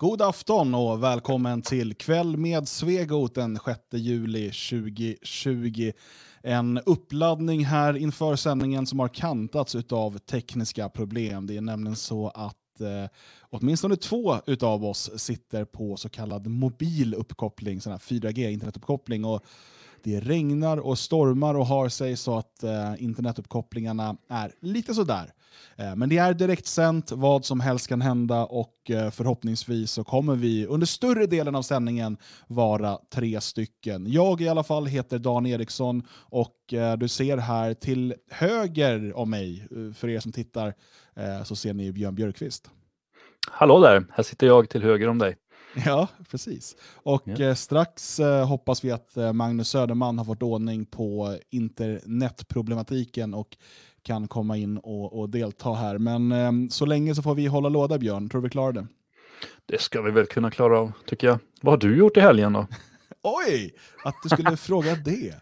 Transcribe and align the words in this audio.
God 0.00 0.22
afton 0.22 0.74
och 0.74 1.02
välkommen 1.02 1.62
till 1.62 1.94
Kväll 1.94 2.36
med 2.36 2.68
Svegot 2.68 3.34
den 3.34 3.58
6 3.64 3.80
juli 3.92 4.50
2020. 4.50 5.92
En 6.42 6.78
uppladdning 6.86 7.64
här 7.64 7.96
inför 7.96 8.36
sändningen 8.36 8.86
som 8.86 8.98
har 8.98 9.08
kantats 9.08 9.76
av 9.90 10.18
tekniska 10.18 10.88
problem. 10.88 11.46
Det 11.46 11.56
är 11.56 11.60
nämligen 11.60 11.96
så 11.96 12.28
att 12.28 12.80
eh, 12.80 13.10
åtminstone 13.50 13.96
två 13.96 14.36
av 14.60 14.84
oss 14.84 15.10
sitter 15.16 15.64
på 15.64 15.96
så 15.96 16.08
kallad 16.08 16.46
mobil 16.46 17.14
uppkoppling, 17.14 17.80
sån 17.80 17.92
här 17.92 17.98
4G 17.98 18.50
internetuppkoppling. 18.50 19.24
Och 19.24 19.44
det 20.02 20.20
regnar 20.20 20.76
och 20.76 20.98
stormar 20.98 21.54
och 21.54 21.66
har 21.66 21.88
sig 21.88 22.16
så 22.16 22.38
att 22.38 22.62
eh, 22.62 22.94
internetuppkopplingarna 22.98 24.16
är 24.28 24.52
lite 24.60 24.94
sådär. 24.94 25.32
Eh, 25.76 25.96
men 25.96 26.08
det 26.08 26.18
är 26.18 26.34
direktsänt, 26.34 27.12
vad 27.12 27.44
som 27.44 27.60
helst 27.60 27.88
kan 27.88 28.00
hända 28.00 28.44
och 28.44 28.90
eh, 28.90 29.10
förhoppningsvis 29.10 29.90
så 29.92 30.04
kommer 30.04 30.34
vi 30.36 30.66
under 30.66 30.86
större 30.86 31.26
delen 31.26 31.54
av 31.54 31.62
sändningen 31.62 32.16
vara 32.46 32.98
tre 33.14 33.40
stycken. 33.40 34.12
Jag 34.12 34.40
i 34.40 34.48
alla 34.48 34.62
fall 34.62 34.86
heter 34.86 35.18
Dan 35.18 35.46
Eriksson 35.46 36.02
och 36.12 36.74
eh, 36.74 36.96
du 36.96 37.08
ser 37.08 37.36
här 37.36 37.74
till 37.74 38.14
höger 38.30 39.16
om 39.16 39.30
mig, 39.30 39.68
för 39.94 40.08
er 40.08 40.20
som 40.20 40.32
tittar, 40.32 40.74
så 41.44 41.56
ser 41.56 41.74
ni 41.74 41.92
Björn 41.92 42.14
Björkqvist. 42.14 42.70
Hallå 43.50 43.80
där, 43.80 44.06
här 44.12 44.22
sitter 44.22 44.46
jag 44.46 44.68
till 44.70 44.82
höger 44.82 45.08
om 45.08 45.18
dig. 45.18 45.36
Ja, 45.86 46.08
precis. 46.30 46.76
Och 46.94 47.22
Ja. 47.24 47.54
strax 47.54 48.20
hoppas 48.46 48.84
vi 48.84 48.90
att 48.90 49.16
Magnus 49.34 49.68
Söderman 49.68 50.18
har 50.18 50.24
fått 50.24 50.42
ordning 50.42 50.86
på 50.86 51.36
internetproblematiken 51.50 53.34
och 53.34 53.56
kan 54.08 54.28
komma 54.28 54.56
in 54.56 54.78
och, 54.78 55.18
och 55.20 55.30
delta 55.30 55.72
här. 55.74 55.98
Men 55.98 56.32
eh, 56.32 56.52
så 56.70 56.86
länge 56.86 57.14
så 57.14 57.22
får 57.22 57.34
vi 57.34 57.46
hålla 57.46 57.68
låda 57.68 57.98
Björn, 57.98 58.28
tror 58.28 58.40
du 58.40 58.46
vi 58.46 58.50
klarar 58.50 58.72
det? 58.72 58.86
Det 59.66 59.80
ska 59.80 60.02
vi 60.02 60.10
väl 60.10 60.26
kunna 60.26 60.50
klara 60.50 60.78
av, 60.78 60.92
tycker 61.06 61.26
jag. 61.26 61.38
Vad 61.62 61.72
har 61.72 61.78
du 61.90 61.96
gjort 61.96 62.16
i 62.16 62.20
helgen 62.20 62.52
då? 62.52 62.66
Oj, 63.22 63.74
att 64.04 64.14
du 64.22 64.28
skulle 64.28 64.56
fråga 64.68 64.94
det. 64.94 65.34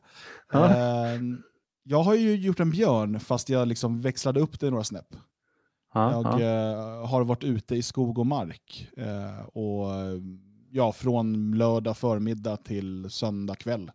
Eh, 0.55 1.20
jag 1.83 2.03
har 2.03 2.14
ju 2.14 2.37
gjort 2.37 2.61
en 2.61 2.70
björn 2.70 3.20
fast 3.20 3.48
jag 3.48 3.69
liksom 3.69 4.00
växlade 4.00 4.41
upp 4.41 4.61
det 4.61 4.70
några 4.70 4.84
snäpp. 4.84 5.09
Ja, 5.94 6.12
Jag 6.12 6.41
ja. 6.41 6.44
eh, 6.47 7.06
har 7.09 7.25
varit 7.25 7.44
ute 7.44 7.77
i 7.77 7.83
skog 7.83 8.19
och 8.19 8.27
mark. 8.27 8.89
Eh, 8.97 9.47
och, 9.47 9.87
ja, 10.70 10.92
från 10.92 11.59
lördag 11.59 11.97
förmiddag 11.97 12.56
till 12.56 13.11
söndag 13.11 13.55
kväll 13.55 13.91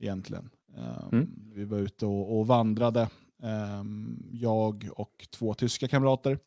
egentligen. 0.00 0.48
Eh, 0.76 1.08
Mm. 1.12 1.30
Vi 1.54 1.64
var 1.64 1.78
ute 1.78 2.06
och, 2.06 2.38
och 2.38 2.46
vandrade, 2.46 3.08
Ehm, 3.42 4.22
jag 4.32 4.88
och 4.96 5.28
två 5.30 5.54
tyska 5.54 5.88
kamrater. 5.88 6.38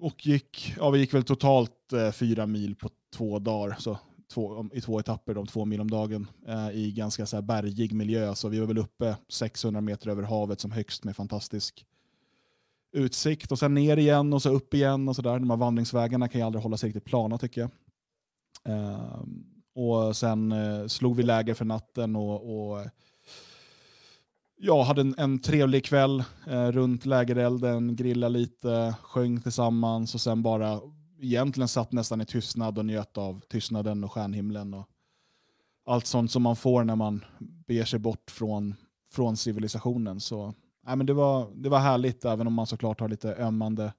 Och 0.00 0.26
gick, 0.26 0.74
ja, 0.76 0.90
vi 0.90 0.98
gick 0.98 1.14
väl 1.14 1.22
totalt 1.22 1.92
eh, 1.92 2.10
fyra 2.10 2.46
mil 2.46 2.76
på 2.76 2.90
två 3.14 3.38
dagar. 3.38 3.76
Så 3.78 3.98
två, 4.32 4.66
i 4.72 4.80
två 4.80 5.00
etapper, 5.00 5.34
de 5.34 5.46
två 5.46 5.64
mil 5.64 5.80
om 5.80 5.90
dagen, 5.90 6.26
eh, 6.46 6.70
i 6.70 6.92
ganska 6.92 7.26
så 7.26 7.36
här 7.36 7.42
bergig 7.42 7.92
miljö. 7.92 8.34
Så 8.34 8.48
vi 8.48 8.60
var 8.60 8.66
väl 8.66 8.78
uppe 8.78 9.16
600 9.28 9.80
meter 9.80 10.10
över 10.10 10.22
havet 10.22 10.60
som 10.60 10.70
högst 10.70 11.04
med 11.04 11.16
fantastisk 11.16 11.86
utsikt 12.92 13.52
och 13.52 13.58
sen 13.58 13.74
ner 13.74 13.96
igen 13.96 14.32
och 14.32 14.42
så 14.42 14.50
upp 14.50 14.74
igen 14.74 15.08
och 15.08 15.16
sådär. 15.16 15.38
De 15.38 15.50
här 15.50 15.56
vandringsvägarna 15.56 16.28
kan 16.28 16.40
ju 16.40 16.46
aldrig 16.46 16.62
hålla 16.62 16.76
sig 16.76 16.88
riktigt 16.88 17.04
plana 17.04 17.38
tycker 17.38 17.60
jag. 17.60 17.70
Ehm, 18.64 19.44
och 19.74 20.16
sen 20.16 20.52
eh, 20.52 20.86
slog 20.86 21.16
vi 21.16 21.22
läger 21.22 21.54
för 21.54 21.64
natten 21.64 22.16
och, 22.16 22.70
och 22.70 22.86
ja, 24.64 24.82
hade 24.82 25.00
en, 25.00 25.14
en 25.18 25.38
trevlig 25.38 25.84
kväll 25.84 26.24
eh, 26.46 26.66
runt 26.66 27.06
lägerelden, 27.06 27.96
grilla 27.96 28.28
lite, 28.28 28.94
sjöng 29.02 29.40
tillsammans 29.40 30.14
och 30.14 30.20
sen 30.20 30.42
bara 30.42 30.80
egentligen 31.20 31.68
satt 31.68 31.92
nästan 31.92 32.20
i 32.20 32.26
tystnad 32.26 32.78
och 32.78 32.86
njöt 32.86 33.18
av 33.18 33.40
tystnaden 33.48 34.04
och 34.04 34.12
stjärnhimlen 34.12 34.74
och 34.74 34.88
allt 35.86 36.06
sånt 36.06 36.30
som 36.30 36.42
man 36.42 36.56
får 36.56 36.84
när 36.84 36.96
man 36.96 37.24
beger 37.38 37.84
sig 37.84 37.98
bort 37.98 38.30
från, 38.30 38.74
från 39.12 39.36
civilisationen. 39.36 40.20
Så 40.20 40.54
Nej, 40.86 40.96
men 40.96 41.06
det, 41.06 41.12
var, 41.12 41.50
det 41.54 41.68
var 41.68 41.78
härligt, 41.78 42.24
även 42.24 42.46
om 42.46 42.54
man 42.54 42.66
såklart 42.66 43.00
har 43.00 43.08
lite 43.08 43.34
ömmande 43.34 43.92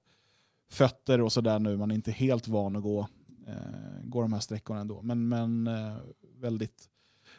fötter 0.70 1.20
och 1.20 1.32
sådär 1.32 1.58
nu. 1.58 1.76
Man 1.76 1.90
är 1.90 1.94
inte 1.94 2.12
helt 2.12 2.48
van 2.48 2.76
att 2.76 2.82
gå, 2.82 3.08
eh, 3.46 4.04
gå 4.04 4.22
de 4.22 4.32
här 4.32 4.40
sträckorna 4.40 4.80
ändå. 4.80 5.02
Men, 5.02 5.28
men 5.28 5.66
eh, 5.66 5.96
väldigt, 6.40 6.88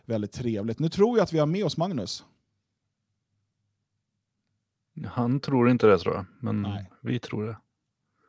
väldigt 0.05 0.31
trevligt. 0.31 0.79
Nu 0.79 0.89
tror 0.89 1.17
jag 1.17 1.23
att 1.23 1.33
vi 1.33 1.39
har 1.39 1.45
med 1.45 1.65
oss 1.65 1.77
Magnus. 1.77 2.23
Han 5.07 5.39
tror 5.39 5.69
inte 5.69 5.87
det 5.87 5.99
tror 5.99 6.15
jag, 6.15 6.25
men 6.39 6.61
Nej. 6.61 6.91
vi 7.01 7.19
tror 7.19 7.45
det. 7.47 7.57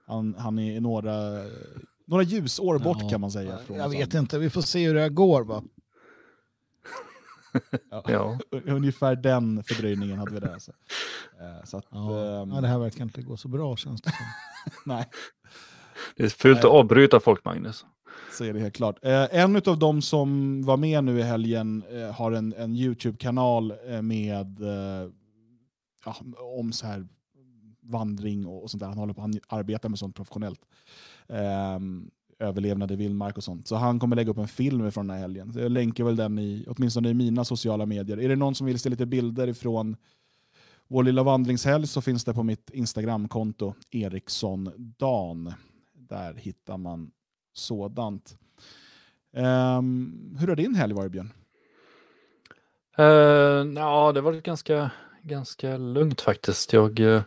Han, 0.06 0.34
han 0.38 0.58
är 0.58 0.80
några, 0.80 1.42
några 2.06 2.22
ljusår 2.22 2.78
bort 2.78 2.98
Ja, 3.00 3.08
kan 3.08 3.20
man 3.20 3.30
säga. 3.30 3.58
Från 3.58 3.76
Jag 3.76 3.86
oss 3.86 3.94
vet 3.94 4.14
inte, 4.14 4.38
vi 4.38 4.50
får 4.50 4.60
se 4.60 4.86
hur 4.86 4.94
det 4.94 5.00
här 5.00 5.08
går 5.08 5.44
va. 5.44 5.62
Ja. 7.90 8.04
Ja. 8.08 8.38
Ungefär 8.64 9.16
den 9.16 9.62
fördröjningen 9.62 10.18
hade 10.18 10.32
vi 10.32 10.40
där. 10.40 10.52
Alltså. 10.52 10.72
Eh, 11.40 11.64
så 11.64 11.76
att, 11.76 11.86
Ja. 11.90 12.46
Ja, 12.54 12.60
det 12.60 12.68
här 12.68 12.78
verkar 12.78 13.02
inte 13.02 13.22
gå 13.22 13.36
så 13.36 13.48
bra 13.48 13.76
känns 13.76 14.02
det 14.02 14.10
som. 14.10 14.26
nej. 14.84 15.08
Det 16.16 16.24
är 16.24 16.28
fult 16.28 16.58
att 16.58 16.64
avbryta 16.64 17.20
folk, 17.20 17.44
Magnus. 17.44 17.84
Så 18.32 18.44
är 18.44 18.52
det 18.52 18.60
helt 18.60 18.76
klart. 18.76 18.98
Eh, 19.02 19.34
en 19.40 19.56
av 19.56 19.78
de 19.78 20.02
som 20.02 20.62
var 20.62 20.76
med 20.76 21.04
nu 21.04 21.18
i 21.18 21.22
helgen 21.22 21.84
eh, 21.90 22.14
har 22.14 22.32
en, 22.32 22.52
en 22.52 22.76
YouTube-kanal 22.76 23.74
med 24.02 24.60
eh, 24.60 25.10
ja, 26.06 26.16
om 26.58 26.72
så 26.72 26.86
här 26.86 27.06
vandring 27.80 28.46
och, 28.46 28.62
och 28.62 28.70
sånt 28.70 28.80
där. 28.80 28.88
Han 28.88 28.98
håller 28.98 29.14
på 29.14 29.20
han 29.20 29.34
arbetar 29.48 29.88
med 29.88 29.98
sånt 29.98 30.16
professionellt. 30.16 30.60
Um, 31.26 32.10
överlevnad 32.38 32.92
i 32.92 32.96
vildmark 32.96 33.36
och 33.36 33.44
sånt. 33.44 33.68
Så 33.68 33.76
han 33.76 34.00
kommer 34.00 34.16
lägga 34.16 34.30
upp 34.30 34.38
en 34.38 34.48
film 34.48 34.92
från 34.92 35.06
den 35.06 35.16
här 35.16 35.22
helgen. 35.22 35.52
Så 35.52 35.60
jag 35.60 35.72
länkar 35.72 36.04
väl 36.04 36.16
den 36.16 36.38
i, 36.38 36.64
åtminstone 36.68 37.08
i 37.08 37.14
mina 37.14 37.44
sociala 37.44 37.86
medier. 37.86 38.20
Är 38.20 38.28
det 38.28 38.36
någon 38.36 38.54
som 38.54 38.66
vill 38.66 38.78
se 38.78 38.88
lite 38.88 39.06
bilder 39.06 39.48
ifrån 39.48 39.96
vår 40.88 41.02
lilla 41.02 41.22
vandringshelg 41.22 41.86
så 41.86 42.00
finns 42.00 42.24
det 42.24 42.34
på 42.34 42.42
mitt 42.42 42.70
Instagramkonto 42.70 43.74
Eriksson 43.90 44.94
Dan. 44.98 45.52
Där 45.92 46.34
hittar 46.34 46.76
man 46.76 47.10
sådant. 47.52 48.38
Um, 49.32 50.36
hur 50.40 50.48
har 50.48 50.56
din 50.56 50.74
helg 50.74 50.94
varit 50.94 51.12
Björn? 51.12 51.32
Uh, 52.98 53.04
ja, 53.76 54.12
det 54.12 54.20
var 54.20 54.32
ganska, 54.32 54.90
ganska 55.26 55.76
lugnt 55.76 56.20
faktiskt. 56.20 56.72
Jag 56.72 57.00
eh, 57.00 57.22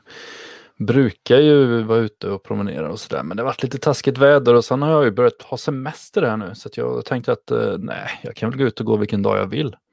brukar 0.77 1.37
ju 1.37 1.83
vara 1.83 1.99
ute 1.99 2.29
och 2.29 2.43
promenera 2.43 2.91
och 2.91 2.99
sådär, 2.99 3.23
men 3.23 3.37
det 3.37 3.43
har 3.43 3.45
varit 3.47 3.63
lite 3.63 3.77
taskigt 3.77 4.17
väder 4.17 4.53
och 4.53 4.65
sen 4.65 4.81
har 4.81 4.91
jag 4.91 5.03
ju 5.03 5.11
börjat 5.11 5.41
ha 5.41 5.57
semester 5.57 6.21
här 6.21 6.37
nu, 6.37 6.55
så 6.55 6.67
att 6.67 6.77
jag 6.77 7.05
tänkte 7.05 7.31
att 7.31 7.51
eh, 7.51 7.77
nej, 7.77 8.19
jag 8.23 8.35
kan 8.35 8.49
väl 8.49 8.59
gå 8.59 8.65
ut 8.65 8.79
och 8.79 8.85
gå 8.85 8.97
vilken 8.97 9.21
dag 9.21 9.37
jag 9.37 9.47
vill. 9.47 9.75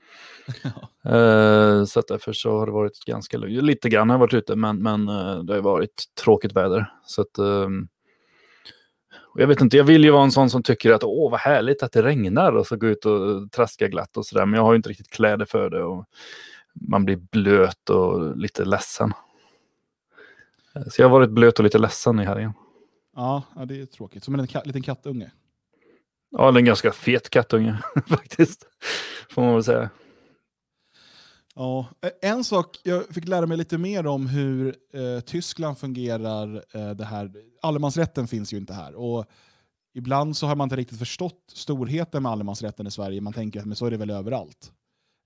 Eh, 1.07 1.85
så 1.85 2.01
att 2.01 2.09
därför 2.09 2.33
så 2.33 2.59
har 2.59 2.67
det 2.67 2.73
varit 2.73 3.05
ganska 3.07 3.39
lugnt. 3.39 3.63
Lite 3.63 3.89
grann 3.89 4.11
har 4.11 4.15
jag 4.15 4.21
varit 4.21 4.35
ute, 4.35 4.57
men, 4.57 4.83
men 4.83 5.09
eh, 5.09 5.39
det 5.39 5.55
har 5.55 5.61
varit 5.61 6.05
tråkigt 6.25 6.53
väder. 6.53 6.93
Så 7.07 7.23
att, 7.23 7.39
ehm, 7.39 7.89
jag 9.35 9.47
vet 9.47 9.61
inte, 9.61 9.77
jag 9.77 9.85
vill 9.85 10.05
ju 10.05 10.11
vara 10.11 10.23
en 10.23 10.33
sån 10.33 10.51
som 10.51 10.63
tycker 10.63 10.93
att 10.93 11.05
åh 11.05 11.31
vad 11.31 11.41
härligt 11.41 11.83
att 11.83 11.93
det 11.93 12.03
regnar 12.03 12.53
och 12.53 12.67
så 12.67 12.77
gå 12.77 12.87
ut 12.87 13.05
och 13.05 13.53
traska 13.53 13.89
glatt 13.89 14.17
och 14.17 14.27
sådär. 14.27 14.47
Men 14.47 14.55
jag 14.55 14.65
har 14.65 14.73
ju 14.73 14.77
inte 14.77 14.89
riktigt 14.89 15.11
kläder 15.11 15.45
för 15.45 15.71
det 15.71 15.83
och 15.83 16.05
man 16.81 17.05
blir 17.05 17.17
blöt 17.17 17.91
och 17.91 18.37
lite 18.37 18.65
ledsen. 18.65 19.13
Eh, 20.75 20.83
Så 20.89 21.03
jag 21.03 21.09
har 21.09 21.13
varit 21.19 21.31
blöt 21.31 21.59
och 21.59 21.65
lite 21.65 21.79
ledsen 21.79 22.21
i 22.21 22.25
helgen. 22.25 22.53
Ja, 23.17 23.43
det 23.69 23.81
är 23.81 23.87
tråkigt. 23.87 24.25
Som 24.25 24.35
en 24.35 24.47
liten 24.65 24.83
kattunge. 24.83 25.31
Ja, 26.31 26.59
en 26.59 26.65
ganska 26.65 26.93
fet 26.93 27.31
kattunge 27.31 27.79
faktiskt. 28.09 28.67
Får 29.31 29.43
man 29.43 29.55
väl 29.55 29.65
säga. 29.65 29.91
Ja, 31.55 31.87
eh, 32.01 32.31
en 32.31 32.45
sak, 32.45 32.81
jag 32.83 33.07
fick 33.15 33.29
lära 33.29 33.47
mig 33.47 33.57
lite 33.57 33.79
mer 33.79 34.07
om 34.07 34.27
hur 34.27 34.77
eh, 34.93 35.21
Tyskland 35.21 35.79
fungerar. 35.79 36.65
Eh, 36.73 36.91
det 36.91 37.05
här. 37.05 37.33
Allemansrätten 37.63 38.29
finns 38.29 38.53
ju 38.53 38.57
inte 38.57 38.73
här. 38.75 38.95
Och 38.95 39.25
ibland 39.95 40.37
så 40.37 40.47
har 40.47 40.57
man 40.57 40.65
inte 40.67 40.77
riktigt 40.77 40.99
förstått 40.99 41.43
storheten 41.53 42.23
med 42.23 42.33
allemansrätten 42.33 42.87
i 42.87 42.91
Sverige. 42.91 43.21
Man 43.21 43.33
tänker 43.33 43.61
att 43.61 43.67
men 43.67 43.77
så 43.77 43.87
är 43.87 43.91
det 43.91 43.97
väl 43.97 44.11
överallt. 44.11 44.73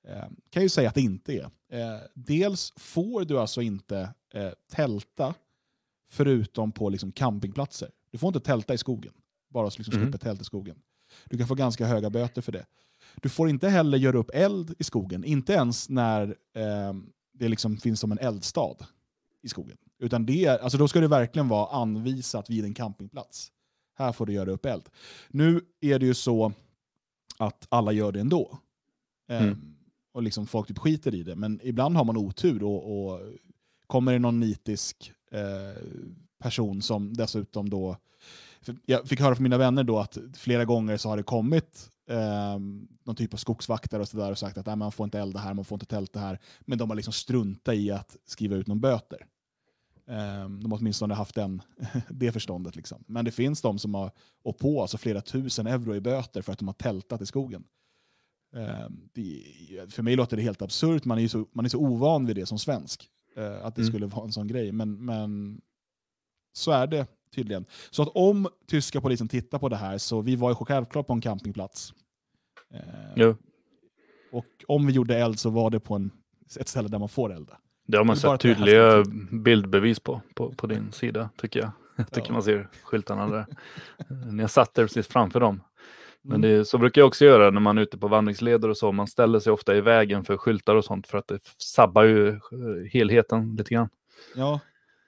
Eh, 0.09 0.25
kan 0.51 0.63
ju 0.63 0.69
säga 0.69 0.89
att 0.89 0.95
det 0.95 1.01
inte 1.01 1.33
är. 1.35 1.51
Eh, 1.73 2.01
dels 2.15 2.73
får 2.77 3.25
du 3.25 3.39
alltså 3.39 3.63
inte 3.63 4.15
eh, 4.35 4.51
tälta 4.73 5.35
förutom 6.11 6.73
på 6.73 6.89
liksom, 6.89 7.13
campingplatser. 7.13 7.91
Du 8.11 8.19
får 8.19 8.27
inte 8.29 8.41
tälta 8.41 8.75
i 8.75 8.79
skogen. 8.79 9.13
Bara 9.49 9.71
så 9.71 9.79
liksom, 9.79 9.95
Mhm. 9.95 10.03
slippa 10.05 10.19
tält 10.19 10.41
i 10.41 10.45
skogen. 10.45 10.77
Du 11.25 11.39
kan 11.39 11.47
få 11.49 11.55
ganska 11.55 11.87
höga 11.87 12.11
böter 12.11 12.43
för 12.43 12.53
det. 12.53 12.67
Du 13.23 13.29
får 13.29 13.49
inte 13.49 13.69
heller 13.69 13.99
göra 13.99 14.19
upp 14.19 14.31
eld 14.35 14.75
i 14.79 14.85
skogen, 14.85 15.25
inte 15.25 15.53
ens 15.53 15.89
när 15.89 16.23
eh, 16.55 16.95
det 17.33 17.49
liksom 17.49 17.77
finns 17.77 18.01
som 18.01 18.13
en 18.13 18.19
eldstad 18.19 18.77
i 19.43 19.49
skogen. 19.49 19.77
Utan 19.99 20.27
det, 20.27 20.49
alltså 20.49 20.79
då 20.79 20.89
ska 20.89 21.01
det 21.01 21.09
verkligen 21.09 21.49
vara 21.49 21.71
anvisat 21.83 22.51
vid 22.51 22.65
en 22.65 22.75
campingplats. 22.75 23.53
Här 23.95 24.13
får 24.13 24.27
du 24.27 24.33
göra 24.33 24.51
upp 24.51 24.67
eld. 24.67 24.89
Nu 25.29 25.61
är 25.81 25.99
det 25.99 26.07
ju 26.07 26.15
så 26.15 26.53
att 27.39 27.67
alla 27.69 27.93
gör 27.93 28.13
det 28.13 28.21
ändå. 28.21 28.59
Mm. 29.29 29.75
Och 30.13 30.23
liksom 30.23 30.47
folk 30.47 30.69
typ 30.69 30.79
skiter 30.79 31.15
i 31.15 31.23
det. 31.23 31.37
Men 31.37 31.61
ibland 31.63 31.97
har 31.97 32.05
man 32.05 32.17
otur 32.17 32.63
och, 32.63 33.11
och 33.11 33.21
kommer 33.87 34.13
det 34.13 34.19
någon 34.19 34.41
nitisk 34.41 35.13
eh, 35.33 35.83
person 36.39 36.83
som 36.83 37.15
dessutom 37.15 37.71
då 37.71 37.97
jag 38.87 39.09
fick 39.09 39.21
höra 39.21 39.35
från 39.35 39.43
mina 39.43 39.59
vänner 39.59 39.85
då 39.85 39.99
att 39.99 40.19
flera 40.35 40.65
gånger 40.65 40.97
så 40.97 41.09
har 41.09 41.17
det 41.17 41.23
kommit 41.23 41.91
eh, 42.11 42.59
någon 43.05 43.17
typ 43.17 43.35
av 43.35 43.39
skogsvaktare 43.39 44.03
och, 44.03 44.09
så 44.09 44.17
där 44.17 44.31
och 44.31 44.39
sagt 44.39 44.59
att 44.59 44.67
Nej, 44.67 44.77
man 44.77 44.93
får 44.93 45.05
inte 45.05 45.19
elda 45.19 45.41
här, 45.41 45.55
man 45.55 45.65
får 45.65 45.77
inte 45.77 45.87
tälta 45.87 46.21
här. 46.21 46.39
Men 46.61 46.79
de 46.79 46.91
har 46.91 46.97
liksom 46.97 47.13
struntat 47.13 47.75
i 47.75 47.91
att 47.91 48.17
skriva 48.27 48.57
ut 48.57 48.67
någon 48.67 48.81
böter. 48.81 49.27
Eh, 50.07 50.49
de 50.49 50.73
har 50.73 50.79
åtminstone 50.79 51.15
haft 51.15 51.35
den, 51.35 51.63
det 52.11 52.33
förståndet. 52.33 52.77
Liksom. 52.77 53.05
Men 53.07 53.25
det 53.25 53.31
finns 53.31 53.63
de 53.63 53.79
som 53.79 53.95
har 53.95 54.11
och 54.43 54.59
på 54.59 54.83
alltså 54.83 54.99
flera 54.99 55.21
tusen 55.21 55.67
euro 55.67 55.95
i 55.95 56.01
böter 56.01 56.43
för 56.43 56.53
att 56.53 56.59
de 56.59 56.69
har 56.69 56.75
tältat 56.75 57.21
i 57.21 57.27
skogen. 57.27 57.65
Eh, 58.57 58.89
det, 59.13 59.45
för 59.93 60.03
mig 60.03 60.17
låter 60.17 60.37
det 60.37 60.43
helt 60.43 60.63
absurt, 60.63 61.05
man 61.05 61.19
är, 61.19 61.29
så, 61.29 61.47
man 61.53 61.65
är 61.65 61.69
så 61.69 61.79
ovan 61.79 62.27
vid 62.27 62.37
det 62.37 62.47
som 62.47 62.59
svensk. 62.59 63.09
Eh, 63.37 63.65
att 63.67 63.75
det 63.77 63.83
Mm. 63.83 63.93
skulle 63.93 64.07
vara 64.07 64.25
en 64.25 64.33
sån 64.33 64.47
grej. 64.49 64.73
Men, 64.73 65.05
men 65.05 65.61
så 66.53 66.71
är 66.71 66.87
det 66.87 67.07
tydligen. 67.35 67.65
Så 67.91 68.03
att 68.03 68.09
om 68.15 68.49
tyska 68.67 69.01
polisen 69.01 69.29
tittar 69.29 69.59
på 69.59 69.69
det 69.69 69.77
här, 69.77 69.99
så 69.99 70.21
vi 70.21 70.37
var 70.37 70.51
ju 70.51 70.55
självklart 70.55 71.07
på 71.07 71.13
en 71.13 71.21
campingplats. 71.21 71.93
Eh, 72.75 72.81
Jo. 73.17 73.37
Och 74.33 74.47
om 74.69 74.87
vi 74.87 74.93
gjorde 74.93 75.19
eld 75.19 75.39
så 75.39 75.51
var 75.51 75.71
det 75.71 75.81
på 75.81 75.95
en, 75.95 76.11
ett 76.61 76.69
ställe 76.69 76.89
där 76.89 76.99
man 76.99 77.09
får 77.09 77.33
elda. 77.33 77.59
Det 77.87 77.97
har 77.97 78.05
man 78.05 78.15
Det 78.17 78.21
sett 78.21 78.41
tydliga 78.41 79.05
bildbevis 79.33 80.01
på, 80.01 80.21
på, 80.35 80.53
på 80.53 80.67
din 80.67 80.93
sida, 80.93 81.31
tycker 81.37 81.61
jag. 81.61 81.71
Jag 81.97 82.11
tycker 82.13 82.29
Ja. 82.29 82.33
man 82.33 82.43
ser 82.43 82.69
skyltarna 82.85 83.27
där. 83.29 83.47
Ni 84.33 84.43
har 84.43 84.49
satt 84.49 84.79
er 84.79 84.83
precis 84.87 85.07
framför 85.07 85.41
dem. 85.41 85.61
Men 86.25 86.37
Mm. 86.45 86.51
det, 86.59 86.65
så 86.65 86.79
brukar 86.79 87.01
jag 87.01 87.07
också 87.09 87.25
göra 87.25 87.51
när 87.51 87.61
man 87.61 87.79
är 87.79 87.83
ute 87.83 87.99
på 87.99 88.09
vandringsleder 88.09 88.69
och 88.69 88.77
så. 88.77 88.93
Man 88.93 89.07
ställer 89.07 89.41
sig 89.41 89.53
ofta 89.53 89.77
i 89.77 89.81
vägen 89.81 90.25
för 90.25 90.37
skyltar 90.37 90.75
och 90.77 90.85
sånt 90.85 91.07
för 91.07 91.19
att 91.19 91.29
det 91.29 91.39
sabbar 91.59 92.03
ju 92.03 92.29
eh, 92.29 92.37
helheten 92.93 93.57
lite 93.57 93.75
grann. 93.75 93.89
Ja, 94.37 94.61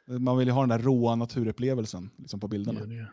man 0.07 0.39
vill 0.39 0.49
ju 0.49 0.53
ha 0.53 0.61
den 0.61 0.69
där 0.69 0.79
råa 0.79 1.15
naturupplevelsen 1.15 2.11
liksom 2.19 2.41
på 2.41 2.49
bilderna. 2.49 2.81
Gör 2.81 2.87
det. 2.87 3.09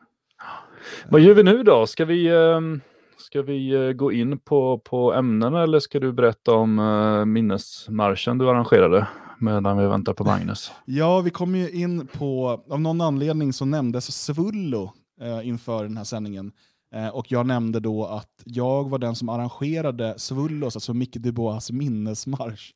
Vad 1.09 1.21
gör 1.21 1.33
vi 1.33 1.43
nu 1.43 1.63
då? 1.63 1.87
Ska 1.87 2.05
vi, 2.05 2.27
ehm, 2.27 2.81
ska 3.17 3.41
vi 3.41 3.69
eh, 3.87 3.91
gå 3.91 4.11
in 4.11 4.39
på, 4.39 4.79
på 4.79 5.13
ämnena 5.13 5.63
eller 5.63 5.79
ska 5.79 5.99
du 5.99 6.11
berätta 6.11 6.53
om 6.53 6.79
eh, 6.79 7.25
minnesmarschen 7.25 8.37
du 8.37 8.49
arrangerade 8.49 9.07
medan 9.39 9.77
vi 9.77 9.87
väntar 9.87 10.13
på 10.13 10.23
Magnus? 10.23 10.71
Ja, 10.85 11.21
vi 11.21 11.29
kom 11.29 11.55
ju 11.55 11.69
in 11.69 12.07
på, 12.07 12.63
av 12.69 12.81
någon 12.81 13.01
anledning 13.01 13.53
så 13.53 13.65
nämndes 13.65 14.23
Svullo 14.23 14.93
inför 15.43 15.83
den 15.83 15.97
här 15.97 16.03
sändningen. 16.03 16.51
Eh, 16.91 17.07
och 17.07 17.31
jag 17.31 17.45
nämnde 17.45 17.79
då 17.79 18.05
att 18.05 18.41
jag 18.43 18.89
var 18.89 18.99
den 18.99 19.15
som 19.15 19.29
arrangerade 19.29 20.13
Svullos, 20.17 20.75
alltså 20.75 20.93
Micke 20.93 21.15
Dubois 21.15 21.71
minnesmarsch. 21.71 22.73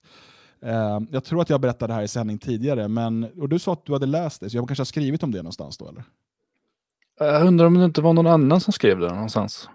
Eh, 0.62 1.00
jag 1.12 1.24
tror 1.24 1.42
att 1.42 1.50
jag 1.50 1.62
berättade 1.62 1.94
det 1.94 1.95
här 1.95 2.04
i 2.04 2.07
sändning 2.07 2.38
tidigare, 2.38 2.88
men, 2.88 3.24
och 3.24 3.50
du 3.50 3.60
sa 3.60 3.74
att 3.74 3.86
du 3.86 3.94
hade 3.94 4.06
läst 4.06 4.42
det, 4.42 4.50
så 4.50 4.57
jag 4.57 4.68
kanske 4.68 4.81
har 4.81 4.86
skrivit 4.86 5.24
om 5.24 5.31
det 5.31 5.38
någonstans 5.38 5.77
då 5.77 5.88
eller? 5.88 6.04
Eh, 7.21 7.27
jag 7.27 7.48
undrar 7.48 7.65
om 7.65 7.74
det 7.74 7.86
inte 7.86 8.01
var 8.01 8.13
någon 8.13 8.27
annan 8.27 8.62
som 8.62 8.74
skrev 8.74 9.00
det 9.00 9.10
någonstans. 9.10 9.69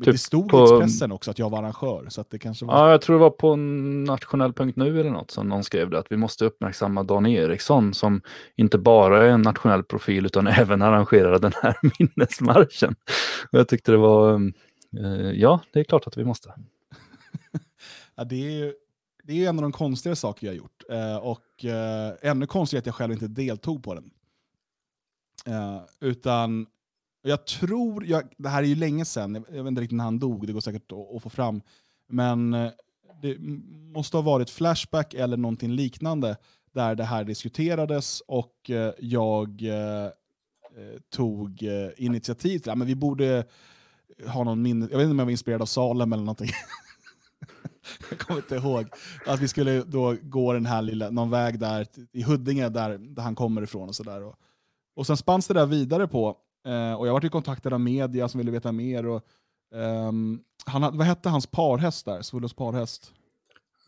Men 0.00 0.04
Typ 0.04 0.14
det 0.14 0.18
stod 0.18 0.48
på- 0.48 0.58
i 0.58 0.62
Expressen 0.62 1.12
också 1.12 1.30
att 1.30 1.38
jag 1.38 1.50
var 1.50 1.58
arrangör, 1.58 2.06
så 2.08 2.20
att 2.20 2.30
det 2.30 2.38
kanske 2.38 2.64
var... 2.66 2.74
Ja, 2.74 2.90
jag 2.90 3.02
tror 3.02 3.16
det 3.16 3.20
var 3.20 3.30
på 3.30 3.56
nationell.nu 3.56 5.00
eller 5.00 5.10
något 5.10 5.30
som 5.30 5.48
någon 5.48 5.64
skrev 5.64 5.90
det, 5.90 5.98
att 5.98 6.12
vi 6.12 6.16
måste 6.16 6.44
uppmärksamma 6.44 7.02
Dan 7.02 7.26
Eriksson 7.26 7.94
som 7.94 8.22
inte 8.56 8.78
bara 8.78 9.26
är 9.26 9.28
en 9.30 9.42
nationell 9.42 9.82
profil 9.82 10.26
utan 10.26 10.46
även 10.46 10.82
arrangerade 10.82 11.38
den 11.38 11.52
här 11.62 11.76
minnesmarschen. 11.98 12.94
Och 13.52 13.58
jag 13.58 13.68
tyckte 13.68 13.92
det 13.92 13.98
var, 13.98 14.34
eh, 14.98 15.30
ja, 15.34 15.60
det 15.72 15.80
är 15.80 15.84
klart 15.84 16.06
att 16.06 16.16
vi 16.16 16.24
måste. 16.24 16.54
Ja, 18.16 18.24
det, 18.24 18.46
är, 18.46 18.50
ju- 18.50 18.74
det 19.24 19.32
är 19.32 19.36
ju 19.36 19.46
en 19.46 19.58
av 19.58 19.62
de 19.62 19.72
konstigare 19.72 20.16
saker 20.16 20.46
jag 20.46 20.52
har 20.54 20.58
gjort. 20.58 20.82
Eh, 20.90 21.16
och 21.16 21.64
eh, 21.64 22.12
ännu 22.30 22.46
konstigare 22.46 22.80
att 22.80 22.86
jag 22.86 22.94
själv 22.94 23.12
inte 23.12 23.28
deltog 23.28 23.82
på 23.84 23.94
den. 23.94 24.10
Eh, 25.46 25.80
utan 26.00 26.66
jag 27.22 27.46
tror, 27.46 28.06
jag, 28.06 28.22
det 28.36 28.48
här 28.48 28.62
är 28.62 28.66
ju 28.66 28.74
länge 28.74 29.04
sedan, 29.04 29.34
jag, 29.34 29.44
jag 29.56 29.62
vet 29.62 29.70
inte 29.70 29.82
riktigt 29.82 29.96
när 29.96 30.04
han 30.04 30.18
dog, 30.18 30.46
det 30.46 30.52
går 30.52 30.60
säkert 30.60 30.92
att, 30.92 31.16
att 31.16 31.22
få 31.22 31.30
fram. 31.30 31.62
Men 32.08 32.54
eh, 32.54 32.70
det 33.22 33.36
måste 33.94 34.16
ha 34.16 34.22
varit 34.22 34.50
Flashback 34.50 35.14
eller 35.14 35.36
någonting 35.36 35.72
liknande 35.72 36.36
där 36.72 36.94
det 36.94 37.04
här 37.04 37.24
diskuterades 37.24 38.20
och 38.20 38.70
eh, 38.70 38.92
jag 38.98 39.62
eh, 39.62 40.04
eh 40.04 40.10
tog 41.10 41.62
initiativ 41.96 42.58
till 42.58 42.70
det. 42.70 42.76
Men 42.76 42.86
vi 42.86 42.94
borde 42.94 43.44
ha 44.26 44.44
någon 44.44 44.62
minne, 44.62 44.88
jag 44.90 44.98
vet 44.98 45.04
inte 45.04 45.10
om 45.10 45.18
jag 45.18 45.26
var 45.26 45.30
inspirerad 45.30 45.62
av 45.62 45.66
Salem 45.66 46.12
eller 46.12 46.24
någonting. 46.24 46.50
jag 48.10 48.18
kommer 48.18 48.40
inte 48.40 48.54
ihåg. 48.54 48.86
Att 49.26 49.40
vi 49.40 49.48
skulle 49.48 49.82
då 49.82 50.16
gå 50.22 50.52
den 50.52 50.66
här 50.66 50.82
lilla, 50.82 51.10
någon 51.10 51.30
väg 51.30 51.58
där 51.58 51.86
i 52.12 52.22
Huddinge 52.22 52.68
där, 52.68 52.98
där 52.98 53.22
han 53.22 53.34
kommer 53.34 53.62
ifrån 53.62 53.88
och 53.88 53.96
sådär. 53.96 54.22
Och, 54.22 54.34
och 54.94 55.06
sen 55.06 55.16
spanns 55.16 55.46
det 55.46 55.54
där 55.54 55.66
vidare 55.66 56.08
på, 56.08 56.36
eh, 56.66 56.92
och 56.94 57.08
jag 57.08 57.12
var 57.12 57.24
i 57.24 57.28
kontaktad 57.28 57.72
av 57.72 57.80
media 57.80 58.28
som 58.28 58.38
ville 58.38 58.50
veta 58.50 58.72
mer. 58.72 59.06
Och, 59.06 59.22
ehm, 59.74 60.40
han, 60.66 60.82
vad 60.98 61.06
hette 61.06 61.28
hans 61.28 61.46
parhäst 61.46 62.04
där? 62.04 62.22
Svullos 62.22 62.52
parhäst? 62.54 63.12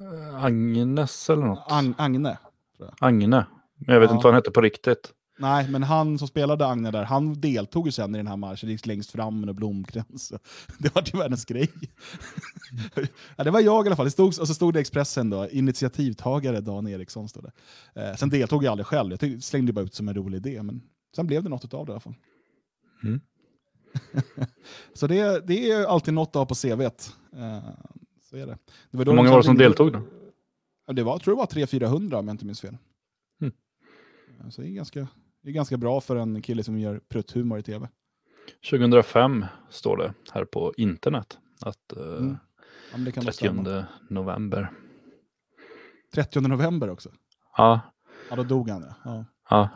Eh, 0.00 0.44
Agnes 0.44 1.30
eller 1.30 1.46
något? 1.46 1.72
Ag- 1.72 1.94
Agne. 1.98 2.38
Agne. 3.00 3.46
Men 3.86 3.94
jag 3.94 4.00
vet 4.00 4.10
Ja. 4.10 4.14
inte 4.16 4.24
vad 4.24 4.34
han 4.34 4.38
hette 4.38 4.50
på 4.50 4.60
riktigt. 4.60 5.12
Nej, 5.38 5.68
men 5.70 5.82
han 5.82 6.18
som 6.18 6.28
spelade 6.28 6.66
Agne 6.66 6.90
där, 6.90 7.04
han 7.04 7.40
deltog 7.40 7.86
ju 7.86 7.92
sen 7.92 8.14
i 8.14 8.18
den 8.18 8.26
här 8.26 8.36
marschen, 8.36 8.68
gick 8.68 8.86
längst 8.86 9.10
fram 9.10 9.40
med 9.40 9.48
en 9.48 9.56
blomkrans. 9.56 10.32
Det 10.78 10.94
var 10.94 11.02
ju 11.12 11.18
världens 11.18 11.44
grej. 11.44 11.68
ja, 13.36 13.44
det 13.44 13.50
var 13.50 13.60
jag 13.60 13.84
i 13.84 13.88
alla 13.88 13.96
fall. 13.96 14.04
Det 14.04 14.10
stod, 14.10 14.26
och 14.26 14.34
så 14.34 14.54
stod 14.54 14.74
det 14.74 14.80
Expressen 14.80 15.30
då, 15.30 15.48
initiativtagare 15.50 16.60
Dan 16.60 16.88
Eriksson. 16.88 17.28
Stod 17.28 17.44
det. 17.94 18.02
Eh, 18.02 18.16
sen 18.16 18.28
deltog 18.30 18.64
jag 18.64 18.70
aldrig 18.70 18.86
själv, 18.86 19.10
jag 19.10 19.20
tyckte, 19.20 19.40
slängde 19.40 19.72
bara 19.72 19.84
ut 19.84 19.94
som 19.94 20.08
en 20.08 20.14
rolig 20.14 20.36
idé. 20.46 20.62
Men 20.62 20.82
sen 21.16 21.26
blev 21.26 21.42
det 21.42 21.48
något 21.48 21.74
av 21.74 21.86
det 21.86 21.90
i 21.90 21.92
alla 21.92 22.00
fall. 22.00 22.14
Mm. 23.04 23.20
så 24.94 25.06
det, 25.06 25.46
det 25.46 25.70
är 25.70 25.86
alltid 25.86 26.14
något 26.14 26.28
att 26.28 26.34
ha 26.34 26.46
på 26.46 26.54
CVt. 26.54 27.16
Eh, 27.32 27.68
så 28.22 28.36
är 28.36 28.46
det. 28.46 28.58
det 28.90 28.96
var 28.96 29.04
då 29.04 29.10
Hur 29.10 29.16
många 29.16 29.28
de 29.28 29.32
var 29.32 29.38
det 29.38 29.44
som 29.44 29.58
deltog 29.58 29.92
då? 29.92 30.02
Det 30.92 31.02
var, 31.02 31.12
jag 31.12 31.22
tror 31.22 31.34
det 31.34 31.38
var 31.38 31.46
300-400 31.46 32.14
om 32.14 32.28
jag 32.28 32.34
inte 32.34 32.46
minns 32.46 32.60
fel. 32.60 32.76
Mm. 33.40 33.52
Eh, 34.40 34.48
Så 34.48 34.60
det 34.62 34.68
är, 34.68 34.72
ganska, 34.72 35.08
det 35.42 35.48
är 35.48 35.52
ganska 35.52 35.76
bra 35.76 36.00
för 36.00 36.16
en 36.16 36.42
kille 36.42 36.64
som 36.64 36.78
gör 36.78 37.00
prutthumor 37.08 37.58
i 37.58 37.62
tv. 37.62 37.88
2005 38.70 39.44
står 39.70 39.96
det 39.96 40.14
här 40.32 40.44
på 40.44 40.74
internet. 40.76 41.38
Att 41.60 41.92
eh, 41.96 42.02
Mm. 42.02 42.36
Ja, 42.90 42.96
men 42.96 43.04
det 43.04 43.12
kan 43.12 43.24
nog 43.24 43.32
30 43.34 43.36
stämma. 43.36 43.84
november. 44.10 44.70
30 46.14 46.40
november 46.40 46.90
också. 46.90 47.10
Ja, 47.56 47.80
Ja, 48.30 48.36
då 48.36 48.42
dog 48.42 48.68
han. 48.68 48.92
Ja, 49.04 49.24
ja. 49.50 49.68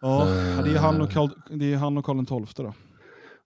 Ja, 0.00 0.28
Eh. 0.28 0.64
det 0.64 0.70
är 0.74 0.78
han 0.78 1.00
och 1.00 1.10
Karl, 1.10 1.30
det 1.50 1.72
är 1.72 1.76
han 1.76 1.98
och 1.98 2.04
Karl 2.04 2.24
XII 2.46 2.64
då. 2.64 2.74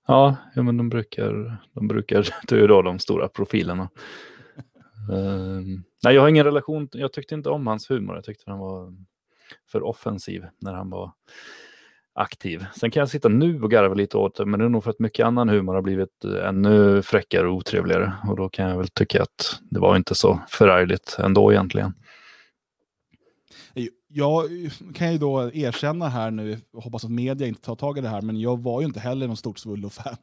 Ja, 0.07 0.37
ja 0.55 0.63
men 0.63 0.77
de 0.77 0.89
brukar, 0.89 1.57
de 1.75 1.89
brukar, 1.89 2.19
är 2.53 2.57
ju 2.57 2.67
då 2.67 2.83
de 2.83 2.99
stora 2.99 3.29
profilerna. 3.29 3.89
Ehm, 5.13 5.85
nej, 6.05 6.15
jag 6.15 6.23
har 6.23 6.29
ingen 6.29 6.45
relation, 6.45 6.89
jag 6.93 7.13
tyckte 7.13 7.35
inte 7.35 7.51
om 7.51 7.67
hans 7.67 7.91
humor, 7.91 8.15
jag 8.15 8.25
tyckte 8.25 8.51
han 8.51 8.59
var 8.61 8.95
för 9.73 9.83
offensiv 9.83 10.45
när 10.61 10.75
han 10.75 10.91
var 10.91 11.13
aktiv. 12.15 12.67
Sen 12.81 12.91
kan 12.91 13.01
jag 13.01 13.09
sitta 13.09 13.29
nu 13.29 13.63
och 13.63 13.71
garva 13.71 13.95
lite 13.95 14.17
åt 14.17 14.37
det, 14.37 14.47
men 14.47 14.61
det 14.61 14.67
är 14.67 14.69
nog 14.69 14.85
för 14.85 14.91
att 14.91 14.99
mycket 14.99 15.27
annan 15.27 15.49
humor 15.49 15.75
har 15.75 15.83
blivit 15.83 16.25
eh, 16.25 16.49
ännu 16.49 17.03
fräckare 17.03 17.49
och 17.49 17.55
otrevligare. 17.55 18.13
Och 18.29 18.37
då 18.37 18.49
kan 18.49 18.69
jag 18.69 18.79
väl 18.79 18.89
tycka 18.89 19.23
att 19.23 19.61
det 19.71 19.81
var 19.81 19.97
inte 19.97 20.15
så 20.15 20.41
förargligt 20.49 21.17
ändå 21.19 21.53
egentligen. 21.53 21.93
Jag 24.17 24.49
kan 24.95 25.13
ju 25.13 25.19
då 25.19 25.53
erkänna 25.53 26.09
här 26.09 26.31
nu, 26.31 26.61
hoppas 26.73 27.05
att 27.05 27.11
media 27.11 27.47
inte 27.49 27.61
tar 27.61 27.77
tag 27.77 27.99
i 27.99 28.01
det 28.01 28.09
här, 28.09 28.23
men 28.23 28.41
jag 28.41 28.63
var 28.63 28.81
ju 28.81 28.87
inte 28.87 29.01
heller 29.01 29.27
någon 29.27 29.37
stort 29.37 29.59
Svullo-fan. 29.59 30.17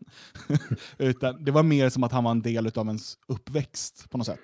Utan 0.97 1.43
det 1.43 1.51
var 1.51 1.63
mer 1.63 1.89
som 1.89 2.03
att 2.03 2.11
han 2.11 2.23
var 2.23 2.31
en 2.31 2.41
del 2.41 2.67
av 2.75 2.87
ens 2.87 3.17
uppväxt 3.27 4.09
på 4.09 4.17
något 4.17 4.27
sätt. 4.27 4.39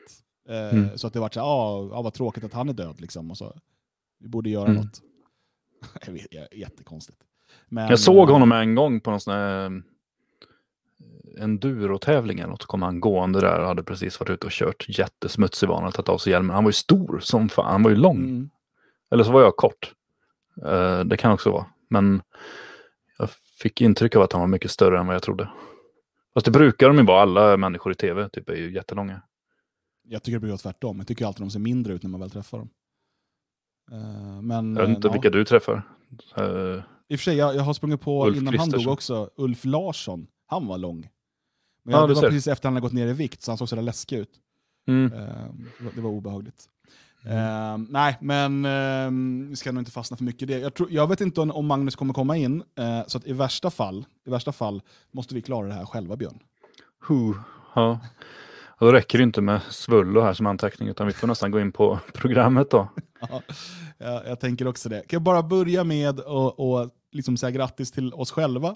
Eh, 0.50 0.70
Mm. 0.78 0.98
Så 0.98 1.08
att 1.08 1.14
det 1.14 1.20
var 1.20 1.30
så 1.34 1.40
ah, 1.42 1.90
ah, 1.98 2.02
vad 2.02 2.14
tråkigt 2.14 2.44
att 2.44 2.54
han 2.54 2.70
är 2.70 2.74
död 2.74 3.02
liksom. 3.02 3.32
Och 3.32 3.38
så, 3.38 3.54
vi 4.20 4.28
borde 4.30 4.50
göra 4.50 4.68
Mm. 4.70 4.76
något. 4.82 5.02
Jättekonstigt. 6.56 7.18
Men, 7.70 7.90
Jag 7.90 8.00
såg 8.00 8.28
eh, 8.30 8.34
honom 8.34 8.52
en 8.52 8.76
gång 8.76 9.00
på 9.00 9.12
någon 9.12 9.20
sån 9.20 9.34
här 9.34 9.66
eh, 9.66 11.44
enduro-tävling 11.44 12.40
eller 12.40 12.50
något. 12.50 12.66
Kom 12.66 12.82
han 12.82 13.00
gående 13.00 13.42
där 13.42 13.60
och 13.60 13.68
hade 13.68 13.84
precis 13.84 14.20
varit 14.20 14.30
ute 14.30 14.46
och 14.46 14.52
kört 14.52 14.86
jättesmutsig 15.00 15.70
bana 15.70 15.88
och 15.88 15.94
tagit 15.94 16.10
av 16.10 16.18
sig 16.18 16.32
hjälmen. 16.32 16.56
Han 16.56 16.64
var 16.64 16.70
ju 16.70 16.74
stor 16.74 17.20
som 17.24 17.50
fan. 17.50 17.72
Han 17.72 17.84
var 17.84 17.90
ju 17.90 17.96
lång. 17.96 18.18
Mm. 18.18 18.50
Eller 19.12 19.24
så 19.24 19.32
var 19.32 19.42
jag 19.42 19.56
kort. 19.56 19.94
Eh, 20.66 21.00
det 21.00 21.18
kan 21.18 21.32
också 21.32 21.52
vara. 21.52 21.66
Men 21.90 22.22
jag 23.18 23.30
fick 23.60 23.82
intryck 23.82 24.16
av 24.16 24.22
att 24.22 24.32
han 24.34 24.40
var 24.42 24.48
mycket 24.48 24.72
större 24.72 25.00
än 25.00 25.06
vad 25.08 25.16
jag 25.16 25.24
trodde. 25.24 25.50
Fast 26.34 26.46
det 26.46 26.52
brukar 26.52 26.88
de 26.88 26.98
ju 26.98 27.04
vara. 27.06 27.22
Alla 27.22 27.58
människor 27.58 27.92
i 27.92 27.96
tv 27.96 28.30
typ 28.30 28.50
är 28.50 28.56
ju 28.56 28.74
jättelånga. 28.74 29.22
Jag 30.04 30.24
tycker 30.24 30.36
det 30.40 30.46
blir 30.46 30.58
tvärtom. 30.58 30.98
Jag 30.98 31.08
tycker 31.08 31.26
alltid 31.26 31.42
de 31.46 31.50
ser 31.52 31.60
mindre 31.60 31.94
ut 31.94 32.04
när 32.04 32.10
man 32.10 32.20
väl 32.20 32.30
träffar 32.32 32.58
dem. 32.58 32.70
Eh, 33.92 34.42
men, 34.42 34.76
Jag 34.76 34.88
vet 34.88 34.96
inte 34.96 35.08
ja. 35.08 35.12
vilka 35.14 35.30
du 35.30 35.46
träffar. 35.46 35.82
Eh, 36.38 36.44
I 37.08 37.16
och 37.16 37.20
för 37.20 37.24
sig, 37.24 37.36
jag, 37.38 37.56
jag 37.56 37.62
har 37.64 37.74
sprungit 37.74 38.02
på, 38.02 38.28
Ulf 38.28 38.38
innan 38.38 38.58
han 38.58 38.70
dog 38.70 38.88
också, 38.88 39.30
Ulf 39.36 39.66
Larsson. 39.66 40.28
Han 40.48 40.68
var 40.68 40.78
lång. 40.78 41.10
Men 41.84 41.94
Ja, 41.94 42.00
jag, 42.00 42.10
du 42.10 42.14
det 42.14 42.16
var 42.16 42.22
ser. 42.22 42.30
precis 42.30 42.48
efter 42.48 42.68
han 42.70 42.74
hade 42.74 42.82
gått 42.82 42.94
ner 42.94 43.08
i 43.08 43.14
vikt, 43.14 43.42
så 43.42 43.52
han 43.52 43.58
såg 43.58 43.70
sådär 43.70 43.82
läskig 43.84 44.18
ut. 44.18 44.30
mm. 44.88 45.14
Eh, 45.14 45.20
det 45.96 46.02
var- 46.02 46.42
det 46.42 46.52
obehagligt. 47.28 47.90
Eh, 47.90 47.94
nej, 47.94 48.18
men 48.22 48.66
eh, 48.66 49.50
vi 49.50 49.56
ska 49.56 49.72
nog 49.72 49.82
inte 49.82 49.92
fastna 49.92 50.18
för 50.18 50.24
mycket 50.24 50.42
i 50.42 50.46
det. 50.46 50.60
Jag, 50.60 50.74
tror, 50.74 50.92
jag 50.92 51.08
vet 51.08 51.22
inte 51.22 51.42
om, 51.42 51.52
om 51.52 51.66
Magnus 51.66 51.96
kommer 51.96 52.14
komma 52.14 52.38
in, 52.38 52.64
eh, 52.80 53.02
så 53.08 53.20
i 53.26 53.34
värsta, 53.34 53.70
fall, 53.70 54.06
i 54.26 54.30
värsta 54.30 54.52
fall 54.52 54.82
måste 55.12 55.36
vi 55.36 55.42
klara 55.42 55.68
det 55.68 55.74
här 55.74 55.86
själva, 55.86 56.16
Björn. 56.16 56.40
Huh. 57.08 57.38
Ja. 57.76 58.00
Och 58.80 58.86
då 58.86 58.92
räcker 58.92 59.18
det 59.18 59.24
inte 59.24 59.42
med 59.42 59.62
svullo 59.70 60.22
här 60.22 60.34
som 60.34 60.46
anteckning, 60.46 60.90
utan 60.90 61.08
vi 61.08 61.14
får 61.14 61.28
nästan 61.28 61.52
gå 61.52 61.60
in 61.60 61.72
på 61.72 62.00
programmet 62.14 62.72
då. 62.72 62.88
Ja, 63.30 63.42
jag, 63.98 64.28
jag 64.28 64.40
tänker 64.40 64.68
också 64.68 64.90
det. 64.90 64.96
Kan 64.96 65.08
jag 65.18 65.22
bara 65.22 65.44
börja 65.44 65.84
med 65.84 66.20
att 66.20 66.92
liksom 67.12 67.38
säga 67.38 67.52
grattis 67.52 67.92
till 67.92 68.14
oss 68.14 68.32
själva. 68.32 68.76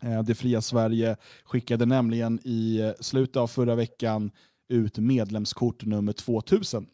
Eh, 0.00 0.22
det 0.22 0.34
fria 0.34 0.60
Sverige 0.60 1.16
skickade 1.44 1.86
nämligen 1.86 2.38
i 2.44 2.92
slutet 3.00 3.36
av 3.36 3.46
förra 3.46 3.74
veckan 3.74 4.30
ut 4.68 4.98
medlemskort 4.98 5.84
nummer 5.84 6.12
2000. 6.12 6.86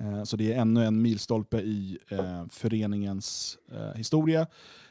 Eh, 0.00 0.24
så 0.24 0.36
det 0.36 0.52
är 0.52 0.60
ännu 0.60 0.84
en 0.84 1.02
milstolpe 1.02 1.60
i 1.60 1.98
eh, 2.08 2.44
föreningens 2.50 3.58
eh, 3.72 3.96
historia. 3.96 4.46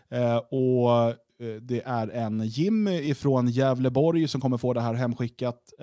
Eh, 0.10 0.38
och 0.38 1.16
det 1.62 1.82
är 1.86 2.08
en 2.08 2.42
Jim 2.48 2.88
ifrån 2.88 3.48
Gävleborg 3.48 4.28
som 4.28 4.42
kommer 4.42 4.58
få 4.58 4.74
det 4.74 4.82
här 4.82 4.94
hemskickat 4.94 5.74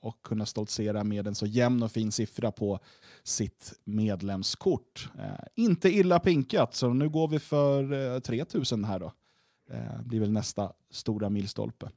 och 0.00 0.22
kunna 0.22 0.46
stoltsera 0.46 1.04
med 1.04 1.26
en 1.26 1.34
så 1.34 1.46
jämn 1.46 1.82
och 1.82 1.92
fin 1.92 2.12
siffra 2.12 2.52
på 2.52 2.78
sitt 3.24 3.72
medlemskort. 3.84 5.08
Inte 5.54 5.88
illa 5.88 6.20
pinkat, 6.20 6.74
så 6.74 6.88
nu 6.88 7.08
går 7.08 7.28
vi 7.28 7.38
för 7.38 8.20
3000 8.20 8.84
här 8.84 8.98
då. 8.98 9.12
Det 9.98 10.04
blir 10.04 10.20
väl 10.20 10.32
nästa 10.32 10.72
stora 10.90 11.30
milstolpe. 11.30 11.90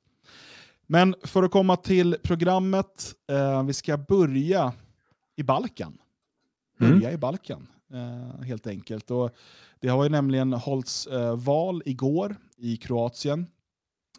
Men 0.87 1.15
för 1.23 1.43
att 1.43 1.51
komma 1.51 1.77
till 1.77 2.17
programmet, 2.23 3.15
eh, 3.27 3.63
vi 3.63 3.73
ska 3.73 3.97
börja 3.97 4.73
i 5.35 5.43
Balkan. 5.43 5.97
Mm. 6.79 6.91
Börja 6.91 7.07
mm. 7.07 7.13
i 7.13 7.17
Balkan, 7.17 7.67
eh, 7.93 8.43
helt 8.43 8.67
enkelt. 8.67 9.11
Och 9.11 9.35
det 9.79 9.87
har 9.87 10.03
ju 10.03 10.09
nämligen 10.09 10.53
hållits 10.53 11.07
eh, 11.07 11.35
val 11.35 11.81
igår 11.85 12.35
i 12.57 12.77
Kroatien. 12.77 13.47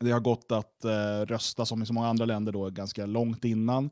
Det 0.00 0.10
har 0.10 0.20
gått 0.20 0.52
att 0.52 0.84
eh, 0.84 1.20
rösta 1.26 1.66
som 1.66 1.82
i 1.82 1.86
så 1.86 1.92
många 1.92 2.08
andra 2.08 2.24
länder 2.24 2.52
då, 2.52 2.70
ganska 2.70 3.06
långt 3.06 3.44
innan. 3.44 3.90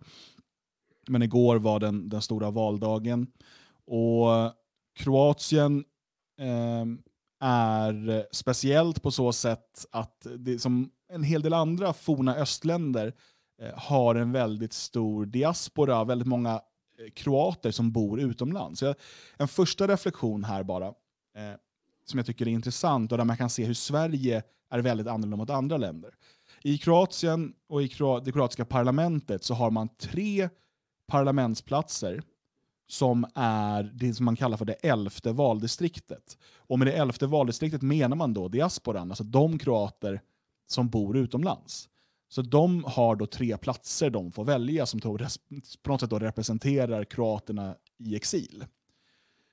Men 1.08 1.22
igår 1.22 1.56
var 1.56 1.80
den, 1.80 2.08
den 2.08 2.22
stora 2.22 2.50
valdagen. 2.50 3.26
Och 3.86 4.26
Kroatien 4.98 5.84
eh, 6.40 6.84
är 7.40 8.26
speciellt 8.34 9.02
på 9.02 9.10
så 9.10 9.32
sätt 9.32 9.86
att 9.90 10.26
det 10.38 10.58
som 10.58 10.90
en 11.12 11.22
hel 11.22 11.42
del 11.42 11.52
andra 11.52 11.92
forna 11.92 12.34
östländer 12.34 13.12
eh, 13.62 13.78
har 13.78 14.14
en 14.14 14.32
väldigt 14.32 14.72
stor 14.72 15.26
diaspora, 15.26 16.04
väldigt 16.04 16.28
många 16.28 16.60
Eh, 16.98 17.10
kroater 17.10 17.70
som 17.70 17.92
bor 17.92 18.20
utomlands. 18.20 18.80
Så 18.80 18.94
en 19.36 19.48
första 19.48 19.88
reflektion 19.88 20.44
här 20.44 20.62
bara, 20.62 20.86
eh, 20.86 21.54
som 22.04 22.18
jag 22.18 22.26
tycker 22.26 22.48
är 22.48 22.50
intressant 22.50 23.12
och 23.12 23.18
där 23.18 23.24
man 23.24 23.36
kan 23.36 23.50
se 23.50 23.64
hur 23.64 23.74
Sverige 23.74 24.42
är 24.70 24.78
väldigt 24.78 25.06
annorlunda 25.06 25.36
mot 25.36 25.50
andra 25.50 25.76
länder. 25.76 26.14
I 26.62 26.78
Kroatien 26.78 27.54
och 27.68 27.82
i 27.82 27.90
det 28.24 28.32
kroatiska 28.32 28.64
parlamentet 28.64 29.44
så 29.44 29.54
har 29.54 29.70
man 29.70 29.88
tre 29.88 30.48
parlamentsplatser 31.06 32.22
som 32.88 33.26
är 33.34 33.82
det 33.82 34.14
som 34.14 34.24
man 34.24 34.36
kallar 34.36 34.56
för 34.56 34.64
det 34.64 34.72
elfte 34.72 35.32
valdistriktet. 35.32 36.38
Och 36.56 36.78
med 36.78 36.88
det 36.88 36.92
elfte 36.92 37.26
valdistriktet 37.26 37.82
menar 37.82 38.16
man 38.16 38.34
då 38.34 38.48
diasporan, 38.48 39.10
alltså 39.10 39.24
de 39.24 39.58
kroater 39.58 40.20
som 40.66 40.88
bor 40.88 41.16
utomlands. 41.16 41.88
Så 42.28 42.42
de 42.42 42.84
har 42.84 43.16
då 43.16 43.26
tre 43.26 43.56
platser 43.56 44.10
de 44.10 44.32
får 44.32 44.44
välja 44.44 44.86
som 44.86 45.00
på 45.00 45.18
något 45.86 46.00
sätt 46.00 46.10
då 46.10 46.18
representerar 46.18 47.04
kroaterna 47.04 47.76
i 47.98 48.16
exil. 48.16 48.64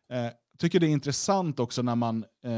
Jag 0.07 0.25
eh, 0.25 0.31
tycker 0.57 0.79
det 0.79 0.87
är 0.87 0.89
intressant 0.89 1.59
också 1.59 1.81
när 1.81 1.95
man, 1.95 2.23
eh, 2.43 2.51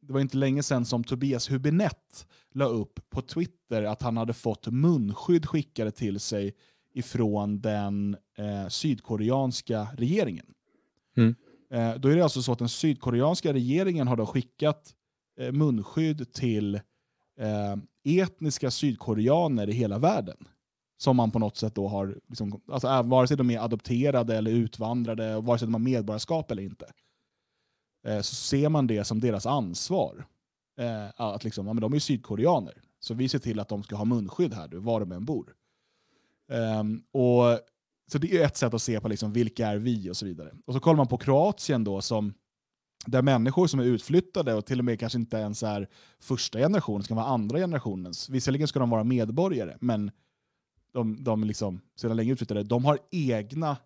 det 0.00 0.12
var 0.12 0.20
inte 0.20 0.36
länge 0.36 0.62
sedan 0.62 0.84
som 0.84 1.04
Tobias 1.04 1.50
Hübinette 1.50 2.26
la 2.54 2.64
upp 2.64 3.00
på 3.10 3.22
Twitter 3.22 3.82
att 3.82 4.02
han 4.02 4.16
hade 4.16 4.32
fått 4.32 4.66
munskydd 4.66 5.46
skickade 5.46 5.90
till 5.90 6.20
sig 6.20 6.54
ifrån 6.94 7.60
den 7.60 8.16
eh, 8.38 8.68
sydkoreanska 8.68 9.88
regeringen. 9.96 10.46
Mm. 11.16 11.34
Eh, 11.70 12.00
då 12.00 12.08
är 12.08 12.16
det 12.16 12.22
alltså 12.22 12.42
så 12.42 12.52
att 12.52 12.58
den 12.58 12.68
sydkoreanska 12.68 13.52
regeringen 13.52 14.08
har 14.08 14.16
då 14.16 14.26
skickat 14.26 14.94
eh, 15.40 15.52
munskydd 15.52 16.32
till 16.32 16.74
eh, 17.40 17.76
etniska 18.08 18.70
sydkoreaner 18.70 19.68
i 19.68 19.72
hela 19.72 19.98
världen. 19.98 20.36
Som 21.00 21.16
man 21.16 21.30
på 21.30 21.38
något 21.38 21.56
sätt 21.56 21.74
då 21.74 21.88
har, 21.88 22.18
liksom, 22.28 22.60
alltså, 22.68 22.88
äh, 22.88 23.02
vare 23.02 23.26
sig 23.26 23.36
de 23.36 23.50
är 23.50 23.58
adopterade 23.58 24.36
eller 24.36 24.50
utvandrade, 24.50 25.40
vare 25.40 25.58
sig 25.58 25.66
de 25.66 25.74
har 25.74 25.80
medborgarskap 25.80 26.50
eller 26.50 26.62
inte. 26.62 26.86
Eh, 28.06 28.20
så 28.20 28.34
ser 28.34 28.68
man 28.68 28.86
det 28.86 29.04
som 29.04 29.20
deras 29.20 29.46
ansvar. 29.46 30.26
Eh, 30.78 31.08
att 31.16 31.44
liksom, 31.44 31.66
ja, 31.66 31.72
men 31.72 31.80
de 31.80 31.94
är 31.94 31.98
sydkoreaner, 31.98 32.74
så 33.00 33.14
vi 33.14 33.28
ser 33.28 33.38
till 33.38 33.60
att 33.60 33.68
de 33.68 33.82
ska 33.82 33.96
ha 33.96 34.04
munskydd 34.04 34.54
här, 34.54 34.68
var 34.68 35.00
de 35.00 35.12
än 35.12 35.24
bor. 35.24 35.54
Um, 36.48 37.02
och, 37.12 37.60
så 38.12 38.18
det 38.18 38.32
är 38.32 38.44
ett 38.44 38.56
sätt 38.56 38.74
att 38.74 38.82
se 38.82 39.00
på 39.00 39.08
liksom, 39.08 39.32
vilka 39.32 39.66
är 39.66 39.76
vi 39.76 40.10
och 40.10 40.16
så 40.16 40.26
vidare. 40.26 40.54
Och 40.66 40.74
så 40.74 40.80
kollar 40.80 40.96
man 40.96 41.06
på 41.06 41.18
Kroatien 41.18 41.84
då, 41.84 42.00
som, 42.00 42.34
där 43.10 43.22
människor 43.22 43.66
som 43.66 43.80
är 43.80 43.84
utflyttade 43.84 44.54
och 44.54 44.66
till 44.66 44.78
och 44.78 44.84
med 44.84 45.00
kanske 45.00 45.18
inte 45.18 45.36
ens 45.36 45.62
är 45.62 45.88
första 46.20 46.58
generationen, 46.58 47.02
ska 47.02 47.14
vara 47.14 47.26
andra 47.26 47.58
generationens. 47.58 48.28
Visserligen 48.28 48.68
ska 48.68 48.78
de 48.78 48.90
vara 48.90 49.04
medborgare, 49.04 49.76
men 49.80 50.10
de, 50.92 51.24
de 51.24 51.44
liksom, 51.44 51.80
sedan 51.96 52.16
länge 52.16 52.32
utflyttade, 52.32 52.62
de 52.62 52.84
har 52.84 52.98
egna 53.10 53.76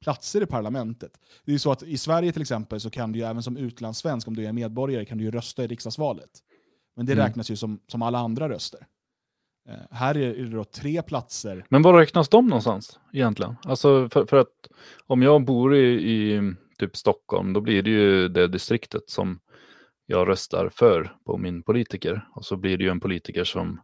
platser 0.00 0.42
i 0.42 0.46
parlamentet. 0.46 1.20
Det 1.44 1.54
är 1.54 1.58
så 1.58 1.72
att 1.72 1.82
i 1.82 1.98
Sverige 1.98 2.32
till 2.32 2.42
exempel 2.42 2.80
så 2.80 2.90
kan 2.90 3.12
du 3.12 3.18
ju 3.18 3.24
även 3.24 3.42
som 3.42 3.56
utlandssvensk, 3.56 4.28
om 4.28 4.36
du 4.36 4.46
är 4.46 4.52
medborgare, 4.52 5.04
kan 5.04 5.18
du 5.18 5.24
ju 5.24 5.30
rösta 5.30 5.64
i 5.64 5.66
riksdagsvalet. 5.66 6.30
Men 6.96 7.06
det 7.06 7.12
mm. 7.12 7.24
räknas 7.24 7.50
ju 7.50 7.56
som, 7.56 7.80
som 7.86 8.02
alla 8.02 8.18
andra 8.18 8.48
röster. 8.48 8.86
Eh, 9.68 9.74
här 9.90 10.16
är 10.16 10.34
det 10.34 10.48
då 10.48 10.64
tre 10.64 11.02
platser. 11.02 11.66
Men 11.68 11.82
var 11.82 11.98
räknas 11.98 12.28
de 12.28 12.46
någonstans 12.46 12.98
egentligen? 13.12 13.56
Alltså 13.62 14.08
för, 14.08 14.26
för 14.26 14.36
att 14.36 14.68
om 15.06 15.22
jag 15.22 15.44
bor 15.44 15.76
i, 15.76 16.12
i 16.12 16.54
typ 16.78 16.96
Stockholm, 16.96 17.52
då 17.52 17.60
blir 17.60 17.82
det 17.82 17.90
ju 17.90 18.28
det 18.28 18.48
distriktet 18.48 19.10
som 19.10 19.40
jag 20.06 20.28
röstar 20.28 20.68
för 20.74 21.16
på 21.26 21.38
min 21.38 21.62
politiker. 21.62 22.28
Och 22.34 22.44
så 22.44 22.56
blir 22.56 22.78
det 22.78 22.84
ju 22.84 22.90
en 22.90 23.00
politiker 23.00 23.44
som 23.44 23.80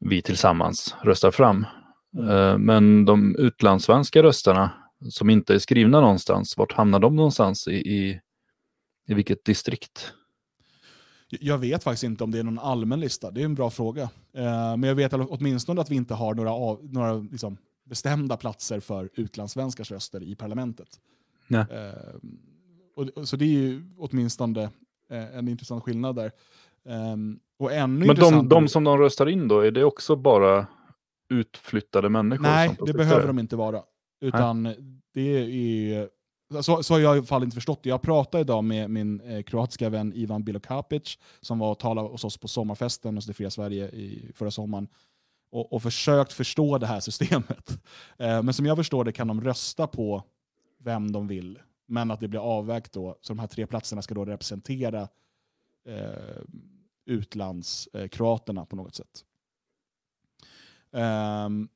vi 0.00 0.22
tillsammans 0.22 0.94
röstar 1.02 1.30
fram. 1.30 1.66
Mm. 2.18 2.28
Eh, 2.28 2.58
men 2.58 3.04
de 3.04 3.36
utlandssvenska 3.36 4.22
rösterna 4.22 4.70
som 5.10 5.30
inte 5.30 5.54
är 5.54 5.58
skrivna 5.58 6.00
någonstans, 6.00 6.56
vart 6.56 6.72
hamnar 6.72 6.98
de 6.98 7.16
någonstans 7.16 7.68
i, 7.68 7.74
i, 7.74 8.20
i 9.08 9.14
vilket 9.14 9.44
distrikt? 9.44 10.12
Jag 11.28 11.58
vet 11.58 11.82
faktiskt 11.82 12.04
inte 12.04 12.24
om 12.24 12.30
det 12.30 12.38
är 12.38 12.42
någon 12.42 12.58
allmän 12.58 13.00
lista, 13.00 13.30
det 13.30 13.40
är 13.40 13.44
en 13.44 13.54
bra 13.54 13.70
fråga. 13.70 14.02
Eh, 14.34 14.76
men 14.76 14.82
jag 14.82 14.94
vet 14.94 15.12
åtminstone 15.12 15.80
att 15.80 15.90
vi 15.90 15.96
inte 15.96 16.14
har 16.14 16.34
några, 16.34 16.52
av, 16.52 16.92
några 16.92 17.14
liksom 17.14 17.56
bestämda 17.84 18.36
platser 18.36 18.80
för 18.80 19.10
utlandssvenskars 19.14 19.90
röster 19.90 20.22
i 20.22 20.34
parlamentet. 20.34 20.88
Nej. 21.48 21.64
Eh, 21.70 22.14
och, 22.96 23.28
så 23.28 23.36
det 23.36 23.44
är 23.44 23.48
ju 23.48 23.84
åtminstone 23.98 24.62
eh, 25.10 25.36
en 25.36 25.48
intressant 25.48 25.84
skillnad 25.84 26.16
där. 26.16 26.30
Um, 26.84 27.40
och 27.58 27.72
ännu 27.72 28.06
Men 28.06 28.16
de, 28.16 28.48
de 28.48 28.68
som 28.68 28.84
de 28.84 28.98
röstar 28.98 29.28
in 29.28 29.48
då, 29.48 29.60
är 29.60 29.70
det 29.70 29.84
också 29.84 30.16
bara 30.16 30.66
utflyttade 31.28 32.08
människor? 32.08 32.42
Nej, 32.42 32.76
det 32.86 32.92
behöver 32.92 33.26
de 33.26 33.38
inte 33.38 33.56
vara. 33.56 33.82
Utan 34.20 34.62
Nej. 34.62 34.76
det 35.14 35.20
är 35.20 36.08
så, 36.62 36.82
så 36.82 36.94
har 36.94 37.00
jag 37.00 37.16
i 37.16 37.18
alla 37.18 37.26
fall 37.26 37.42
inte 37.42 37.54
förstått 37.54 37.82
det. 37.82 37.88
Jag 37.88 38.02
pratade 38.02 38.40
idag 38.40 38.64
med 38.64 38.90
min 38.90 39.20
eh, 39.20 39.42
kroatiska 39.42 39.88
vän 39.88 40.12
Ivan 40.14 40.44
Bilokapic 40.44 41.18
som 41.40 41.58
var 41.58 41.70
och 41.70 41.78
talade 41.78 42.08
hos 42.08 42.24
oss 42.24 42.36
på 42.36 42.48
sommarfesten 42.48 43.14
hos 43.14 43.26
Det 43.26 43.34
fria 43.34 43.50
Sverige 43.50 43.88
i 43.88 44.32
förra 44.34 44.50
sommaren 44.50 44.88
och, 45.50 45.72
och 45.72 45.82
försökt 45.82 46.32
förstå 46.32 46.78
det 46.78 46.86
här 46.86 47.00
systemet. 47.00 47.78
Eh, 48.18 48.42
men 48.42 48.54
som 48.54 48.66
jag 48.66 48.76
förstår 48.76 49.04
det 49.04 49.12
kan 49.12 49.28
de 49.28 49.40
rösta 49.40 49.86
på 49.86 50.22
vem 50.84 51.12
de 51.12 51.26
vill, 51.26 51.58
men 51.86 52.10
att 52.10 52.20
det 52.20 52.28
blir 52.28 52.40
avvägt 52.40 52.92
då, 52.92 53.18
så 53.20 53.32
de 53.32 53.38
här 53.38 53.46
tre 53.46 53.66
platserna 53.66 54.02
ska 54.02 54.14
då 54.14 54.24
representera 54.24 55.08
eh, 55.88 56.42
utlandskroaterna 57.06 58.66
på 58.66 58.76
något 58.76 58.94
sätt. 58.94 59.24
Um, 60.90 61.68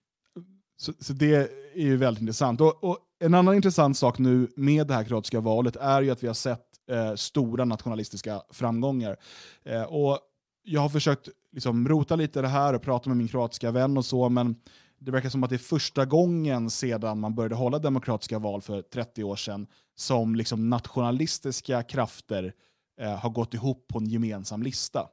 så, 0.77 0.93
så, 1.01 1.13
det 1.13 1.35
är 1.75 1.83
ju 1.83 1.97
väldigt 1.97 2.21
intressant. 2.21 2.61
Och, 2.61 2.85
och, 2.85 2.99
En 3.21 3.35
annan 3.35 3.55
intressant 3.55 3.99
sak 3.99 4.19
nu 4.19 4.49
med 4.57 4.87
det 4.87 4.95
här 4.95 5.05
kroatiska 5.05 5.41
valet 5.41 5.77
är 5.77 6.03
ju 6.03 6.11
att 6.11 6.23
vi 6.23 6.27
har 6.27 6.35
sett 6.35 6.65
eh, 6.91 7.15
stora 7.15 7.65
nationalistiska 7.65 8.43
framgångar. 8.51 9.17
Eh, 9.65 9.83
och 9.83 10.19
Jag 10.63 10.81
har 10.81 10.89
försökt 10.89 11.29
liksom, 11.53 11.89
rota 11.89 12.17
lite 12.17 12.39
i 12.39 12.43
det 12.43 12.49
här 12.49 12.75
och 12.75 12.83
prata 12.83 13.11
med 13.11 13.17
min 13.17 13.29
kroatiska 13.29 13.71
vän 13.71 13.97
och 13.97 14.05
så, 14.05 14.29
men 14.29 14.57
det 14.99 15.11
verkar 15.11 15.29
som 15.29 15.45
att 15.45 15.51
det 15.51 15.57
är 15.57 15.59
första 15.59 16.05
gången 16.05 16.71
sedan 16.71 17.21
man 17.21 17.35
började 17.35 17.55
hålla 17.55 17.79
demokratiska 17.79 18.39
val 18.39 18.63
för 18.63 18.83
30 18.83 19.25
år 19.25 19.37
sedan 19.37 19.67
som 19.95 20.35
liksom, 20.35 20.71
nationalistiska 20.71 21.83
krafter 21.83 22.53
eh, 23.01 23.17
har 23.17 23.31
gått 23.31 23.55
ihop 23.55 23.89
på 23.89 23.99
en 23.99 24.07
gemensam 24.07 24.63
lista 24.63 25.09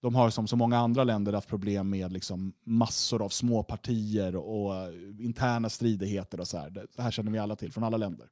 de 0.00 0.14
har 0.14 0.30
som 0.30 0.46
så 0.46 0.56
många 0.56 0.78
andra 0.78 1.04
länder 1.04 1.32
haft 1.32 1.48
problem 1.48 1.90
med 1.90 2.12
liksom 2.12 2.52
massor 2.64 3.22
av 3.22 3.28
småpartier 3.28 4.36
och 4.36 4.76
eh, 4.76 4.92
interna 5.18 5.68
stridigheter. 5.68 6.40
och 6.40 6.48
så 6.48 6.58
här. 6.58 6.70
Det 6.70 7.02
här 7.02 7.10
känner 7.10 7.30
vi 7.32 7.38
alla 7.38 7.56
till 7.56 7.72
från 7.72 7.84
alla 7.84 7.96
länder. 7.96 8.28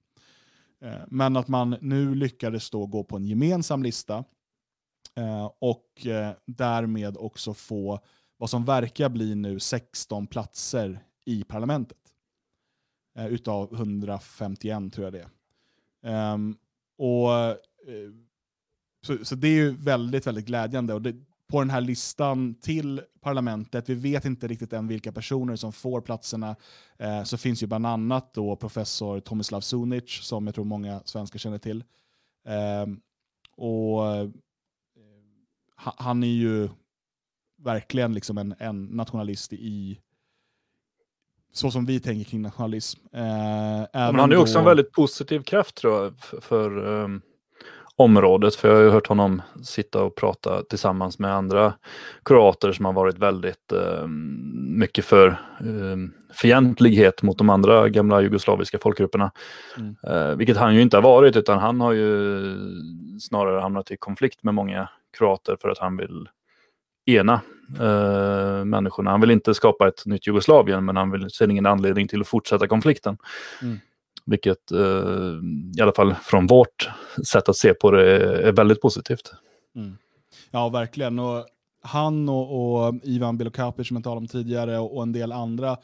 Eh, 0.81 1.01
men 1.09 1.37
att 1.37 1.49
man 1.49 1.77
nu 1.81 2.15
lyckades 2.15 2.71
då 2.71 2.87
gå 2.87 3.05
på 3.05 3.17
en 3.17 3.27
gemensam 3.27 3.83
lista 3.83 4.25
eh, 5.15 5.51
och 5.59 6.07
eh, 6.07 6.33
därmed 6.47 7.17
också 7.17 7.55
få 7.55 8.01
vad 8.37 8.51
som 8.51 8.65
verkar 8.65 9.09
bli 9.09 9.35
nu 9.35 9.61
16 9.61 10.27
platser 10.27 11.03
i 11.25 11.45
parlamentet. 11.45 11.99
Eh, 13.17 13.27
utav 13.27 13.75
151 13.75 14.93
tror 14.93 15.07
jag 15.07 15.13
det 15.13 15.27
är. 16.03 16.33
Um, 16.35 16.57
och, 16.99 17.35
eh, 17.35 17.57
så, 19.07 19.25
så 19.25 19.35
det 19.35 19.49
är 19.49 19.53
ju 19.53 19.71
väldigt, 19.71 20.27
väldigt 20.27 20.47
glädjande. 20.47 20.95
Och 20.95 21.03
det, 21.03 21.17
på 21.49 21.61
den 21.61 21.71
här 21.71 21.81
listan 21.81 22.55
till 22.55 23.03
parlamentet, 23.21 23.89
vi 23.89 23.95
vet 23.95 24.25
inte 24.25 24.47
riktigt 24.47 24.73
än 24.73 24.89
vilka 24.89 25.13
personer 25.13 25.57
som 25.57 25.73
får 25.73 26.01
platserna, 26.01 26.57
eh, 26.99 27.23
så 27.23 27.39
finns 27.39 27.63
ju 27.63 27.67
bland 27.67 27.87
annat 27.87 28.35
då 28.35 28.57
professor 28.57 29.21
Tomislav 29.21 29.61
Sunic, 29.61 30.11
som 30.23 30.47
jag 30.47 30.55
tror 30.55 30.65
många 30.65 31.03
svenskar 31.05 31.39
känner 31.39 31.59
till. 31.59 31.85
Eh, 32.47 32.87
och 33.57 34.07
eh, 34.17 34.29
Han 35.77 36.23
är 36.23 36.27
ju 36.27 36.69
verkligen 37.67 38.15
liksom 38.15 38.39
en, 38.39 38.55
en 38.59 38.85
nationalist 38.85 39.53
i 39.53 40.01
så 41.53 41.71
som 41.71 41.87
vi 41.87 42.01
tänker 42.01 42.31
kring 42.31 42.43
nationalism. 42.43 43.01
Eh, 43.13 43.21
Men 43.93 44.19
han 44.19 44.33
är 44.33 44.37
också 44.37 44.59
en 44.59 44.65
väldigt 44.65 44.93
positiv 44.93 45.43
kraft 45.43 45.75
tror 45.75 46.03
jag 46.03 46.19
för, 46.19 46.41
för 46.41 46.87
um, 46.87 47.23
området. 47.97 48.55
För 48.55 48.69
jag 48.69 48.77
har 48.77 48.83
ju 48.83 48.91
hört 48.91 49.07
honom 49.07 49.43
sitta 49.63 50.03
och 50.03 50.15
prata 50.15 50.63
tillsammans 50.63 51.19
med 51.19 51.35
andra 51.35 51.75
kroater 52.25 52.73
som 52.73 52.85
har 52.85 52.93
varit 52.93 53.19
väldigt 53.19 53.73
um, 53.73 54.79
mycket 54.79 55.05
för 55.05 55.41
um, 55.61 56.13
fientlighet 56.43 57.23
mot 57.23 57.39
de 57.39 57.51
andra 57.51 57.89
gamla 57.89 58.21
jugoslaviska 58.21 58.79
folkgrupperna. 58.79 59.31
Mm. 59.77 59.97
Uh, 60.09 60.37
vilket 60.37 60.57
han 60.57 60.75
ju 60.75 60.83
inte 60.83 60.97
har 60.97 61.03
varit 61.03 61.37
utan 61.37 61.59
han 61.59 61.81
har 61.81 61.93
ju 61.93 62.43
snarare 63.21 63.61
hamnat 63.61 63.91
i 63.91 63.97
konflikt 63.97 64.43
med 64.43 64.55
många 64.55 64.89
kroater 65.19 65.57
för 65.61 65.69
att 65.69 65.79
han 65.79 65.97
vill 65.97 66.29
ena 67.07 67.41
eh, 67.81 68.65
människorna. 68.65 69.11
Han 69.11 69.21
vill 69.21 69.31
inte 69.31 69.55
skapa 69.55 69.89
ett 69.89 70.07
nytt 70.07 70.27
Jugoslavien, 70.27 70.85
men 70.85 70.97
han 70.97 71.11
vill, 71.11 71.31
ser 71.31 71.51
ingen 71.51 71.67
anledning 71.67 72.09
till 72.09 72.21
att 72.21 72.29
fortsätta 72.29 72.67
konflikten. 72.67 73.17
Mm. 73.63 73.79
Vilket 74.25 74.73
eh, 74.73 74.79
i 75.79 75.83
alla 75.83 75.93
fall 75.93 76.15
från 76.15 76.47
vårt 76.47 76.89
sätt 77.33 77.49
att 77.49 77.57
se 77.57 77.75
på 77.75 77.91
det 77.91 78.19
är 78.49 78.53
väldigt 78.53 78.81
positivt. 78.81 79.33
Mm. 79.77 79.97
Ja, 80.51 80.69
verkligen. 80.69 81.19
Och 81.19 81.47
han 81.83 82.29
och, 82.29 82.87
och 82.87 82.95
Ivan 83.03 83.39
Bilokapic 83.39 83.89
som 83.89 83.97
jag 83.97 84.05
talade 84.05 84.19
om 84.19 84.29
tidigare 84.29 84.79
och, 84.79 84.97
och 84.97 85.03
en 85.03 85.13
del 85.13 85.33
andra 85.33 85.77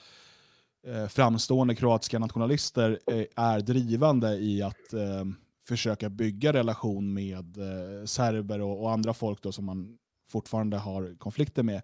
eh, 0.86 1.08
framstående 1.08 1.74
kroatiska 1.74 2.18
nationalister 2.18 2.98
eh, 3.06 3.44
är 3.44 3.60
drivande 3.60 4.28
i 4.28 4.62
att 4.62 4.92
eh, 4.92 5.24
försöka 5.68 6.08
bygga 6.08 6.52
relation 6.52 7.14
med 7.14 7.58
eh, 7.58 8.04
serber 8.04 8.60
och, 8.60 8.82
och, 8.82 8.90
andra 8.90 9.14
folk 9.14 9.42
då 9.42 9.52
som 9.52 9.64
man 9.64 9.98
fortfarande 10.32 10.76
har 10.76 11.18
konflikter 11.18 11.62
med. 11.62 11.82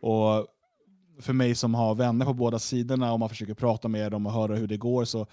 Och 0.00 0.46
för 1.20 1.32
mig 1.32 1.54
som 1.54 1.74
har 1.74 1.94
vänner 1.94 2.24
på 2.24 2.34
båda 2.34 2.58
sidorna 2.58 3.12
och 3.12 3.20
man 3.20 3.28
försöker 3.28 3.54
prata 3.54 3.88
med 3.88 4.12
dem 4.12 4.26
och 4.26 4.32
höra 4.32 4.56
hur 4.56 4.66
det 4.66 4.76
går 4.76 5.04
så 5.04 5.26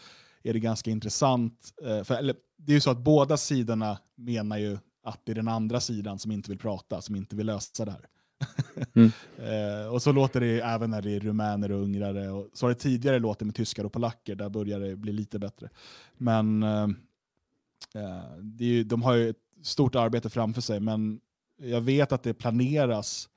är 0.44 0.54
det 0.54 0.60
ganska 0.60 0.92
intressant. 0.92 1.74
Eh, 1.86 2.04
för, 2.04 2.16
eller, 2.16 2.36
det 2.58 2.72
är 2.72 2.74
ju 2.74 2.82
så 2.82 2.92
att 2.92 2.98
båda 2.98 3.38
sidorna 3.38 3.98
menar 4.16 4.58
ju 4.58 4.78
att 5.04 5.22
det 5.26 5.32
är 5.32 5.36
den 5.36 5.48
andra 5.48 5.80
sidan 5.80 6.20
som 6.20 6.32
inte 6.32 6.50
vill 6.50 6.60
prata, 6.60 7.02
som 7.02 7.16
inte 7.16 7.36
vill 7.36 7.46
lösa 7.46 7.86
det 7.86 7.92
här. 7.92 8.08
Mm. 8.96 9.12
eh, 9.84 9.94
och 9.94 10.02
så 10.02 10.12
låter 10.12 10.40
det 10.40 10.60
även 10.60 10.90
när 10.90 11.02
det 11.02 11.16
är 11.16 11.20
rumäner 11.20 11.72
och 11.72 11.82
ungrare. 11.82 12.30
Och 12.30 12.50
så 12.54 12.66
har 12.66 12.70
det 12.70 12.80
tidigare 12.80 13.20
låtit 13.20 13.46
med 13.46 13.56
tyskar 13.56 13.84
och 13.84 13.94
polacker, 13.94 14.36
där 14.36 14.50
börjar 14.50 14.80
det 14.80 14.96
bli 14.96 15.12
lite 15.12 15.40
bättre. 15.40 15.70
Men 16.18 16.64
eh, 16.64 16.84
eh 17.96 18.38
det 18.42 18.64
är 18.64 18.70
ju, 18.70 18.84
de 18.84 19.02
har 19.02 19.14
ju 19.14 19.30
ett 19.30 19.38
stort 19.64 19.96
arbete 19.96 20.30
framför 20.30 20.62
sig, 20.62 20.80
men 20.80 21.20
jag 21.58 21.82
vet 21.82 22.12
att 22.12 22.24
det 22.24 22.34
planeras 22.34 23.30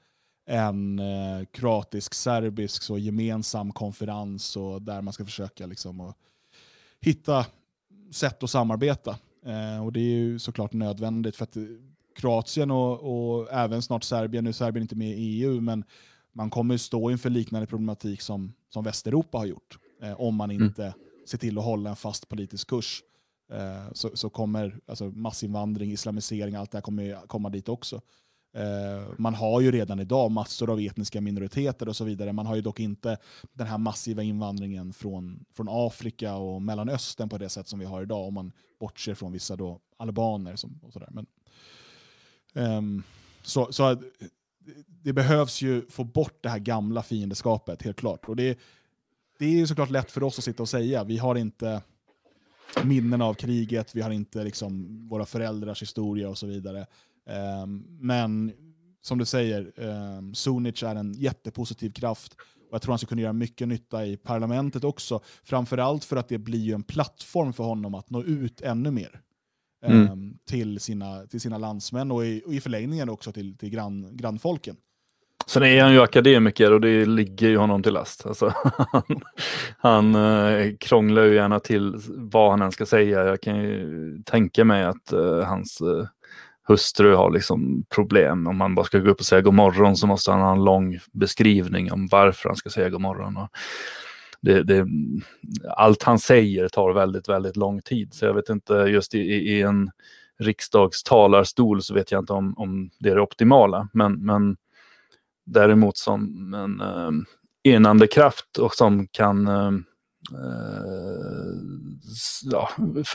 en 0.46 0.98
eh, 0.98 1.44
kroatisk-serbisk 1.52 2.82
så 2.82 2.98
gemensam 2.98 3.72
konferens 3.72 4.56
och 4.56 4.82
där 4.82 5.02
man 5.02 5.12
ska 5.12 5.24
försöka 5.24 5.66
liksom, 5.66 6.00
att 6.00 6.16
hitta 7.00 7.46
sätt 8.10 8.42
att 8.42 8.50
samarbeta. 8.50 9.18
Eh, 9.46 9.84
och 9.84 9.92
Det 9.92 10.00
är 10.00 10.18
ju 10.18 10.38
såklart 10.38 10.72
nödvändigt 10.72 11.36
för 11.36 11.44
att 11.44 11.56
Kroatien 12.16 12.70
och, 12.70 13.00
och, 13.00 13.52
även 13.52 13.82
snart 13.82 14.04
Serbien, 14.04 14.44
nu 14.44 14.50
är 14.50 14.54
Serbien 14.54 14.82
inte 14.82 14.96
med 14.96 15.08
i 15.08 15.42
EU, 15.42 15.60
men 15.60 15.84
man 16.32 16.50
kommer 16.50 16.76
stå 16.76 17.10
inför 17.10 17.30
liknande 17.30 17.66
problematik 17.66 18.20
som, 18.20 18.52
som 18.68 18.84
Västeuropa 18.84 19.38
har 19.38 19.46
gjort. 19.46 19.78
Eh, 20.02 20.20
om 20.20 20.34
man 20.34 20.50
mm. 20.50 20.66
inte 20.66 20.82
mm. 20.84 20.98
ser 21.26 21.38
till 21.38 21.58
att 21.58 21.64
hålla 21.64 21.90
en 21.90 21.96
fast 21.96 22.28
politisk 22.28 22.68
kurs. 22.68 23.02
Eh, 23.52 23.92
så, 23.92 24.10
så 24.14 24.30
kommer 24.30 24.80
alltså, 24.86 25.04
massinvandring, 25.04 25.92
islamisering, 25.92 26.54
allt 26.54 26.70
det 26.70 26.76
här 26.76 26.82
kommer 26.82 27.26
komma 27.26 27.48
dit 27.48 27.68
också. 27.68 28.00
Eh, 28.52 29.08
man 29.18 29.34
har 29.34 29.60
ju 29.60 29.70
redan 29.70 30.00
idag 30.00 30.30
massor 30.30 30.70
av 30.70 30.80
etniska 30.80 31.20
minoriteter 31.20 31.88
och 31.88 31.96
så 31.96 32.04
vidare. 32.04 32.32
Man 32.32 32.46
har 32.46 32.56
ju 32.56 32.62
dock 32.62 32.80
inte 32.80 33.18
den 33.52 33.66
här 33.66 33.78
massiva 33.78 34.22
invandringen 34.22 34.92
från, 34.92 35.44
från 35.52 35.66
Afrika 35.70 36.34
och 36.34 36.62
Mellanöstern 36.62 37.28
på 37.28 37.38
det 37.38 37.48
sätt 37.48 37.68
som 37.68 37.78
vi 37.78 37.84
har 37.84 38.02
idag, 38.02 38.28
om 38.28 38.34
man 38.34 38.52
bortser 38.80 39.14
från 39.14 39.32
vissa 39.32 39.56
då 39.56 39.80
albaner. 39.96 40.56
Som, 40.56 40.80
och 40.82 40.92
så 40.92 40.98
där. 40.98 41.10
Men, 41.10 41.26
ehm, 42.54 43.02
så, 43.42 43.72
så 43.72 44.02
det 44.86 45.12
behövs 45.12 45.62
ju 45.62 45.86
få 45.88 46.04
bort 46.04 46.38
det 46.42 46.48
här 46.48 46.58
gamla 46.58 47.02
fiendeskapet, 47.02 47.82
helt 47.82 47.96
klart. 47.96 48.28
Och 48.28 48.36
det, 48.36 48.58
det 49.38 49.44
är 49.44 49.50
ju 49.50 49.66
såklart 49.66 49.90
lätt 49.90 50.10
för 50.10 50.22
oss 50.22 50.38
att 50.38 50.44
sitta 50.44 50.62
och 50.62 50.68
säga. 50.68 51.04
Vi 51.04 51.18
har 51.18 51.34
inte 51.34 51.82
minnen 52.84 53.22
av 53.22 53.34
kriget, 53.34 53.94
vi 53.94 54.00
har 54.00 54.10
inte 54.10 54.44
liksom 54.44 54.98
våra 55.08 55.26
föräldrars 55.26 55.82
historia 55.82 56.28
och 56.28 56.38
så 56.38 56.46
vidare. 56.46 56.86
Um, 57.62 57.86
men 58.00 58.52
som 59.02 59.18
du 59.18 59.24
säger, 59.24 59.72
um, 59.80 60.34
Sunic 60.34 60.82
är 60.82 60.94
en 60.94 61.12
jättepositiv 61.12 61.90
kraft 61.90 62.36
och 62.70 62.74
jag 62.74 62.82
tror 62.82 62.92
han 62.92 62.98
ska 62.98 63.06
kunna 63.06 63.22
göra 63.22 63.32
mycket 63.32 63.68
nytta 63.68 64.06
i 64.06 64.16
parlamentet 64.16 64.84
också. 64.84 65.20
Framförallt 65.42 66.04
för 66.04 66.16
att 66.16 66.28
det 66.28 66.38
blir 66.38 66.74
en 66.74 66.82
plattform 66.82 67.52
för 67.52 67.64
honom 67.64 67.94
att 67.94 68.10
nå 68.10 68.22
ut 68.22 68.60
ännu 68.60 68.90
mer. 68.90 69.20
Mm. 69.84 70.12
Um, 70.12 70.38
till, 70.44 70.80
sina, 70.80 71.26
till 71.26 71.40
sina 71.40 71.58
landsmän 71.58 72.10
och 72.10 72.26
i, 72.26 72.42
och 72.46 72.54
i 72.54 72.60
förlängningen 72.60 73.08
också 73.08 73.32
till, 73.32 73.56
till 73.56 73.70
grann, 73.70 74.16
grannfolken. 74.16 74.76
Sen 75.50 75.62
är 75.62 75.82
han 75.82 75.92
ju 75.92 76.00
akademiker 76.00 76.72
och 76.72 76.80
det 76.80 77.06
ligger 77.06 77.48
ju 77.48 77.56
honom 77.56 77.82
till 77.82 77.92
last. 77.92 78.26
Alltså, 78.26 78.52
han 78.92 79.20
han 79.78 80.14
eh, 80.14 80.72
krånglar 80.80 81.24
ju 81.24 81.34
gärna 81.34 81.60
till 81.60 81.94
vad 82.06 82.50
han 82.50 82.62
än 82.62 82.72
ska 82.72 82.86
säga. 82.86 83.24
Jag 83.24 83.40
kan 83.40 83.56
ju 83.56 84.22
tänka 84.26 84.64
mig 84.64 84.84
att 84.84 85.12
eh, 85.12 85.38
hans 85.38 85.80
eh, 85.80 86.06
hustru 86.68 87.14
har 87.14 87.30
liksom 87.30 87.84
problem. 87.94 88.46
Om 88.46 88.60
han 88.60 88.74
bara 88.74 88.86
ska 88.86 88.98
gå 88.98 89.10
upp 89.10 89.18
och 89.18 89.26
säga 89.26 89.40
god 89.40 89.54
morgon 89.54 89.96
så 89.96 90.06
måste 90.06 90.30
han 90.30 90.40
ha 90.40 90.52
en 90.52 90.64
lång 90.64 90.98
beskrivning 91.12 91.92
om 91.92 92.08
varför 92.08 92.48
han 92.48 92.56
ska 92.56 92.70
säga 92.70 92.88
god 92.88 93.00
morgon. 93.00 93.36
Och 93.36 93.48
det, 94.40 94.62
det, 94.62 94.86
allt 95.76 96.02
han 96.02 96.18
säger 96.18 96.68
tar 96.68 96.92
väldigt, 96.92 97.28
väldigt 97.28 97.56
lång 97.56 97.82
tid. 97.82 98.14
Så 98.14 98.24
jag 98.24 98.34
vet 98.34 98.48
inte, 98.48 98.74
just 98.74 99.14
i, 99.14 99.18
i 99.18 99.62
en 99.62 99.90
riksdagstalarstol 100.38 101.82
så 101.82 101.94
vet 101.94 102.12
jag 102.12 102.22
inte 102.22 102.32
om, 102.32 102.54
om 102.56 102.90
det 102.98 103.10
är 103.10 103.14
det 103.14 103.22
optimala. 103.22 103.88
Men, 103.92 104.24
men 104.24 104.56
däremot 105.46 105.96
som 105.96 106.54
en 106.54 106.80
eh, 106.80 107.10
enande 107.74 108.06
kraft 108.06 108.58
och 108.58 108.74
som 108.74 109.06
kan 109.06 109.48
eh, 109.48 109.70
ja, 112.42 112.70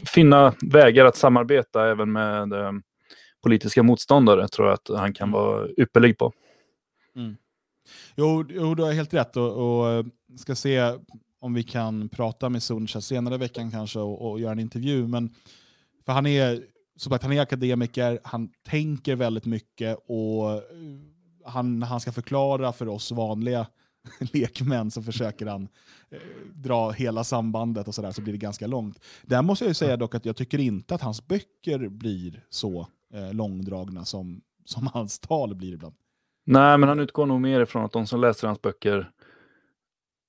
finna 0.07 0.53
vägar 0.61 1.05
att 1.05 1.17
samarbeta 1.17 1.88
även 1.88 2.11
med 2.11 2.53
eh, 2.53 2.71
politiska 3.43 3.83
motståndare 3.83 4.47
tror 4.47 4.67
jag 4.67 4.73
att 4.73 4.99
han 4.99 5.13
kan 5.13 5.29
mm. 5.29 5.39
vara 5.41 5.67
ypperlig 5.77 6.17
på. 6.17 6.33
Mm. 7.15 7.35
Jo, 8.15 8.45
jo, 8.49 8.75
du 8.75 8.83
har 8.83 8.91
helt 8.91 9.13
rätt. 9.13 9.38
Och, 9.38 9.79
och, 9.79 9.91
eh, 9.91 10.05
ska 10.38 10.55
se 10.55 10.93
om 11.39 11.53
vi 11.53 11.63
kan 11.63 12.09
prata 12.09 12.49
med 12.49 12.63
Suncha 12.63 13.01
senare 13.01 13.35
i 13.35 13.38
veckan 13.38 13.71
kanske 13.71 13.99
och, 13.99 14.31
och 14.31 14.39
göra 14.39 14.51
en 14.51 14.59
intervju. 14.59 15.07
Men, 15.07 15.33
för 16.05 16.13
han 16.13 16.25
är, 16.25 16.63
som 16.95 17.11
sagt, 17.11 17.23
han 17.23 17.33
är 17.33 17.41
akademiker, 17.41 18.19
han 18.23 18.49
tänker 18.69 19.15
väldigt 19.15 19.45
mycket 19.45 19.97
och 20.07 20.51
eh, 20.51 20.61
han, 21.45 21.84
han 21.84 21.99
ska 21.99 22.12
förklara 22.12 22.71
för 22.71 22.88
oss 22.88 23.12
vanliga 23.12 23.67
lekmän 24.34 24.91
så 24.91 25.01
försöker 25.01 25.45
han 25.45 25.67
eh, 26.10 26.19
dra 26.53 26.91
hela 26.91 27.23
sambandet 27.23 27.88
och 27.88 27.95
sådär 27.95 28.12
så 28.12 28.21
blir 28.21 28.34
det 28.34 28.39
ganska 28.39 28.67
långt. 28.67 28.99
Där 29.21 29.41
måste 29.41 29.65
jag 29.65 29.75
säga 29.75 29.97
dock 29.97 30.15
att 30.15 30.25
jag 30.25 30.36
tycker 30.36 30.60
inte 30.60 30.95
att 30.95 31.01
hans 31.01 31.27
böcker 31.27 31.88
blir 31.88 32.43
så 32.49 32.88
eh, 33.13 33.34
långdragna 33.34 34.05
som, 34.05 34.41
som 34.65 34.88
hans 34.93 35.19
tal 35.19 35.55
blir 35.55 35.73
ibland. 35.73 35.95
Nej, 36.45 36.77
men 36.77 36.89
han 36.89 36.99
utgår 36.99 37.25
nog 37.25 37.41
mer 37.41 37.62
ifrån 37.62 37.86
att 37.86 37.91
de 37.91 38.08
som 38.08 38.21
läser 38.21 38.47
hans 38.47 38.62
böcker 38.62 39.12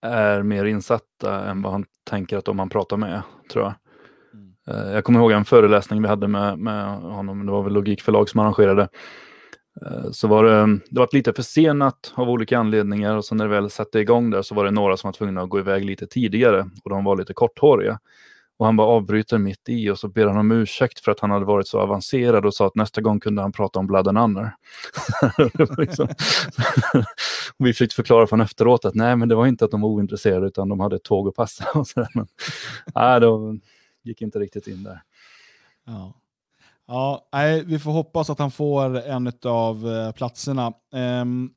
är 0.03 0.43
mer 0.43 0.65
insatta 0.65 1.51
än 1.51 1.63
vad 1.63 1.73
han 1.73 1.85
tänker 2.05 2.37
att 2.39 2.45
de 2.45 2.59
han 2.59 2.69
pratar 2.69 2.97
med, 2.97 3.23
tror 3.53 3.65
jag. 3.65 3.75
Mm. 4.33 4.55
Eh, 4.67 4.93
jag 4.95 5.05
kommer 5.05 5.21
ihåg 5.21 5.33
en 5.33 5.45
föreläsning 5.45 6.03
vi 6.03 6.09
hade 6.09 6.29
med, 6.29 6.59
med 6.59 7.01
honom, 7.01 7.47
det 7.47 7.53
var 7.53 7.63
väl 7.63 7.73
Logikförlag 7.73 8.29
som 8.29 8.41
arrangerade. 8.41 8.89
Eh, 9.83 10.11
så 10.11 10.29
var 10.29 10.45
det, 10.45 10.81
det 10.91 11.01
var 11.01 11.09
lite 11.13 11.33
försenat 11.33 12.13
av 12.15 12.31
olika 12.31 12.59
anledningar 12.59 13.17
och 13.17 13.25
så 13.25 13.35
när 13.35 13.45
det 13.45 13.51
väl 13.51 13.71
satte 13.71 13.99
igång 13.99 14.31
där 14.31 14.43
så 14.43 14.55
var 14.55 14.65
det 14.65 14.71
några 14.71 14.97
som 14.97 15.09
var 15.09 15.13
tvungna 15.13 15.43
att 15.43 15.49
gå 15.49 15.59
iväg 15.59 15.85
lite 15.85 16.07
tidigare 16.07 16.71
och 16.85 16.91
de 16.91 17.05
var 17.05 17.17
lite 17.17 17.35
korthåriga. 17.35 17.99
Och 18.59 18.67
han 18.67 18.77
bara 18.77 18.87
avbryter 18.87 19.39
mitt 19.39 19.69
i 19.69 19.91
och 19.91 19.99
så 19.99 20.09
ber 20.09 20.27
han 20.27 20.37
om 20.37 20.53
ursäkt 20.53 21.01
för 21.01 21.13
att 21.13 21.21
han 21.21 21.31
hade 21.31 21.45
varit 21.45 21.69
så 21.69 21.81
avancerad 21.81 22.47
och 22.47 22.55
sa 22.55 22.67
att 22.67 22.75
nästa 22.75 23.01
gång 23.01 23.21
kunde 23.21 23.43
han 23.43 23.53
prata 23.53 23.79
om 23.79 23.87
Blood 23.87 24.09
and 24.09 24.19
Honor. 24.19 24.51
liksom. 25.79 26.09
vi 27.59 27.73
försökte 27.73 27.95
förklara 27.95 28.27
för 28.27 28.31
honom 28.31 28.45
efteråt 28.45 28.85
att 28.85 28.95
nej, 28.95 29.17
men 29.17 29.29
det 29.29 29.35
var 29.35 29.47
inte 29.47 29.65
att 29.65 29.71
de 29.71 29.81
var 29.81 29.89
ointresserade 29.89 30.47
utan 30.47 30.69
de 30.69 30.81
hade 30.81 30.97
ett 30.97 31.03
tåg 31.03 31.29
att 31.29 31.35
passa. 31.35 31.65
Och 31.75 31.87
så 31.87 32.07
men, 32.15 32.27
nej, 32.95 33.21
de 33.21 33.61
gick 34.05 34.23
inte 34.23 34.39
riktigt 34.39 34.67
in 34.67 34.83
där. 34.83 35.03
Ja. 35.87 36.15
Ja, 36.89 37.29
nej, 37.33 37.65
vi 37.65 37.79
får 37.79 37.93
hoppas 37.93 38.31
att 38.31 38.39
han 38.39 38.51
får 38.51 38.99
en 39.01 39.33
av 39.45 39.89
eh, 39.89 40.13
platserna. 40.13 40.73
Um, 40.93 41.53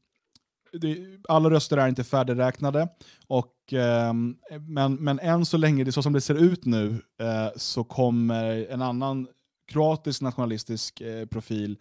det, 0.74 0.98
alla 1.28 1.50
röster 1.50 1.78
är 1.78 1.88
inte 1.88 2.04
färdigräknade, 2.04 2.88
och, 3.28 3.74
um, 4.10 4.38
men, 4.60 4.96
men 4.96 5.20
än 5.20 5.46
så 5.46 5.58
länge, 5.58 5.84
det 5.84 5.92
så 5.92 6.04
som 6.04 6.14
det 6.14 6.22
ser 6.22 6.36
ut 6.36 6.66
nu, 6.66 6.90
uh, 6.90 7.50
så 7.56 7.84
kommer 7.84 8.68
en 8.70 8.82
annan 8.82 9.28
kroatisk 9.68 10.22
nationalistisk 10.22 11.02
uh, 11.02 11.26
profil, 11.26 11.78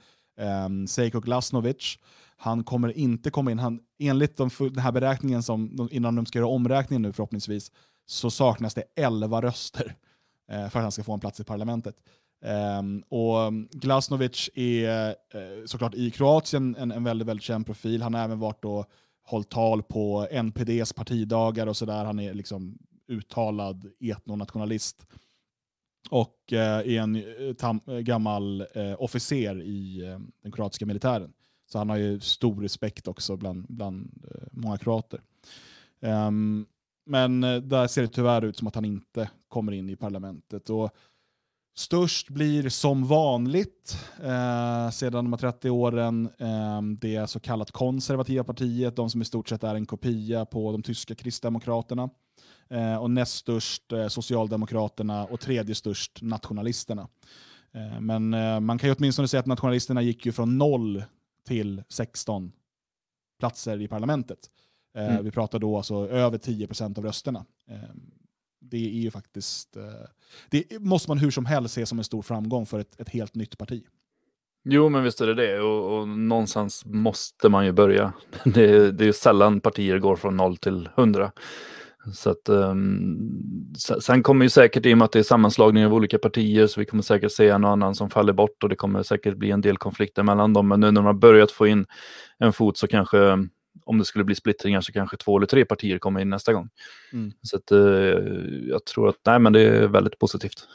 um, 0.66 0.86
Sejko 0.86 1.20
Glasnovic, 1.20 1.98
han 2.36 2.64
kommer 2.64 2.98
inte 2.98 3.30
komma 3.30 3.50
in. 3.50 3.58
Han, 3.58 3.80
enligt 3.98 4.36
de, 4.36 4.50
den 4.58 4.78
här 4.78 4.92
beräkningen, 4.92 5.42
som, 5.42 5.88
innan 5.90 6.16
de 6.16 6.26
ska 6.26 6.38
göra 6.38 6.48
omräkningen 6.48 7.02
nu 7.02 7.12
förhoppningsvis, 7.12 7.72
så 8.06 8.30
saknas 8.30 8.74
det 8.74 8.84
11 8.96 9.42
röster 9.42 9.94
uh, 10.52 10.68
för 10.68 10.78
att 10.78 10.82
han 10.82 10.92
ska 10.92 11.04
få 11.04 11.12
en 11.12 11.20
plats 11.20 11.40
i 11.40 11.44
parlamentet. 11.44 11.96
Um, 12.40 13.02
och 13.08 13.52
Glasnovic 13.70 14.50
är 14.54 15.08
uh, 15.08 15.66
såklart 15.66 15.94
i 15.94 16.10
Kroatien 16.10 16.76
en, 16.76 16.92
en 16.92 17.04
väldigt, 17.04 17.28
väldigt 17.28 17.44
känd 17.44 17.66
profil. 17.66 18.02
Han 18.02 18.14
har 18.14 18.24
även 18.24 18.38
varit 18.38 18.64
och 18.64 18.86
hållit 19.22 19.48
tal 19.48 19.82
på 19.82 20.28
NPDs 20.30 20.92
partidagar 20.92 21.66
och 21.66 21.76
sådär. 21.76 22.04
Han 22.04 22.18
är 22.18 22.34
liksom 22.34 22.78
uttalad 23.08 23.90
etnonationalist. 24.00 25.06
Och 26.10 26.36
uh, 26.52 26.58
är 26.58 26.88
en 26.88 27.16
eh, 27.16 27.54
tam, 27.58 27.80
gammal 27.86 28.66
officer 28.98 29.62
i 29.62 30.02
den 30.42 30.52
kroatiska 30.52 30.86
militären. 30.86 31.32
Så 31.72 31.78
han 31.78 31.90
har 31.90 31.96
ju 31.96 32.20
stor 32.20 32.62
respekt 32.62 33.08
också 33.08 33.36
bland, 33.36 33.66
bland 33.68 34.24
många 34.52 34.78
kroater. 34.78 35.20
Um, 36.00 36.66
men 37.06 37.40
där 37.40 37.86
ser 37.86 38.02
det 38.02 38.08
tyvärr 38.08 38.44
ut 38.44 38.56
som 38.56 38.68
att 38.68 38.74
han 38.74 38.84
inte 38.84 39.30
kommer 39.48 39.72
in 39.72 39.90
i 39.90 39.96
parlamentet. 39.96 40.70
Och 40.70 40.90
Störst 41.78 42.28
blir 42.28 42.68
som 42.68 43.06
vanligt 43.06 43.96
eh, 44.22 44.90
sedan 44.90 45.24
de 45.24 45.32
här 45.32 45.38
30 45.38 45.70
åren 45.70 46.28
eh, 46.38 46.82
det 47.00 47.30
så 47.30 47.40
kallat 47.40 47.70
konservativa 47.70 48.44
partiet, 48.44 48.96
de 48.96 49.10
som 49.10 49.22
i 49.22 49.24
stort 49.24 49.48
sett 49.48 49.64
är 49.64 49.74
en 49.74 49.86
kopia 49.86 50.44
på 50.44 50.72
de 50.72 50.82
tyska 50.82 51.14
kristdemokraterna. 51.14 52.10
Eh, 52.68 52.96
och 52.96 53.10
näst 53.10 53.34
störst 53.34 53.92
eh, 53.92 54.08
Socialdemokraterna 54.08 55.24
och 55.24 55.40
tredje 55.40 55.74
störst 55.74 56.22
nationalisterna. 56.22 57.08
Eh, 57.72 58.00
men 58.00 58.34
eh, 58.34 58.60
man 58.60 58.78
kan 58.78 58.88
ju 58.88 58.94
åtminstone 58.98 59.28
säga 59.28 59.40
att 59.40 59.46
nationalisterna 59.46 60.02
gick 60.02 60.26
ju 60.26 60.32
från 60.32 60.58
0 60.58 61.04
till 61.46 61.82
16 61.88 62.52
platser 63.38 63.80
i 63.80 63.88
parlamentet. 63.88 64.38
Mm. 64.94 65.24
Vi 65.24 65.30
pratar 65.30 65.58
då 65.58 65.76
alltså 65.76 66.08
över 66.08 66.38
10% 66.38 66.98
av 66.98 67.04
rösterna 67.04 67.44
det 68.70 68.76
är 68.76 69.00
ju 69.00 69.10
faktiskt, 69.10 69.76
eh, 69.76 69.82
det 70.50 70.80
måste 70.80 71.10
man 71.10 71.18
hur 71.18 71.30
som 71.30 71.46
helst 71.46 71.74
se 71.74 71.86
som 71.86 71.98
en 71.98 72.04
stor 72.04 72.22
framgång 72.22 72.66
för 72.66 72.78
ett, 72.78 73.00
ett 73.00 73.08
helt 73.08 73.34
nytt 73.34 73.58
parti. 73.58 73.84
Jo, 74.64 74.88
men 74.88 75.02
visst 75.02 75.20
är 75.20 75.26
det 75.26 75.34
det. 75.34 75.60
Och, 75.60 75.98
och 75.98 76.08
någonstans 76.08 76.82
måste 76.86 77.48
man 77.48 77.64
ju 77.64 77.72
börja. 77.72 78.12
Det, 78.44 78.92
det 78.92 79.04
är 79.04 79.06
ju 79.06 79.12
sällan 79.12 79.60
partier 79.60 79.98
går 79.98 80.16
från 80.16 80.36
noll 80.36 80.56
till 80.56 80.88
hundra. 80.96 81.32
Så 82.14 82.30
att, 82.30 82.48
um, 82.48 83.74
sen 84.00 84.22
kommer 84.22 84.44
ju 84.44 84.48
säkert, 84.48 84.86
i 84.86 84.94
och 84.94 84.98
med 84.98 85.04
att 85.04 85.12
det 85.12 85.18
är 85.18 85.22
sammanslagning 85.22 85.86
av 85.86 85.94
olika 85.94 86.18
partier, 86.18 86.66
så 86.66 86.80
vi 86.80 86.86
kommer 86.86 87.02
säkert 87.02 87.32
se 87.32 87.48
en 87.48 87.64
och 87.64 87.70
annan 87.70 87.94
som 87.94 88.10
faller 88.10 88.32
bort 88.32 88.62
och 88.62 88.68
det 88.68 88.76
kommer 88.76 89.02
säkert 89.02 89.36
bli 89.36 89.50
en 89.50 89.60
del 89.60 89.76
konflikter 89.76 90.22
mellan 90.22 90.52
dem. 90.52 90.68
Men 90.68 90.80
nu 90.80 90.86
när 90.86 90.92
de 90.92 91.04
har 91.04 91.12
börjat 91.12 91.50
få 91.50 91.66
in 91.66 91.86
en 92.38 92.52
fot 92.52 92.76
så 92.76 92.86
kanske 92.86 93.18
om 93.88 93.98
det 93.98 94.04
skulle 94.04 94.24
bli 94.24 94.34
splittringar 94.34 94.80
så 94.80 94.92
kanske 94.92 95.16
två 95.16 95.36
eller 95.36 95.46
tre 95.46 95.64
partier 95.64 95.98
kommer 95.98 96.20
in 96.20 96.30
nästa 96.30 96.52
gång. 96.52 96.68
Mm. 97.12 97.32
Så 97.42 97.56
att, 97.56 97.72
eh, 97.72 97.78
jag 98.68 98.84
tror 98.84 99.08
att 99.08 99.16
nej, 99.26 99.38
men 99.38 99.52
det 99.52 99.60
är 99.60 99.88
väldigt 99.88 100.18
positivt. 100.18 100.68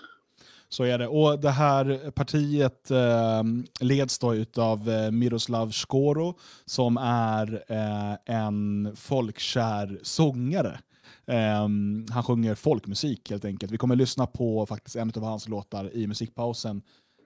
Så 0.69 0.83
är 0.83 0.97
det. 0.97 1.07
Och 1.07 1.39
det 1.39 1.49
här 1.49 2.11
partiet 2.11 2.91
eh, 2.91 3.43
leds 3.79 4.19
då 4.19 4.45
av 4.57 4.89
eh, 4.89 5.11
Miroslav 5.11 5.71
Skoro 5.71 6.37
som 6.65 6.97
är 6.97 7.63
eh, 7.67 8.35
en 8.35 8.91
folkkär 8.95 9.99
sångare. 10.01 10.79
Eh, 11.27 11.67
han 12.13 12.23
sjunger 12.23 12.55
folkmusik 12.55 13.29
helt 13.29 13.45
enkelt. 13.45 13.71
Vi 13.71 13.77
kommer 13.77 13.95
lyssna 13.95 14.25
på 14.25 14.65
faktiskt 14.65 14.95
en 14.95 15.11
av 15.15 15.23
hans 15.23 15.47
låtar 15.47 15.89
i 15.93 16.07
musikpausen 16.07 16.81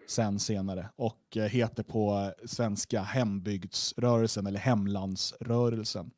sen 0.08 0.39
senare 0.39 0.89
och 0.96 1.38
eh, 1.38 1.43
heter 1.43 1.84
på 1.84 2.32
svenska 2.46 3.02
hembygdsrörelsen 3.02 4.48
eller 4.48 4.60
hemlandsrörelsen. 4.60 6.12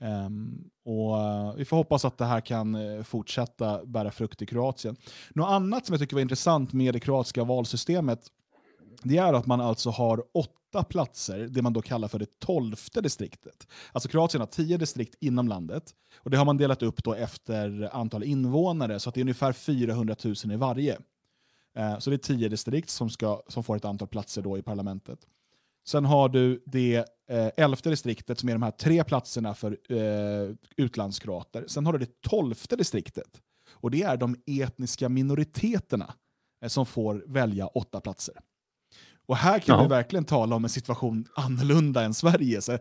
Um, 0.00 0.70
och 0.84 1.16
uh, 1.16 1.54
vi 1.56 1.64
får 1.64 1.76
hoppas 1.76 2.04
att 2.04 2.18
det 2.18 2.24
här 2.24 2.40
kan 2.40 2.74
uh, 2.74 3.02
fortsätta 3.02 3.84
bära 3.84 4.10
frukt 4.10 4.42
i 4.42 4.46
Kroatien. 4.46 4.96
Något 5.30 5.48
annat 5.48 5.86
som 5.86 5.92
jag 5.92 6.00
tycker 6.00 6.16
var 6.16 6.20
intressant 6.20 6.72
med 6.72 6.94
det 6.94 7.00
kroatiska 7.00 7.44
valsystemet 7.44 8.20
det 9.02 9.18
är 9.18 9.32
att 9.32 9.46
man 9.46 9.60
alltså 9.60 9.90
har 9.90 10.24
åtta 10.34 10.84
platser, 10.84 11.38
det 11.38 11.62
man 11.62 11.72
då 11.72 11.82
kallar 11.82 12.08
för 12.08 12.18
det 12.18 12.38
tolfte 12.38 13.00
distriktet. 13.00 13.66
Alltså 13.92 14.08
Kroatien 14.08 14.40
har 14.40 14.46
tio 14.46 14.76
distrikt 14.76 15.14
inom 15.20 15.48
landet 15.48 15.94
och 16.16 16.30
det 16.30 16.36
har 16.36 16.44
man 16.44 16.56
delat 16.56 16.82
upp 16.82 17.04
då 17.04 17.14
efter 17.14 17.90
antal 17.92 18.24
invånare 18.24 19.00
så 19.00 19.08
att 19.08 19.14
det 19.14 19.20
är 19.20 19.22
ungefär 19.22 19.52
400 19.52 20.16
000 20.24 20.34
i 20.52 20.56
varje. 20.56 20.98
Eh, 21.78 21.98
så 21.98 22.10
det 22.10 22.16
är 22.16 22.18
tio 22.18 22.48
distrikt 22.48 22.90
som, 22.90 23.10
ska, 23.10 23.42
som 23.48 23.64
får 23.64 23.76
ett 23.76 23.84
antal 23.84 24.08
platser 24.08 24.42
då 24.42 24.58
i 24.58 24.62
parlamentet. 24.62 25.18
Sen 25.88 26.04
har 26.04 26.28
du 26.28 26.62
det 26.66 26.96
eh, 27.30 27.50
elfte 27.56 27.90
distriktet 27.90 28.38
som 28.38 28.48
är 28.48 28.52
de 28.52 28.62
här 28.62 28.70
tre 28.70 29.04
platserna 29.04 29.54
för 29.54 29.78
eh, 29.88 30.54
utlandskroater. 30.76 31.64
Sen 31.68 31.86
har 31.86 31.92
du 31.92 31.98
det 31.98 32.20
tolfte 32.20 32.76
distriktet 32.76 33.40
och 33.70 33.90
det 33.90 34.02
är 34.02 34.16
de 34.16 34.36
etniska 34.46 35.08
minoriteterna 35.08 36.14
eh, 36.62 36.68
som 36.68 36.86
får 36.86 37.24
välja 37.26 37.66
åtta 37.66 38.00
platser. 38.00 38.34
Och 39.26 39.36
här 39.36 39.58
kan 39.58 39.76
ja. 39.76 39.82
vi 39.82 39.88
verkligen 39.88 40.24
tala 40.24 40.56
om 40.56 40.64
en 40.64 40.70
situation 40.70 41.26
annorlunda 41.34 42.02
än 42.02 42.14
Sverige. 42.14 42.62
Så 42.62 42.78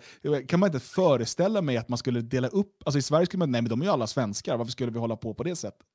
kan 0.48 0.60
man 0.60 0.68
inte 0.68 0.80
föreställa 0.80 1.62
mig 1.62 1.78
att 1.78 1.90
man 1.90 1.98
skulle 1.98 2.22
dela 2.22 2.48
upp, 2.48 2.84
alltså 2.86 3.00
i 3.00 3.02
Sverige 3.02 3.26
skulle 3.26 3.40
man 3.40 3.52
nej 3.52 3.62
men 3.62 3.70
de 3.70 3.82
är 3.82 3.86
ju 3.86 3.92
alla 3.92 4.08
svenskar, 4.08 4.58
varför 4.58 4.72
skulle 4.72 4.92
vi 4.92 5.00
hålla 5.00 5.16
på 5.16 5.34
på 5.34 5.44
det 5.44 5.56
sättet? 5.56 5.88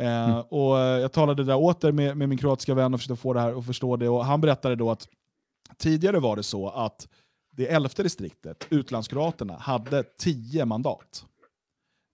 Eh, 0.00 0.38
och 0.38 0.76
jag 0.78 1.12
talade 1.12 1.44
där 1.44 1.56
åter 1.56 1.92
med, 1.92 2.16
med 2.16 2.28
min 2.28 2.38
kroatiska 2.38 2.74
vän 2.74 2.94
och 2.94 3.00
försökte 3.00 3.22
få 3.22 3.32
det 3.32 3.40
här 3.40 3.58
att 3.58 3.66
förstå 3.66 3.96
det. 3.96 4.08
Och 4.08 4.24
han 4.24 4.40
berättade 4.40 4.76
då 4.76 4.90
att 4.90 5.08
tidigare 5.78 6.18
var 6.18 6.36
det 6.36 6.42
så 6.42 6.68
att 6.68 7.08
det 7.52 7.66
elfte 7.66 8.02
distriktet, 8.02 8.66
utlandskroaterna, 8.70 9.56
hade 9.56 10.02
tio 10.02 10.64
mandat. 10.64 11.24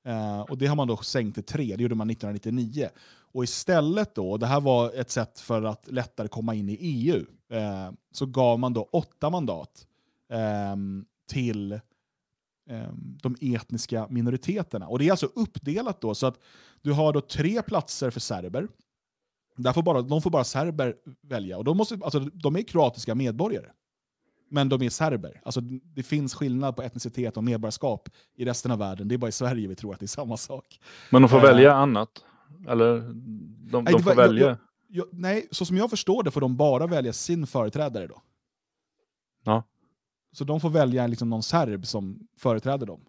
Eh, 0.07 0.41
och 0.41 0.59
det 0.59 0.67
har 0.67 0.77
man 0.77 0.89
då 0.89 0.97
sänkt 0.97 1.35
till 1.35 1.45
tre, 1.45 1.77
det 1.77 1.83
gjorde 1.83 1.95
man 1.95 2.11
1999. 2.11 2.89
Och 3.33 3.45
istället 3.45 4.15
då, 4.15 4.37
det 4.37 4.47
här 4.47 4.61
var 4.61 4.93
ett 4.95 5.11
sätt 5.11 5.41
för 5.41 5.63
att 5.63 5.93
lättare 5.93 6.29
komma 6.29 6.55
in 6.55 6.69
i 6.69 6.77
EU, 6.81 7.25
eh, 7.51 7.91
så 8.13 8.27
gav 8.27 8.59
man 8.59 8.73
då 8.73 8.89
åtta 8.93 9.31
mandat 9.31 9.87
eh, 10.31 10.77
till 11.29 11.81
de 13.23 13.37
etniska 13.41 14.07
minoriteterna. 14.11 14.89
Och 14.89 14.99
Det 14.99 15.07
är 15.07 15.11
alltså 15.11 15.27
uppdelat 15.27 16.01
då, 16.01 16.15
så 16.15 16.27
att 16.27 16.39
du 16.83 16.93
har 16.93 17.13
då 17.13 17.21
tre 17.21 17.63
platser 17.63 18.11
för 18.11 18.21
serber. 18.21 18.69
Där 19.57 19.73
får 19.73 19.83
bara, 19.83 20.03
de 20.03 20.23
får 20.23 20.31
bara 20.31 20.45
serber 20.45 20.95
välja. 21.23 21.59
Och 21.59 21.65
de, 21.65 21.77
måste, 21.77 21.99
alltså, 22.03 22.21
de 22.21 22.57
är 22.57 22.63
kroatiska 22.63 23.15
medborgare. 23.15 23.67
Men 24.51 24.69
de 24.69 24.83
är 24.83 24.91
serber. 24.91 25.41
Alltså, 25.45 25.61
det 25.95 26.03
finns 26.03 26.35
skillnad 26.35 26.77
på 26.77 26.83
etnicitet 26.83 27.37
och 27.37 27.45
medborgarskap 27.45 28.09
i 28.35 28.45
resten 28.45 28.71
av 28.71 28.79
världen. 28.79 29.09
Det 29.09 29.15
är 29.15 29.19
bara 29.19 29.29
i 29.29 29.33
Sverige 29.33 29.69
vi 29.69 29.75
tror 29.75 29.93
att 29.95 30.01
det 30.01 30.07
är 30.07 30.09
samma 30.09 30.37
sak. 30.37 30.81
Men 31.11 31.23
de 31.23 31.29
får 31.29 31.37
uh, 31.37 31.43
välja 31.43 31.75
annat? 31.75 32.25
Eller 32.69 33.01
de, 33.71 33.85
nej, 33.85 33.93
de 33.93 34.03
får 34.03 34.11
var, 34.11 34.15
välja? 34.15 34.47
Jag, 34.47 34.57
jag, 34.89 35.07
nej, 35.13 35.49
så 35.51 35.65
som 35.65 35.77
jag 35.77 35.91
förstår 35.91 36.23
det 36.23 36.31
får 36.31 36.41
de 36.41 36.57
bara 36.57 36.87
välja 36.87 37.13
sin 37.13 37.47
företrädare 37.47 38.07
då. 38.07 38.23
Ja. 39.45 39.63
Så 40.37 40.45
de 40.45 40.61
får 40.61 40.71
välja 40.71 41.07
liksom 41.07 41.31
någon 41.31 41.43
serb 41.43 41.87
som 41.87 42.19
företräder 42.39 42.87
dem. 42.87 43.01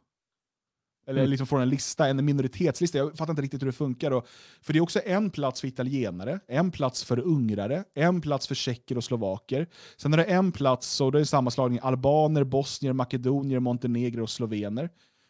Eller 1.08 1.20
mm. 1.20 1.32
liksom 1.32 1.48
får 1.48 1.62
en 1.62 1.70
lista, 1.70 2.08
en 2.08 2.26
minoritetslista. 2.26 2.98
Jag 2.98 3.18
fattar 3.18 3.34
inte 3.34 3.42
riktigt 3.42 3.62
hur 3.62 3.68
det 3.68 3.74
funkar. 3.74 4.12
Och, 4.12 4.28
för 4.62 4.74
det 4.74 4.80
är 4.80 4.84
också 4.84 5.00
en 5.06 5.30
plats 5.30 5.62
för 5.62 5.68
italienare, 5.68 6.40
en 6.48 6.72
plats 6.72 7.04
för 7.04 7.20
ungrare, 7.20 7.84
en 7.94 8.22
plats 8.22 8.48
för 8.48 8.56
tjecker 8.56 8.98
och 8.98 9.04
slovaker. 9.04 9.68
Sen 9.98 10.14
är 10.14 10.18
det 10.18 10.24
en 10.24 10.52
plats, 10.52 11.02
och 11.02 11.12
det 11.12 11.20
är 11.20 11.24
sammanslagning, 11.24 11.80
albaner, 11.84 12.44
bosnier, 12.44 12.94
makedonier, 12.94 13.60
montenegro 13.60 14.24
och 14.24 14.30
slovener. 14.30 14.90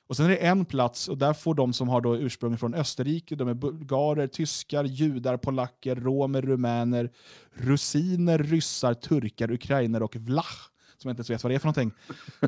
Och 0.10 0.18
sen 0.18 0.26
är 0.26 0.30
det 0.30 0.38
en 0.38 0.66
plats, 0.66 1.08
och 1.08 1.18
där 1.18 1.34
får 1.34 1.56
de 1.56 1.74
som 1.74 1.90
har 1.90 2.02
då 2.02 2.18
ursprung 2.18 2.58
från 2.58 2.74
Österrike, 2.74 3.36
de 3.36 3.48
är 3.48 3.54
bulgarer, 3.54 4.28
tyskar, 4.28 4.84
judar, 4.84 5.38
polacker, 5.38 5.96
romer, 5.96 6.42
rumäner, 6.42 7.12
rusiner, 7.54 8.40
ryssar, 8.40 8.94
turkar, 8.94 9.52
ukrainer 9.52 10.04
och 10.04 10.16
vlach 10.16 10.72
som 10.98 11.10
jag 11.10 11.14
inte 11.14 11.20
ens 11.20 11.30
vet 11.30 11.44
vad 11.44 11.52
det 11.52 11.56
är 11.56 11.60
för 11.60 11.68
någonting. 11.68 11.92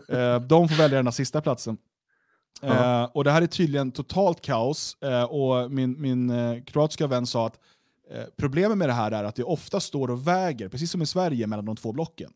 Eh, 0.18 0.40
de 0.42 0.70
får 0.70 0.76
välja 0.76 0.98
den 0.98 1.08
här 1.08 1.12
sista 1.12 1.42
platsen. 1.42 1.78
Eh, 2.62 3.04
och 3.04 3.24
det 3.24 3.32
här 3.32 3.42
är 3.42 3.48
tydligen 3.48 3.92
totalt 3.92 4.42
kaos. 4.42 4.98
Eh, 5.02 5.24
och 5.24 5.72
min, 5.72 6.02
min 6.02 6.32
kroatiska 6.66 7.08
vän 7.08 7.26
sa 7.28 7.48
att 7.48 7.60
problemet 8.38 8.78
med 8.78 8.90
det 8.90 8.94
här 8.94 9.12
är 9.12 9.24
att 9.24 9.36
det 9.36 9.44
ofta 9.44 9.80
står 9.80 10.12
och 10.12 10.28
väger, 10.28 10.70
precis 10.70 10.92
som 10.92 11.02
i 11.02 11.06
Sverige, 11.06 11.48
mellan 11.48 11.66
de 11.66 11.76
två 11.76 11.92
blocken. 11.92 12.32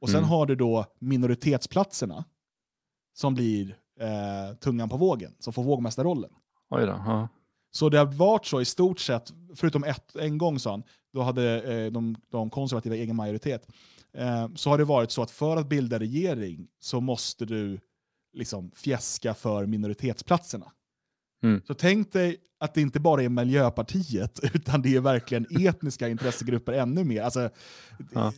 Och 0.00 0.08
sen 0.08 0.18
Mm. 0.18 0.30
har 0.30 0.46
du 0.46 0.54
då 0.54 0.86
minoritetsplatserna 0.98 2.24
som 3.14 3.34
blir 3.34 3.76
eh, 4.00 4.56
tungan 4.56 4.88
på 4.88 4.96
vågen, 4.96 5.34
som 5.38 5.52
får 5.52 5.62
vågmästarrollen. 5.62 6.30
Oj 6.70 6.86
då. 6.86 6.92
Ja. 7.06 7.28
Så 7.70 7.88
det 7.88 7.98
har 7.98 8.06
varit 8.06 8.46
så 8.46 8.60
i 8.60 8.64
stort 8.64 9.00
sett, 9.00 9.32
förutom 9.56 9.84
ett, 9.84 10.16
en 10.16 10.38
gång 10.38 10.58
sa 10.58 10.70
han, 10.70 10.82
då 11.12 11.22
hade 11.22 11.60
eh, 11.62 11.92
de, 11.92 12.16
de 12.30 12.50
konservativa 12.50 12.94
egen 12.96 13.16
majoritet, 13.16 13.66
så 14.54 14.70
har 14.70 14.78
det 14.78 14.84
varit 14.84 15.10
så 15.10 15.22
att 15.22 15.30
för 15.30 15.56
att 15.56 15.68
bilda 15.68 15.98
regering 15.98 16.66
så 16.80 17.00
måste 17.00 17.44
du 17.44 17.80
liksom 18.32 18.70
fjäska 18.70 19.34
för 19.34 19.66
minoritetsplatserna. 19.66 20.66
Mm. 21.42 21.62
Så 21.66 21.74
tänk 21.74 22.12
dig 22.12 22.36
att 22.60 22.74
det 22.74 22.80
inte 22.80 23.00
bara 23.00 23.22
är 23.22 23.28
Miljöpartiet, 23.28 24.40
utan 24.54 24.82
det 24.82 24.96
är 24.96 25.00
verkligen 25.00 25.46
etniska 25.66 26.08
intressegrupper 26.08 26.72
ännu 26.72 27.04
mer. 27.04 27.22
Alltså, 27.22 27.50
Ja. 28.12 28.32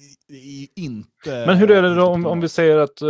inte... 0.77 1.47
Men 1.47 1.57
hur 1.57 1.71
är 1.71 1.83
det 1.83 1.95
då 1.95 2.07
om, 2.07 2.27
om 2.27 2.41
vi 2.41 2.49
säger 2.49 2.79
att, 2.79 3.03
eh, 3.03 3.09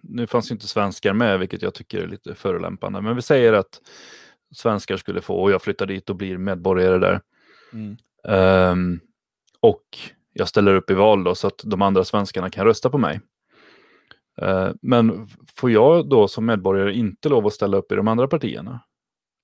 nu 0.00 0.26
fanns 0.26 0.50
ju 0.50 0.52
inte 0.52 0.68
svenskar 0.68 1.12
med, 1.12 1.38
vilket 1.38 1.62
jag 1.62 1.74
tycker 1.74 2.02
är 2.02 2.06
lite 2.06 2.34
förolämpande, 2.34 3.00
men 3.00 3.16
vi 3.16 3.22
säger 3.22 3.52
att 3.52 3.80
svenskar 4.54 4.96
skulle 4.96 5.20
få, 5.20 5.34
och 5.34 5.50
jag 5.50 5.62
flyttar 5.62 5.86
dit 5.86 6.10
och 6.10 6.16
blir 6.16 6.38
medborgare 6.38 6.98
där. 6.98 7.20
Mm. 7.72 7.96
Ehm, 8.28 9.00
och 9.60 9.98
jag 10.38 10.48
ställer 10.48 10.74
upp 10.74 10.90
i 10.90 10.94
val 10.94 11.24
då 11.24 11.34
så 11.34 11.46
att 11.46 11.60
de 11.64 11.82
andra 11.82 12.04
svenskarna 12.04 12.50
kan 12.50 12.64
rösta 12.64 12.90
på 12.90 12.98
mig. 12.98 13.20
Eh, 14.42 14.70
men 14.82 15.28
får 15.56 15.70
jag 15.70 16.08
då 16.08 16.28
som 16.28 16.46
medborgare 16.46 16.94
inte 16.94 17.28
lov 17.28 17.46
att 17.46 17.52
ställa 17.52 17.76
upp 17.76 17.92
i 17.92 17.94
de 17.94 18.08
andra 18.08 18.28
partierna? 18.28 18.80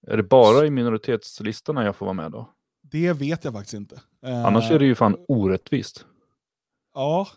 Är 0.07 0.17
det 0.17 0.23
bara 0.23 0.67
i 0.67 0.71
minoritetslistorna 0.71 1.85
jag 1.85 1.97
får 1.97 2.07
vara 2.07 2.15
med 2.15 2.31
då? 2.31 2.51
Det 2.83 3.13
vet 3.13 3.45
jag 3.45 3.53
faktiskt 3.53 3.75
inte. 3.75 4.01
Annars 4.47 4.71
är 4.71 4.79
det 4.79 4.85
ju 4.85 4.95
fan 4.95 5.17
orättvist. 5.29 6.07
Ja, 6.95 7.29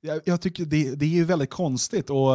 jag, 0.00 0.20
jag 0.24 0.40
tycker 0.40 0.64
det, 0.64 0.94
det 0.94 1.04
är 1.04 1.08
ju 1.08 1.24
väldigt 1.24 1.50
konstigt. 1.50 2.10
Och 2.10 2.34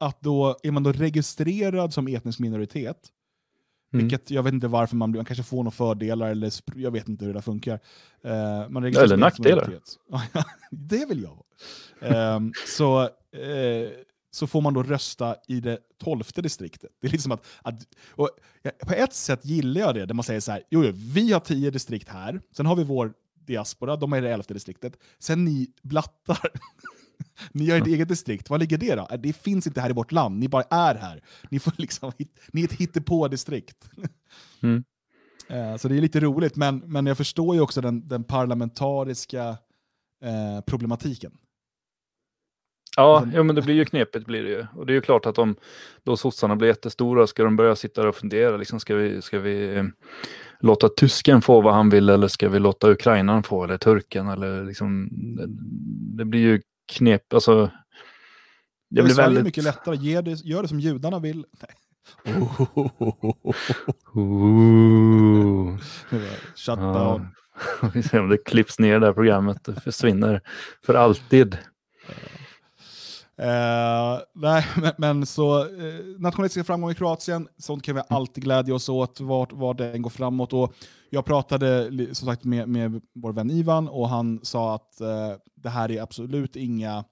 att 0.00 0.20
då 0.20 0.56
är 0.62 0.70
man 0.70 0.82
då 0.82 0.92
registrerad 0.92 1.92
som 1.92 2.08
etnisk 2.08 2.38
minoritet, 2.38 2.96
Mm. 3.94 4.06
vilket 4.06 4.30
jag 4.30 4.42
vet 4.42 4.54
inte 4.54 4.68
varför 4.68 4.96
man 4.96 5.12
blir, 5.12 5.18
man 5.18 5.24
kanske 5.24 5.44
får 5.44 5.56
några 5.56 5.70
fördelar 5.70 6.30
eller 6.30 6.52
jag 6.76 6.90
vet 6.90 7.08
inte 7.08 7.24
hur 7.24 7.34
det 7.34 7.42
funkar. 7.42 7.80
Eh, 8.24 8.68
man 8.68 8.84
Eller 8.84 9.16
nackdelar. 9.16 9.80
det 10.70 11.06
vill 11.08 11.22
jag 11.22 11.30
vara. 11.30 12.34
Ehm, 12.34 12.52
så, 12.66 13.02
eh, 13.02 13.88
så 14.30 14.46
får 14.46 14.60
man 14.60 14.74
då 14.74 14.82
rösta 14.82 15.36
i 15.48 15.60
det 15.60 15.78
tolfte 15.98 16.42
distriktet. 16.42 16.90
Det 17.00 17.06
är 17.06 17.12
liksom 17.12 17.32
att, 17.32 17.46
att 17.62 17.74
och, 18.10 18.30
på 18.86 18.92
ett 18.92 19.14
sätt 19.14 19.44
gillar 19.44 19.80
jag 19.80 19.94
det, 19.94 20.06
där 20.06 20.14
man 20.14 20.24
säger 20.24 20.40
så 20.40 20.52
här, 20.52 20.62
jo, 20.70 20.84
jo, 20.84 20.92
vi 20.94 21.32
har 21.32 21.40
tio 21.40 21.70
distrikt 21.70 22.08
här, 22.08 22.40
sen 22.56 22.66
har 22.66 22.76
vi 22.76 22.84
vår 22.84 23.12
diaspora, 23.46 23.96
de 23.96 24.12
är 24.12 24.18
i 24.18 24.20
det 24.20 24.30
elfte 24.30 24.54
distriktet. 24.54 24.96
Sen 25.18 25.44
ni 25.44 25.70
blattar, 25.82 26.50
ni 27.52 27.70
har 27.70 27.78
ett 27.78 27.86
eget 27.86 28.08
distrikt, 28.08 28.50
vad 28.50 28.60
ligger 28.60 28.78
det 28.78 28.94
då? 28.94 29.08
Äh, 29.10 29.20
Det 29.20 29.32
finns 29.32 29.66
inte 29.66 29.80
här 29.80 29.90
i 29.90 29.92
vårt 29.92 30.12
land, 30.12 30.38
ni 30.38 30.48
bara 30.48 30.62
är 30.62 30.94
här. 30.94 31.22
Ni, 31.50 31.58
får 31.58 31.72
liksom, 31.78 32.12
ni 32.52 32.60
är 32.60 32.64
ett 32.64 32.72
hittepå-distrikt. 32.72 33.90
Mm. 34.62 34.84
Eh, 35.48 35.76
Så 35.76 35.88
det 35.88 35.96
är 35.96 36.00
lite 36.00 36.20
roligt, 36.20 36.56
men, 36.56 36.78
men 36.78 37.06
jag 37.06 37.16
förstår 37.16 37.54
ju 37.54 37.60
också 37.60 37.80
den, 37.80 38.08
den 38.08 38.24
parlamentariska 38.24 39.48
eh, 40.24 40.60
problematiken. 40.66 41.32
Ja, 42.96 43.16
Alltså- 43.18 43.36
ja, 43.36 43.42
men 43.42 43.56
det 43.56 43.62
blir 43.62 43.74
ju 43.74 43.84
knepigt 43.84 44.26
blir 44.26 44.42
det 44.42 44.50
ju. 44.50 44.66
Och 44.74 44.86
det 44.86 44.92
är 44.92 44.94
ju 44.94 45.00
klart 45.00 45.26
att 45.26 45.38
om 45.38 45.56
då 46.02 46.16
sossarna 46.16 46.56
blir 46.56 46.68
jättestora 46.68 47.26
ska 47.26 47.44
de 47.44 47.56
börja 47.56 47.76
sitta 47.76 48.00
där 48.00 48.08
och 48.08 48.16
fundera. 48.16 48.56
Liksom, 48.56 48.80
ska 48.80 48.94
vi, 48.94 49.22
ska 49.22 49.38
vi 49.38 49.76
eh, 49.76 49.84
låta 50.60 50.88
tysken 50.88 51.42
få 51.42 51.60
vad 51.60 51.74
han 51.74 51.90
vill 51.90 52.08
eller 52.08 52.28
ska 52.28 52.48
vi 52.48 52.58
låta 52.58 52.90
ukrainaren 52.90 53.42
få 53.42 53.64
eller 53.64 53.78
turken? 53.78 54.28
Eller 54.28 54.64
liksom, 54.64 55.08
det, 55.36 55.46
det 56.18 56.24
blir 56.24 56.40
ju 56.40 56.60
knep, 56.92 57.32
alltså. 57.32 57.70
Det 58.90 59.02
blir 59.02 59.02
väldigt... 59.02 59.18
väldigt... 59.18 59.44
mycket 59.44 59.64
lättare, 59.64 59.96
Ge 59.96 60.20
det, 60.20 60.44
gör 60.44 60.62
det 60.62 60.68
som 60.68 60.80
judarna 60.80 61.18
vill. 61.18 61.46
Nej. 61.60 61.76
Ooh. 64.14 65.78
Shut 66.56 66.78
down. 66.78 67.28
Vi 67.94 68.02
ser 68.02 68.20
om 68.20 68.28
det 68.28 68.38
klipps 68.38 68.78
ner 68.78 69.00
det 69.00 69.06
här 69.06 69.12
programmet. 69.12 69.64
Det 69.64 69.80
försvinner 69.80 70.40
för 70.86 70.94
alltid. 70.94 71.58
Eh, 73.36 74.18
nej, 74.34 74.66
men, 74.76 74.92
men 74.98 75.26
så 75.26 75.60
eh, 75.60 76.04
nationalistiska 76.18 76.64
framgångar 76.64 76.92
i 76.92 76.96
Kroatien, 76.96 77.48
sånt 77.58 77.82
kan 77.82 77.94
vi 77.94 78.02
alltid 78.08 78.44
glädja 78.44 78.74
oss 78.74 78.88
åt, 78.88 79.20
vart, 79.20 79.52
vart 79.52 79.78
det 79.78 79.92
än 79.92 80.02
går 80.02 80.10
framåt. 80.10 80.52
Och 80.52 80.74
jag 81.10 81.24
pratade 81.24 81.90
som 82.14 82.28
sagt 82.28 82.44
med, 82.44 82.68
med 82.68 83.00
vår 83.14 83.32
vän 83.32 83.50
Ivan 83.50 83.88
och 83.88 84.08
han 84.08 84.40
sa 84.42 84.74
att 84.74 85.00
eh, 85.00 85.32
det 85.54 85.68
här 85.68 85.90
är 85.90 86.02
absolut 86.02 86.56
inga 86.56 87.04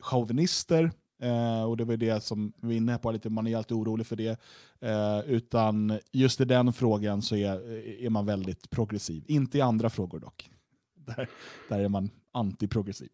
chauvinister. 0.00 0.90
Eh, 1.22 1.64
och 1.64 1.76
det 1.76 1.84
var 1.84 1.96
det 1.96 2.24
som 2.24 2.52
vi 2.56 2.66
var 2.68 2.74
inne 2.74 2.98
på, 2.98 3.10
lite, 3.10 3.30
man 3.30 3.46
är 3.46 3.56
alltid 3.56 3.76
orolig 3.76 4.06
för 4.06 4.16
det. 4.16 4.40
Eh, 4.80 5.20
utan 5.26 5.98
just 6.12 6.40
i 6.40 6.44
den 6.44 6.72
frågan 6.72 7.22
så 7.22 7.36
är, 7.36 7.72
är 8.04 8.10
man 8.10 8.26
väldigt 8.26 8.70
progressiv. 8.70 9.24
Inte 9.28 9.58
i 9.58 9.60
andra 9.60 9.90
frågor 9.90 10.20
dock. 10.20 10.50
Där, 10.94 11.28
där 11.68 11.80
är 11.80 11.88
man 11.88 12.10
antiprogressiv. 12.32 13.08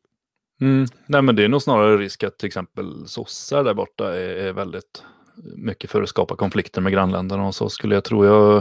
Mm. 0.61 0.87
Nej, 1.07 1.23
men 1.23 1.37
det 1.37 1.45
är 1.45 1.49
nog 1.49 1.63
snarare 1.63 1.97
risk 1.97 2.25
att 2.25 2.39
till 2.39 2.47
exempel 2.47 3.07
sossar 3.07 3.65
där 3.65 3.75
borta 3.75 4.15
är, 4.15 4.37
är 4.37 4.53
väldigt 4.53 5.05
mycket 5.57 5.91
för 5.91 6.03
att 6.03 6.09
skapa 6.09 6.37
konflikter 6.37 6.81
med 6.81 6.93
grannländerna 6.93 7.47
och 7.47 7.55
så 7.55 7.69
skulle 7.69 7.95
jag 7.95 8.05
tro 8.05 8.25
jag 8.25 8.57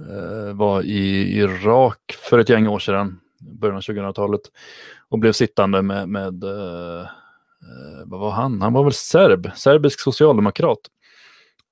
eh, 0.00 0.54
var 0.54 0.82
i 0.82 1.36
Irak 1.38 2.00
för 2.30 2.38
ett 2.38 2.48
gäng 2.48 2.68
år 2.68 2.78
sedan, 2.78 3.20
början 3.40 3.76
av 3.76 3.82
2000-talet, 3.82 4.40
och 5.08 5.18
blev 5.18 5.32
sittande 5.32 5.82
med, 5.82 6.08
med 6.08 6.44
eh, 6.44 7.00
eh, 7.00 8.06
vad 8.06 8.20
var 8.20 8.30
han? 8.30 8.62
Han 8.62 8.72
var 8.72 8.84
väl 8.84 8.92
serb, 8.92 9.50
serbisk 9.54 10.00
socialdemokrat. 10.00 10.78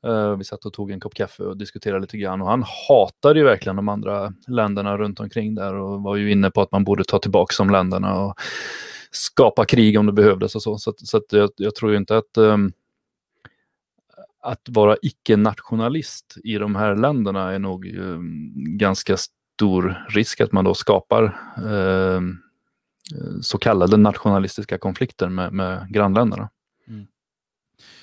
Eh, 0.06 0.36
vi 0.36 0.44
satt 0.44 0.64
och 0.64 0.72
tog 0.72 0.90
en 0.90 1.00
kopp 1.00 1.14
kaffe 1.14 1.42
och 1.42 1.56
diskuterade 1.56 2.00
lite 2.00 2.18
grann 2.18 2.42
och 2.42 2.48
han 2.48 2.64
hatade 2.88 3.38
ju 3.38 3.44
verkligen 3.44 3.76
de 3.76 3.88
andra 3.88 4.32
länderna 4.46 4.96
runt 4.96 5.20
omkring 5.20 5.54
där 5.54 5.74
och 5.74 6.02
var 6.02 6.16
ju 6.16 6.30
inne 6.30 6.50
på 6.50 6.62
att 6.62 6.72
man 6.72 6.84
borde 6.84 7.04
ta 7.04 7.18
tillbaka 7.18 7.54
de 7.58 7.70
länderna 7.70 8.24
och 8.24 8.34
skapa 9.10 9.64
krig 9.64 9.98
om 9.98 10.06
det 10.06 10.12
behövdes 10.12 10.54
och 10.54 10.62
så. 10.62 10.78
Så, 10.78 10.90
att, 10.90 11.00
så 11.00 11.16
att 11.16 11.32
jag, 11.32 11.50
jag 11.56 11.74
tror 11.74 11.90
ju 11.90 11.96
inte 11.96 12.16
att 12.16 12.38
um, 12.38 12.72
att 14.42 14.68
vara 14.68 14.96
icke-nationalist 15.02 16.36
i 16.44 16.58
de 16.58 16.74
här 16.74 16.96
länderna 16.96 17.52
är 17.52 17.58
nog 17.58 17.86
um, 17.86 18.52
ganska 18.78 19.16
stor 19.16 20.06
risk 20.08 20.40
att 20.40 20.52
man 20.52 20.64
då 20.64 20.74
skapar 20.74 21.40
um, 21.62 22.42
så 23.42 23.58
kallade 23.58 23.96
nationalistiska 23.96 24.78
konflikter 24.78 25.28
med, 25.28 25.52
med 25.52 25.92
grannländerna. 25.92 26.50
Mm. 26.88 27.06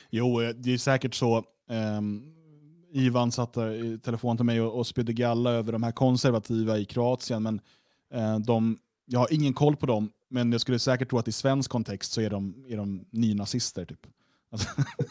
Jo, 0.09 0.41
eh, 0.41 0.49
det 0.49 0.73
är 0.73 0.77
säkert 0.77 1.13
så. 1.13 1.43
Um, 1.73 2.33
Ivan 2.91 3.31
satt 3.31 3.57
i 3.57 3.99
telefon 4.03 4.37
till 4.37 4.45
mig 4.45 4.61
och, 4.61 4.79
och 4.79 4.87
spydde 4.87 5.13
galla 5.13 5.51
över 5.51 5.71
de 5.71 5.83
här 5.83 5.91
konservativa 5.91 6.77
i 6.77 6.85
Kroatien. 6.85 7.43
Men 7.43 7.61
uh, 8.15 8.39
de, 8.39 8.77
jag 9.05 9.19
har 9.19 9.33
ingen 9.33 9.53
koll 9.53 9.75
på 9.75 9.85
dem, 9.85 10.09
men 10.29 10.51
jag 10.51 10.61
skulle 10.61 10.79
säkert 10.79 11.09
tro 11.09 11.19
att 11.19 11.27
i 11.27 11.31
svensk 11.31 11.71
kontext 11.71 12.11
så 12.11 12.21
är 12.21 12.29
de, 12.29 12.65
är 12.67 12.77
de 12.77 13.05
nynazister. 13.09 13.85
Typ. 13.85 14.07
Alltså, 14.51 14.67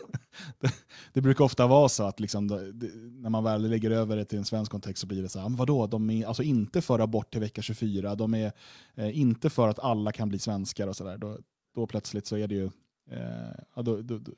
det, 0.60 0.74
det 1.12 1.20
brukar 1.20 1.44
ofta 1.44 1.66
vara 1.66 1.88
så 1.88 2.04
att 2.04 2.20
liksom, 2.20 2.48
det, 2.48 2.90
när 2.94 3.30
man 3.30 3.44
väl 3.44 3.70
lägger 3.70 3.90
över 3.90 4.16
det 4.16 4.24
till 4.24 4.38
en 4.38 4.44
svensk 4.44 4.72
kontext 4.72 5.00
så 5.00 5.06
blir 5.06 5.22
det 5.22 5.28
så 5.28 5.38
här, 5.38 5.46
ah, 5.46 5.52
vadå, 5.52 5.86
de 5.86 6.10
är 6.10 6.26
alltså 6.26 6.42
inte 6.42 6.82
för 6.82 6.98
abort 6.98 7.32
till 7.32 7.40
vecka 7.40 7.62
24, 7.62 8.14
de 8.14 8.34
är 8.34 8.52
eh, 8.94 9.18
inte 9.18 9.50
för 9.50 9.68
att 9.68 9.78
alla 9.78 10.12
kan 10.12 10.28
bli 10.28 10.38
svenskar 10.38 10.88
och 10.88 10.96
sådär. 10.96 11.18
Då, 11.18 11.38
då 11.74 11.86
plötsligt 11.86 12.26
så 12.26 12.36
är 12.36 12.48
det 12.48 12.54
ju 12.54 12.70
eh, 13.10 13.54
ja, 13.74 13.82
då, 13.82 14.02
då, 14.02 14.18
då, 14.18 14.32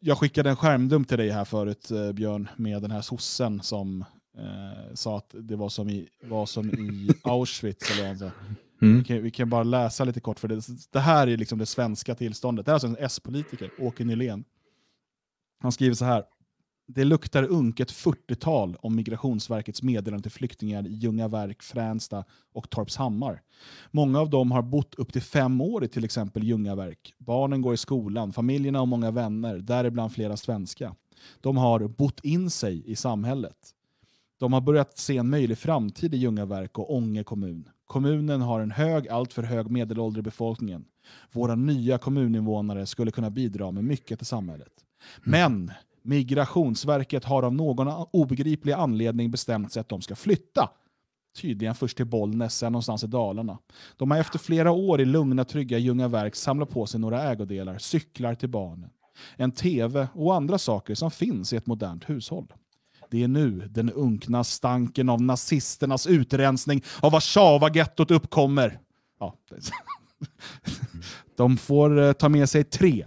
jag 0.00 0.18
skickade 0.18 0.50
en 0.50 0.56
skärmdump 0.56 1.08
till 1.08 1.18
dig 1.18 1.30
här 1.30 1.44
förut, 1.44 1.90
eh, 1.90 2.12
Björn, 2.12 2.48
med 2.56 2.82
den 2.82 2.90
här 2.90 3.02
sossen 3.02 3.62
som 3.62 4.04
eh, 4.38 4.94
sa 4.94 5.18
att 5.18 5.34
det 5.34 5.56
var 5.56 5.68
som 5.68 5.90
i, 5.90 6.08
var 6.22 6.46
som 6.46 6.70
i 6.70 7.10
Auschwitz. 7.22 7.90
Eller. 7.90 8.30
Mm. 8.82 8.98
vi, 8.98 9.04
kan, 9.04 9.22
vi 9.22 9.30
kan 9.30 9.50
bara 9.50 9.62
läsa 9.62 10.04
lite 10.04 10.20
kort, 10.20 10.38
för 10.38 10.48
det, 10.48 10.62
det 10.90 11.00
här 11.00 11.26
är 11.26 11.36
liksom 11.36 11.58
det 11.58 11.66
svenska 11.66 12.14
tillståndet. 12.14 12.66
Det 12.66 12.70
är 12.70 12.74
alltså 12.74 12.88
en 12.88 12.96
S-politiker, 12.98 13.70
Åke 13.78 14.04
Nylén. 14.04 14.44
Han 15.58 15.72
skriver 15.72 15.94
så 15.94 16.04
här. 16.04 16.24
Det 16.88 17.04
luktar 17.04 17.42
unket 17.42 17.92
40-tal 17.92 18.76
om 18.80 18.96
Migrationsverkets 18.96 19.82
meddelande 19.82 20.22
till 20.22 20.32
flyktingar 20.32 20.86
i 20.86 20.92
Ljungaverk, 20.92 21.62
Fränsta 21.62 22.24
och 22.52 22.70
Torpshammar. 22.70 23.42
Många 23.90 24.20
av 24.20 24.30
dem 24.30 24.50
har 24.50 24.62
bott 24.62 24.94
upp 24.94 25.12
till 25.12 25.22
fem 25.22 25.60
år 25.60 25.84
i 25.84 25.88
till 25.88 26.04
exempel 26.04 26.44
Ljungaverk. 26.44 27.14
Barnen 27.18 27.62
går 27.62 27.74
i 27.74 27.76
skolan, 27.76 28.32
familjerna 28.32 28.78
har 28.78 28.86
många 28.86 29.10
vänner, 29.10 29.58
däribland 29.58 30.12
flera 30.12 30.36
svenska. 30.36 30.94
De 31.40 31.56
har 31.56 31.88
bott 31.88 32.20
in 32.24 32.50
sig 32.50 32.82
i 32.90 32.96
samhället. 32.96 33.56
De 34.38 34.52
har 34.52 34.60
börjat 34.60 34.98
se 34.98 35.16
en 35.16 35.30
möjlig 35.30 35.58
framtid 35.58 36.14
i 36.14 36.16
Ljungaverk 36.16 36.78
och 36.78 36.94
Ånge 36.94 37.24
kommun. 37.24 37.68
Kommunen 37.86 38.40
har 38.40 38.60
en 38.60 38.70
hög, 38.70 39.08
alltför 39.08 39.42
hög 39.42 39.70
medelålder 39.70 40.20
i 40.20 40.22
befolkningen. 40.22 40.84
Våra 41.32 41.54
nya 41.54 41.98
kommuninvånare 41.98 42.86
skulle 42.86 43.10
kunna 43.10 43.30
bidra 43.30 43.70
med 43.70 43.84
mycket 43.84 44.18
till 44.18 44.26
samhället. 44.26 44.72
Men 45.22 45.72
Migrationsverket 46.06 47.24
har 47.24 47.42
av 47.42 47.54
någon 47.54 48.06
obegriplig 48.10 48.72
anledning 48.72 49.30
bestämt 49.30 49.72
sig 49.72 49.80
att 49.80 49.88
de 49.88 50.02
ska 50.02 50.16
flytta. 50.16 50.70
Tydligen 51.40 51.74
först 51.74 51.96
till 51.96 52.06
Bollnäs, 52.06 52.56
sen 52.56 52.72
någonstans 52.72 53.04
i 53.04 53.06
Dalarna. 53.06 53.58
De 53.96 54.10
har 54.10 54.18
efter 54.18 54.38
flera 54.38 54.70
år 54.70 55.00
i 55.00 55.04
lugna, 55.04 55.44
trygga 55.44 55.78
Ljungaverk 55.78 56.34
samlat 56.34 56.70
på 56.70 56.86
sig 56.86 57.00
några 57.00 57.22
ägodelar, 57.22 57.78
cyklar 57.78 58.34
till 58.34 58.48
barnen, 58.48 58.90
en 59.36 59.52
tv 59.52 60.08
och 60.14 60.34
andra 60.34 60.58
saker 60.58 60.94
som 60.94 61.10
finns 61.10 61.52
i 61.52 61.56
ett 61.56 61.66
modernt 61.66 62.10
hushåll. 62.10 62.52
Det 63.10 63.22
är 63.22 63.28
nu 63.28 63.68
den 63.70 63.90
unkna 63.90 64.44
stanken 64.44 65.08
av 65.08 65.22
nazisternas 65.22 66.06
utrensning 66.06 66.84
av 67.00 67.12
Warszawagettot 67.12 68.10
uppkommer. 68.10 68.78
Ja, 69.20 69.34
de 71.36 71.56
får 71.56 71.98
eh, 71.98 72.12
ta 72.12 72.28
med 72.28 72.48
sig 72.48 72.64
tre, 72.64 73.06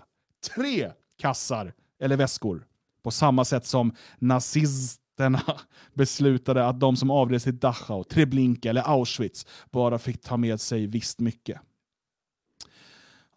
tre 0.56 0.92
kassar 1.18 1.74
eller 2.00 2.18
väskor. 2.18 2.66
På 3.10 3.14
samma 3.14 3.46
sätt 3.46 3.66
som 3.66 3.96
nazisterna 4.20 5.42
beslutade 5.94 6.68
att 6.68 6.80
de 6.80 6.96
som 6.96 7.12
avreste 7.12 7.50
till 7.50 7.60
Dachau, 7.60 8.04
Treblinka 8.04 8.70
eller 8.70 8.82
Auschwitz 8.82 9.46
bara 9.72 10.00
fick 10.00 10.22
ta 10.22 10.38
med 10.38 10.62
sig 10.62 10.88
visst 10.88 11.20
mycket. 11.20 11.62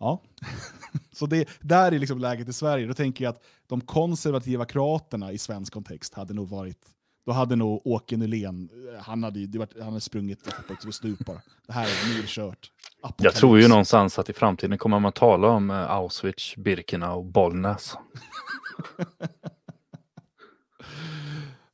Ja, 0.01 0.23
så 1.13 1.27
det, 1.27 1.49
där 1.61 1.93
är 1.93 1.99
liksom 1.99 2.19
läget 2.19 2.49
i 2.49 2.53
Sverige. 2.53 2.87
Då 2.87 2.95
tänker 2.95 3.25
jag 3.25 3.31
att 3.31 3.43
de 3.67 3.81
konservativa 3.81 4.65
kroaterna 4.65 5.33
i 5.33 5.39
svensk 5.39 5.73
kontext 5.73 6.15
hade 6.15 6.35
nog 6.35 6.49
varit 6.49 6.87
då 7.27 7.33
hade 7.33 7.57
nog 7.57 7.87
Åke 7.87 8.17
Nylén, 8.17 8.69
han 9.01 9.23
hade, 9.23 9.59
varit, 9.59 9.73
han 9.79 9.89
hade 9.89 10.01
sprungit 10.01 10.49
och 10.87 10.95
stup 10.95 11.19
bara. 11.19 11.41
Det 11.67 11.73
här 11.73 11.85
är 11.85 12.17
nerkört. 12.17 12.71
Jag 13.17 13.35
tror 13.35 13.61
ju 13.61 13.69
någonstans 13.69 14.19
att 14.19 14.29
i 14.29 14.33
framtiden 14.33 14.79
kommer 14.79 14.99
man 14.99 15.13
tala 15.13 15.49
om 15.49 15.71
eh, 15.71 15.91
Auschwitz, 15.91 16.57
Birkenau 16.57 17.19
och 17.19 17.25
Bollnäs. 17.25 17.97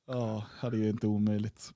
ja, 0.07 0.45
det 0.61 0.67
är 0.67 0.81
ju 0.81 0.91
inte 0.91 1.07
omöjligt. 1.07 1.73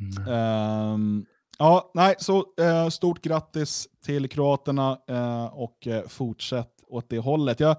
Mm. 0.00 0.92
Um, 0.92 1.26
ja, 1.58 1.90
nej, 1.94 2.14
så 2.18 2.38
uh, 2.60 2.88
stort 2.88 3.22
grattis 3.22 3.88
till 4.04 4.28
kroaterna 4.28 4.98
uh, 5.10 5.44
och 5.44 5.86
uh, 5.86 6.00
fortsätt 6.08 6.70
åt 6.88 7.08
det 7.08 7.18
hållet. 7.18 7.60
Jag 7.60 7.76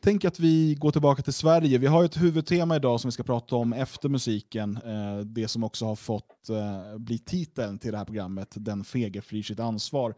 Tänk 0.00 0.24
att 0.24 0.40
vi 0.40 0.74
går 0.74 0.90
tillbaka 0.90 1.22
till 1.22 1.32
Sverige. 1.32 1.78
Vi 1.78 1.86
har 1.86 2.04
ett 2.04 2.22
huvudtema 2.22 2.76
idag 2.76 3.00
som 3.00 3.08
vi 3.08 3.12
ska 3.12 3.22
prata 3.22 3.56
om 3.56 3.72
efter 3.72 4.08
musiken. 4.08 4.78
Eh, 4.84 5.18
det 5.18 5.48
som 5.48 5.64
också 5.64 5.84
har 5.84 5.96
fått 5.96 6.48
eh, 6.48 6.98
bli 6.98 7.18
titeln 7.18 7.78
till 7.78 7.92
det 7.92 7.98
här 7.98 8.04
programmet, 8.04 8.48
Den 8.54 8.84
fege 8.84 9.20
flyr 9.20 9.42
sitt 9.42 9.60
ansvar. 9.60 10.14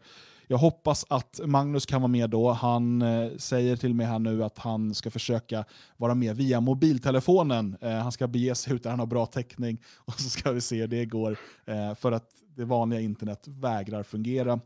Jag 0.47 0.57
hoppas 0.57 1.05
att 1.09 1.39
Magnus 1.45 1.85
kan 1.85 2.01
vara 2.01 2.11
med 2.11 2.29
då. 2.29 2.51
Han 2.51 3.01
eh, 3.01 3.31
säger 3.37 3.75
till 3.75 3.93
mig 3.93 4.05
här 4.05 4.19
nu 4.19 4.43
att 4.43 4.57
han 4.57 4.93
ska 4.93 5.11
försöka 5.11 5.65
vara 5.97 6.15
med 6.15 6.35
via 6.35 6.61
mobiltelefonen. 6.61 7.77
Eh, 7.81 7.91
han 7.91 8.11
ska 8.11 8.27
bege 8.27 8.55
sig 8.55 8.73
ut 8.73 8.83
där 8.83 8.89
han 8.89 8.99
har 8.99 9.07
bra 9.07 9.25
täckning 9.25 9.77
och 9.95 10.19
så 10.19 10.29
ska 10.29 10.51
vi 10.51 10.61
se 10.61 10.81
hur 10.81 10.87
det 10.87 11.05
går. 11.05 11.37
Eh, 11.65 11.95
för 11.95 12.11
att 12.11 12.29
det 12.55 12.65
vanliga 12.65 12.99
internet 12.99 13.47
vägrar 13.47 14.03
fungera. 14.03 14.59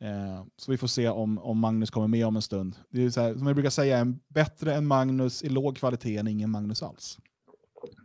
Eh, 0.00 0.44
så 0.56 0.70
vi 0.70 0.78
får 0.78 0.86
se 0.86 1.08
om, 1.08 1.38
om 1.38 1.58
Magnus 1.58 1.90
kommer 1.90 2.08
med 2.08 2.26
om 2.26 2.36
en 2.36 2.42
stund. 2.42 2.76
Det 2.90 3.02
är 3.02 3.20
här, 3.20 3.34
som 3.34 3.46
jag 3.46 3.56
brukar 3.56 3.70
säga, 3.70 3.98
en 3.98 4.20
bättre 4.28 4.74
än 4.74 4.86
Magnus 4.86 5.42
i 5.42 5.48
låg 5.48 5.76
kvalitet 5.76 6.16
än 6.16 6.28
ingen 6.28 6.50
Magnus 6.50 6.82
alls. 6.82 7.18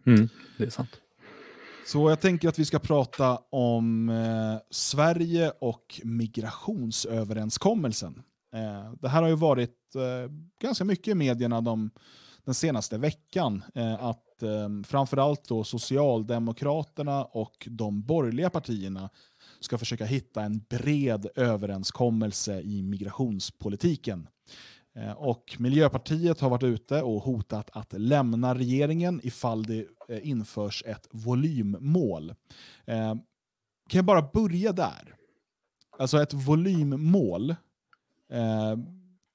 Mm, 0.06 0.30
det 0.58 0.64
är 0.64 0.70
sant. 0.70 0.90
Så 1.88 2.10
jag 2.10 2.20
tänker 2.20 2.50
att 2.50 2.60
vi 2.60 2.66
ska 2.66 2.80
prata 2.80 3.38
om 3.50 4.10
eh, 4.10 4.58
Sverige 4.70 5.52
och 5.60 6.02
migrationsöverenskommelsen. 6.04 8.24
Eh, 8.54 8.94
det 9.02 9.10
här 9.10 9.22
har 9.22 9.30
ju 9.30 9.36
varit 9.36 9.96
eh, 9.96 10.32
ganska 10.62 10.86
mycket 10.86 11.08
i 11.08 11.16
medierna 11.16 11.62
de, 11.62 11.90
den 12.46 12.54
senaste 12.54 12.98
veckan. 12.98 13.64
Eh, 13.76 14.04
att 14.04 14.44
eh, 14.44 14.70
framförallt 14.88 15.48
då 15.48 15.64
Socialdemokraterna 15.64 17.24
och 17.24 17.68
de 17.70 18.02
borgerliga 18.02 18.50
partierna 18.50 19.10
ska 19.60 19.78
försöka 19.78 20.06
hitta 20.06 20.44
en 20.44 20.62
bred 20.70 21.28
överenskommelse 21.36 22.62
i 22.62 22.84
migrationspolitiken. 22.84 24.28
Eh, 24.96 25.12
och 25.12 25.56
Miljöpartiet 25.60 26.40
har 26.40 26.50
varit 26.50 26.64
ute 26.64 27.02
och 27.02 27.22
hotat 27.22 27.70
att 27.74 27.94
lämna 27.94 28.56
regeringen 28.56 29.22
ifall 29.24 29.64
det 29.64 29.86
eh, 30.10 30.30
införs 30.30 30.84
ett 30.86 31.08
volymmål. 31.12 32.30
Eh, 32.86 33.16
kan 33.90 33.98
jag 33.98 34.06
bara 34.06 34.30
börja 34.34 34.72
där? 34.72 35.16
Alltså 35.98 36.22
ett 36.22 36.34
volymmål 36.34 37.56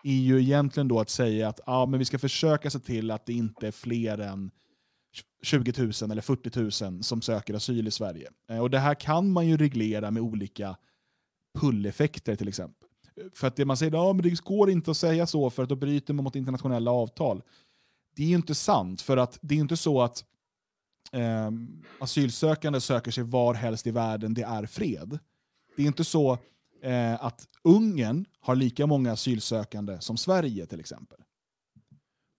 är 0.05 0.13
ju 0.13 0.41
egentligen 0.41 0.89
då 0.89 1.01
att 1.01 1.11
säga 1.11 1.49
att 1.49 1.61
ja, 1.67 1.87
men 1.87 1.99
vi 1.99 2.05
ska 2.05 2.19
försöka 2.19 2.71
se 2.71 2.79
till 2.79 3.11
att 3.11 3.27
det 3.27 3.33
inte 3.33 3.67
är 3.67 3.71
fler 3.71 4.19
än 4.19 4.51
20 5.43 5.73
000 5.83 6.11
eller 6.11 6.23
40 6.23 6.85
000 6.85 7.03
som 7.03 7.23
söker 7.23 7.55
asyl 7.55 7.89
i 7.89 7.91
Sverige. 7.91 8.31
Eh, 8.49 8.59
och 8.59 8.71
Det 8.71 8.79
här 8.79 8.95
kan 8.95 9.31
man 9.31 9.47
ju 9.47 9.57
reglera 9.57 10.11
med 10.11 10.23
olika 10.23 10.77
pulleffekter 11.59 12.37
till 12.37 12.49
exempel. 12.49 12.89
Eh, 13.17 13.25
för 13.33 13.47
att 13.47 13.57
det 13.57 13.65
man 13.65 13.77
säger, 13.77 13.93
ja 13.93 14.13
men 14.13 14.23
det 14.23 14.41
går 14.45 14.71
inte 14.71 14.91
att 14.91 14.97
säga 14.97 15.27
så 15.27 15.51
för 15.51 15.63
att 15.63 15.69
då 15.69 15.77
bryter 15.77 16.15
man 16.15 16.25
mot 16.25 16.37
internationella 16.37 16.91
avtal. 16.91 17.43
Det 18.17 18.23
är 18.23 18.27
ju 18.27 18.35
inte 18.35 18.55
sant, 18.55 19.03
för 19.03 19.17
att 19.17 19.39
det 19.41 19.55
är 19.55 19.59
inte 19.59 19.77
så 19.77 20.03
att 20.03 20.25
eh, 21.13 21.51
asylsökande 22.01 22.81
söker 22.81 23.11
sig 23.11 23.25
var 23.25 23.55
helst 23.55 23.87
i 23.87 23.91
världen 23.91 24.35
det 24.35 24.43
är 24.43 24.67
fred. 24.67 25.19
Det 25.77 25.83
är 25.83 25.87
inte 25.87 26.05
så 26.05 26.39
eh, 26.83 27.25
att 27.25 27.49
Ungern 27.63 28.27
har 28.41 28.57
lika 28.57 28.87
många 28.87 29.13
asylsökande 29.13 30.01
som 30.01 30.17
Sverige 30.17 30.67
till 30.67 30.81
exempel. 30.81 31.24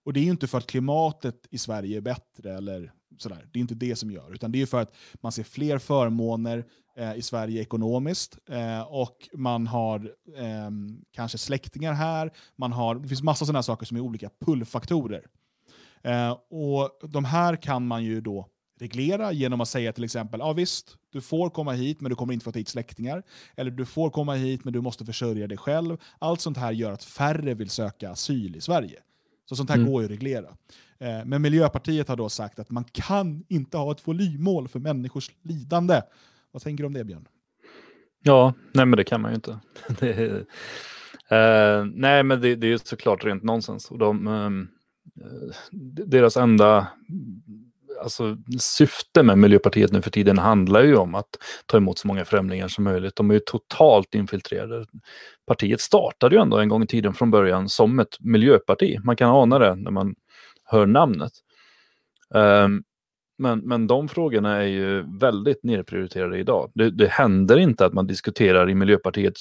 Och 0.06 0.12
det 0.12 0.20
är 0.20 0.24
ju 0.24 0.30
inte 0.30 0.46
för 0.46 0.58
att 0.58 0.66
klimatet 0.66 1.46
i 1.50 1.58
Sverige 1.58 1.96
är 1.96 2.00
bättre 2.00 2.54
eller 2.54 2.92
sådär. 3.18 3.48
Det 3.52 3.58
är 3.58 3.60
inte 3.60 3.74
det 3.74 3.96
som 3.96 4.10
gör, 4.10 4.34
utan 4.34 4.52
det 4.52 4.62
är 4.62 4.66
för 4.66 4.80
att 4.80 4.94
man 5.14 5.32
ser 5.32 5.42
fler 5.42 5.78
förmåner 5.78 6.64
eh, 6.96 7.14
i 7.14 7.22
Sverige 7.22 7.62
ekonomiskt 7.62 8.38
eh, 8.48 8.80
och 8.80 9.28
man 9.32 9.66
har 9.66 10.12
eh, 10.36 10.70
kanske 11.12 11.38
släktingar 11.38 11.92
här. 11.92 12.32
Man 12.56 12.72
har, 12.72 12.94
det 12.94 13.08
finns 13.08 13.22
massa 13.22 13.46
sådana 13.46 13.62
saker 13.62 13.86
som 13.86 13.96
är 13.96 14.00
olika 14.00 14.30
pullfaktorer. 14.40 15.26
Eh, 16.02 16.30
och 16.50 17.08
De 17.08 17.24
här 17.24 17.56
kan 17.56 17.86
man 17.86 18.04
ju 18.04 18.20
då 18.20 18.48
reglera 18.80 19.32
genom 19.32 19.60
att 19.60 19.68
säga 19.68 19.92
till 19.92 20.04
exempel, 20.04 20.40
ja 20.40 20.52
visst, 20.52 20.96
du 21.12 21.20
får 21.20 21.50
komma 21.50 21.72
hit 21.72 22.00
men 22.00 22.10
du 22.10 22.16
kommer 22.16 22.32
inte 22.32 22.44
få 22.44 22.52
ta 22.52 22.58
hit 22.58 22.68
släktingar. 22.68 23.22
Eller 23.56 23.70
du 23.70 23.86
får 23.86 24.10
komma 24.10 24.34
hit 24.34 24.64
men 24.64 24.72
du 24.72 24.80
måste 24.80 25.04
försörja 25.04 25.46
dig 25.46 25.58
själv. 25.58 25.96
Allt 26.18 26.40
sånt 26.40 26.56
här 26.56 26.72
gör 26.72 26.92
att 26.92 27.04
färre 27.04 27.54
vill 27.54 27.70
söka 27.70 28.10
asyl 28.10 28.56
i 28.56 28.60
Sverige. 28.60 29.02
Så 29.48 29.56
sånt 29.56 29.70
här 29.70 29.76
mm. 29.76 29.90
går 29.90 30.02
ju 30.02 30.04
att 30.04 30.10
reglera. 30.10 30.48
Eh, 30.98 31.24
men 31.24 31.42
Miljöpartiet 31.42 32.08
har 32.08 32.16
då 32.16 32.28
sagt 32.28 32.58
att 32.58 32.70
man 32.70 32.84
kan 32.84 33.44
inte 33.48 33.76
ha 33.76 33.92
ett 33.92 34.08
volymmål 34.08 34.68
för 34.68 34.78
människors 34.78 35.30
lidande. 35.42 36.02
Vad 36.52 36.62
tänker 36.62 36.84
du 36.84 36.86
om 36.86 36.94
det 36.94 37.04
Björn? 37.04 37.28
Ja, 38.22 38.54
nej 38.72 38.86
men 38.86 38.96
det 38.96 39.04
kan 39.04 39.20
man 39.20 39.30
ju 39.30 39.34
inte. 39.34 39.58
är, 40.06 40.46
eh, 41.28 41.84
nej 41.94 42.22
men 42.22 42.40
det, 42.40 42.54
det, 42.54 42.72
är 42.72 42.78
såklart 42.78 43.24
rent 43.24 43.42
nonsens. 43.42 43.90
Och 43.90 43.98
de, 43.98 44.26
ehm, 44.26 44.68
eh, 45.20 45.56
deras 46.06 46.36
enda 46.36 46.86
alltså, 48.02 48.36
syfte 48.58 49.22
med 49.22 49.38
Miljöpartiet 49.38 49.92
nu 49.92 50.02
för 50.02 50.10
tiden 50.10 50.38
handlar 50.38 50.82
ju 50.82 50.96
om 50.96 51.14
att 51.14 51.28
ta 51.66 51.76
emot 51.76 51.98
så 51.98 52.08
många 52.08 52.24
främlingar 52.24 52.68
som 52.68 52.84
möjligt. 52.84 53.16
De 53.16 53.30
är 53.30 53.34
ju 53.34 53.40
totalt 53.40 54.14
infiltrerade. 54.14 54.86
Partiet 55.46 55.80
startade 55.80 56.34
ju 56.34 56.42
ändå 56.42 56.58
en 56.58 56.68
gång 56.68 56.82
i 56.82 56.86
tiden 56.86 57.14
från 57.14 57.30
början 57.30 57.68
som 57.68 57.98
ett 57.98 58.16
miljöparti. 58.20 58.98
Man 59.04 59.16
kan 59.16 59.30
ana 59.30 59.58
det 59.58 59.74
när 59.74 59.90
man 59.90 60.14
hör 60.64 60.86
namnet. 60.86 61.32
Um, 62.34 62.82
men, 63.38 63.58
men 63.58 63.86
de 63.86 64.08
frågorna 64.08 64.56
är 64.56 64.66
ju 64.66 65.18
väldigt 65.18 65.64
nedprioriterade 65.64 66.38
idag. 66.38 66.70
Det, 66.74 66.90
det 66.90 67.08
händer 67.08 67.56
inte 67.56 67.86
att 67.86 67.92
man 67.92 68.06
diskuterar 68.06 68.70
i 68.70 68.74
Miljöpartiet 68.74 69.34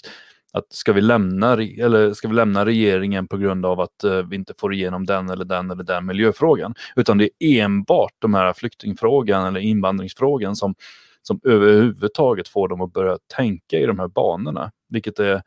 att 0.56 0.74
ska 0.74 0.94
vi 0.94 1.02
lämna, 1.02 1.54
eller 1.54 2.14
ska 2.14 2.28
vi 2.28 2.34
lämna 2.34 2.66
regeringen 2.66 3.28
på 3.28 3.38
grund 3.38 3.66
av 3.66 3.80
att 3.80 4.04
uh, 4.06 4.22
vi 4.30 4.36
inte 4.36 4.54
får 4.58 4.74
igenom 4.74 5.06
den 5.06 5.30
eller 5.30 5.46
den 5.46 5.72
eller 5.72 5.84
den 5.84 6.06
miljöfrågan. 6.06 6.76
Utan 6.96 7.18
det 7.18 7.30
är 7.40 7.64
enbart 7.64 8.14
de 8.20 8.34
här 8.34 8.54
flyktingfrågan 8.54 9.46
eller 9.46 9.60
invandringsfrågan 9.60 10.56
som, 10.56 10.76
som 11.22 11.40
överhuvudtaget 11.44 12.48
får 12.48 12.68
dem 12.68 12.82
att 12.82 12.94
börja 12.94 13.18
tänka 13.36 13.80
i 13.80 13.86
de 13.86 14.00
här 14.00 14.08
banorna. 14.08 14.72
Vilket 14.90 15.20
är 15.20 15.42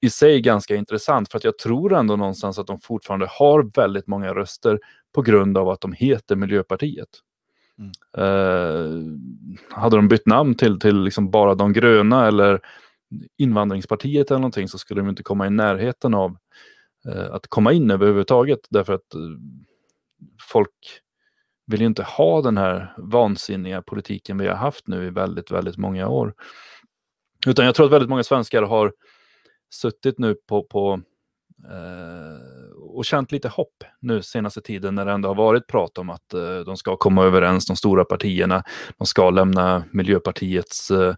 i 0.00 0.10
sig 0.10 0.40
ganska 0.40 0.76
intressant 0.76 1.30
för 1.30 1.38
att 1.38 1.44
jag 1.44 1.58
tror 1.58 1.94
ändå 1.94 2.16
någonstans 2.16 2.58
att 2.58 2.66
de 2.66 2.80
fortfarande 2.80 3.26
har 3.30 3.70
väldigt 3.76 4.06
många 4.06 4.34
röster 4.34 4.80
på 5.14 5.22
grund 5.22 5.58
av 5.58 5.68
att 5.68 5.80
de 5.80 5.92
heter 5.92 6.36
Miljöpartiet. 6.36 7.08
Mm. 7.78 8.26
Uh, 8.26 9.18
hade 9.70 9.96
de 9.96 10.08
bytt 10.08 10.26
namn 10.26 10.54
till, 10.54 10.80
till 10.80 11.02
liksom 11.02 11.30
bara 11.30 11.54
de 11.54 11.72
gröna 11.72 12.26
eller 12.26 12.60
invandringspartiet 13.38 14.30
eller 14.30 14.40
någonting 14.40 14.68
så 14.68 14.78
skulle 14.78 15.00
de 15.00 15.08
inte 15.08 15.22
komma 15.22 15.46
i 15.46 15.50
närheten 15.50 16.14
av 16.14 16.36
eh, 17.08 17.34
att 17.34 17.46
komma 17.46 17.72
in 17.72 17.90
överhuvudtaget 17.90 18.60
därför 18.70 18.92
att 18.92 19.14
eh, 19.14 19.20
folk 20.50 21.00
vill 21.66 21.80
ju 21.80 21.86
inte 21.86 22.02
ha 22.02 22.42
den 22.42 22.56
här 22.58 22.94
vansinniga 22.98 23.82
politiken 23.82 24.38
vi 24.38 24.48
har 24.48 24.54
haft 24.54 24.88
nu 24.88 25.06
i 25.06 25.10
väldigt, 25.10 25.50
väldigt 25.50 25.76
många 25.76 26.08
år. 26.08 26.34
Utan 27.46 27.64
jag 27.64 27.74
tror 27.74 27.86
att 27.86 27.92
väldigt 27.92 28.10
många 28.10 28.24
svenskar 28.24 28.62
har 28.62 28.92
suttit 29.70 30.18
nu 30.18 30.34
på, 30.34 30.62
på 30.62 31.00
Eh, 31.64 32.76
och 32.76 33.04
känt 33.04 33.32
lite 33.32 33.48
hopp 33.48 33.84
nu 34.00 34.22
senaste 34.22 34.60
tiden 34.60 34.94
när 34.94 35.04
det 35.04 35.12
ändå 35.12 35.28
har 35.28 35.34
varit 35.34 35.66
prat 35.66 35.98
om 35.98 36.10
att 36.10 36.34
eh, 36.34 36.58
de 36.58 36.76
ska 36.76 36.96
komma 36.96 37.24
överens, 37.24 37.66
de 37.66 37.76
stora 37.76 38.04
partierna. 38.04 38.62
De 38.98 39.06
ska 39.06 39.30
lämna 39.30 39.84
Miljöpartiets 39.92 40.90
eh 40.90 41.14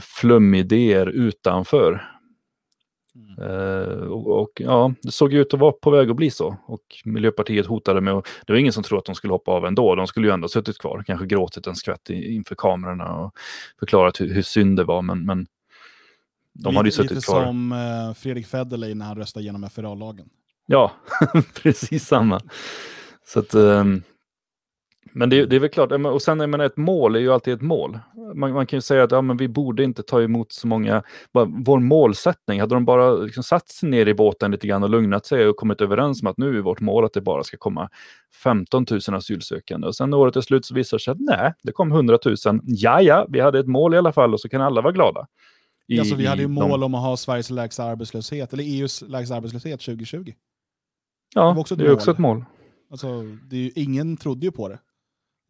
flumidéer 0.00 1.06
utanför. 1.06 2.08
Mm. 3.14 3.50
Uh, 3.50 4.02
och, 4.02 4.40
och, 4.42 4.50
ja, 4.54 4.94
det 5.02 5.10
såg 5.12 5.34
ut 5.34 5.54
att 5.54 5.60
vara 5.60 5.72
på 5.72 5.90
väg 5.90 6.10
att 6.10 6.16
bli 6.16 6.30
så. 6.30 6.56
Och 6.66 6.82
Miljöpartiet 7.04 7.66
hotade 7.66 8.00
med 8.00 8.14
att, 8.14 8.26
det 8.46 8.52
var 8.52 8.60
ingen 8.60 8.72
som 8.72 8.82
trodde 8.82 8.98
att 8.98 9.04
de 9.04 9.14
skulle 9.14 9.32
hoppa 9.32 9.50
av 9.50 9.66
ändå. 9.66 9.94
De 9.94 10.06
skulle 10.06 10.26
ju 10.26 10.32
ändå 10.32 10.48
suttit 10.48 10.78
kvar, 10.78 11.04
kanske 11.06 11.26
gråtit 11.26 11.66
en 11.66 11.76
skvätt 11.76 12.10
inför 12.10 12.54
kamerorna 12.54 13.16
och 13.16 13.34
förklarat 13.78 14.20
hur, 14.20 14.34
hur 14.34 14.42
synd 14.42 14.76
det 14.76 14.84
var. 14.84 15.02
Men, 15.02 15.26
men 15.26 15.46
de 16.52 16.68
lite, 16.68 16.76
hade 16.76 16.88
ju 16.88 16.92
suttit 16.92 17.10
lite 17.10 17.26
kvar. 17.26 17.40
Lite 17.40 17.48
som 17.48 17.72
uh, 17.72 18.14
Fredrik 18.14 18.46
Federley 18.46 18.94
när 18.94 19.06
han 19.06 19.16
röstade 19.16 19.42
igenom 19.42 19.70
FRA-lagen. 19.70 20.28
Ja, 20.66 20.92
precis 21.62 22.06
samma. 22.06 22.40
Så 23.26 23.38
att, 23.38 23.54
um, 23.54 24.02
men 25.12 25.30
det, 25.30 25.46
det, 25.46 25.56
är 25.56 25.60
väl 25.60 25.70
klart, 25.70 25.92
och 25.92 26.22
sen 26.22 26.40
är 26.40 26.46
man 26.46 26.60
ett 26.60 26.76
mål 26.76 27.16
är 27.16 27.20
ju 27.20 27.32
alltid 27.32 27.54
ett 27.54 27.62
mål. 27.62 27.98
Man, 28.34 28.52
man 28.52 28.66
kan 28.66 28.76
ju 28.76 28.80
säga 28.80 29.04
att 29.04 29.10
ja, 29.10 29.22
men 29.22 29.36
vi 29.36 29.48
borde 29.48 29.84
inte 29.84 30.02
ta 30.02 30.22
emot 30.22 30.52
så 30.52 30.66
många, 30.66 31.02
vår 31.64 31.80
målsättning, 31.80 32.60
hade 32.60 32.74
de 32.74 32.84
bara 32.84 33.12
liksom 33.14 33.42
satt 33.42 33.68
sig 33.68 33.88
ner 33.88 34.08
i 34.08 34.14
båten 34.14 34.50
lite 34.50 34.66
grann 34.66 34.82
och 34.82 34.90
lugnat 34.90 35.26
sig 35.26 35.46
och 35.46 35.56
kommit 35.56 35.80
överens 35.80 36.22
om 36.22 36.28
att 36.28 36.38
nu 36.38 36.58
är 36.58 36.62
vårt 36.62 36.80
mål 36.80 37.04
att 37.04 37.12
det 37.12 37.20
bara 37.20 37.44
ska 37.44 37.56
komma 37.56 37.88
15 38.42 38.86
000 38.90 39.00
asylsökande. 39.08 39.86
Och 39.86 39.96
sen 39.96 40.10
när 40.10 40.16
året 40.16 40.36
är 40.36 40.40
slut 40.40 40.64
så 40.64 40.74
visar 40.74 40.98
det 40.98 41.02
sig 41.02 41.12
att 41.12 41.20
nej, 41.20 41.52
det 41.62 41.72
kom 41.72 41.92
100 41.92 42.18
000. 42.24 42.36
Ja, 42.62 43.00
ja, 43.00 43.26
vi 43.28 43.40
hade 43.40 43.58
ett 43.58 43.68
mål 43.68 43.94
i 43.94 43.98
alla 43.98 44.12
fall 44.12 44.34
och 44.34 44.40
så 44.40 44.48
kan 44.48 44.60
alla 44.60 44.80
vara 44.80 44.92
glada. 44.92 45.26
I, 45.88 45.98
alltså, 45.98 46.14
vi 46.14 46.26
hade 46.26 46.42
ju 46.42 46.48
mål 46.48 46.80
de... 46.80 46.82
om 46.82 46.94
att 46.94 47.02
ha 47.02 47.16
Sveriges 47.16 47.50
lägsta 47.50 47.84
arbetslöshet, 47.84 48.52
eller 48.52 48.64
EUs 48.64 49.02
lägsta 49.02 49.36
arbetslöshet 49.36 49.80
2020. 49.80 50.32
Ja, 51.34 51.48
det, 51.48 51.54
var 51.54 51.60
också 51.60 51.76
det 51.76 51.84
är 51.84 51.88
mål. 51.88 51.94
också 51.94 52.10
ett 52.10 52.18
mål. 52.18 52.44
Alltså, 52.90 53.22
det 53.22 53.56
är 53.56 53.60
ju, 53.60 53.70
ingen 53.74 54.16
trodde 54.16 54.46
ju 54.46 54.52
på 54.52 54.68
det. 54.68 54.78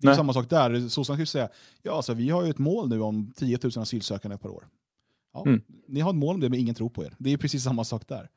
Det 0.03 0.13
är 0.13 0.15
samma 0.15 0.33
sak 0.33 0.51
där. 0.51 0.89
Sossarna 0.89 1.17
skulle 1.17 1.27
säga, 1.27 1.49
ja 1.83 1.93
alltså, 1.97 2.15
vi 2.15 2.31
har 2.31 2.45
ju 2.45 2.51
ett 2.51 2.59
mål 2.59 2.89
nu 2.89 3.01
om 3.01 3.33
10 3.37 3.59
000 3.63 3.73
asylsökande 3.77 4.37
per 4.37 4.51
år. 4.51 4.65
Ja, 5.35 5.45
mm. 5.47 5.63
Ni 5.89 6.01
har 6.01 6.11
ett 6.11 6.17
mål 6.17 6.35
om 6.35 6.41
det, 6.41 6.49
men 6.49 6.59
ingen 6.59 6.75
tror 6.75 6.89
på 6.89 7.05
er. 7.05 7.15
Det 7.19 7.33
är 7.33 7.37
precis 7.37 7.63
samma 7.63 7.85
sak 7.85 8.09
där. 8.09 8.29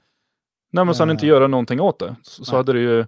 Nej, 0.72 0.86
men 0.86 0.95
sen 0.95 1.09
uh, 1.09 1.13
inte 1.13 1.28
göra 1.28 1.47
någonting 1.47 1.82
åt 1.82 1.99
det. 1.99 2.16
Så, 2.22 2.45
så 2.45 2.55
hade 2.55 2.74
det 2.74 2.80
ju 2.80 3.05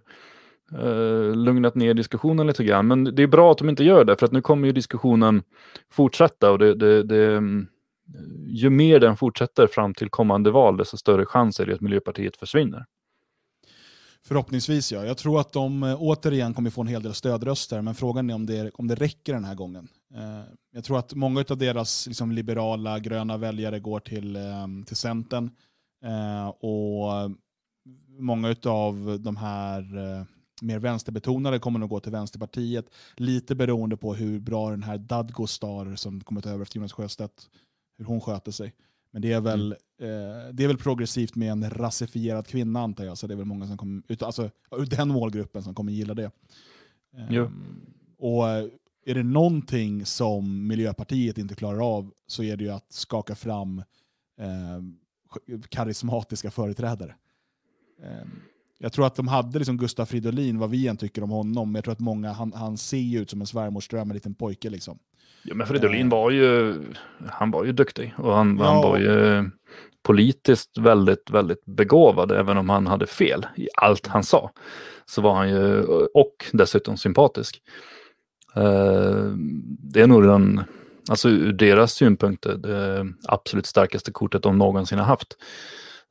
uh, 0.73 1.35
lugnat 1.35 1.75
ner 1.75 1.93
diskussionen 1.93 2.47
lite 2.47 2.63
grann. 2.63 2.87
Men 2.87 3.03
det 3.03 3.23
är 3.23 3.27
bra 3.27 3.51
att 3.51 3.57
de 3.57 3.69
inte 3.69 3.83
gör 3.83 4.05
det, 4.05 4.15
för 4.15 4.25
att 4.25 4.31
nu 4.31 4.41
kommer 4.41 4.67
ju 4.67 4.73
diskussionen 4.73 5.43
fortsätta. 5.91 6.51
Och 6.51 6.59
det, 6.59 6.75
det, 6.75 7.03
det, 7.03 7.37
mm, 7.37 7.67
ju 8.47 8.69
mer 8.69 8.99
den 8.99 9.17
fortsätter 9.17 9.67
fram 9.67 9.93
till 9.93 10.09
kommande 10.09 10.51
val, 10.51 10.77
desto 10.77 10.97
större 10.97 11.25
chans 11.25 11.59
är 11.59 11.65
det 11.65 11.73
att 11.73 11.81
Miljöpartiet 11.81 12.37
försvinner. 12.37 12.85
Förhoppningsvis 14.27 14.91
ja. 14.91 15.05
Jag 15.05 15.17
tror 15.17 15.39
att 15.39 15.51
de 15.51 15.83
eh, 15.83 15.95
återigen 15.99 16.53
kommer 16.53 16.69
få 16.69 16.81
en 16.81 16.87
hel 16.87 17.03
del 17.03 17.13
stödröster, 17.13 17.81
men 17.81 17.95
frågan 17.95 18.29
är 18.29 18.33
om 18.33 18.45
det, 18.45 18.71
om 18.73 18.87
det 18.87 18.95
räcker 18.95 19.33
den 19.33 19.43
här 19.43 19.55
gången. 19.55 19.87
Eh, 20.15 20.41
jag 20.71 20.83
tror 20.83 20.99
att 20.99 21.13
många 21.13 21.45
av 21.49 21.57
deras 21.57 22.07
liksom, 22.07 22.31
liberala, 22.31 22.99
gröna 22.99 23.37
väljare 23.37 23.79
går 23.79 23.99
till, 23.99 24.35
ehm, 24.35 24.83
till 24.83 24.95
Centern. 24.95 25.49
Eh, 26.05 26.47
och 26.47 27.31
många 28.19 28.55
av 28.65 29.19
de 29.19 29.37
här 29.37 29.83
mer 30.61 30.79
vänsterbetonade 30.79 31.59
kommer 31.59 31.79
nog 31.79 31.89
gå 31.89 31.99
till 31.99 32.11
Vänsterpartiet. 32.11 32.85
Lite 33.15 33.55
beroende 33.55 33.97
på 33.97 34.13
hur 34.13 34.39
bra 34.39 34.69
den 34.69 34.83
här 34.83 34.97
Dadgostar 34.97 35.95
som 35.95 36.21
kommit 36.21 36.45
över 36.45 36.61
efter 36.61 36.77
Jonas 36.77 36.93
Sjöstedt, 36.93 37.49
hur 37.97 38.05
hon 38.05 38.21
sköter 38.21 38.51
sig. 38.51 38.73
Men 39.11 39.21
det 39.21 39.31
är 39.31 39.41
väl, 39.41 39.75
mm. 39.99 40.11
eh, 40.11 40.53
det 40.53 40.63
är 40.63 40.67
väl 40.67 40.77
progressivt 40.77 41.35
med 41.35 41.51
en 41.51 41.69
rasifierad 41.69 42.47
kvinna 42.47 42.79
antar 42.79 43.05
jag, 43.05 43.17
så 43.17 43.27
det 43.27 43.33
är 43.33 43.35
väl 43.35 43.45
många 43.45 43.67
som 43.67 43.77
kommer, 43.77 44.03
ut, 44.07 44.23
alltså, 44.23 44.49
ur 44.71 44.85
den 44.85 45.07
målgruppen 45.07 45.63
som 45.63 45.75
kommer 45.75 45.91
gilla 45.91 46.13
det. 46.13 46.31
Eh, 47.17 47.49
och 48.17 48.47
är 49.05 49.13
det 49.13 49.23
någonting 49.23 50.05
som 50.05 50.67
Miljöpartiet 50.67 51.37
inte 51.37 51.55
klarar 51.55 51.97
av 51.97 52.13
så 52.27 52.43
är 52.43 52.57
det 52.57 52.63
ju 52.63 52.69
att 52.69 52.91
skaka 52.91 53.35
fram 53.35 53.83
eh, 54.39 54.81
karismatiska 55.69 56.51
företrädare. 56.51 57.15
Eh, 58.03 58.27
jag 58.77 58.93
tror 58.93 59.05
att 59.05 59.15
de 59.15 59.27
hade 59.27 59.59
liksom 59.59 59.77
Gustaf 59.77 60.09
Fridolin, 60.09 60.59
vad 60.59 60.69
vi 60.69 60.87
än 60.87 60.97
tycker 60.97 61.23
om 61.23 61.29
honom, 61.29 61.71
men 61.71 61.75
jag 61.75 61.83
tror 61.83 61.91
att 61.91 61.99
många, 61.99 62.31
han, 62.31 62.53
han 62.53 62.77
ser 62.77 63.21
ut 63.21 63.29
som 63.29 63.41
en 63.41 63.47
svärmorsdröm, 63.47 64.09
en 64.09 64.13
liten 64.13 64.35
pojke. 64.35 64.69
Liksom. 64.69 64.99
Ja, 65.43 65.55
men 65.55 65.67
Fridolin 65.67 66.09
var 66.09 66.31
ju, 66.31 66.75
han 67.27 67.51
var 67.51 67.63
ju 67.63 67.71
duktig 67.71 68.13
och 68.17 68.33
han, 68.33 68.57
ja. 68.57 68.65
han 68.65 68.75
var 68.75 68.97
ju 68.97 69.49
politiskt 70.03 70.77
väldigt, 70.77 71.29
väldigt 71.29 71.65
begåvad, 71.65 72.31
även 72.31 72.57
om 72.57 72.69
han 72.69 72.87
hade 72.87 73.07
fel 73.07 73.45
i 73.55 73.67
allt 73.77 74.07
han 74.07 74.23
sa. 74.23 74.51
Så 75.05 75.21
var 75.21 75.33
han 75.33 75.49
ju, 75.49 75.83
och 76.13 76.45
dessutom 76.53 76.97
sympatisk. 76.97 77.61
Uh, 78.57 79.33
det 79.79 80.01
är 80.01 80.07
nog 80.07 80.23
den, 80.23 80.63
alltså 81.09 81.29
ur 81.29 81.53
deras 81.53 81.93
synpunkt, 81.93 82.43
det 82.43 83.07
absolut 83.27 83.65
starkaste 83.65 84.11
kortet 84.11 84.43
de 84.43 84.57
någonsin 84.57 84.99
har 84.99 85.05
haft. 85.05 85.37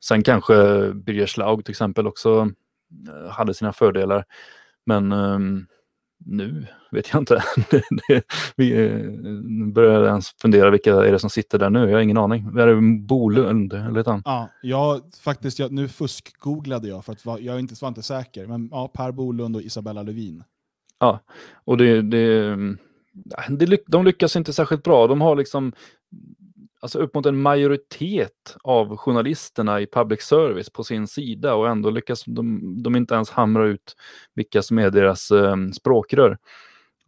Sen 0.05 0.23
kanske 0.23 0.53
Birger 0.93 1.27
Schlaug 1.27 1.65
till 1.65 1.71
exempel 1.71 2.07
också 2.07 2.41
uh, 2.41 3.29
hade 3.29 3.53
sina 3.53 3.73
fördelar. 3.73 4.25
Men 4.85 5.11
um, 5.11 5.67
nu 6.25 6.67
vet 6.91 7.13
jag 7.13 7.21
inte. 7.21 7.43
vi 8.55 8.85
eh, 8.85 9.11
börjar 9.73 10.05
ens 10.05 10.29
fundera 10.41 10.69
vilka 10.69 10.95
är 10.95 11.11
det 11.11 11.19
som 11.19 11.29
sitter 11.29 11.59
där 11.59 11.69
nu. 11.69 11.79
Jag 11.89 11.97
har 11.97 12.01
ingen 12.01 12.17
aning. 12.17 12.45
Är 12.57 12.67
det 12.67 13.01
Bolund? 13.07 13.73
Eller 13.73 14.03
han? 14.05 14.21
Ja, 14.25 14.49
jag, 14.61 15.01
faktiskt, 15.23 15.59
jag, 15.59 15.71
nu 15.71 15.87
fuskgooglade 15.87 16.87
jag 16.87 17.05
för 17.05 17.13
att 17.13 17.41
jag 17.41 17.59
inte, 17.59 17.75
var 17.81 17.87
inte 17.87 18.03
säker. 18.03 18.45
Men 18.45 18.69
ja, 18.71 18.87
Per 18.87 19.11
Bolund 19.11 19.55
och 19.55 19.61
Isabella 19.61 20.03
Lövin. 20.03 20.43
Ja, 20.99 21.19
och 21.65 21.77
det, 21.77 22.01
det, 22.01 22.55
det, 23.49 23.79
de 23.87 24.05
lyckas 24.05 24.35
inte 24.35 24.53
särskilt 24.53 24.83
bra. 24.83 25.07
De 25.07 25.21
har 25.21 25.35
liksom 25.35 25.73
alltså 26.79 26.99
upp 26.99 27.15
mot 27.15 27.25
en 27.25 27.41
majoritet 27.41 28.57
av 28.63 28.97
journalisterna 28.97 29.81
i 29.81 29.87
public 29.87 30.21
service 30.21 30.69
på 30.69 30.83
sin 30.83 31.07
sida 31.07 31.55
och 31.55 31.69
ändå 31.69 31.89
lyckas 31.89 32.23
de, 32.25 32.61
de 32.83 32.95
inte 32.95 33.15
ens 33.15 33.29
hamra 33.29 33.67
ut 33.67 33.95
vilka 34.35 34.61
som 34.61 34.79
är 34.79 34.89
deras 34.89 35.31
eh, 35.31 35.55
språkrör. 35.73 36.37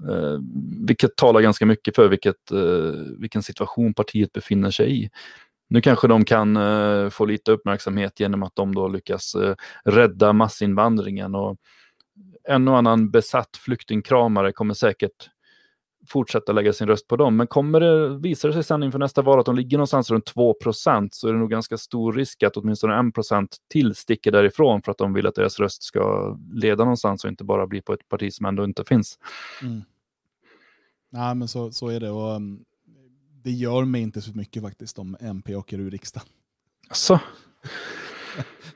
Eh, 0.10 0.40
vilket 0.88 1.16
talar 1.16 1.42
ganska 1.42 1.66
mycket 1.66 1.96
för 1.96 2.08
vilket, 2.08 2.52
eh, 2.52 3.18
vilken 3.18 3.44
situation 3.44 3.94
partiet 3.94 4.32
befinner 4.34 4.72
sig 4.72 5.04
i. 5.04 5.10
Nu 5.70 5.82
kanske 5.82 6.08
de 6.08 6.26
kan 6.26 6.58
eh, 6.58 7.10
få 7.10 7.26
lite 7.26 7.52
uppmärksamhet 7.52 8.20
genom 8.20 8.44
att 8.44 8.56
de 8.56 8.76
då 8.76 8.88
lyckas 8.88 9.36
eh, 9.36 9.56
rädda 9.86 10.34
massinvandringen 10.34 11.36
och 11.36 11.58
en 12.44 12.68
och 12.68 12.78
annan 12.78 13.12
besatt 13.12 13.58
flyktingkramare 13.58 14.52
kommer 14.52 14.74
säkert 14.74 15.30
fortsätta 16.10 16.52
lägga 16.52 16.74
sin 16.74 16.88
röst 16.88 17.08
på 17.08 17.16
dem. 17.16 17.38
Men 17.38 17.48
kommer 17.48 17.80
det, 17.80 18.18
visar 18.18 18.50
det 18.50 18.54
sig 18.54 18.64
sen 18.64 18.84
inför 18.84 19.00
nästa 19.00 19.22
val 19.22 19.40
att 19.40 19.46
de 19.46 19.56
ligger 19.56 19.78
någonstans 19.78 20.12
runt 20.12 20.34
2% 20.34 21.10
så 21.12 21.28
är 21.28 21.34
det 21.34 21.40
nog 21.40 21.50
ganska 21.50 21.78
stor 21.78 22.14
risk 22.14 22.44
att 22.44 22.58
åtminstone 22.58 23.00
1 23.00 23.06
till 23.70 23.96
sticker 23.96 24.32
därifrån 24.32 24.82
för 24.82 24.92
att 24.92 24.98
de 24.98 25.14
vill 25.14 25.28
att 25.28 25.36
deras 25.36 25.60
röst 25.60 25.84
ska 25.84 26.36
leda 26.54 26.84
någonstans 26.84 27.24
och 27.24 27.30
inte 27.30 27.44
bara 27.44 27.68
bli 27.68 27.82
på 27.82 27.94
ett 27.94 28.10
parti 28.10 28.34
som 28.34 28.46
ändå 28.46 28.64
inte 28.64 28.84
finns. 28.84 29.20
Mm. 29.62 29.82
Nej, 31.10 31.36
men 31.36 31.48
så, 31.48 31.72
så 31.72 31.88
är 31.88 32.00
det. 32.00 32.10
Och, 32.10 32.36
um, 32.36 32.66
det 33.44 33.52
gör 33.52 33.86
mig 33.86 34.02
inte 34.02 34.22
så 34.22 34.32
mycket 34.34 34.64
faktiskt 34.64 35.00
om 35.00 35.18
MP 35.20 35.56
åker 35.56 35.80
ur 35.80 35.92
riksdagen. 35.92 36.28
Alltså. 36.90 37.20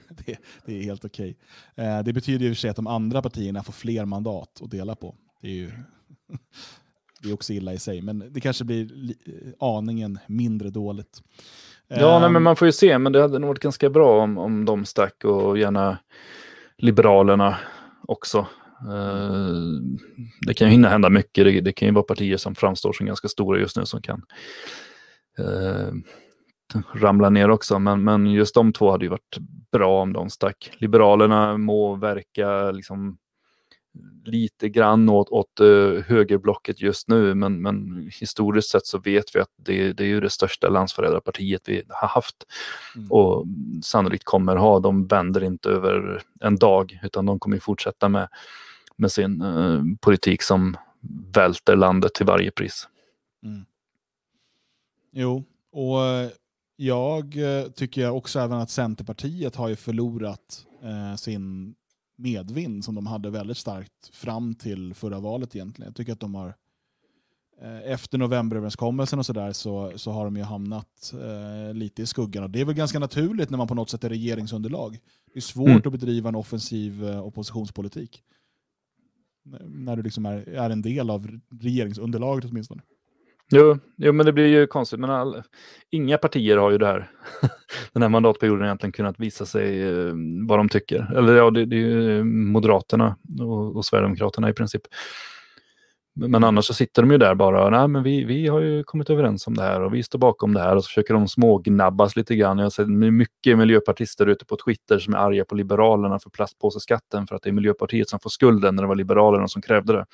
det, 0.09 0.37
det, 0.65 0.79
är 0.79 0.83
helt 0.83 1.05
okej. 1.05 1.37
Okay. 1.75 1.85
Eh, 1.85 2.03
det 2.03 2.13
betyder 2.13 2.45
ju 2.45 2.51
för 2.51 2.59
sig 2.59 2.69
att 2.69 2.75
de 2.75 2.87
andra 2.87 3.21
partierna 3.21 3.63
får 3.63 3.73
fler 3.73 4.05
mandat 4.05 4.61
att 4.61 4.71
dela 4.71 4.95
på. 4.95 5.15
Det 5.41 5.47
är 5.47 5.53
ju 5.53 5.71
det 7.23 7.29
är 7.29 7.33
också 7.33 7.53
illa 7.53 7.73
i 7.73 7.79
sig, 7.79 8.01
men 8.01 8.23
det 8.31 8.39
kanske 8.39 8.63
blir 8.63 8.89
aningen 9.59 10.19
mindre 10.27 10.69
dåligt. 10.69 11.21
Ja, 11.87 12.15
um, 12.15 12.21
nej, 12.21 12.29
men 12.29 12.35
ehm. 12.35 12.43
man 12.43 12.55
får 12.55 12.65
ju 12.65 12.71
se, 12.71 12.97
men 12.97 13.11
det 13.11 13.21
hade 13.21 13.39
nog 13.39 13.47
varit 13.47 13.59
ganska 13.59 13.89
bra 13.89 14.23
om, 14.23 14.37
om 14.37 14.65
de 14.65 14.85
stack 14.85 15.23
och 15.23 15.57
gärna 15.57 15.97
Liberalerna 16.77 17.57
också. 18.07 18.47
Uh, 18.87 19.79
det 20.47 20.53
kan 20.53 20.67
ju 20.67 20.71
hinna 20.71 20.89
hända 20.89 21.09
mycket. 21.09 21.45
Det, 21.45 21.61
det, 21.61 21.71
kan 21.71 21.87
ju 21.87 21.93
vara 21.93 22.03
partier 22.03 22.37
som 22.37 22.55
framstår 22.55 22.93
som 22.93 23.05
ganska 23.05 23.27
stora 23.27 23.59
just 23.59 23.77
nu 23.77 23.85
som 23.85 24.01
kan 24.01 24.21
uh, 25.39 25.93
ramla 26.93 27.29
ner 27.29 27.49
också. 27.49 27.79
Men, 27.79 28.03
men 28.03 28.31
just 28.31 28.55
de 28.55 28.73
två 28.73 28.91
hade 28.91 29.05
ju 29.05 29.09
varit 29.09 29.37
bra 29.71 30.01
om 30.01 30.13
de 30.13 30.29
stack. 30.29 30.71
Liberalerna 30.77 31.57
må 31.57 31.95
verka 31.95 32.71
liksom 32.71 33.17
lite 34.25 34.69
grann 34.69 35.09
åt, 35.09 35.29
åt 35.29 35.61
uh, 35.61 36.01
högerblocket 36.01 36.81
just 36.81 37.07
nu, 37.07 37.33
men, 37.33 37.61
men 37.61 38.07
historiskt 38.19 38.69
sett 38.69 38.85
så 38.85 38.97
vet 38.97 39.35
vi 39.35 39.39
att 39.39 39.49
det, 39.55 39.93
det 39.93 40.03
är 40.03 40.07
ju 40.07 40.19
det 40.19 40.29
största 40.29 40.69
landsförrädarpartiet 40.69 41.61
vi 41.65 41.83
har 41.89 42.07
haft 42.07 42.35
mm. 42.95 43.11
och 43.11 43.45
sannolikt 43.83 44.23
kommer 44.23 44.55
ha. 44.55 44.79
De 44.79 45.07
vänder 45.07 45.43
inte 45.43 45.69
över 45.69 46.21
en 46.39 46.55
dag, 46.55 46.99
utan 47.03 47.25
de 47.25 47.39
kommer 47.39 47.59
fortsätta 47.59 48.09
med, 48.09 48.27
med 48.95 49.11
sin 49.11 49.41
uh, 49.41 49.83
politik 50.01 50.41
som 50.41 50.77
välter 51.33 51.75
landet 51.75 52.13
till 52.13 52.25
varje 52.25 52.51
pris. 52.51 52.87
Mm. 53.43 53.65
Jo, 55.11 55.43
och 55.71 55.99
jag 56.75 57.37
eh, 57.37 57.71
tycker 57.71 58.09
också 58.09 58.39
även 58.39 58.59
att 58.59 58.69
Centerpartiet 58.69 59.55
har 59.55 59.69
ju 59.69 59.75
förlorat 59.75 60.65
eh, 60.83 61.15
sin 61.15 61.75
medvind 62.15 62.85
som 62.85 62.95
de 62.95 63.07
hade 63.07 63.29
väldigt 63.29 63.57
starkt 63.57 64.09
fram 64.15 64.55
till 64.55 64.93
förra 64.93 65.19
valet 65.19 65.55
egentligen. 65.55 65.87
Jag 65.89 65.95
tycker 65.95 66.13
att 66.13 66.19
de 66.19 66.35
har 66.35 66.55
eh, 67.61 67.91
efter 67.91 68.17
novemberöverenskommelsen 68.17 69.19
och 69.19 69.25
sådär 69.25 69.51
så, 69.51 69.91
så 69.95 70.11
har 70.11 70.25
de 70.25 70.37
ju 70.37 70.43
hamnat 70.43 71.13
eh, 71.13 71.73
lite 71.73 72.01
i 72.01 72.05
skuggan. 72.05 72.43
Och 72.43 72.49
det 72.49 72.61
är 72.61 72.65
väl 72.65 72.75
ganska 72.75 72.99
naturligt 72.99 73.49
när 73.49 73.57
man 73.57 73.67
på 73.67 73.75
något 73.75 73.89
sätt 73.89 74.03
är 74.03 74.09
regeringsunderlag. 74.09 74.99
Det 75.33 75.39
är 75.39 75.41
svårt 75.41 75.67
Mm. 75.67 75.81
att 75.85 75.91
bedriva 75.91 76.29
en 76.29 76.35
offensiv 76.35 77.05
eh, 77.07 77.25
oppositionspolitik. 77.25 78.23
När 79.65 79.95
du 79.95 80.03
liksom 80.03 80.25
är, 80.25 80.49
är 80.49 80.69
en 80.69 80.81
del 80.81 81.09
av 81.09 81.39
regeringsunderlaget 81.61 82.45
åtminstone. 82.51 82.81
Jo, 83.51 83.77
jo, 83.97 84.13
men 84.13 84.25
det 84.25 84.33
blir 84.33 84.47
ju 84.47 84.67
konstigt. 84.67 84.99
Men 84.99 85.09
all, 85.09 85.43
inga 85.91 86.17
partier 86.17 86.57
har 86.57 86.71
ju 86.71 86.77
det 86.77 86.87
här, 86.87 87.11
den 87.93 88.01
här 88.01 88.09
mandatperioden 88.09 88.65
egentligen 88.65 88.91
kunnat 88.91 89.19
visa 89.19 89.45
sig 89.45 89.81
eh, 89.81 90.13
vad 90.47 90.59
de 90.59 90.69
tycker. 90.69 91.17
Eller 91.17 91.35
ja, 91.35 91.51
det, 91.51 91.65
det 91.65 91.75
är 91.75 91.79
ju 91.79 92.23
Moderaterna 92.23 93.17
och, 93.39 93.75
och 93.75 93.85
Sverigedemokraterna 93.85 94.49
i 94.49 94.53
princip. 94.53 94.81
Men, 96.15 96.43
annars 96.43 96.65
så 96.65 96.73
sitter 96.73 97.01
de 97.01 97.11
ju 97.11 97.17
där 97.17 97.35
bara, 97.35 97.69
nej 97.69 97.87
men 97.87 98.03
vi, 98.03 98.23
vi 98.23 98.47
har 98.47 98.59
ju 98.59 98.83
kommit 98.83 99.09
överens 99.09 99.47
om 99.47 99.53
det 99.53 99.63
här 99.63 99.81
och 99.81 99.93
vi 99.93 100.03
står 100.03 100.19
bakom 100.19 100.53
det 100.53 100.59
här 100.59 100.75
och 100.75 100.83
så 100.83 100.87
försöker 100.87 101.13
de 101.13 101.27
smågnabbas 101.27 102.15
lite 102.15 102.35
grann. 102.35 102.57
Jag 102.57 102.65
har 102.65 102.69
sett 102.69 102.89
mycket 102.89 103.57
miljöpartister 103.57 104.27
ute 104.27 104.45
på 104.45 104.57
Twitter 104.65 104.99
som 104.99 105.13
är 105.13 105.17
arga 105.17 105.45
på 105.45 105.55
Liberalerna 105.55 106.19
för 106.19 106.29
plastpåseskatten 106.29 107.27
för 107.27 107.35
att 107.35 107.41
det 107.41 107.49
är 107.49 107.53
Miljöpartiet 107.53 108.09
som 108.09 108.19
får 108.19 108.29
skulden 108.29 108.75
när 108.75 108.83
det 108.83 108.87
var 108.87 108.95
Liberalerna 108.95 109.47
som 109.47 109.61
krävde 109.61 109.93
det. 109.93 110.05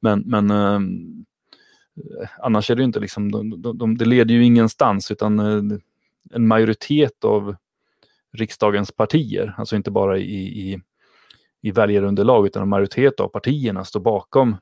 Men, 0.00 0.22
men 0.26 0.50
ehm, 0.50 1.24
annars 2.38 2.70
är 2.70 2.74
det 2.74 2.80
ju 2.80 2.86
inte 2.86 3.00
liksom, 3.00 3.32
de, 3.32 3.62
de, 3.62 3.78
de, 3.78 3.98
det 3.98 4.04
leder 4.04 4.34
ju 4.34 4.44
ingenstans 4.44 5.10
utan 5.10 5.38
eh, 5.38 5.78
en 6.32 6.46
majoritet 6.46 7.24
av 7.24 7.56
riksdagens 8.32 8.92
partier, 8.92 9.54
alltså 9.58 9.76
inte 9.76 9.90
bara 9.90 10.18
i, 10.18 10.70
i, 10.70 10.80
i 11.62 11.70
väljarunderlag 11.70 12.46
utan 12.46 12.62
en 12.62 12.68
majoritet 12.68 13.20
av 13.20 13.28
partierna 13.28 13.84
står 13.84 14.00
bakom 14.00 14.56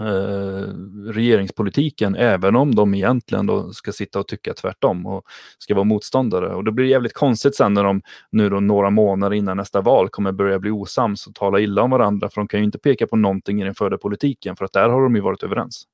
eh, 0.00 0.72
regeringspolitiken 1.12 2.14
även 2.14 2.56
om 2.56 2.74
de 2.74 2.94
egentligen 2.94 3.46
då 3.46 3.72
ska 3.72 3.92
sitta 3.92 4.20
och 4.20 4.28
tycka 4.28 4.54
tvärtom 4.54 5.06
och 5.06 5.24
ska 5.58 5.74
vara 5.74 5.84
motståndare. 5.84 6.54
Och 6.54 6.64
det 6.64 6.72
blir 6.72 6.86
jävligt 6.86 7.14
konstigt 7.14 7.56
sen 7.56 7.74
när 7.74 7.84
de 7.84 8.02
nu 8.30 8.48
då 8.50 8.60
några 8.60 8.90
månader 8.90 9.36
innan 9.36 9.56
nästa 9.56 9.80
val 9.80 10.08
kommer 10.08 10.32
börja 10.32 10.58
bli 10.58 10.70
osams 10.70 11.26
och 11.26 11.34
tala 11.34 11.60
illa 11.60 11.82
om 11.82 11.90
varandra 11.90 12.28
för 12.28 12.40
de 12.40 12.48
kan 12.48 12.60
ju 12.60 12.64
inte 12.64 12.78
peka 12.78 13.06
på 13.06 13.16
någonting 13.16 13.60
i 13.60 13.64
den 13.64 13.74
förda 13.74 13.98
politiken 13.98 14.56
för 14.56 14.64
att 14.64 14.72
där 14.72 14.88
har 14.88 15.02
de 15.02 15.16
ju 15.16 15.20
varit 15.20 15.42
överens. 15.42 15.84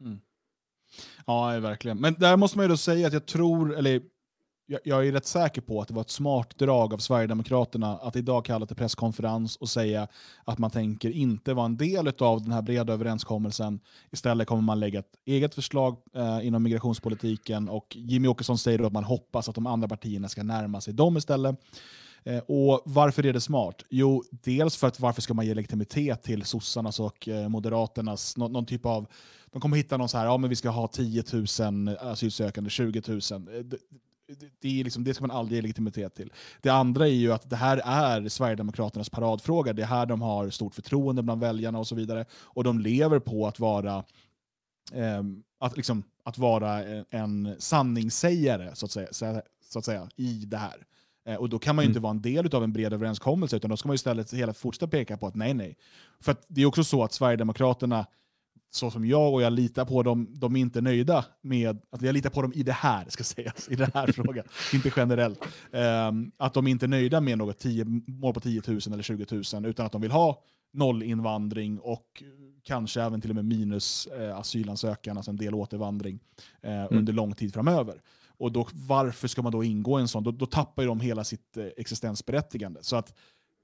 Mm. 0.00 0.20
Ja, 1.26 1.60
verkligen. 1.60 1.98
Men 1.98 2.14
där 2.18 2.36
måste 2.36 2.58
man 2.58 2.64
ju 2.64 2.68
då 2.68 2.76
säga 2.76 3.06
att 3.06 3.12
jag 3.12 3.26
tror, 3.26 3.76
eller 3.76 4.02
jag, 4.70 4.80
jag 4.84 5.06
är 5.06 5.12
rätt 5.12 5.26
säker 5.26 5.60
på 5.60 5.80
att 5.80 5.88
det 5.88 5.94
var 5.94 6.00
ett 6.00 6.10
smart 6.10 6.58
drag 6.58 6.94
av 6.94 6.98
Sverigedemokraterna 6.98 7.96
att 7.96 8.16
idag 8.16 8.44
kalla 8.44 8.66
till 8.66 8.76
presskonferens 8.76 9.56
och 9.56 9.68
säga 9.68 10.08
att 10.44 10.58
man 10.58 10.70
tänker 10.70 11.10
inte 11.10 11.54
vara 11.54 11.66
en 11.66 11.76
del 11.76 12.12
av 12.18 12.42
den 12.42 12.52
här 12.52 12.62
breda 12.62 12.92
överenskommelsen. 12.92 13.80
Istället 14.10 14.48
kommer 14.48 14.62
man 14.62 14.80
lägga 14.80 14.98
ett 14.98 15.14
eget 15.26 15.54
förslag 15.54 15.96
eh, 16.14 16.46
inom 16.46 16.62
migrationspolitiken 16.62 17.68
och 17.68 17.96
Jimmy 17.96 18.28
Åkesson 18.28 18.58
säger 18.58 18.78
då 18.78 18.86
att 18.86 18.92
man 18.92 19.04
hoppas 19.04 19.48
att 19.48 19.54
de 19.54 19.66
andra 19.66 19.88
partierna 19.88 20.28
ska 20.28 20.42
närma 20.42 20.80
sig 20.80 20.94
dem 20.94 21.16
istället. 21.16 21.56
Eh, 22.24 22.38
och 22.38 22.82
Varför 22.84 23.26
är 23.26 23.32
det 23.32 23.40
smart? 23.40 23.82
Jo, 23.90 24.24
dels 24.30 24.76
för 24.76 24.86
att 24.86 25.00
varför 25.00 25.22
ska 25.22 25.34
man 25.34 25.46
ge 25.46 25.54
legitimitet 25.54 26.22
till 26.22 26.44
sossarnas 26.44 27.00
och 27.00 27.28
eh, 27.28 27.48
moderaternas, 27.48 28.36
någon, 28.36 28.52
någon 28.52 28.66
typ 28.66 28.86
av 28.86 29.06
de 29.52 29.60
kommer 29.60 29.76
hitta 29.76 29.96
någon 29.96 30.08
så 30.08 30.18
här, 30.18 30.24
ja 30.24 30.36
men 30.36 30.50
vi 30.50 30.56
ska 30.56 30.70
ha 30.70 30.88
10 30.88 31.24
000 31.60 31.96
asylsökande, 32.00 32.70
20 32.70 33.02
000. 33.08 33.18
Eh, 33.56 33.64
Det, 33.64 33.78
det, 34.60 34.80
är 34.80 34.84
liksom, 34.84 35.04
det 35.04 35.14
ska 35.14 35.26
man 35.26 35.36
aldrig 35.36 35.56
ge 35.56 35.62
legitimitet 35.62 36.14
till. 36.14 36.32
Det 36.62 36.70
andra 36.70 37.08
är 37.08 37.12
ju 37.12 37.32
att 37.32 37.50
det 37.50 37.56
här 37.56 37.82
är 37.84 38.28
Sverigedemokraternas 38.28 39.10
paradfråga. 39.10 39.72
Det 39.72 39.82
är 39.82 39.86
här 39.86 40.06
de 40.06 40.22
har 40.22 40.50
stort 40.50 40.74
förtroende 40.74 41.22
bland 41.22 41.40
väljarna 41.40 41.78
och 41.78 41.86
så 41.86 41.94
vidare. 41.94 42.24
Och 42.42 42.64
de 42.64 42.78
lever 42.78 43.18
på 43.18 43.46
att 43.46 43.60
vara, 43.60 44.04
ehm, 44.92 45.42
att 45.60 45.76
liksom, 45.76 46.02
att 46.24 46.38
vara 46.38 46.84
en, 46.84 47.04
en 47.10 47.56
sanningssägare 47.58 48.70
så 48.74 48.86
att, 48.86 48.92
säga, 48.92 49.08
så, 49.62 49.78
att 49.78 49.84
säga, 49.84 50.08
i 50.16 50.44
det 50.46 50.56
här. 50.56 50.86
Eh, 51.26 51.34
Och 51.36 51.48
då 51.48 51.58
kan 51.58 51.76
man 51.76 51.82
ju 51.82 51.86
Mm. 51.86 51.90
inte 51.90 52.00
vara 52.00 52.10
en 52.10 52.22
del 52.22 52.54
av 52.54 52.64
en 52.64 52.72
bred 52.72 52.92
överenskommelse, 52.92 53.56
utan 53.56 53.70
då 53.70 53.76
ska 53.76 53.88
man 53.88 53.94
ju 53.94 53.96
istället 53.96 54.32
hela 54.34 54.52
fortsätta 54.54 54.88
peka 54.88 55.16
på 55.16 55.26
att 55.26 55.34
nej, 55.34 55.54
nej. 55.54 55.76
För 56.20 56.32
att 56.32 56.44
det 56.48 56.62
är 56.62 56.66
också 56.66 56.84
så 56.84 57.04
att 57.04 57.12
Sverigedemokraterna 57.12 58.06
så 58.70 58.90
som 58.90 59.06
jag 59.06 59.32
och 59.34 59.42
jag 59.42 59.52
litar 59.52 59.84
på 59.84 60.02
dem, 60.02 60.28
de 60.30 60.56
är 60.56 60.60
inte 60.60 60.80
nöjda 60.80 61.24
med, 61.42 61.78
att 61.90 62.02
jag 62.02 62.12
litar 62.12 62.30
på 62.30 62.42
dem 62.42 62.52
i 62.54 62.62
det 62.62 62.72
här, 62.72 63.04
ska 63.08 63.24
sägas, 63.24 63.68
i 63.68 63.74
den 63.74 63.90
här 63.94 64.06
frågan, 64.12 64.44
inte 64.74 64.92
generellt. 64.96 65.40
Ehm, 65.72 66.32
att 66.36 66.54
de 66.54 66.66
inte 66.66 66.86
är 66.86 66.88
nöjda 66.88 67.20
med 67.20 67.38
något 67.38 67.58
10, 67.58 67.84
mål 68.06 68.34
på 68.34 68.40
10 68.40 68.62
000 68.66 68.80
eller 68.86 69.02
20 69.02 69.26
000, 69.54 69.66
utan 69.66 69.86
att 69.86 69.92
de 69.92 70.00
vill 70.00 70.10
ha 70.10 70.42
noll 70.72 71.02
invandring 71.02 71.78
och 71.78 72.22
kanske 72.62 73.02
även 73.02 73.20
till 73.20 73.30
och 73.30 73.36
med 73.36 73.44
minus 73.44 74.06
eh, 74.06 74.38
asylansökan, 74.38 75.16
alltså 75.16 75.30
en 75.30 75.36
del 75.36 75.54
återvandring 75.54 76.20
eh, 76.62 76.86
under 76.90 77.12
lång 77.12 77.34
tid 77.34 77.54
framöver. 77.54 78.02
Och 78.38 78.52
då, 78.52 78.68
varför 78.72 79.28
ska 79.28 79.42
man 79.42 79.52
då 79.52 79.64
ingå 79.64 79.98
i 79.98 80.02
en 80.02 80.08
sån? 80.08 80.24
Då, 80.24 80.30
då 80.30 80.46
tappar 80.46 80.82
ju 80.82 80.88
de 80.88 81.00
hela 81.00 81.24
sitt 81.24 81.56
eh, 81.56 81.66
existensberättigande. 81.76 82.80
Så 82.82 82.96
att 82.96 83.14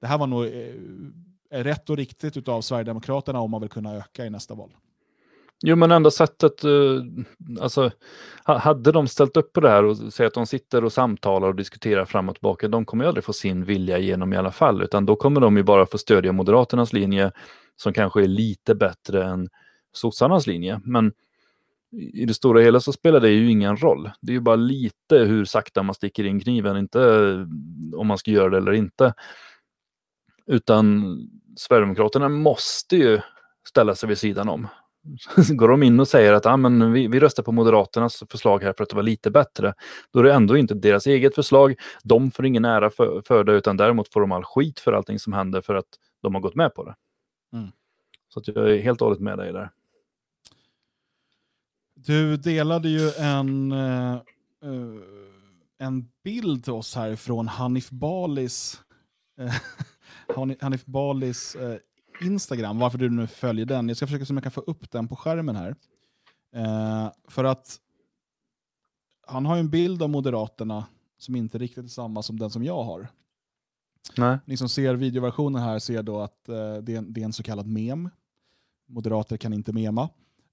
det 0.00 0.06
här 0.06 0.18
var 0.18 0.26
nog 0.26 0.44
eh, 0.44 1.64
rätt 1.64 1.90
och 1.90 1.96
riktigt 1.96 2.48
av 2.48 2.60
Sverigedemokraterna 2.60 3.40
om 3.40 3.50
man 3.50 3.60
vill 3.60 3.70
kunna 3.70 3.94
öka 3.94 4.26
i 4.26 4.30
nästa 4.30 4.54
val. 4.54 4.74
Jo, 5.62 5.76
men 5.76 5.90
enda 5.90 6.10
sättet, 6.10 6.64
eh, 6.64 7.02
alltså, 7.60 7.90
hade 8.44 8.92
de 8.92 9.08
ställt 9.08 9.36
upp 9.36 9.52
på 9.52 9.60
det 9.60 9.68
här 9.68 9.84
och 9.84 9.96
säger 9.96 10.28
att 10.28 10.34
de 10.34 10.46
sitter 10.46 10.84
och 10.84 10.92
samtalar 10.92 11.48
och 11.48 11.54
diskuterar 11.54 12.04
fram 12.04 12.28
och 12.28 12.34
tillbaka, 12.34 12.68
de 12.68 12.84
kommer 12.84 13.04
ju 13.04 13.08
aldrig 13.08 13.24
få 13.24 13.32
sin 13.32 13.64
vilja 13.64 13.98
igenom 13.98 14.32
i 14.32 14.36
alla 14.36 14.52
fall, 14.52 14.82
utan 14.82 15.06
då 15.06 15.16
kommer 15.16 15.40
de 15.40 15.56
ju 15.56 15.62
bara 15.62 15.86
få 15.86 15.98
stödja 15.98 16.32
Moderaternas 16.32 16.92
linje 16.92 17.32
som 17.76 17.92
kanske 17.92 18.22
är 18.22 18.28
lite 18.28 18.74
bättre 18.74 19.24
än 19.24 19.48
sossarnas 19.92 20.46
linje. 20.46 20.80
Men 20.84 21.12
i 22.12 22.24
det 22.24 22.34
stora 22.34 22.60
hela 22.60 22.80
så 22.80 22.92
spelar 22.92 23.20
det 23.20 23.30
ju 23.30 23.50
ingen 23.50 23.76
roll. 23.76 24.10
Det 24.20 24.32
är 24.32 24.34
ju 24.34 24.40
bara 24.40 24.56
lite 24.56 25.18
hur 25.18 25.44
sakta 25.44 25.82
man 25.82 25.94
sticker 25.94 26.24
in 26.24 26.40
kniven, 26.40 26.76
inte 26.76 27.00
eh, 27.00 27.98
om 27.98 28.06
man 28.06 28.18
ska 28.18 28.30
göra 28.30 28.50
det 28.50 28.56
eller 28.56 28.72
inte. 28.72 29.14
Utan 30.46 31.18
Sverigedemokraterna 31.56 32.28
måste 32.28 32.96
ju 32.96 33.20
ställa 33.68 33.94
sig 33.94 34.08
vid 34.08 34.18
sidan 34.18 34.48
om. 34.48 34.68
Går 35.50 35.68
de 35.68 35.82
in 35.82 36.00
och 36.00 36.08
säger 36.08 36.32
att 36.32 36.46
ah, 36.46 36.56
men 36.56 36.92
vi, 36.92 37.06
vi 37.06 37.20
röstar 37.20 37.42
på 37.42 37.52
Moderaternas 37.52 38.22
förslag 38.30 38.62
här 38.62 38.72
för 38.76 38.82
att 38.82 38.90
det 38.90 38.96
var 38.96 39.02
lite 39.02 39.30
bättre, 39.30 39.74
då 40.12 40.18
är 40.18 40.22
det 40.22 40.32
ändå 40.32 40.56
inte 40.56 40.74
deras 40.74 41.06
eget 41.06 41.34
förslag. 41.34 41.74
De 42.02 42.30
får 42.30 42.46
ingen 42.46 42.64
ära 42.64 42.90
för, 42.90 43.22
för 43.26 43.44
det, 43.44 43.52
utan 43.52 43.76
däremot 43.76 44.12
får 44.12 44.20
de 44.20 44.32
all 44.32 44.44
skit 44.44 44.80
för 44.80 44.92
allting 44.92 45.18
som 45.18 45.32
händer 45.32 45.60
för 45.60 45.74
att 45.74 45.86
de 46.22 46.34
har 46.34 46.42
gått 46.42 46.54
med 46.54 46.74
på 46.74 46.84
det. 46.84 46.94
Mm. 47.52 47.68
Så 48.28 48.40
att 48.40 48.48
jag 48.48 48.70
är 48.70 48.78
helt 48.78 49.00
och 49.00 49.06
hållet 49.06 49.20
med 49.20 49.38
dig 49.38 49.52
där. 49.52 49.70
Du 51.94 52.36
delade 52.36 52.88
ju 52.88 53.10
en, 53.10 53.72
eh, 53.72 54.12
eh, 54.12 54.20
en 55.78 56.08
bild 56.24 56.64
till 56.64 56.72
oss 56.72 56.94
här 56.94 57.16
från 57.16 57.48
Hanif 57.48 57.90
Balis, 57.90 58.80
eh, 59.40 59.54
Hani- 60.36 60.56
Hanif 60.60 60.84
Balis 60.84 61.54
eh, 61.54 61.76
Instagram, 62.20 62.78
varför 62.78 62.98
du 62.98 63.10
nu 63.10 63.26
följer 63.26 63.66
den. 63.66 63.88
Jag 63.88 63.96
ska 63.96 64.06
försöka 64.06 64.24
se 64.24 64.32
om 64.32 64.36
jag 64.36 64.42
kan 64.42 64.52
få 64.52 64.60
upp 64.60 64.90
den 64.90 65.08
på 65.08 65.16
skärmen 65.16 65.56
här. 65.56 65.76
Eh, 66.54 67.12
för 67.28 67.44
att 67.44 67.80
han 69.26 69.46
har 69.46 69.56
ju 69.56 69.60
en 69.60 69.70
bild 69.70 70.02
av 70.02 70.10
Moderaterna 70.10 70.86
som 71.18 71.36
inte 71.36 71.58
riktigt 71.58 71.84
är 71.84 71.88
samma 71.88 72.22
som 72.22 72.38
den 72.38 72.50
som 72.50 72.64
jag 72.64 72.84
har. 72.84 73.08
Nej. 74.16 74.38
Ni 74.44 74.56
som 74.56 74.68
ser 74.68 74.94
videoversionen 74.94 75.62
här 75.62 75.78
ser 75.78 76.02
då 76.02 76.20
att 76.20 76.48
eh, 76.48 76.76
det, 76.76 76.94
är 76.94 76.98
en, 76.98 77.12
det 77.12 77.20
är 77.20 77.24
en 77.24 77.32
så 77.32 77.42
kallad 77.42 77.66
mem. 77.66 78.10
Moderater 78.88 79.36
kan 79.36 79.52
inte 79.52 79.72
mema. 79.72 80.08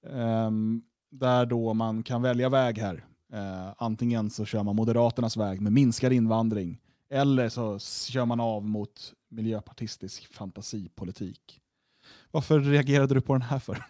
Ehm, 0.09 0.81
där 1.11 1.45
då 1.45 1.73
man 1.73 2.03
kan 2.03 2.21
välja 2.21 2.49
väg 2.49 2.77
här. 2.77 3.05
Eh, 3.33 3.73
antingen 3.77 4.29
så 4.29 4.45
kör 4.45 4.63
man 4.63 4.75
Moderaternas 4.75 5.37
väg 5.37 5.61
med 5.61 5.73
minskad 5.73 6.13
invandring 6.13 6.79
eller 7.09 7.49
så 7.49 7.79
kör 7.79 8.25
man 8.25 8.39
av 8.39 8.65
mot 8.65 9.13
miljöpartistisk 9.33 10.33
fantasipolitik. 10.33 11.59
Varför 12.31 12.59
reagerade 12.59 13.13
du 13.13 13.21
på 13.21 13.33
den 13.33 13.41
här 13.41 13.59
för? 13.59 13.85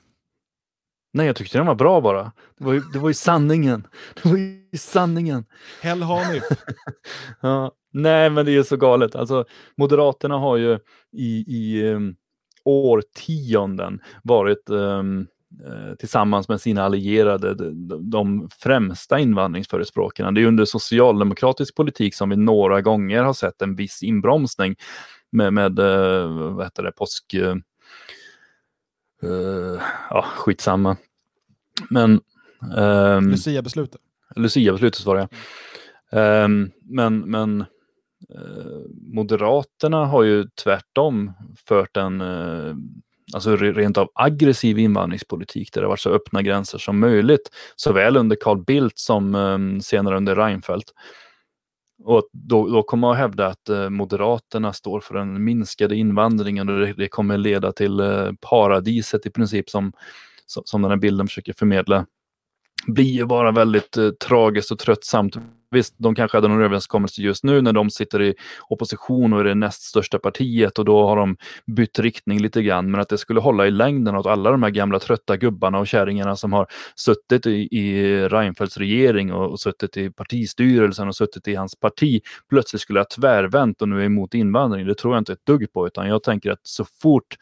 Nej, 1.13 1.25
jag 1.25 1.35
tyckte 1.35 1.57
den 1.57 1.67
var 1.67 1.75
bra 1.75 2.01
bara. 2.01 2.31
Det 2.57 2.63
var 2.65 2.73
ju, 2.73 2.81
det 2.93 2.99
var 2.99 3.09
ju 3.09 3.13
sanningen. 3.13 3.87
Det 4.15 4.29
var 4.29 4.37
ju 4.37 4.77
sanningen. 4.77 5.45
Hell! 5.81 6.03
Ja, 7.41 7.71
nej, 7.91 8.29
men 8.29 8.45
det 8.45 8.55
är 8.55 8.63
så 8.63 8.77
galet. 8.77 9.15
Alltså, 9.15 9.45
Moderaterna 9.77 10.37
har 10.37 10.57
ju 10.57 10.79
i, 11.11 11.45
i 11.47 11.91
um, 11.91 12.15
årtionden 12.65 13.99
varit 14.23 14.69
um, 14.69 15.27
tillsammans 15.99 16.49
med 16.49 16.61
sina 16.61 16.83
allierade 16.83 17.53
de, 17.53 18.09
de 18.09 18.49
främsta 18.59 19.19
invandringsförespråkarna. 19.19 20.31
Det 20.31 20.41
är 20.41 20.45
under 20.45 20.65
socialdemokratisk 20.65 21.75
politik 21.75 22.15
som 22.15 22.29
vi 22.29 22.35
några 22.35 22.81
gånger 22.81 23.23
har 23.23 23.33
sett 23.33 23.61
en 23.61 23.75
viss 23.75 24.03
inbromsning 24.03 24.75
med, 25.33 25.53
med 25.53 25.79
eh, 25.79 26.27
vad 26.27 26.65
heter 26.65 26.83
det, 26.83 26.91
påsk... 26.91 27.33
eh, 27.33 27.55
ja, 30.09 30.25
skitsamma. 30.37 30.97
Men... 31.89 32.21
ehm, 32.77 33.29
Lucia-beslutet. 33.29 34.01
Lucia-beslutet 34.35 35.05
var 35.05 35.15
det. 35.15 35.27
Um, 36.13 36.71
men 36.81 37.19
men 37.19 37.61
uh, 38.35 38.85
Moderaterna 39.13 40.05
har 40.05 40.23
ju 40.23 40.47
tvärtom 40.63 41.31
fört 41.67 41.97
en 41.97 42.21
uh, 42.21 42.75
alltså 43.33 43.55
rent 43.55 43.97
av 43.97 44.09
aggressiv 44.13 44.79
invandringspolitik 44.79 45.73
där 45.73 45.81
det 45.81 45.87
varit 45.87 45.99
så 45.99 46.09
öppna 46.09 46.41
gränser 46.41 46.77
som 46.77 46.99
möjligt, 46.99 47.49
såväl 47.75 48.17
under 48.17 48.37
Carl 48.41 48.63
Bildt 48.63 48.99
som 48.99 49.35
um, 49.35 49.81
senare 49.81 50.17
under 50.17 50.35
Reinfeldt. 50.35 50.93
Och 52.03 52.29
då, 52.31 52.67
då 52.69 52.83
kommer 52.83 53.01
man 53.01 53.11
att 53.11 53.17
hävda 53.17 53.47
att 53.47 53.69
eh, 53.69 53.89
Moderaterna 53.89 54.73
står 54.73 54.99
för 54.99 55.15
den 55.15 55.43
minskade 55.43 55.95
invandringen 55.95 56.69
och 56.69 56.79
det, 56.79 56.93
det 56.93 57.07
kommer 57.07 57.37
leda 57.37 57.71
till 57.71 57.99
eh, 57.99 58.31
paradiset 58.41 59.25
i 59.25 59.29
princip 59.29 59.69
som, 59.69 59.93
som, 60.45 60.63
som 60.65 60.81
den 60.81 60.91
här 60.91 60.97
bilden 60.97 61.27
försöker 61.27 61.53
förmedla. 61.53 62.05
blir 62.87 63.11
ju 63.11 63.25
bara 63.25 63.51
väldigt 63.51 63.97
eh, 63.97 64.09
tragiskt 64.09 64.71
och 64.71 64.79
tröttsamt. 64.79 65.35
Visst, 65.73 65.95
de 65.97 66.15
kanske 66.15 66.37
hade 66.37 66.47
någon 66.47 66.61
överenskommelse 66.61 67.21
just 67.21 67.43
nu 67.43 67.61
när 67.61 67.73
de 67.73 67.89
sitter 67.89 68.21
i 68.21 68.35
opposition 68.69 69.33
och 69.33 69.39
är 69.39 69.43
det 69.43 69.55
näst 69.55 69.81
största 69.81 70.19
partiet 70.19 70.79
och 70.79 70.85
då 70.85 71.07
har 71.07 71.15
de 71.15 71.37
bytt 71.65 71.99
riktning 71.99 72.41
lite 72.41 72.63
grann. 72.63 72.91
Men 72.91 73.01
att 73.01 73.09
det 73.09 73.17
skulle 73.17 73.39
hålla 73.39 73.67
i 73.67 73.71
längden 73.71 74.15
åt 74.15 74.25
alla 74.25 74.51
de 74.51 74.63
här 74.63 74.69
gamla 74.69 74.99
trötta 74.99 75.37
gubbarna 75.37 75.79
och 75.79 75.87
kärringarna 75.87 76.35
som 76.35 76.53
har 76.53 76.67
suttit 76.95 77.45
i, 77.45 77.67
i 77.71 78.19
Reinfeldts 78.29 78.77
regering 78.77 79.33
och, 79.33 79.51
och 79.51 79.59
suttit 79.59 79.97
i 79.97 80.09
partistyrelsen 80.09 81.07
och 81.07 81.15
suttit 81.15 81.47
i 81.47 81.55
hans 81.55 81.75
parti 81.79 82.21
plötsligt 82.49 82.81
skulle 82.81 82.99
ha 82.99 83.05
tvärvänt 83.15 83.81
och 83.81 83.89
nu 83.89 84.01
är 84.01 84.05
emot 84.05 84.33
invandring. 84.33 84.87
Det 84.87 84.95
tror 84.95 85.13
jag 85.13 85.21
inte 85.21 85.33
ett 85.33 85.45
dugg 85.45 85.73
på, 85.73 85.87
utan 85.87 86.07
jag 86.07 86.23
tänker 86.23 86.51
att 86.51 86.59
så 86.63 86.85
fort 87.01 87.37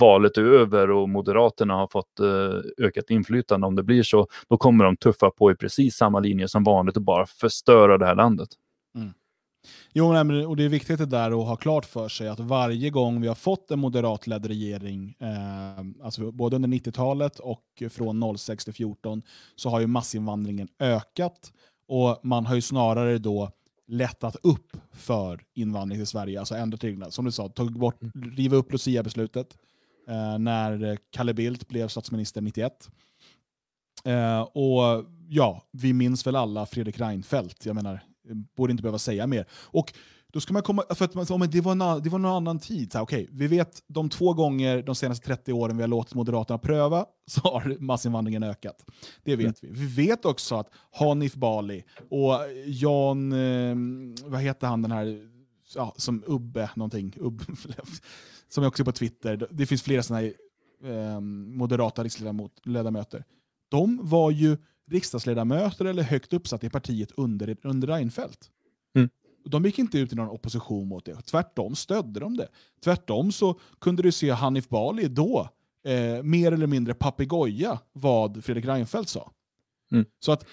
valet 0.00 0.38
är 0.38 0.42
över 0.42 0.90
och 0.90 1.08
Moderaterna 1.08 1.74
har 1.74 1.86
fått 1.86 2.20
eh, 2.20 2.84
ökat 2.86 3.10
inflytande, 3.10 3.66
om 3.66 3.76
det 3.76 3.82
blir 3.82 4.02
så, 4.02 4.26
då 4.48 4.56
kommer 4.56 4.84
de 4.84 4.96
tuffa 4.96 5.30
på 5.30 5.50
i 5.50 5.54
precis 5.54 5.96
samma 5.96 6.20
linje 6.20 6.48
som 6.48 6.64
vanligt 6.64 6.96
och 6.96 7.02
bara 7.02 7.26
förstöra 7.26 7.98
det 7.98 8.06
här 8.06 8.14
landet. 8.14 8.48
Mm. 8.96 9.12
Jo, 9.92 10.12
nej, 10.12 10.46
och 10.46 10.56
det 10.56 10.64
är 10.64 10.68
viktigt 10.68 10.98
det 10.98 11.06
där 11.06 11.40
att 11.40 11.46
ha 11.46 11.56
klart 11.56 11.84
för 11.84 12.08
sig 12.08 12.28
att 12.28 12.40
varje 12.40 12.90
gång 12.90 13.20
vi 13.20 13.28
har 13.28 13.34
fått 13.34 13.70
en 13.70 13.78
moderatledd 13.78 14.46
regering, 14.46 15.16
eh, 15.20 16.04
alltså 16.04 16.32
både 16.32 16.56
under 16.56 16.68
90-talet 16.68 17.38
och 17.38 17.82
från 17.90 18.38
06 18.38 18.64
till 18.64 18.74
14, 18.74 19.22
så 19.56 19.70
har 19.70 19.80
ju 19.80 19.86
massinvandringen 19.86 20.68
ökat 20.78 21.52
och 21.88 22.20
man 22.22 22.46
har 22.46 22.54
ju 22.54 22.60
snarare 22.60 23.18
då 23.18 23.50
lättat 23.88 24.36
upp 24.42 24.76
för 24.92 25.44
invandring 25.54 25.98
till 25.98 26.06
Sverige, 26.06 26.38
alltså 26.38 26.54
ändrat 26.54 26.84
reglerna. 26.84 27.10
Som 27.10 27.24
du 27.24 27.32
sa, 27.32 27.48
tagit 27.48 27.76
bort, 27.76 28.02
mm. 28.02 28.30
riva 28.36 28.56
upp 28.56 28.72
Lucia-beslutet, 28.72 29.58
när 30.38 30.98
Kalle 31.10 31.34
Bildt 31.34 31.68
blev 31.68 31.88
statsminister 31.88 32.40
91. 32.40 32.90
Eh, 34.06 34.40
och 34.40 35.04
ja, 35.28 35.62
vi 35.70 35.92
minns 35.92 36.26
väl 36.26 36.36
alla 36.36 36.66
Fredrik 36.66 37.00
Reinfeldt. 37.00 37.66
Jag 37.66 37.74
menar, 37.74 38.00
borde 38.56 38.70
inte 38.70 38.82
behöva 38.82 38.98
säga 38.98 39.26
mer. 39.26 39.46
Och 39.52 39.92
då 40.32 40.40
ska 40.40 40.52
man 40.52 40.62
komma, 40.62 40.82
för 40.94 41.04
att 41.04 41.14
man, 41.14 41.50
det, 41.50 41.60
var 41.60 41.72
en, 41.72 42.02
det 42.02 42.10
var 42.10 42.18
någon 42.18 42.36
annan 42.36 42.58
tid. 42.58 42.92
Så 42.92 42.98
här, 42.98 43.02
okay, 43.02 43.26
vi 43.30 43.46
vet 43.46 43.82
de 43.86 44.08
två 44.08 44.32
gånger 44.34 44.82
de 44.82 44.94
senaste 44.94 45.26
30 45.26 45.52
åren 45.52 45.76
vi 45.76 45.82
har 45.82 45.88
låtit 45.88 46.14
Moderaterna 46.14 46.58
pröva 46.58 47.06
så 47.26 47.40
har 47.40 47.76
massinvandringen 47.80 48.42
ökat. 48.42 48.84
Det 49.24 49.36
vet 49.36 49.62
mm. 49.62 49.74
vi. 49.74 49.86
Vi 49.86 50.06
vet 50.06 50.24
också 50.24 50.54
att 50.54 50.70
Hanif 50.90 51.34
Bali 51.34 51.84
och 52.10 52.38
Jan, 52.66 53.32
eh, 53.32 53.76
vad 54.24 54.40
heter 54.40 54.66
han 54.66 54.82
den 54.82 54.92
här, 54.92 55.28
ja, 55.74 55.94
som 55.96 56.24
Ubbe 56.26 56.70
någonting, 56.76 57.14
Ubbe, 57.16 57.44
som 58.56 58.64
är 58.64 58.68
också 58.68 58.84
på 58.84 58.92
Twitter, 58.92 59.48
det 59.50 59.66
finns 59.66 59.82
flera 59.82 60.02
sådana 60.02 60.26
här 60.26 60.34
eh, 60.84 61.20
moderata 61.20 62.04
riksdagsledamöter. 62.04 63.24
De 63.68 64.00
var 64.02 64.30
ju 64.30 64.56
riksdagsledamöter 64.90 65.84
eller 65.84 66.02
högt 66.02 66.32
uppsatta 66.32 66.66
i 66.66 66.70
partiet 66.70 67.12
under, 67.16 67.56
under 67.62 67.88
Reinfeldt. 67.88 68.50
Mm. 68.94 69.08
De 69.44 69.64
gick 69.64 69.78
inte 69.78 69.98
ut 69.98 70.12
i 70.12 70.16
någon 70.16 70.28
opposition 70.28 70.88
mot 70.88 71.04
det. 71.04 71.22
Tvärtom 71.22 71.74
stödde 71.74 72.20
de 72.20 72.36
det. 72.36 72.48
Tvärtom 72.84 73.32
så 73.32 73.60
kunde 73.80 74.02
du 74.02 74.12
se 74.12 74.30
Hanif 74.30 74.68
Bali 74.68 75.08
då 75.08 75.48
eh, 75.84 76.22
mer 76.22 76.52
eller 76.52 76.66
mindre 76.66 76.94
papegoja 76.94 77.78
vad 77.92 78.44
Fredrik 78.44 78.64
Reinfeldt 78.64 79.08
sa. 79.08 79.32
Mm. 79.92 80.04
Så 80.20 80.32
att 80.32 80.46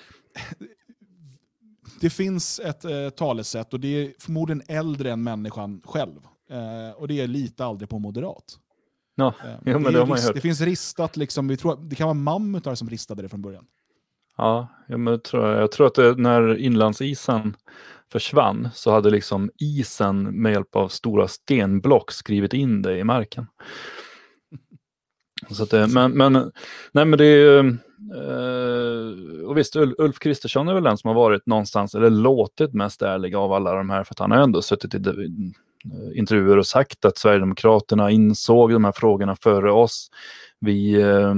det 2.02 2.10
finns 2.10 2.60
ett 2.60 2.86
eh, 2.86 3.10
talesätt 3.10 3.74
och 3.74 3.80
det 3.80 3.88
är 3.88 4.14
förmodligen 4.20 4.62
äldre 4.68 5.12
än 5.12 5.24
människan 5.24 5.82
själv. 5.86 6.20
Eh, 6.54 6.92
och 6.96 7.08
det 7.08 7.22
är 7.22 7.28
lite 7.28 7.66
aldrig 7.66 7.90
på 7.90 8.00
moderat. 8.00 8.60
Ja, 9.16 9.34
eh, 9.46 9.56
jo, 9.66 9.80
men 9.80 9.94
det, 9.94 10.06
det, 10.06 10.14
rist, 10.14 10.34
det 10.34 10.42
finns 10.42 10.62
ristat, 10.62 11.18
liksom, 11.18 11.48
vi 11.48 11.58
tror, 11.58 11.76
det 11.90 11.96
kan 11.96 12.08
vara 12.08 12.14
mammutar 12.14 12.76
som 12.76 12.90
ristade 12.90 13.22
det 13.22 13.30
från 13.30 13.42
början. 13.42 13.66
Ja, 14.38 14.68
men 14.88 15.08
jag, 15.08 15.24
tror, 15.24 15.48
jag 15.48 15.72
tror 15.72 15.88
att 15.88 15.96
det, 15.96 16.18
när 16.18 16.58
inlandsisen 16.58 17.56
försvann 18.12 18.70
så 18.74 18.92
hade 18.92 19.10
liksom 19.10 19.52
isen 19.60 20.42
med 20.42 20.52
hjälp 20.52 20.76
av 20.76 20.88
stora 20.88 21.28
stenblock 21.28 22.12
skrivit 22.12 22.54
in 22.54 22.82
det 22.82 22.98
i 22.98 23.04
marken. 23.04 23.48
Så 25.50 25.66
det, 25.66 25.88
men, 25.88 26.12
men, 26.12 26.52
nej, 26.92 27.06
men 27.06 27.18
det 27.18 27.26
är 27.26 27.78
Uh, 28.16 29.46
och 29.46 29.58
visst, 29.58 29.76
Ulf 29.76 30.20
Kristersson 30.20 30.68
är 30.68 30.74
väl 30.74 30.84
den 30.84 30.98
som 30.98 31.08
har 31.08 31.16
varit 31.16 31.46
någonstans, 31.46 31.96
eller 31.96 32.10
låtit 32.10 32.74
mest 32.74 33.02
ärlig 33.02 33.36
av 33.36 33.54
alla 33.54 33.74
de 33.74 33.90
här, 33.90 34.04
för 34.04 34.14
att 34.14 34.20
han 34.20 34.32
har 34.32 34.38
ändå 34.38 34.62
suttit 34.62 34.96
i 34.96 35.00
Eh, 35.86 36.20
intervjuer 36.20 36.58
och 36.58 36.68
sagt 36.68 37.06
att 37.06 37.18
Sverigedemokraterna 37.18 38.12
insåg 38.12 38.72
de 38.72 38.86
här 38.86 38.92
frågorna 38.92 39.36
före 39.36 39.72
oss. 39.72 40.10
Vi 40.60 41.02
eh, 41.02 41.34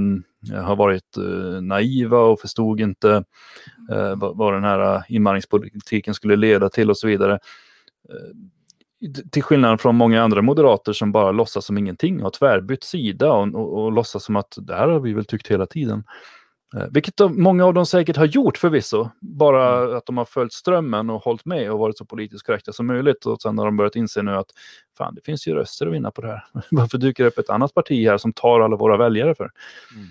har 0.62 0.76
varit 0.76 1.18
eh, 1.18 1.62
naiva 1.62 2.20
och 2.20 2.40
förstod 2.40 2.80
inte 2.80 3.24
eh, 3.92 4.16
vad, 4.16 4.38
vad 4.38 4.54
den 4.54 4.64
här 4.64 4.96
eh, 4.96 5.02
invandringspolitiken 5.08 6.14
skulle 6.14 6.36
leda 6.36 6.70
till 6.70 6.90
och 6.90 6.98
så 6.98 7.08
vidare. 7.08 7.34
Eh, 8.10 9.10
till 9.32 9.44
skillnad 9.44 9.82
från 9.82 9.96
många 9.96 10.24
andra 10.24 10.42
moderater 10.42 10.94
som 10.94 11.12
bara 11.12 11.32
låtsas 11.32 11.66
som 11.66 11.78
ingenting, 11.78 12.22
har 12.22 12.30
tvärbytt 12.30 12.84
sida 12.84 13.32
och, 13.32 13.56
och, 13.56 13.84
och 13.84 13.92
låtsas 13.92 14.24
som 14.24 14.36
att 14.36 14.58
det 14.58 14.76
här 14.76 14.88
har 14.88 15.00
vi 15.00 15.14
väl 15.14 15.26
tyckt 15.26 15.48
hela 15.48 15.66
tiden. 15.66 16.04
Eh, 16.76 16.88
vilket 16.92 17.18
de, 17.18 17.44
många 17.44 17.66
av 17.66 17.74
dem 17.74 17.86
säkert 17.86 18.18
har 18.18 18.26
gjort 18.26 18.58
förvisso. 18.58 19.10
Bara 19.20 19.84
mm. 19.84 19.98
att 19.98 20.06
de 20.06 20.18
har 20.18 20.26
följt 20.26 20.54
strömmen 20.54 21.10
och 21.10 21.22
hållit 21.22 21.46
med 21.46 21.72
och 21.72 21.80
varit 21.80 21.98
så 21.98 22.06
politiskt 22.06 22.46
korrekta 22.46 22.74
som 22.74 22.88
möjligt. 22.88 23.26
Och 23.26 23.42
sen 23.42 23.58
har 23.58 23.66
de 23.66 23.78
börjat 23.78 23.96
inse 23.96 24.22
nu 24.22 24.32
att 24.32 24.48
fan, 24.98 25.16
det 25.16 25.22
finns 25.26 25.48
ju 25.48 25.54
röster 25.54 25.88
att 25.88 25.94
vinna 25.94 26.12
på 26.12 26.22
det 26.22 26.28
här. 26.28 26.44
Varför 26.72 26.98
dyker 26.98 27.24
det 27.24 27.28
upp 27.28 27.38
ett 27.38 27.50
annat 27.50 27.74
parti 27.74 28.08
här 28.08 28.18
som 28.18 28.34
tar 28.34 28.60
alla 28.60 28.76
våra 28.76 28.98
väljare 28.98 29.36
för? 29.36 29.52
Mm. 29.96 30.08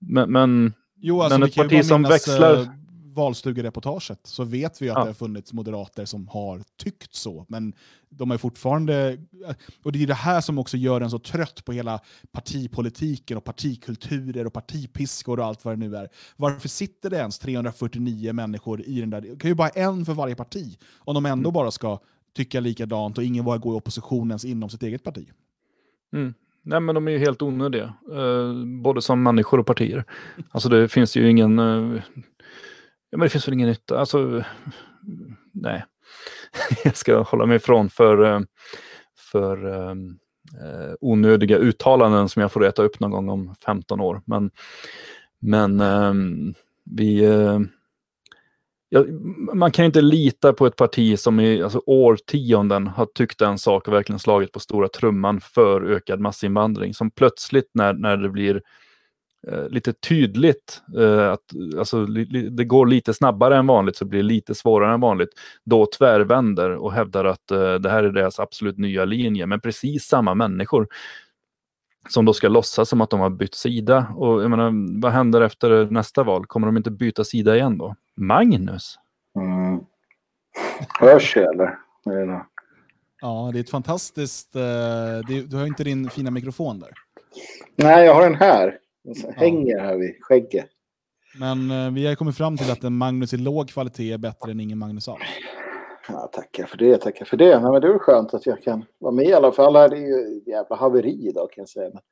Men, 0.00 0.32
men, 0.32 0.72
jo, 0.96 1.22
alltså, 1.22 1.38
men 1.38 1.48
ett 1.48 1.54
parti 1.54 1.84
som 1.84 2.02
växlar... 2.02 2.77
Valstugereportaget 3.18 4.20
så 4.22 4.44
vet 4.44 4.82
vi 4.82 4.90
att 4.90 4.96
ja. 4.96 5.00
det 5.00 5.08
har 5.08 5.14
funnits 5.14 5.52
moderater 5.52 6.04
som 6.04 6.28
har 6.28 6.62
tyckt 6.76 7.14
så. 7.14 7.46
Men 7.48 7.72
de 8.08 8.30
är 8.30 8.38
fortfarande... 8.38 9.18
Och 9.82 9.92
det 9.92 10.02
är 10.02 10.06
det 10.06 10.14
här 10.14 10.40
som 10.40 10.58
också 10.58 10.76
gör 10.76 11.00
en 11.00 11.10
så 11.10 11.18
trött 11.18 11.64
på 11.64 11.72
hela 11.72 12.00
partipolitiken 12.32 13.36
och 13.36 13.44
partikulturer 13.44 14.46
och 14.46 14.52
partipiskor 14.52 15.40
och 15.40 15.46
allt 15.46 15.64
vad 15.64 15.78
det 15.78 15.88
nu 15.88 15.96
är. 15.96 16.08
Varför 16.36 16.68
sitter 16.68 17.10
det 17.10 17.16
ens 17.16 17.38
349 17.38 18.32
människor 18.32 18.82
i 18.82 19.00
den 19.00 19.10
där... 19.10 19.20
Det 19.20 19.36
kan 19.36 19.50
ju 19.50 19.54
bara 19.54 19.68
en 19.68 20.04
för 20.04 20.14
varje 20.14 20.34
parti. 20.34 20.78
Om 20.98 21.14
de 21.14 21.26
ändå 21.26 21.48
mm. 21.48 21.54
bara 21.54 21.70
ska 21.70 21.98
tycka 22.36 22.60
likadant 22.60 23.18
och 23.18 23.24
ingen 23.24 23.44
vågar 23.44 23.58
gå 23.58 23.72
i 23.72 23.76
opposition 23.76 24.30
ens 24.30 24.44
inom 24.44 24.70
sitt 24.70 24.82
eget 24.82 25.04
parti. 25.04 25.28
Mm. 26.12 26.34
Nej, 26.62 26.80
men 26.80 26.94
de 26.94 27.08
är 27.08 27.12
ju 27.12 27.18
helt 27.18 27.42
onödiga. 27.42 27.94
Eh, 28.12 28.64
både 28.82 29.02
som 29.02 29.22
människor 29.22 29.60
och 29.60 29.66
partier. 29.66 30.04
Alltså 30.50 30.68
det 30.68 30.88
finns 30.88 31.16
ju 31.16 31.30
ingen... 31.30 31.58
Eh, 31.58 32.02
Ja, 33.10 33.18
men 33.18 33.20
det 33.26 33.28
finns 33.28 33.48
väl 33.48 33.54
ingen 33.54 33.68
nytta. 33.68 33.98
Alltså, 33.98 34.44
nej. 35.52 35.84
Jag 36.84 36.96
ska 36.96 37.22
hålla 37.22 37.46
mig 37.46 37.56
ifrån 37.56 37.90
för, 37.90 38.32
eh, 38.32 38.40
för 39.32 39.64
um, 39.66 40.18
uh, 40.62 40.94
onödiga 41.00 41.56
uttalanden 41.56 42.28
som 42.28 42.42
jag 42.42 42.52
får 42.52 42.64
äta 42.64 42.82
upp 42.82 43.00
någon 43.00 43.10
gång 43.10 43.28
om 43.28 43.54
15 43.64 44.00
år. 44.00 44.22
Men, 44.24 44.50
men 45.38 45.80
um, 45.80 46.54
vi... 46.84 47.26
Uh, 47.26 47.60
ja, 48.88 49.04
man 49.54 49.70
kan 49.70 49.84
inte 49.84 50.00
lita 50.00 50.52
på 50.52 50.66
ett 50.66 50.76
parti 50.76 51.18
som 51.18 51.40
i 51.40 51.62
alltså, 51.62 51.82
årtionden 51.86 52.86
har 52.86 53.06
tyckt 53.06 53.40
en 53.40 53.58
sak 53.58 53.88
och 53.88 53.94
verkligen 53.94 54.18
slagit 54.18 54.52
på 54.52 54.60
stora 54.60 54.88
trumman 54.88 55.40
för 55.40 55.82
ökad 55.82 56.20
massinvandring. 56.20 56.94
Som 56.94 57.10
plötsligt 57.10 57.70
när, 57.74 57.92
när 57.92 58.16
det 58.16 58.28
blir 58.28 58.54
Eh, 58.54 58.62
lite 59.68 59.92
tydligt, 59.92 60.82
eh, 60.98 61.30
att 61.30 61.42
alltså, 61.78 62.04
li, 62.04 62.48
det 62.48 62.64
går 62.64 62.86
lite 62.86 63.14
snabbare 63.14 63.56
än 63.56 63.66
vanligt 63.66 63.96
så 63.96 64.04
blir 64.04 64.18
det 64.18 64.26
lite 64.26 64.54
svårare 64.54 64.94
än 64.94 65.00
vanligt, 65.00 65.30
då 65.64 65.86
tvärvänder 65.98 66.70
och 66.70 66.92
hävdar 66.92 67.24
att 67.24 67.50
eh, 67.50 67.74
det 67.74 67.90
här 67.90 68.04
är 68.04 68.10
deras 68.10 68.40
absolut 68.40 68.78
nya 68.78 69.04
linje. 69.04 69.46
Men 69.46 69.60
precis 69.60 70.04
samma 70.04 70.34
människor 70.34 70.88
som 72.08 72.24
då 72.24 72.32
ska 72.32 72.48
låtsas 72.48 72.88
som 72.88 73.00
att 73.00 73.10
de 73.10 73.20
har 73.20 73.30
bytt 73.30 73.54
sida. 73.54 74.06
Och 74.16 74.42
jag 74.42 74.50
menar, 74.50 75.00
vad 75.00 75.12
händer 75.12 75.40
efter 75.40 75.90
nästa 75.90 76.22
val? 76.22 76.46
Kommer 76.46 76.66
de 76.66 76.76
inte 76.76 76.90
byta 76.90 77.24
sida 77.24 77.56
igen 77.56 77.78
då? 77.78 77.94
Magnus? 78.16 78.98
Mm. 79.36 79.80
Hörs 81.00 81.36
eller? 81.36 81.78
Ja, 83.20 83.50
det 83.52 83.58
är 83.58 83.60
ett 83.60 83.70
fantastiskt... 83.70 84.52
Det, 84.52 85.22
du 85.46 85.56
har 85.56 85.66
inte 85.66 85.84
din 85.84 86.10
fina 86.10 86.30
mikrofon 86.30 86.80
där. 86.80 86.90
Nej, 87.76 88.06
jag 88.06 88.14
har 88.14 88.22
den 88.22 88.34
här. 88.34 88.78
Den 89.14 89.34
hänger 89.34 89.78
här 89.78 89.96
vid 89.96 90.16
skägget. 90.20 90.66
Men 91.38 91.70
eh, 91.70 91.90
vi 91.92 92.06
har 92.06 92.14
kommit 92.14 92.36
fram 92.36 92.56
till 92.56 92.70
att 92.70 92.84
en 92.84 92.96
Magnus 92.96 93.34
i 93.34 93.36
låg 93.36 93.68
kvalitet 93.68 94.12
är 94.12 94.18
bättre 94.18 94.50
än 94.50 94.60
ingen 94.60 94.78
Magnus 94.78 95.08
alls. 95.08 95.22
Ja, 96.08 96.30
tackar 96.32 96.66
för 96.66 96.76
det, 96.76 96.98
tackar 96.98 97.24
för 97.24 97.36
det. 97.36 97.60
Nej, 97.60 97.72
men 97.72 97.80
det 97.80 97.88
är 97.88 97.98
skönt 97.98 98.34
att 98.34 98.46
jag 98.46 98.62
kan 98.62 98.84
vara 98.98 99.12
med 99.12 99.26
i 99.26 99.32
alla 99.32 99.52
fall. 99.52 99.72
Det 99.72 99.80
är 99.80 99.96
ju 99.96 100.42
jävla 100.46 100.76
haveri 100.76 101.28
idag 101.28 101.52
kan 101.52 101.62
jag 101.62 101.68
säga. 101.68 101.90
Men, 101.94 102.02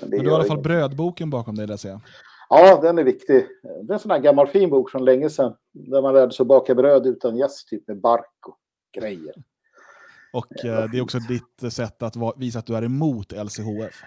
men 0.00 0.10
Men 0.10 0.18
du 0.18 0.30
har 0.30 0.36
i 0.36 0.40
alla 0.40 0.44
fall 0.44 0.62
brödboken 0.62 1.30
bakom 1.30 1.54
dig, 1.54 1.66
läser 1.66 1.88
jag. 1.88 2.00
Ja, 2.48 2.80
den 2.82 2.98
är 2.98 3.04
viktig. 3.04 3.46
Det 3.62 3.92
är 3.92 3.92
en 3.92 3.98
sån 3.98 4.10
här 4.10 4.18
gammal 4.18 4.48
fin 4.48 4.70
bok 4.70 4.90
från 4.90 5.04
länge 5.04 5.30
sedan. 5.30 5.54
Där 5.72 6.02
man 6.02 6.14
lärde 6.14 6.32
sig 6.32 6.44
att 6.44 6.48
baka 6.48 6.74
bröd 6.74 7.06
utan 7.06 7.36
jäst, 7.36 7.68
typ 7.68 7.88
med 7.88 8.00
bark 8.00 8.46
och 8.46 8.58
grejer. 9.00 9.34
Och 10.32 10.64
eh, 10.64 10.90
det 10.90 10.98
är 10.98 11.02
också 11.02 11.18
ditt 11.18 11.72
sätt 11.72 12.02
att 12.02 12.16
visa 12.36 12.58
att 12.58 12.66
du 12.66 12.76
är 12.76 12.84
emot 12.84 13.32
LCHF. 13.32 14.02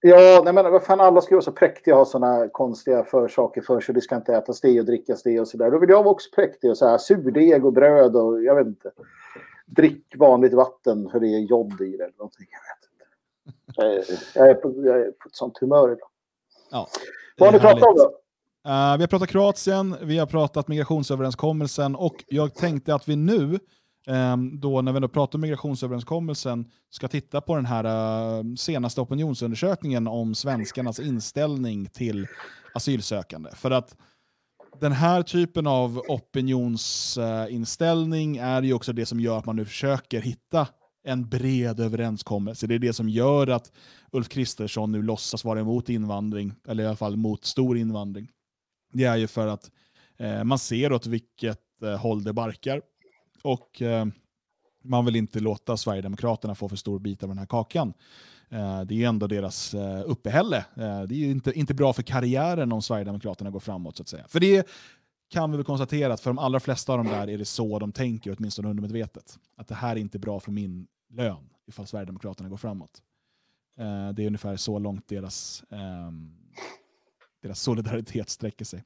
Ja, 0.00 0.42
nej 0.44 0.52
men 0.52 0.72
vad 0.72 0.82
fan, 0.82 1.00
alla 1.00 1.20
ska 1.20 1.30
ju 1.30 1.36
vara 1.36 1.44
så 1.44 1.52
präktiga 1.52 1.94
och 1.94 1.98
ha 1.98 2.04
såna 2.04 2.48
konstiga 2.48 3.04
försaker 3.04 3.60
för 3.60 3.80
sig. 3.80 3.94
Det 3.94 4.00
ska 4.00 4.16
inte 4.16 4.34
ätas 4.34 4.60
det 4.60 4.80
och 4.80 4.86
drickas 4.86 5.22
det 5.22 5.40
och 5.40 5.48
sådär. 5.48 5.70
Då 5.70 5.78
vill 5.78 5.90
jag 5.90 6.02
vara 6.02 6.12
också 6.12 6.30
präktig 6.34 6.70
och 6.70 6.78
så 6.78 6.88
här 6.88 6.98
surdeg 6.98 7.64
och 7.64 7.72
bröd 7.72 8.16
och 8.16 8.42
jag 8.42 8.54
vet 8.54 8.66
inte. 8.66 8.90
Drick 9.66 10.16
vanligt 10.16 10.52
vatten 10.52 11.08
för 11.10 11.20
det 11.20 11.26
är 11.26 11.38
jod 11.38 11.80
i 11.80 11.96
det 11.96 12.04
eller 12.04 12.14
någonting. 12.18 12.46
Jag 12.50 12.60
vet 12.60 12.82
inte. 12.82 12.96
Jag 14.34 14.50
är, 14.50 14.54
på, 14.54 14.74
jag 14.84 15.00
är 15.00 15.04
på 15.04 15.28
ett 15.28 15.36
sånt 15.36 15.58
humör 15.58 15.92
idag. 15.92 16.08
Ja, 16.70 16.88
Vad 17.36 17.48
har 17.48 17.52
ni 17.52 17.60
pratat 17.60 17.82
om 17.82 17.94
då? 17.96 18.04
Eh, 18.66 18.96
vi 18.96 19.02
har 19.02 19.06
pratat 19.06 19.28
Kroatien, 19.28 19.96
vi 20.02 20.18
har 20.18 20.26
pratat 20.26 20.68
migrationsöverenskommelsen 20.68 21.96
och 21.96 22.24
jag 22.26 22.54
tänkte 22.54 22.94
att 22.94 23.08
vi 23.08 23.16
nu, 23.16 23.58
Ehm, 24.06 24.60
då 24.60 24.82
när 24.82 24.92
vi 24.92 24.96
ändå 24.96 25.08
pratar 25.08 25.36
om 25.36 25.40
migrationsöverenskommelsen, 25.40 26.70
ska 26.90 27.08
titta 27.08 27.40
på 27.40 27.56
den 27.56 27.66
här 27.66 27.84
ehm, 27.84 28.56
senaste 28.56 29.00
opinionsundersökningen 29.00 30.06
om 30.06 30.34
svenskarnas 30.34 31.00
inställning 31.00 31.86
till 31.86 32.26
asylsökande. 32.74 33.50
För 33.54 33.70
att 33.70 33.96
den 34.80 34.92
här 34.92 35.22
typen 35.22 35.66
av 35.66 36.02
opinionsinställning 36.08 38.36
är 38.36 38.62
ju 38.62 38.72
också 38.72 38.92
det 38.92 39.06
som 39.06 39.20
gör 39.20 39.38
att 39.38 39.46
man 39.46 39.56
nu 39.56 39.64
försöker 39.64 40.20
hitta 40.20 40.68
en 41.04 41.28
bred 41.28 41.80
överenskommelse. 41.80 42.66
Det 42.66 42.74
är 42.74 42.78
det 42.78 42.92
som 42.92 43.08
gör 43.08 43.46
att 43.46 43.72
Ulf 44.12 44.28
Kristersson 44.28 44.92
nu 44.92 45.02
låtsas 45.02 45.44
vara 45.44 45.60
emot 45.60 45.88
invandring, 45.88 46.52
eller 46.68 46.84
i 46.84 46.86
alla 46.86 46.96
fall 46.96 47.16
mot 47.16 47.44
stor 47.44 47.78
invandring. 47.78 48.28
Det 48.92 49.04
är 49.04 49.16
ju 49.16 49.26
för 49.26 49.46
att 49.46 49.70
eh, 50.18 50.44
man 50.44 50.58
ser 50.58 50.92
åt 50.92 51.06
vilket 51.06 51.82
eh, 51.82 51.96
håll 51.96 52.24
det 52.24 52.32
barkar. 52.32 52.82
Och 53.46 53.82
eh, 53.82 54.06
man 54.84 55.04
vill 55.04 55.16
inte 55.16 55.40
låta 55.40 55.76
Sverigedemokraterna 55.76 56.54
få 56.54 56.68
för 56.68 56.76
stor 56.76 56.98
bit 56.98 57.22
av 57.22 57.28
den 57.28 57.38
här 57.38 57.46
kakan. 57.46 57.94
Eh, 58.48 58.80
det 58.80 58.94
är 58.94 58.98
ju 58.98 59.04
ändå 59.04 59.26
deras 59.26 59.74
eh, 59.74 60.02
uppehälle. 60.06 60.56
Eh, 60.56 61.02
det 61.02 61.14
är 61.14 61.18
ju 61.18 61.30
inte, 61.30 61.52
inte 61.52 61.74
bra 61.74 61.92
för 61.92 62.02
karriären 62.02 62.72
om 62.72 62.82
Sverigedemokraterna 62.82 63.50
går 63.50 63.60
framåt 63.60 63.96
så 63.96 64.02
att 64.02 64.08
säga. 64.08 64.24
För 64.28 64.40
det 64.40 64.68
kan 65.30 65.50
vi 65.50 65.56
väl 65.56 65.66
konstatera 65.66 66.14
att 66.14 66.20
för 66.20 66.30
de 66.30 66.38
allra 66.38 66.60
flesta 66.60 66.92
av 66.92 66.98
dem 66.98 67.06
där 67.06 67.28
är 67.28 67.38
det 67.38 67.44
så 67.44 67.78
de 67.78 67.92
tänker, 67.92 68.36
åtminstone 68.38 68.68
undermedvetet. 68.68 69.38
Att 69.56 69.68
det 69.68 69.74
här 69.74 69.96
är 69.96 70.00
inte 70.00 70.18
bra 70.18 70.40
för 70.40 70.52
min 70.52 70.86
lön 71.10 71.48
ifall 71.66 71.86
Sverigedemokraterna 71.86 72.48
går 72.48 72.56
framåt. 72.56 73.02
Eh, 73.78 74.08
det 74.08 74.22
är 74.22 74.26
ungefär 74.26 74.56
så 74.56 74.78
långt 74.78 75.08
deras, 75.08 75.64
ehm, 75.70 76.30
deras 77.42 77.60
solidaritet 77.60 78.30
sträcker 78.30 78.64
sig. 78.64 78.84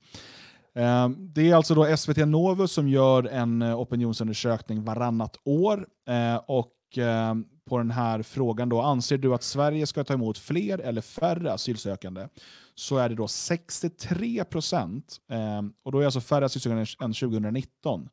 Ehm, 0.74 1.32
det 1.32 1.50
är 1.50 1.54
alltså 1.54 1.74
då 1.74 1.96
SVT 1.96 2.16
Novus 2.16 2.72
som 2.72 2.88
gör 2.88 3.24
en 3.24 3.62
eh, 3.62 3.80
opinionsundersökning 3.80 4.84
varannat 4.84 5.36
år. 5.44 5.86
Eh, 6.08 6.36
och 6.36 6.72
ehm, 6.96 7.44
på 7.68 7.78
den 7.78 7.90
här 7.90 8.22
frågan 8.22 8.68
då, 8.68 8.80
anser 8.82 9.18
du 9.18 9.34
att 9.34 9.42
Sverige 9.42 9.86
ska 9.86 10.04
ta 10.04 10.14
emot 10.14 10.38
fler 10.38 10.78
eller 10.78 11.00
färre 11.00 11.52
asylsökande? 11.52 12.28
Så 12.74 12.96
är 12.96 13.08
det 13.08 13.14
då 13.14 13.28
63 13.28 14.44
procent, 14.44 15.16
ehm, 15.30 15.72
och 15.82 15.92
då 15.92 16.00
är 16.00 16.04
alltså 16.04 16.20
färre 16.20 16.44
asylsökande 16.44 16.86
än 17.00 17.12
2019. 17.12 18.08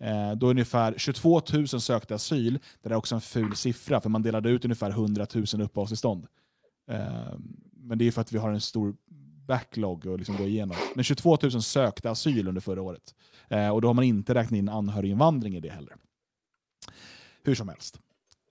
Eh, 0.00 0.32
då 0.32 0.50
ungefär 0.50 0.94
22 0.96 1.42
000 1.52 1.68
sökte 1.68 2.14
asyl. 2.14 2.52
Det 2.52 2.88
där 2.88 2.90
är 2.90 2.94
också 2.94 3.14
en 3.14 3.20
ful 3.20 3.56
siffra, 3.56 4.00
för 4.00 4.08
man 4.08 4.22
delade 4.22 4.50
ut 4.50 4.64
ungefär 4.64 4.90
100 4.90 5.26
000 5.34 5.44
uppehållstillstånd. 5.62 6.26
Men 7.72 7.98
det 7.98 8.06
är 8.06 8.10
för 8.10 8.20
att 8.20 8.32
vi 8.32 8.38
har 8.38 8.50
en 8.50 8.60
stor 8.60 8.94
backlog 9.50 10.06
och 10.06 10.18
liksom 10.18 10.36
gå 10.36 10.44
igenom. 10.44 10.76
Men 10.94 11.04
22 11.04 11.38
000 11.42 11.62
sökte 11.62 12.10
asyl 12.10 12.48
under 12.48 12.60
förra 12.60 12.82
året. 12.82 13.14
Eh, 13.48 13.68
och 13.68 13.82
då 13.82 13.88
har 13.88 13.94
man 13.94 14.04
inte 14.04 14.34
räknat 14.34 14.58
in 14.58 14.68
anhöriginvandring 14.68 15.56
i 15.56 15.60
det 15.60 15.70
heller. 15.70 15.94
Hur 17.42 17.54
som 17.54 17.68
helst. 17.68 18.00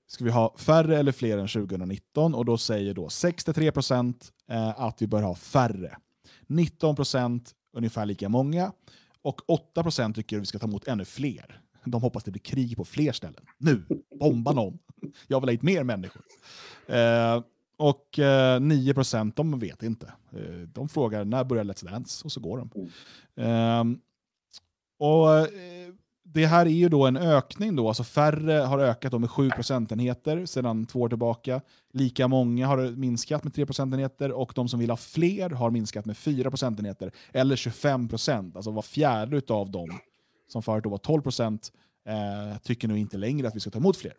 Ska 0.07 0.23
vi 0.23 0.31
ha 0.31 0.55
färre 0.57 0.97
eller 0.97 1.11
fler 1.11 1.37
än 1.37 1.47
2019? 1.47 2.35
Och 2.35 2.45
då 2.45 2.57
säger 2.57 2.93
då 2.93 3.09
63 3.09 3.71
procent 3.71 4.31
eh, 4.49 4.79
att 4.79 5.01
vi 5.01 5.07
bör 5.07 5.21
ha 5.21 5.35
färre. 5.35 5.97
19 6.47 6.95
procent 6.95 7.55
ungefär 7.73 8.05
lika 8.05 8.29
många. 8.29 8.71
Och 9.21 9.41
8 9.49 9.83
procent 9.83 10.15
tycker 10.15 10.35
att 10.35 10.41
vi 10.41 10.45
ska 10.45 10.59
ta 10.59 10.67
emot 10.67 10.87
ännu 10.87 11.05
fler. 11.05 11.61
De 11.85 12.01
hoppas 12.01 12.23
det 12.23 12.31
blir 12.31 12.41
krig 12.41 12.77
på 12.77 12.85
fler 12.85 13.11
ställen. 13.11 13.45
Nu! 13.57 13.85
Bomba 14.19 14.51
någon! 14.51 14.79
Jag 15.27 15.39
vill 15.39 15.49
ha 15.49 15.51
hit 15.51 15.61
mer 15.61 15.83
människor. 15.83 16.21
Eh, 16.87 17.43
och 17.79 18.19
eh, 18.19 18.59
9 18.59 18.93
procent, 18.93 19.35
de 19.35 19.59
vet 19.59 19.83
inte. 19.83 20.13
Eh, 20.31 20.67
de 20.73 20.89
frågar 20.89 21.25
när 21.25 21.43
börjar 21.43 21.63
Let's 21.63 21.85
Dance? 21.91 22.25
Och 22.25 22.31
så 22.31 22.39
går 22.39 22.57
de. 22.57 22.89
Ehm, 23.43 23.99
och 24.99 25.37
eh, 25.37 25.47
Det 26.23 26.45
här 26.45 26.65
är 26.65 26.69
ju 26.69 26.89
då 26.89 27.05
en 27.05 27.17
ökning. 27.17 27.75
Då, 27.75 27.87
alltså 27.87 28.03
färre 28.03 28.53
har 28.53 28.79
ökat 28.79 29.21
med 29.21 29.31
7 29.31 29.49
procentenheter 29.49 30.45
sedan 30.45 30.85
två 30.85 31.01
år 31.01 31.09
tillbaka. 31.09 31.61
Lika 31.93 32.27
många 32.27 32.67
har 32.67 32.91
minskat 32.91 33.43
med 33.43 33.53
3 33.53 33.65
procentenheter 33.65 34.31
och 34.31 34.51
de 34.55 34.67
som 34.67 34.79
vill 34.79 34.89
ha 34.89 34.97
fler 34.97 35.49
har 35.49 35.71
minskat 35.71 36.05
med 36.05 36.17
4 36.17 36.49
procentenheter. 36.49 37.11
Eller 37.33 37.55
25 37.55 38.07
procent, 38.07 38.55
alltså 38.55 38.71
var 38.71 38.81
fjärde 38.81 39.41
av 39.53 39.71
dem 39.71 39.89
som 40.47 40.63
förut 40.63 40.83
då 40.83 40.89
var 40.89 40.97
12 40.97 41.21
procent 41.21 41.71
eh, 42.05 42.57
tycker 42.57 42.87
nu 42.87 42.99
inte 42.99 43.17
längre 43.17 43.47
att 43.47 43.55
vi 43.55 43.59
ska 43.59 43.69
ta 43.69 43.79
emot 43.79 43.97
fler 43.97 44.13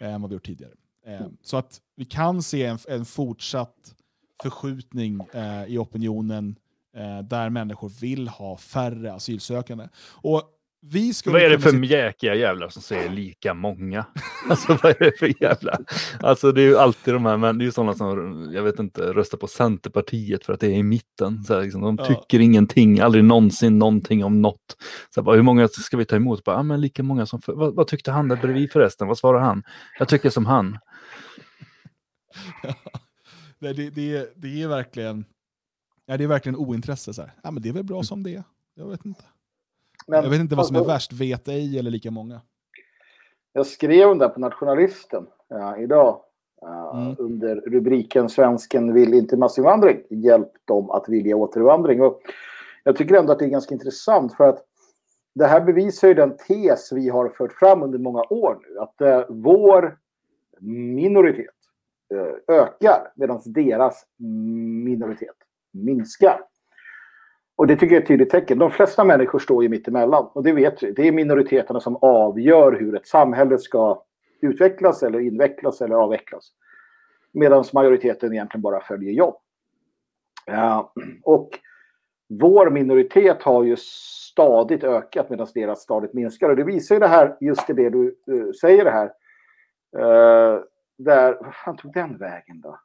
eh, 0.00 0.14
än 0.14 0.22
vad 0.22 0.30
vi 0.30 0.34
gjort 0.34 0.46
tidigare. 0.46 0.72
Eh, 1.06 1.26
så 1.42 1.56
att 1.56 1.80
vi 1.96 2.04
kan 2.04 2.42
se 2.42 2.64
en, 2.64 2.78
en 2.88 3.04
fortsatt 3.04 3.94
förskjutning 4.42 5.20
eh, 5.32 5.64
i 5.64 5.78
opinionen 5.78 6.56
eh, 6.96 7.26
där 7.28 7.50
människor 7.50 7.88
vill 8.00 8.28
ha 8.28 8.56
färre 8.56 9.12
asylsökande. 9.12 9.88
Och 10.12 10.42
vi 10.86 11.14
skulle 11.14 11.32
Vad 11.32 11.42
är 11.42 11.50
det 11.50 11.58
för 11.58 11.70
se- 11.70 11.76
mjäkiga 11.76 12.34
jävlar 12.34 12.68
som 12.68 12.82
säger 12.82 13.10
lika 13.10 13.54
många? 13.54 14.04
Alltså 14.50 14.78
vad 14.82 14.90
är 14.92 14.98
det 15.04 15.18
för 15.18 15.42
jävla... 15.42 15.78
Alltså 16.20 16.52
det 16.52 16.60
är 16.62 16.66
ju 16.66 16.78
alltid 16.78 17.14
de 17.14 17.26
här, 17.26 17.36
men 17.36 17.58
det 17.58 17.62
är 17.62 17.66
ju 17.66 17.72
sådana 17.72 17.94
som, 17.94 18.50
jag 18.54 18.62
vet 18.62 18.78
inte, 18.78 19.02
röstar 19.02 19.38
på 19.38 19.46
Centerpartiet 19.46 20.44
för 20.44 20.52
att 20.52 20.60
det 20.60 20.66
är 20.66 20.70
i 20.70 20.82
mitten. 20.82 21.44
Så 21.44 21.54
här, 21.54 21.62
liksom, 21.62 21.80
de 21.80 21.96
Ja. 21.98 22.04
tycker 22.06 22.40
ingenting, 22.40 23.00
aldrig 23.00 23.24
någonsin 23.24 23.78
någonting 23.78 24.24
om 24.24 24.42
något. 24.42 24.76
Så 25.14 25.20
här, 25.20 25.24
bara, 25.24 25.36
hur 25.36 25.42
många 25.42 25.68
ska 25.68 25.96
vi 25.96 26.04
ta 26.04 26.16
emot? 26.16 26.44
Bara, 26.44 26.56
ah, 26.56 26.62
men 26.62 26.80
lika 26.80 27.02
många 27.02 27.26
som... 27.26 27.42
För, 27.42 27.52
vad, 27.52 27.74
vad 27.74 27.86
tyckte 27.86 28.10
han 28.10 28.28
där 28.28 28.36
bredvid 28.36 28.72
förresten? 28.72 29.08
Vad 29.08 29.18
svarar 29.18 29.40
han? 29.40 29.62
Jag 29.98 30.08
tycker 30.08 30.30
som 30.30 30.46
han. 30.46 30.78
Det, 33.58 33.72
det, 33.72 34.32
det 34.36 34.62
är 34.62 34.68
verkligen 34.68 35.24
ja, 36.06 36.16
det 36.16 36.24
är 36.24 36.28
verkligen 36.28 36.56
ointresse. 36.56 37.14
Så 37.14 37.22
här. 37.22 37.30
Ja, 37.42 37.50
men 37.50 37.62
det 37.62 37.68
är 37.68 37.72
väl 37.72 37.84
bra 37.84 38.02
som 38.02 38.22
det 38.22 38.34
är. 38.34 38.42
Jag 38.74 38.86
vet 38.86 39.04
inte. 39.04 39.24
Men, 40.06 40.22
jag 40.22 40.30
vet 40.30 40.40
inte 40.40 40.54
vad 40.54 40.66
som 40.66 40.76
är 40.76 40.80
alltså, 40.80 40.92
värst, 40.92 41.12
vet 41.12 41.48
ej 41.48 41.78
eller 41.78 41.90
lika 41.90 42.10
många. 42.10 42.40
Jag 43.52 43.66
skrev 43.66 44.08
om 44.08 44.18
det 44.18 44.28
på 44.28 44.40
Nationalisten 44.40 45.26
ja, 45.48 45.78
idag. 45.78 46.20
ja, 46.60 47.00
Mm. 47.00 47.16
Under 47.18 47.56
rubriken 47.56 48.28
Svensken 48.28 48.94
vill 48.94 49.14
inte 49.14 49.36
massinvandring. 49.36 50.02
Hjälp 50.10 50.52
dem 50.64 50.90
att 50.90 51.08
vilja 51.08 51.36
återvandring. 51.36 52.02
Och 52.02 52.20
jag 52.84 52.96
tycker 52.96 53.14
ändå 53.14 53.32
att 53.32 53.38
det 53.38 53.44
är 53.44 53.48
ganska 53.48 53.74
intressant 53.74 54.36
för 54.36 54.48
att 54.48 54.64
det 55.34 55.46
här 55.46 55.60
bevisar 55.60 56.08
ju 56.08 56.14
den 56.14 56.36
tes 56.36 56.92
vi 56.92 57.08
har 57.08 57.28
fört 57.28 57.52
fram 57.52 57.82
under 57.82 57.98
många 57.98 58.22
år 58.22 58.58
nu. 58.68 58.78
Att 58.78 59.00
eh, 59.00 59.24
vår 59.28 59.98
minoritet 60.60 61.54
Eh, 62.14 62.56
ökar 62.56 63.12
medan 63.14 63.40
deras 63.44 64.06
minoritet 64.84 65.36
minskar. 65.72 66.40
Och 67.56 67.66
det 67.66 67.76
tycker 67.76 67.94
jag 67.94 68.00
är 68.00 68.02
ett 68.02 68.08
tydligt 68.08 68.30
tecken. 68.30 68.58
De 68.58 68.70
flesta 68.70 69.04
människor 69.04 69.38
står 69.38 69.62
ju 69.62 69.68
mitt 69.68 69.88
emellan. 69.88 70.30
Och 70.32 70.42
det 70.42 70.52
vet 70.52 70.82
vi. 70.82 70.92
Det 70.92 71.08
är 71.08 71.12
minoriteterna 71.12 71.80
som 71.80 71.96
avgör 71.96 72.72
hur 72.72 72.96
ett 72.96 73.06
samhälle 73.06 73.58
ska 73.58 74.02
utvecklas 74.40 75.02
eller 75.02 75.20
invecklas 75.20 75.80
eller 75.80 75.94
avvecklas. 75.94 76.52
Medan 77.32 77.64
majoriteten 77.72 78.32
egentligen 78.32 78.62
bara 78.62 78.80
följer 78.80 79.12
jobb. 79.12 79.36
Ja, 80.46 80.92
och 81.22 81.50
vår 82.28 82.70
minoritet 82.70 83.42
har 83.42 83.64
ju 83.64 83.76
stadigt 83.76 84.84
ökat 84.84 85.30
medan 85.30 85.46
deras 85.54 85.80
stadigt 85.80 86.12
minskar. 86.12 86.50
Och 86.50 86.56
det 86.56 86.64
visar 86.64 86.94
ju 86.94 86.98
det 86.98 87.06
här, 87.06 87.36
just 87.40 87.66
det 87.66 87.90
du 87.90 88.16
eh, 88.28 88.52
säger 88.60 88.84
det 88.84 88.90
här. 88.90 89.10
Där, 90.98 91.38
vad 91.40 91.54
fan 91.54 91.76
tog 91.76 91.92
den 91.92 92.18
vägen 92.18 92.60
då? 92.60 92.78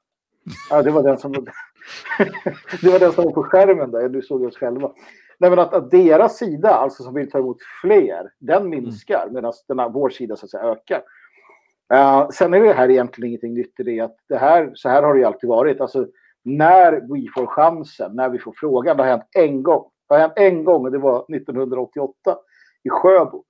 Ja, 0.70 0.82
det 0.82 0.91
var 0.91 1.03
den 1.03 1.18
som, 1.18 1.32
det 2.82 2.91
var 2.91 2.99
den 2.99 3.12
som 3.12 3.24
var 3.24 3.32
på 3.32 3.43
skärmen 3.43 3.91
där, 3.91 4.10
du 4.10 4.22
såg 4.22 4.43
oss 4.43 4.57
själva. 4.57 4.91
Nej, 5.39 5.49
men 5.49 5.60
att, 5.60 5.74
att 5.74 5.91
deras 5.91 6.38
sida, 6.38 6.70
alltså 6.70 7.03
som 7.03 7.14
vill 7.14 7.32
ta 7.32 7.39
emot 7.39 7.57
fler, 7.82 8.32
den 8.39 8.70
minskar 8.70 9.28
mm. 9.30 9.51
medan 9.68 9.93
vår 9.93 10.10
sida 10.10 10.36
så 10.36 10.45
att 10.45 10.49
säga 10.49 10.64
ökar. 10.64 11.01
Uh, 11.93 12.30
sen 12.30 12.53
är 12.53 12.62
det 12.62 12.74
här 12.74 12.89
egentligen 12.89 13.28
ingenting 13.30 13.53
nytt 13.53 13.80
i 13.80 13.84
det 13.84 13.99
att 13.99 14.16
det 14.28 14.38
här, 14.38 14.72
så 14.76 14.89
här 14.89 15.03
har 15.03 15.14
det 15.14 15.20
ju 15.20 15.26
alltid 15.26 15.49
varit. 15.49 15.82
Alltså, 15.82 16.07
när 16.43 17.14
vi 17.14 17.28
får 17.36 17.45
chansen, 17.45 18.16
när 18.16 18.30
vi 18.30 18.39
får 18.39 18.53
frågan. 18.55 18.97
Det 18.97 19.03
har 19.03 19.10
hänt 19.10 19.30
en 19.36 19.64
gång. 19.64 19.89
Det 20.07 20.14
har 20.14 20.22
hänt 20.22 20.34
en 20.36 20.64
gång 20.64 20.86
och 20.86 20.91
det 20.91 20.97
var 20.97 21.36
1988 21.36 22.38
i 22.84 22.89
Sjöbo. 22.89 23.43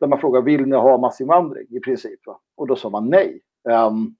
Där 0.00 0.06
man 0.06 0.18
frågar 0.18 0.42
vill 0.42 0.66
ni 0.66 0.76
ha 0.76 0.98
massinvandring 0.98 1.66
i 1.70 1.80
princip. 1.80 2.26
Va? 2.26 2.40
Och 2.56 2.66
då 2.66 2.76
sa 2.76 2.90
man 2.90 3.10
nej. 3.10 3.40
Um, 3.70 4.16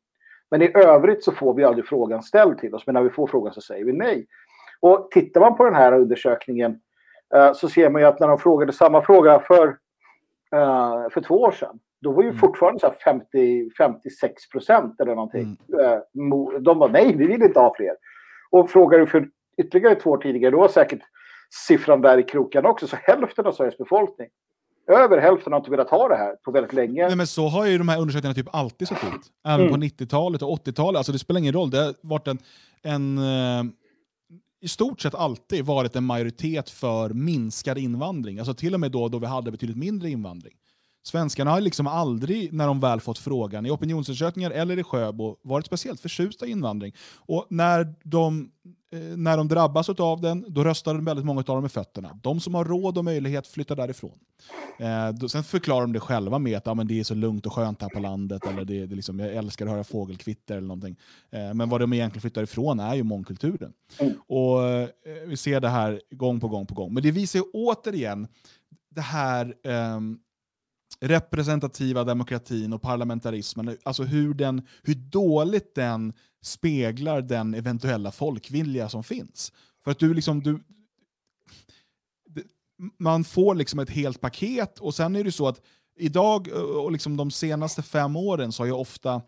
men 0.50 0.62
i 0.62 0.72
övrigt 0.74 1.24
så 1.24 1.32
får 1.32 1.54
vi 1.54 1.64
aldrig 1.64 1.86
frågan 1.86 2.22
ställd 2.22 2.58
till 2.58 2.74
oss. 2.74 2.86
Men 2.86 2.94
när 2.94 3.02
vi 3.02 3.10
får 3.10 3.26
frågan 3.26 3.54
så 3.54 3.60
säger 3.60 3.84
vi 3.84 3.92
nej. 3.92 4.26
Och 4.80 5.08
tittar 5.10 5.40
man 5.40 5.56
på 5.56 5.64
den 5.64 5.74
här 5.74 5.92
undersökningen 5.92 6.80
uh, 7.36 7.52
så 7.52 7.68
ser 7.68 7.90
man 7.90 8.02
ju 8.02 8.08
att 8.08 8.20
när 8.20 8.28
de 8.28 8.38
frågade 8.38 8.72
samma 8.72 9.02
fråga 9.02 9.38
för, 9.38 9.68
uh, 10.54 11.08
för 11.10 11.20
två 11.20 11.34
år 11.34 11.52
sedan. 11.52 11.78
Då 12.00 12.12
var 12.12 12.22
ju 12.22 12.28
mm. 12.28 12.40
fortfarande 12.40 12.80
så 12.80 12.92
50, 13.04 13.70
56 13.78 14.48
procent 14.48 15.00
eller 15.00 15.14
någonting. 15.14 15.56
Mm. 15.72 16.32
Uh, 16.32 16.60
de 16.60 16.78
var 16.78 16.88
nej, 16.88 17.16
vi 17.16 17.26
vill 17.26 17.42
inte 17.42 17.60
ha 17.60 17.74
fler. 17.76 17.96
Och 18.50 18.70
frågar 18.70 18.98
du 18.98 19.06
för 19.06 19.28
ytterligare 19.56 19.94
två 19.94 20.10
år 20.10 20.18
tidigare, 20.18 20.50
då 20.50 20.58
var 20.58 20.68
säkert 20.68 21.00
siffran 21.68 22.00
där 22.00 22.18
i 22.18 22.22
krokarna 22.22 22.68
också. 22.68 22.86
Så 22.86 22.96
hälften 22.96 23.46
av 23.46 23.52
Sveriges 23.52 23.78
befolkning 23.78 24.28
över 24.88 25.18
hälften 25.18 25.52
har 25.52 25.60
inte 25.60 25.70
velat 25.70 25.90
ha 25.90 26.08
det 26.08 26.16
här 26.16 26.36
på 26.44 26.50
väldigt 26.50 26.72
länge. 26.72 27.06
Nej, 27.06 27.16
men 27.16 27.26
så 27.26 27.48
har 27.48 27.66
ju 27.66 27.78
de 27.78 27.88
här 27.88 28.00
undersökningarna 28.00 28.34
typ 28.34 28.54
alltid 28.54 28.88
sett 28.88 29.04
ut. 29.04 29.32
Även 29.46 29.66
mm. 29.66 29.80
på 29.80 29.86
90-talet 29.86 30.42
och 30.42 30.66
80-talet. 30.66 30.98
Alltså 30.98 31.12
det 31.12 31.18
spelar 31.18 31.40
ingen 31.40 31.52
roll. 31.52 31.70
Det 31.70 31.78
har 31.78 31.94
varit 32.00 32.28
en, 32.28 32.38
en 32.82 33.18
uh, 33.18 33.64
i 34.60 34.68
stort 34.68 35.00
sett 35.00 35.14
alltid 35.14 35.64
varit 35.64 35.96
en 35.96 36.04
majoritet 36.04 36.70
för 36.70 37.10
minskad 37.10 37.78
invandring. 37.78 38.38
Alltså 38.38 38.54
till 38.54 38.74
och 38.74 38.80
med 38.80 38.90
då, 38.90 39.08
då 39.08 39.18
vi 39.18 39.26
hade 39.26 39.50
betydligt 39.50 39.76
mindre 39.76 40.10
invandring. 40.10 40.54
Svenskarna 41.06 41.50
har 41.50 41.60
liksom 41.60 41.86
aldrig, 41.86 42.52
när 42.52 42.66
de 42.66 42.80
väl 42.80 43.00
fått 43.00 43.18
frågan, 43.18 43.66
i 43.66 43.70
opinionsundersökningar 43.70 44.50
eller 44.50 44.78
i 44.78 44.82
Sjöbo, 44.82 45.36
varit 45.42 45.66
speciellt 45.66 46.00
förtjusta 46.00 46.46
i 46.46 46.50
invandring. 46.50 46.94
Och 47.16 47.46
när 47.48 47.94
de, 48.02 48.50
eh, 48.92 48.98
när 49.16 49.36
de 49.36 49.48
drabbas 49.48 49.88
av 49.88 50.20
den, 50.20 50.44
då 50.48 50.64
röstar 50.64 50.94
väldigt 50.94 51.24
många 51.24 51.40
av 51.40 51.44
dem 51.44 51.62
med 51.62 51.72
fötterna. 51.72 52.20
De 52.22 52.40
som 52.40 52.54
har 52.54 52.64
råd 52.64 52.98
och 52.98 53.04
möjlighet 53.04 53.46
flyttar 53.46 53.76
därifrån. 53.76 54.18
Eh, 54.78 55.26
sen 55.28 55.44
förklarar 55.44 55.80
de 55.80 55.92
det 55.92 56.00
själva 56.00 56.38
med 56.38 56.56
att 56.56 56.66
ja, 56.66 56.74
men 56.74 56.86
det 56.86 57.00
är 57.00 57.04
så 57.04 57.14
lugnt 57.14 57.46
och 57.46 57.52
skönt 57.52 57.82
här 57.82 57.88
på 57.88 58.00
landet, 58.00 58.46
eller 58.46 58.64
det, 58.64 58.86
det 58.86 58.94
liksom, 58.94 59.18
jag 59.18 59.34
älskar 59.34 59.66
att 59.66 59.72
höra 59.72 59.84
fågelkvitter 59.84 60.56
eller 60.56 60.68
någonting. 60.68 60.96
Eh, 61.30 61.54
men 61.54 61.68
vad 61.68 61.80
de 61.80 61.92
egentligen 61.92 62.20
flyttar 62.20 62.42
ifrån 62.42 62.80
är 62.80 62.94
ju 62.94 63.02
mångkulturen. 63.02 63.72
Mm. 63.98 64.12
Och 64.26 64.68
eh, 64.68 64.88
Vi 65.26 65.36
ser 65.36 65.60
det 65.60 65.68
här 65.68 66.00
gång 66.10 66.40
på 66.40 66.48
gång 66.48 66.66
på 66.66 66.74
gång. 66.74 66.94
Men 66.94 67.02
det 67.02 67.10
visar 67.10 67.38
ju 67.38 67.44
återigen 67.52 68.28
det 68.90 69.00
här 69.00 69.54
um, 69.96 70.18
representativa 71.00 72.04
demokratin 72.04 72.72
och 72.72 72.82
parlamentarismen, 72.82 73.78
alltså 73.82 74.02
hur, 74.02 74.34
den, 74.34 74.66
hur 74.82 74.94
dåligt 74.94 75.74
den 75.74 76.12
speglar 76.42 77.22
den 77.22 77.54
eventuella 77.54 78.12
folkvilja 78.12 78.88
som 78.88 79.04
finns. 79.04 79.52
För 79.84 79.90
att 79.90 79.98
du 79.98 80.14
liksom, 80.14 80.42
du, 80.42 80.60
man 82.98 83.24
får 83.24 83.54
liksom 83.54 83.78
ett 83.78 83.90
helt 83.90 84.20
paket 84.20 84.78
och 84.78 84.94
sen 84.94 85.16
är 85.16 85.24
det 85.24 85.32
så 85.32 85.48
att 85.48 85.60
idag 85.98 86.48
eh, 86.48 86.54
och 86.54 86.92
liksom 86.92 87.16
de 87.16 87.30
senaste 87.30 87.82
fem 87.82 88.16
åren 88.16 88.52
så 88.52 88.62
har 88.62 88.66
ju 88.66 88.72
ofta 88.72 89.22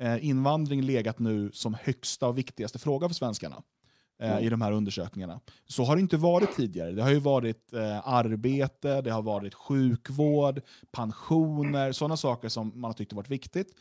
eh, 0.00 0.26
invandring 0.26 0.82
legat 0.82 1.18
nu 1.18 1.50
som 1.52 1.76
högsta 1.82 2.28
och 2.28 2.38
viktigaste 2.38 2.78
fråga 2.78 3.08
för 3.08 3.14
svenskarna 3.14 3.62
eh, 4.20 4.40
i 4.40 4.48
de 4.48 4.60
här 4.60 4.72
undersökningarna. 4.72 5.40
Så 5.66 5.84
har 5.84 5.96
det 5.96 6.02
inte 6.02 6.16
varit 6.16 6.56
tidigare. 6.56 6.92
Det 6.92 7.02
har 7.02 7.10
ju 7.10 7.20
varit 7.20 7.72
eh, 7.72 8.08
arbete, 8.08 9.00
det 9.00 9.10
har 9.10 9.22
varit 9.22 9.54
sjukvård, 9.54 10.60
pensioner, 10.92 11.92
sådana 11.92 12.16
saker 12.16 12.48
som 12.48 12.72
man 12.74 12.88
har 12.88 12.92
tyckt 12.92 13.12
varit 13.12 13.30
viktigt. 13.30 13.74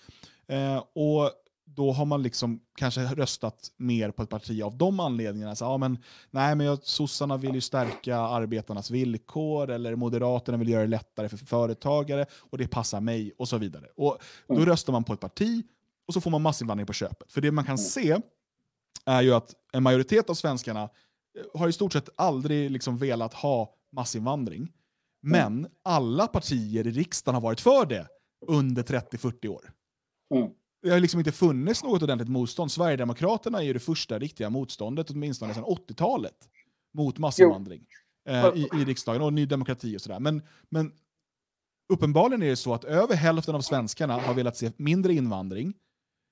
Eh, 0.48 0.84
och 0.94 1.32
då 1.76 1.92
har 1.92 2.06
man 2.06 2.24
liksom 2.24 2.60
kanske 2.76 3.02
röstat 3.02 3.72
mer 3.78 4.12
på 4.12 4.24
ett 4.24 4.30
parti 4.30 4.62
av 4.62 4.78
de 4.78 5.00
anledningarna. 5.00 5.56
Så, 5.56 5.66
ja, 5.66 5.78
men, 5.78 5.98
nej, 6.32 6.56
men 6.56 6.66
jag, 6.66 6.80
sossarna 6.84 7.38
vill 7.38 7.56
ju 7.56 7.62
stärka 7.62 8.18
arbetarnas 8.18 8.92
villkor, 8.92 9.70
eller 9.70 9.96
Moderaterna 9.96 10.58
vill 10.58 10.70
göra 10.70 10.82
det 10.82 10.88
lättare 10.88 11.30
för 11.30 11.38
företagare, 11.38 12.26
och 12.32 12.58
det 12.58 12.68
passar 12.68 13.02
mig, 13.02 13.32
och 13.38 13.48
så 13.48 13.58
vidare. 13.58 13.86
Och 13.96 14.18
Då 14.48 14.56
mm. 14.56 14.66
röstar 14.66 14.94
man 14.94 15.04
på 15.04 15.14
ett 15.14 15.20
parti, 15.20 15.64
och 16.08 16.14
så 16.14 16.22
får 16.22 16.32
man 16.32 16.42
massinvandring 16.42 16.88
på 16.88 16.94
köpet. 16.94 17.32
För 17.32 17.42
det 17.42 17.52
man 17.52 17.64
kan 17.64 17.76
mm. 17.76 17.86
se 17.86 18.18
är 19.10 19.22
ju 19.22 19.34
att 19.34 19.56
en 19.74 19.84
majoritet 19.84 20.30
av 20.30 20.34
svenskarna 20.34 20.84
eh, 20.84 21.60
har 21.60 21.68
i 21.68 21.74
stort 21.74 21.94
sett 21.94 22.10
aldrig 22.16 22.72
liksom 22.72 22.98
velat 22.98 23.34
ha 23.34 23.76
massinvandring. 23.92 24.62
Mm. 24.62 24.72
Men 25.22 25.58
mm. 25.58 25.72
alla 25.84 26.28
partier 26.28 26.88
i 26.88 26.92
riksdagen 26.92 27.36
har 27.36 27.42
varit 27.42 27.62
för 27.62 27.86
det 27.86 28.08
under 28.48 28.84
30-40 28.84 29.48
år. 29.48 29.72
Mm. 30.36 30.50
Det 30.82 30.90
har 30.90 31.00
liksom 31.00 31.20
inte 31.20 31.32
funnits 31.32 31.84
något 31.84 32.04
ordentligt 32.04 32.30
motstånd. 32.30 32.72
Sverigedemokraterna 32.72 33.58
är 33.58 33.64
ju 33.64 33.74
det 33.74 33.80
första 33.80 34.20
riktiga 34.20 34.50
motståndet, 34.50 35.10
åtminstone 35.10 35.54
sedan 35.54 35.64
80-talet, 35.64 36.50
mot 36.94 37.18
massinvandring 37.18 37.86
eh, 38.30 38.48
i, 38.56 38.70
i 38.74 38.86
riksdagen 38.86 39.22
och 39.22 39.34
Ny 39.34 39.46
Demokrati 39.46 39.98
och 39.98 40.02
sådär. 40.02 40.20
Men, 40.20 40.42
men 40.70 40.92
uppenbarligen 41.94 42.44
är 42.44 42.50
det 42.50 42.56
så 42.56 42.74
att 42.74 42.84
över 42.84 43.16
hälften 43.16 43.56
av 43.56 43.62
svenskarna 43.62 44.20
har 44.20 44.34
velat 44.34 44.58
se 44.58 44.72
mindre 44.78 45.14
invandring, 45.14 45.74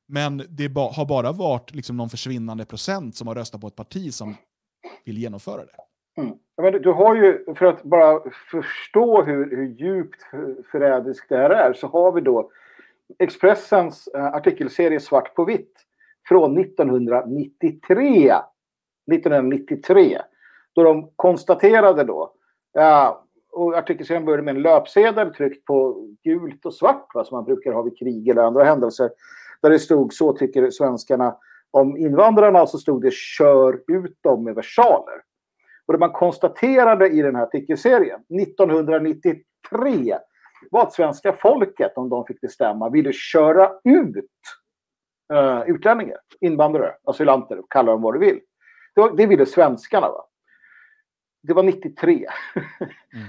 men 0.08 0.41
det 0.49 0.70
ba 0.70 0.91
har 0.91 1.05
bara 1.05 1.32
varit 1.32 1.76
liksom 1.76 1.97
någon 1.97 2.10
försvinnande 2.10 2.66
procent 2.66 3.16
som 3.16 3.28
har 3.28 3.36
röstat 3.36 3.62
på 3.62 3.68
ett 3.68 3.76
parti 3.76 4.14
som 4.14 4.36
vill 5.05 5.18
genomföra 5.18 5.62
det. 5.66 5.76
Mm. 6.22 6.38
Men 6.62 6.82
du 6.82 6.91
har 6.91 7.16
ju, 7.16 7.55
för 7.55 7.66
att 7.66 7.84
bara 7.84 8.22
förstå 8.51 9.24
hur, 9.24 9.58
hur 9.58 9.66
djupt 9.66 10.22
förrädiskt 10.72 11.30
det 11.30 11.38
här 11.38 11.49
är, 11.49 11.74
så 11.74 11.88
har 11.88 12.12
vi 12.12 12.22
då 12.22 12.51
Expressens 13.20 14.08
eh, 14.08 14.26
artikelserie 14.26 14.99
Svart 14.99 15.36
på 15.36 15.45
vitt 15.45 15.74
från 16.28 16.58
1993. 16.58 18.34
1993. 19.12 20.22
Då 20.74 20.84
de 20.84 21.12
konstaterade 21.16 22.03
då, 22.03 22.34
ja, 22.74 23.24
och 23.51 23.78
artikelserien 23.78 24.26
började 24.26 24.43
med 24.43 24.55
en 24.55 24.62
löpsedel 24.62 25.34
tryckt 25.34 25.66
på 25.66 26.08
gult 26.24 26.66
och 26.66 26.74
svart, 26.74 27.08
va, 27.14 27.24
som 27.24 27.36
man 27.36 27.45
brukar 27.45 27.72
ha 27.72 27.82
vid 27.82 27.97
krig 27.99 28.28
eller 28.28 28.41
andra 28.41 28.64
händelser 28.64 29.10
där 29.62 29.70
det 29.70 29.80
stod 29.80 30.14
så 30.14 30.34
tycker 30.34 30.70
svenskarna 30.70 31.36
om 31.72 31.97
invandrarna 31.97 32.68
så 32.68 32.78
stod 32.78 33.01
det 33.01 33.14
kör 33.14 33.82
ut 33.88 34.18
dem 34.22 34.43
med 34.43 34.55
versaler. 34.55 35.22
Och 35.86 35.93
det 35.93 35.99
man 35.99 36.12
konstaterade 36.12 37.10
i 37.10 37.22
den 37.22 37.36
här 37.36 37.43
artikelserien 37.43 38.20
1993 38.41 40.18
var 40.72 40.82
att 40.82 40.93
svenska 40.93 41.34
folket, 41.34 41.97
om 41.97 42.10
de 42.10 42.26
fick 42.26 42.41
bestämma, 42.41 42.89
ville 42.89 43.14
köra 43.14 43.72
ut 43.84 44.26
uh, 45.34 45.70
utlänningar, 45.70 46.18
invandrare, 46.41 46.95
asylanter, 47.03 47.62
kalla 47.70 47.91
dem 47.91 48.01
vad 48.01 48.14
du 48.14 48.20
vill. 48.20 48.39
Det, 48.95 49.01
var, 49.01 49.12
det 49.18 49.26
ville 49.26 49.45
svenskarna. 49.45 50.08
Va? 50.08 50.26
Det 51.43 51.53
var 51.53 51.64
93. 51.64 52.14
Mm. 52.14 52.28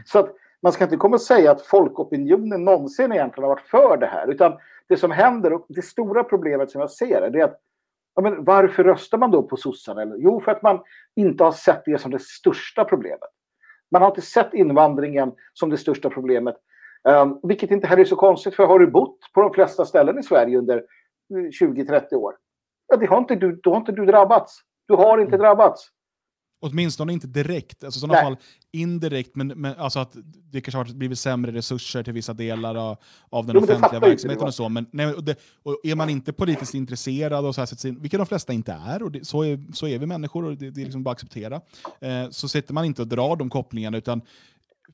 så 0.04 0.18
att 0.18 0.34
man 0.62 0.72
ska 0.72 0.84
inte 0.84 0.96
komma 0.96 1.14
och 1.14 1.20
säga 1.20 1.50
att 1.50 1.62
folkopinionen 1.62 2.64
någonsin 2.64 3.12
egentligen 3.12 3.48
har 3.48 3.54
varit 3.54 3.66
för 3.66 3.96
det 3.96 4.06
här. 4.06 4.30
Utan 4.30 4.58
det 4.88 4.96
som 4.96 5.10
händer, 5.10 5.52
och 5.52 5.66
det 5.68 5.82
stora 5.82 6.24
problemet 6.24 6.70
som 6.70 6.80
jag 6.80 6.90
ser 6.90 7.30
det, 7.30 7.40
är 7.40 7.44
att 7.44 7.60
ja, 8.14 8.22
men 8.22 8.44
varför 8.44 8.84
röstar 8.84 9.18
man 9.18 9.30
då 9.30 9.42
på 9.42 9.56
sossarna? 9.56 10.14
Jo, 10.18 10.40
för 10.40 10.52
att 10.52 10.62
man 10.62 10.80
inte 11.16 11.44
har 11.44 11.52
sett 11.52 11.82
det 11.84 12.00
som 12.00 12.10
det 12.10 12.22
största 12.22 12.84
problemet. 12.84 13.28
Man 13.90 14.02
har 14.02 14.08
inte 14.08 14.22
sett 14.22 14.54
invandringen 14.54 15.32
som 15.52 15.70
det 15.70 15.76
största 15.76 16.10
problemet. 16.10 16.56
Um, 17.08 17.40
vilket 17.42 17.70
inte 17.70 17.86
heller 17.86 18.00
är 18.00 18.06
så 18.06 18.16
konstigt, 18.16 18.54
för 18.54 18.66
har 18.66 18.78
du 18.78 18.86
bott 18.86 19.18
på 19.34 19.40
de 19.40 19.52
flesta 19.52 19.84
ställen 19.84 20.18
i 20.18 20.22
Sverige 20.22 20.58
under 20.58 20.84
20-30 21.60 22.14
år, 22.14 22.34
ja, 22.88 22.96
det 22.96 23.06
har 23.06 23.18
inte 23.18 23.34
du, 23.34 23.60
då 23.62 23.70
har 23.70 23.76
inte 23.76 23.92
du 23.92 24.06
drabbats. 24.06 24.60
Du 24.88 24.94
har 24.94 25.18
inte 25.18 25.34
mm. 25.34 25.40
drabbats. 25.40 25.88
Åtminstone 26.60 27.12
inte 27.12 27.26
direkt, 27.26 27.84
alltså 27.84 27.98
i 27.98 28.00
sådana 28.00 28.20
fall 28.20 28.36
indirekt, 28.72 29.36
men, 29.36 29.48
men 29.48 29.74
alltså 29.78 29.98
att 29.98 30.16
det 30.50 30.60
kanske 30.60 30.78
har 30.78 30.84
blivit 30.84 31.18
sämre 31.18 31.52
resurser 31.52 32.02
till 32.02 32.12
vissa 32.12 32.32
delar 32.32 32.74
av, 32.74 32.96
av 33.30 33.46
den 33.46 33.56
jo, 33.56 33.62
offentliga 33.62 34.00
verksamheten 34.00 34.46
och 34.46 34.54
så. 34.54 34.68
Men 34.68 34.86
nej, 34.90 35.06
och 35.06 35.24
det, 35.24 35.36
och 35.62 35.80
är 35.82 35.94
man 35.94 36.10
inte 36.10 36.32
politiskt 36.32 36.74
intresserad, 36.74 37.44
och 37.44 37.54
så 37.54 37.60
här, 37.60 38.00
vilket 38.00 38.20
de 38.20 38.26
flesta 38.26 38.52
inte 38.52 38.72
är, 38.72 39.02
och 39.02 39.12
det, 39.12 39.26
så, 39.26 39.42
är 39.42 39.72
så 39.72 39.86
är 39.86 39.98
vi 39.98 40.06
människor 40.06 40.44
och 40.44 40.56
det, 40.56 40.70
det 40.70 40.80
är 40.80 40.84
liksom 40.84 41.02
bara 41.02 41.10
att 41.10 41.16
acceptera, 41.16 41.60
eh, 42.00 42.30
så 42.30 42.48
sitter 42.48 42.74
man 42.74 42.84
inte 42.84 43.02
och 43.02 43.08
drar 43.08 43.36
de 43.36 43.50
kopplingarna, 43.50 43.98
utan 43.98 44.22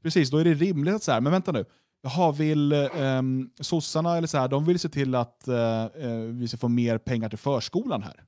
precis, 0.03 0.31
då 0.31 0.39
är 0.39 0.45
det 0.45 0.55
rimligt 0.55 0.95
att 0.95 1.03
så 1.03 1.13
här, 1.13 1.21
men 1.21 1.33
vänta 1.33 1.53
nu, 1.53 1.65
Jaha, 2.03 2.33
vill 2.33 2.73
eh, 2.73 3.23
sossarna 3.61 4.17
eller 4.17 4.29
så 4.29 4.39
här, 4.39 4.49
de 4.49 4.65
vill 4.65 4.79
se 4.79 4.89
till 4.89 5.15
att 5.15 5.49
eh, 5.49 5.85
eh, 5.85 6.19
vi 6.19 6.49
ska 6.49 6.57
få 6.57 6.69
mer 6.69 6.99
pengar 6.99 7.29
till 7.29 7.39
förskolan 7.39 8.03
här. 8.03 8.25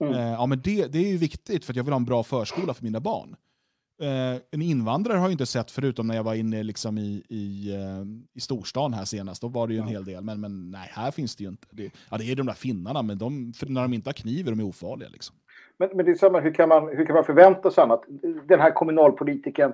Mm. 0.00 0.14
Eh, 0.14 0.32
ja, 0.32 0.46
men 0.46 0.60
det, 0.64 0.92
det 0.92 0.98
är 0.98 1.08
ju 1.08 1.16
viktigt 1.16 1.64
för 1.64 1.76
jag 1.76 1.84
vill 1.84 1.92
ha 1.92 1.98
en 1.98 2.04
bra 2.04 2.22
förskola 2.22 2.74
för 2.74 2.84
mina 2.84 3.00
barn. 3.00 3.36
Eh, 4.02 4.40
en 4.50 4.62
invandrare 4.62 5.16
har 5.16 5.24
jag 5.24 5.32
inte 5.32 5.46
sett 5.46 5.70
förutom 5.70 6.06
när 6.06 6.16
jag 6.16 6.24
var 6.24 6.34
inne 6.34 6.62
liksom 6.62 6.98
i, 6.98 7.22
i, 7.28 7.74
eh, 7.74 8.04
i 8.34 8.40
storstan 8.40 8.94
här 8.94 9.04
senast. 9.04 9.42
Då 9.42 9.48
var 9.48 9.66
det 9.66 9.74
ju 9.74 9.80
en 9.80 9.86
ja. 9.86 9.92
hel 9.92 10.04
del. 10.04 10.24
Men, 10.24 10.40
men 10.40 10.70
nej, 10.70 10.90
här 10.92 11.10
finns 11.10 11.36
det 11.36 11.44
ju 11.44 11.50
inte. 11.50 11.66
Det, 11.70 11.90
ja, 12.10 12.16
det 12.18 12.32
är 12.32 12.36
de 12.36 12.46
där 12.46 12.54
finnarna, 12.54 13.02
men 13.02 13.18
de, 13.18 13.52
när 13.66 13.82
de 13.82 13.92
inte 13.92 14.08
har 14.08 14.14
kniv 14.14 14.46
är 14.46 14.50
de 14.50 14.60
ofarliga. 14.60 15.08
Liksom. 15.08 15.36
Men, 15.78 15.88
men 15.94 16.04
det 16.04 16.10
är 16.10 16.14
samma, 16.14 16.40
hur 16.40 16.54
kan 16.54 16.68
man, 16.68 16.88
hur 16.88 17.06
kan 17.06 17.14
man 17.14 17.24
förvänta 17.24 17.70
sig 17.70 17.84
annat? 17.84 18.04
Den 18.48 18.60
här 18.60 18.70
kommunalpolitiken 18.70 19.72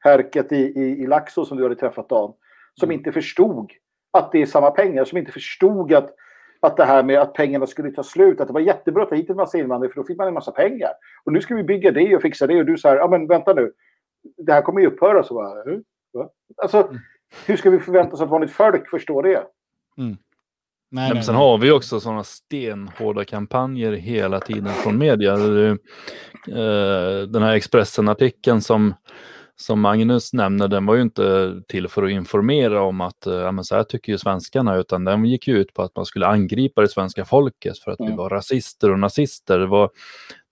Härket 0.00 0.52
i, 0.52 0.56
i, 0.56 1.02
i 1.02 1.06
Laxå 1.06 1.44
som 1.44 1.56
du 1.56 1.62
hade 1.62 1.76
träffat 1.76 2.08
Dan, 2.08 2.32
som 2.74 2.86
mm. 2.86 2.98
inte 2.98 3.12
förstod 3.12 3.72
att 4.10 4.32
det 4.32 4.42
är 4.42 4.46
samma 4.46 4.70
pengar, 4.70 5.04
som 5.04 5.18
inte 5.18 5.32
förstod 5.32 5.92
att 5.92 6.10
att 6.62 6.76
det 6.76 6.84
här 6.84 7.02
med 7.02 7.18
att 7.20 7.32
pengarna 7.34 7.66
skulle 7.66 7.90
ta 7.90 8.02
slut, 8.02 8.40
att 8.40 8.46
det 8.46 8.52
var 8.52 8.60
jättebra 8.60 9.02
att 9.02 9.08
ta 9.08 9.14
hit 9.14 9.30
en 9.30 9.36
massa 9.36 9.58
invandrare 9.58 9.92
för 9.92 10.00
då 10.00 10.06
fick 10.06 10.18
man 10.18 10.28
en 10.28 10.34
massa 10.34 10.52
pengar. 10.52 10.90
Och 11.24 11.32
nu 11.32 11.40
ska 11.40 11.54
vi 11.54 11.62
bygga 11.64 11.90
det 11.92 12.16
och 12.16 12.22
fixa 12.22 12.46
det 12.46 12.58
och 12.58 12.66
du 12.66 12.78
säger, 12.78 12.96
ja 12.96 13.08
men 13.08 13.26
vänta 13.26 13.54
nu, 13.54 13.72
det 14.36 14.52
här 14.52 14.62
kommer 14.62 14.80
ju 14.80 14.86
upphöra. 14.86 15.22
Så 15.22 15.34
bara, 15.34 15.72
"Eh, 15.72 15.78
va?" 16.12 16.28
Alltså, 16.62 16.78
Mm. 16.82 16.98
hur 17.46 17.56
ska 17.56 17.70
vi 17.70 17.78
förvänta 17.78 18.14
oss 18.14 18.20
att 18.20 18.28
vanligt 18.30 18.50
folk 18.52 18.90
förstår 18.90 19.22
det? 19.22 19.42
Nej, 19.96 20.16
Men 20.90 21.14
nej, 21.14 21.22
sen 21.22 21.34
nej. 21.34 21.44
har 21.44 21.58
vi 21.58 21.70
också 21.70 22.00
sådana 22.00 22.24
stenhårda 22.24 23.24
kampanjer 23.24 23.92
hela 23.92 24.40
tiden 24.40 24.68
från 24.68 24.98
media. 24.98 25.34
Eh, 25.34 25.76
Den 27.28 27.42
här 27.42 27.54
Expressen-artikeln 27.54 28.60
som, 28.60 28.94
som 29.60 29.80
Magnus 29.80 30.32
nämner, 30.32 30.68
den 30.68 30.86
var 30.86 30.94
ju 30.94 31.02
inte 31.02 31.54
till 31.68 31.88
för 31.88 32.02
att 32.02 32.10
informera 32.10 32.82
om 32.82 33.00
att 33.00 33.26
eh, 33.26 33.34
ja, 33.34 33.52
men 33.52 33.64
så 33.64 33.76
här 33.76 33.82
tycker 33.82 34.12
ju 34.12 34.18
svenskarna, 34.18 34.76
utan 34.76 35.04
den 35.04 35.24
gick 35.24 35.48
ju 35.48 35.58
ut 35.58 35.74
på 35.74 35.82
att 35.82 35.96
man 35.96 36.04
skulle 36.06 36.26
angripa 36.26 36.80
det 36.80 36.88
svenska 36.88 37.24
folket 37.24 37.78
för 37.78 37.90
att 37.90 38.00
vi 38.00 38.04
Mm. 38.04 38.16
var 38.16 38.30
rasister 38.30 38.90
och 38.90 38.98
nazister. 38.98 39.58
Det 39.58 39.66
var 39.66 39.90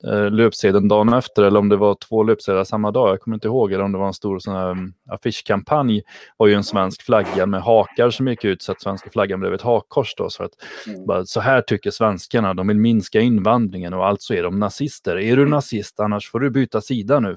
eh, 0.06 0.30
löpsedeln 0.30 0.88
dagen 0.88 1.12
efter, 1.12 1.42
eller 1.42 1.58
om 1.60 1.68
det 1.68 1.76
var 1.76 1.94
två 2.08 2.22
löpsedlar 2.22 2.64
samma 2.64 2.90
dag, 2.90 3.08
jag 3.08 3.20
kommer 3.20 3.34
inte 3.34 3.48
ihåg, 3.48 3.72
eller 3.72 3.84
om 3.84 3.92
det 3.92 3.98
var 3.98 4.06
en 4.06 4.12
stor 4.14 4.38
sån 4.38 4.54
här 4.54 4.70
um, 4.70 4.92
affischkampanj, 5.10 6.02
var 6.36 6.46
ju 6.46 6.54
en 6.54 6.64
svensk 6.64 7.02
flagga 7.02 7.46
med 7.46 7.62
hakar 7.62 8.10
som 8.10 8.28
gick 8.28 8.44
ut 8.44 8.62
så 8.62 8.72
att 8.72 8.82
svenska 8.82 9.10
flaggan 9.10 9.40
blev 9.40 9.54
ett 9.54 9.62
hakkors 9.62 10.14
då, 10.16 10.30
så 10.30 10.42
att 10.44 10.52
Mm. 10.86 11.06
bara, 11.06 11.24
så 11.26 11.40
här 11.40 11.60
tycker 11.62 11.90
svenskarna, 11.90 12.54
de 12.54 12.66
vill 12.68 12.76
minska 12.78 13.20
invandringen 13.20 13.94
och 13.94 14.06
alltså 14.06 14.34
är 14.34 14.42
de 14.42 14.58
nazister. 14.58 15.16
Är 15.18 15.36
du 15.36 15.46
nazist 15.46 16.00
annars 16.00 16.30
får 16.30 16.40
du 16.40 16.50
byta 16.50 16.80
sida 16.80 17.20
nu. 17.20 17.36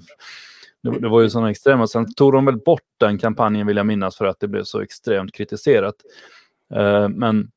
Det, 0.84 1.00
det 1.00 1.10
var 1.10 1.22
ju 1.22 1.30
sådana 1.30 1.52
extrema. 1.52 1.88
Sen 1.88 2.14
tog 2.14 2.34
de 2.34 2.46
väl 2.46 2.58
bort 2.58 2.82
den 3.00 3.18
kampanjen 3.18 3.68
vill 3.68 3.78
jag 3.78 3.86
minnas 3.86 4.18
för 4.18 4.26
att 4.26 4.40
det 4.40 4.48
blev 4.48 4.64
så 4.64 4.82
extremt 4.82 5.34
kritiserat. 5.34 5.96
Uh, 6.76 7.10
men, 7.10 7.52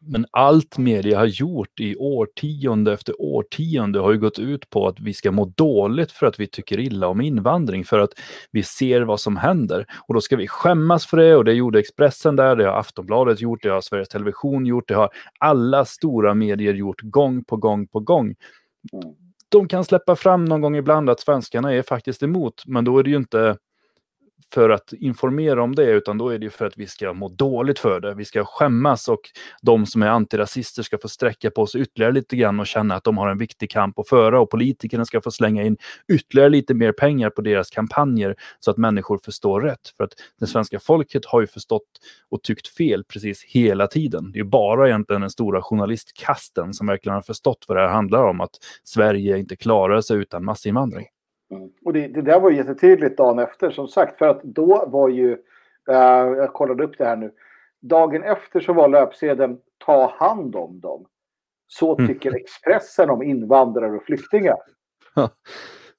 men 0.00 0.26
allt 0.30 0.78
media 0.78 1.18
har 1.18 1.26
gjort 1.26 1.80
i 1.80 1.96
årtionde 1.96 2.92
efter 2.92 3.22
årtionde 3.22 4.00
har 4.00 4.12
ju 4.12 4.18
gått 4.18 4.38
ut 4.38 4.70
på 4.70 4.86
att 4.88 5.00
vi 5.00 5.14
ska 5.14 5.32
må 5.32 5.44
dåligt 5.44 6.12
för 6.12 6.26
att 6.26 6.40
vi 6.40 6.46
tycker 6.46 6.80
illa 6.80 7.08
om 7.08 7.20
invandring, 7.20 7.84
för 7.84 7.98
att 7.98 8.12
vi 8.50 8.62
ser 8.62 9.00
vad 9.00 9.20
som 9.20 9.36
händer. 9.36 9.86
Och 10.08 10.14
då 10.14 10.20
ska 10.20 10.36
vi 10.36 10.48
skämmas 10.48 11.06
för 11.06 11.16
det 11.16 11.36
och 11.36 11.44
det 11.44 11.52
gjorde 11.52 11.78
Expressen 11.78 12.36
där, 12.36 12.56
det 12.56 12.64
har 12.64 12.78
Aftonbladet 12.78 13.40
gjort, 13.40 13.62
det 13.62 13.68
har 13.68 13.80
Sveriges 13.80 14.08
Television 14.08 14.66
gjort, 14.66 14.88
det 14.88 14.94
har 14.94 15.10
alla 15.38 15.84
stora 15.84 16.34
medier 16.34 16.74
gjort 16.74 17.00
gång 17.00 17.44
på 17.44 17.56
gång 17.56 17.86
på 17.86 18.00
gång. 18.00 18.34
De 19.52 19.68
kan 19.68 19.84
släppa 19.84 20.16
fram 20.16 20.44
någon 20.44 20.60
gång 20.60 20.76
ibland 20.76 21.10
att 21.10 21.20
svenskarna 21.20 21.72
är 21.74 21.82
faktiskt 21.82 22.22
emot, 22.22 22.62
men 22.66 22.84
då 22.84 22.98
är 22.98 23.02
det 23.02 23.10
ju 23.10 23.16
inte 23.16 23.56
för 24.52 24.70
att 24.70 24.92
informera 24.92 25.62
om 25.62 25.74
det, 25.74 25.90
utan 25.90 26.18
då 26.18 26.28
är 26.28 26.38
det 26.38 26.50
för 26.50 26.66
att 26.66 26.78
vi 26.78 26.86
ska 26.86 27.12
må 27.12 27.28
dåligt 27.28 27.78
för 27.78 28.00
det. 28.00 28.14
Vi 28.14 28.24
ska 28.24 28.44
skämmas 28.44 29.08
och 29.08 29.20
de 29.62 29.86
som 29.86 30.02
är 30.02 30.08
antirasister 30.08 30.82
ska 30.82 30.98
få 30.98 31.08
sträcka 31.08 31.50
på 31.50 31.66
sig 31.66 31.80
ytterligare 31.80 32.12
lite 32.12 32.36
grann 32.36 32.60
och 32.60 32.66
känna 32.66 32.94
att 32.94 33.04
de 33.04 33.18
har 33.18 33.28
en 33.28 33.38
viktig 33.38 33.70
kamp 33.70 33.98
att 33.98 34.08
föra 34.08 34.40
och 34.40 34.50
politikerna 34.50 35.04
ska 35.04 35.20
få 35.20 35.30
slänga 35.30 35.62
in 35.62 35.76
ytterligare 36.12 36.48
lite 36.48 36.74
mer 36.74 36.92
pengar 36.92 37.30
på 37.30 37.42
deras 37.42 37.70
kampanjer 37.70 38.36
så 38.60 38.70
att 38.70 38.76
människor 38.76 39.20
förstår 39.24 39.60
rätt. 39.60 39.88
För 39.96 40.04
att 40.04 40.12
det 40.40 40.46
svenska 40.46 40.80
folket 40.80 41.24
har 41.26 41.40
ju 41.40 41.46
förstått 41.46 41.88
och 42.30 42.42
tyckt 42.42 42.68
fel 42.68 43.04
precis 43.04 43.44
hela 43.44 43.86
tiden. 43.86 44.32
Det 44.32 44.38
är 44.38 44.44
bara 44.44 44.88
egentligen 44.88 45.20
den 45.20 45.30
stora 45.30 45.62
journalistkasten 45.62 46.74
som 46.74 46.86
verkligen 46.86 47.14
har 47.14 47.22
förstått 47.22 47.64
vad 47.68 47.76
det 47.76 47.80
här 47.80 47.94
handlar 47.94 48.24
om, 48.24 48.40
att 48.40 48.58
Sverige 48.84 49.38
inte 49.38 49.56
klarar 49.56 50.00
sig 50.00 50.16
utan 50.16 50.44
massinvandring. 50.44 51.06
Mm. 51.52 51.70
Och 51.84 51.92
det, 51.92 52.08
det 52.08 52.22
där 52.22 52.40
var 52.40 52.50
jättetydligt 52.50 53.16
dagen 53.16 53.38
efter 53.38 53.70
som 53.70 53.88
sagt. 53.88 54.18
För 54.18 54.28
att 54.28 54.42
då 54.42 54.84
var 54.86 55.08
ju, 55.08 55.32
eh, 55.90 55.96
jag 56.36 56.52
kollade 56.52 56.84
upp 56.84 56.98
det 56.98 57.04
här 57.04 57.16
nu. 57.16 57.32
Dagen 57.80 58.22
efter 58.22 58.60
så 58.60 58.72
var 58.72 58.88
löpsedeln 58.88 59.58
ta 59.84 60.14
hand 60.18 60.56
om 60.56 60.80
dem. 60.80 61.06
Så 61.66 61.94
Mm. 61.96 62.06
tycker 62.08 62.36
Expressen 62.36 63.10
om 63.10 63.22
invandrare 63.22 63.96
och 63.96 64.02
flyktingar. 64.02 64.56
Ja. 65.14 65.30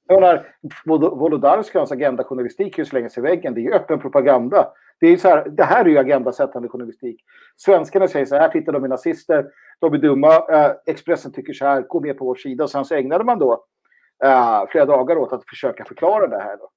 Jag 0.07 0.21
menar, 0.21 0.47
Volo- 0.85 1.15
Volodarskans 1.15 1.91
agendajournalistik 1.91 2.73
är 2.77 2.81
ju 2.81 2.85
slänga 2.85 3.09
sig 3.09 3.23
i 3.23 3.27
väggen. 3.27 3.53
Det 3.53 3.59
är 3.59 3.63
ju 3.63 3.73
öppen 3.73 3.99
propaganda. 3.99 4.67
Det, 4.99 5.07
är 5.07 5.17
så 5.17 5.27
här, 5.27 5.49
det 5.49 5.63
här 5.63 5.85
är 5.85 5.89
ju 5.89 5.97
agendasättande 5.97 6.69
journalistik. 6.69 7.21
Svenskarna 7.57 8.07
säger 8.07 8.25
så 8.25 8.35
här, 8.35 8.49
titta 8.49 8.71
de 8.71 8.83
är 8.83 8.87
nazister, 8.87 9.45
de 9.79 9.93
är 9.93 9.97
dumma, 9.97 10.35
eh, 10.35 10.71
Expressen 10.85 11.31
tycker 11.31 11.53
så 11.53 11.65
här, 11.65 11.81
gå 11.81 11.99
med 11.99 12.17
på 12.17 12.25
vår 12.25 12.35
sida. 12.35 12.63
Och 12.63 12.69
sen 12.69 12.85
så 12.85 12.95
ägnade 12.95 13.23
man 13.23 13.39
då 13.39 13.65
eh, 14.23 14.63
flera 14.71 14.85
dagar 14.85 15.15
åt 15.15 15.33
att 15.33 15.45
försöka 15.49 15.85
förklara 15.85 16.27
det 16.27 16.39
här. 16.43 16.57
Då. 16.57 16.69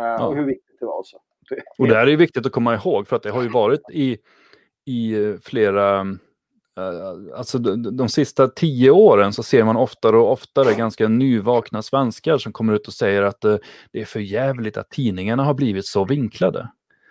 Eh, 0.00 0.26
Och 0.26 0.36
hur 0.36 0.44
viktigt 0.44 0.76
det 0.80 0.86
var. 0.86 1.02
Så. 1.04 1.18
Det- 1.50 1.62
Och 1.78 1.88
det 1.88 1.94
här 1.94 2.06
är 2.06 2.16
viktigt 2.16 2.46
att 2.46 2.52
komma 2.52 2.74
ihåg 2.74 3.08
för 3.08 3.16
att 3.16 3.22
det 3.22 3.30
har 3.30 3.42
ju 3.42 3.48
varit 3.48 3.80
i, 3.92 4.18
i 4.86 5.24
eh, 5.24 5.34
flera, 5.42 6.00
eh, 6.00 7.36
alltså 7.38 7.58
de, 7.58 7.96
de 7.96 8.08
sista 8.08 8.48
tio 8.48 8.90
åren 8.90 9.32
så 9.32 9.42
ser 9.42 9.64
man 9.64 9.76
oftare 9.76 10.16
och 10.16 10.32
oftare 10.32 10.74
ganska 10.74 11.08
nyvakna 11.08 11.82
svenskar 11.82 12.38
som 12.38 12.52
kommer 12.52 12.72
ut 12.74 12.86
och 12.86 12.92
säger 12.92 13.22
att 13.22 13.44
eh, 13.44 13.56
det 13.92 14.00
är 14.00 14.04
för 14.04 14.20
jävligt 14.20 14.76
att 14.76 14.90
tidningarna 14.90 15.44
har 15.44 15.54
blivit 15.54 15.86
så 15.86 16.04
vinklade. 16.04 16.68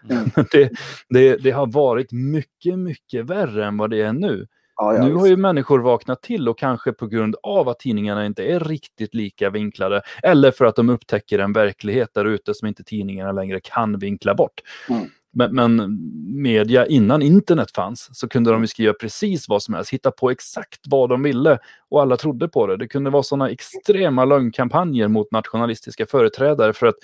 Mm. 0.09 0.23
det, 0.51 0.71
det, 1.09 1.35
det 1.43 1.51
har 1.51 1.67
varit 1.67 2.11
mycket, 2.11 2.79
mycket 2.79 3.25
värre 3.25 3.65
än 3.65 3.77
vad 3.77 3.89
det 3.89 4.01
är 4.01 4.13
nu. 4.13 4.47
Ja, 4.75 4.95
ja, 4.95 5.03
nu 5.03 5.13
har 5.13 5.27
ju 5.27 5.37
människor 5.37 5.79
vaknat 5.79 6.21
till 6.21 6.49
och 6.49 6.57
kanske 6.57 6.93
på 6.93 7.07
grund 7.07 7.35
av 7.43 7.69
att 7.69 7.79
tidningarna 7.79 8.25
inte 8.25 8.43
är 8.43 8.59
riktigt 8.59 9.13
lika 9.13 9.49
vinklade 9.49 10.01
eller 10.23 10.51
för 10.51 10.65
att 10.65 10.75
de 10.75 10.89
upptäcker 10.89 11.39
en 11.39 11.53
verklighet 11.53 12.09
där 12.13 12.25
ute 12.25 12.53
som 12.53 12.67
inte 12.67 12.83
tidningarna 12.83 13.31
längre 13.31 13.59
kan 13.59 13.99
vinkla 13.99 14.35
bort. 14.35 14.61
Mm. 14.89 15.09
Men, 15.35 15.55
men 15.55 15.99
media 16.41 16.85
innan 16.85 17.21
internet 17.21 17.71
fanns 17.75 18.09
så 18.13 18.29
kunde 18.29 18.51
de 18.51 18.67
skriva 18.67 18.93
precis 18.93 19.49
vad 19.49 19.63
som 19.63 19.73
helst, 19.73 19.93
hitta 19.93 20.11
på 20.11 20.31
exakt 20.31 20.79
vad 20.87 21.09
de 21.09 21.23
ville 21.23 21.59
och 21.89 22.01
alla 22.01 22.17
trodde 22.17 22.47
på 22.47 22.67
det. 22.67 22.77
Det 22.77 22.87
kunde 22.87 23.09
vara 23.09 23.23
sådana 23.23 23.49
extrema 23.49 24.25
lögnkampanjer 24.25 25.07
mot 25.07 25.31
nationalistiska 25.31 26.05
företrädare 26.05 26.73
för 26.73 26.87
att 26.87 26.95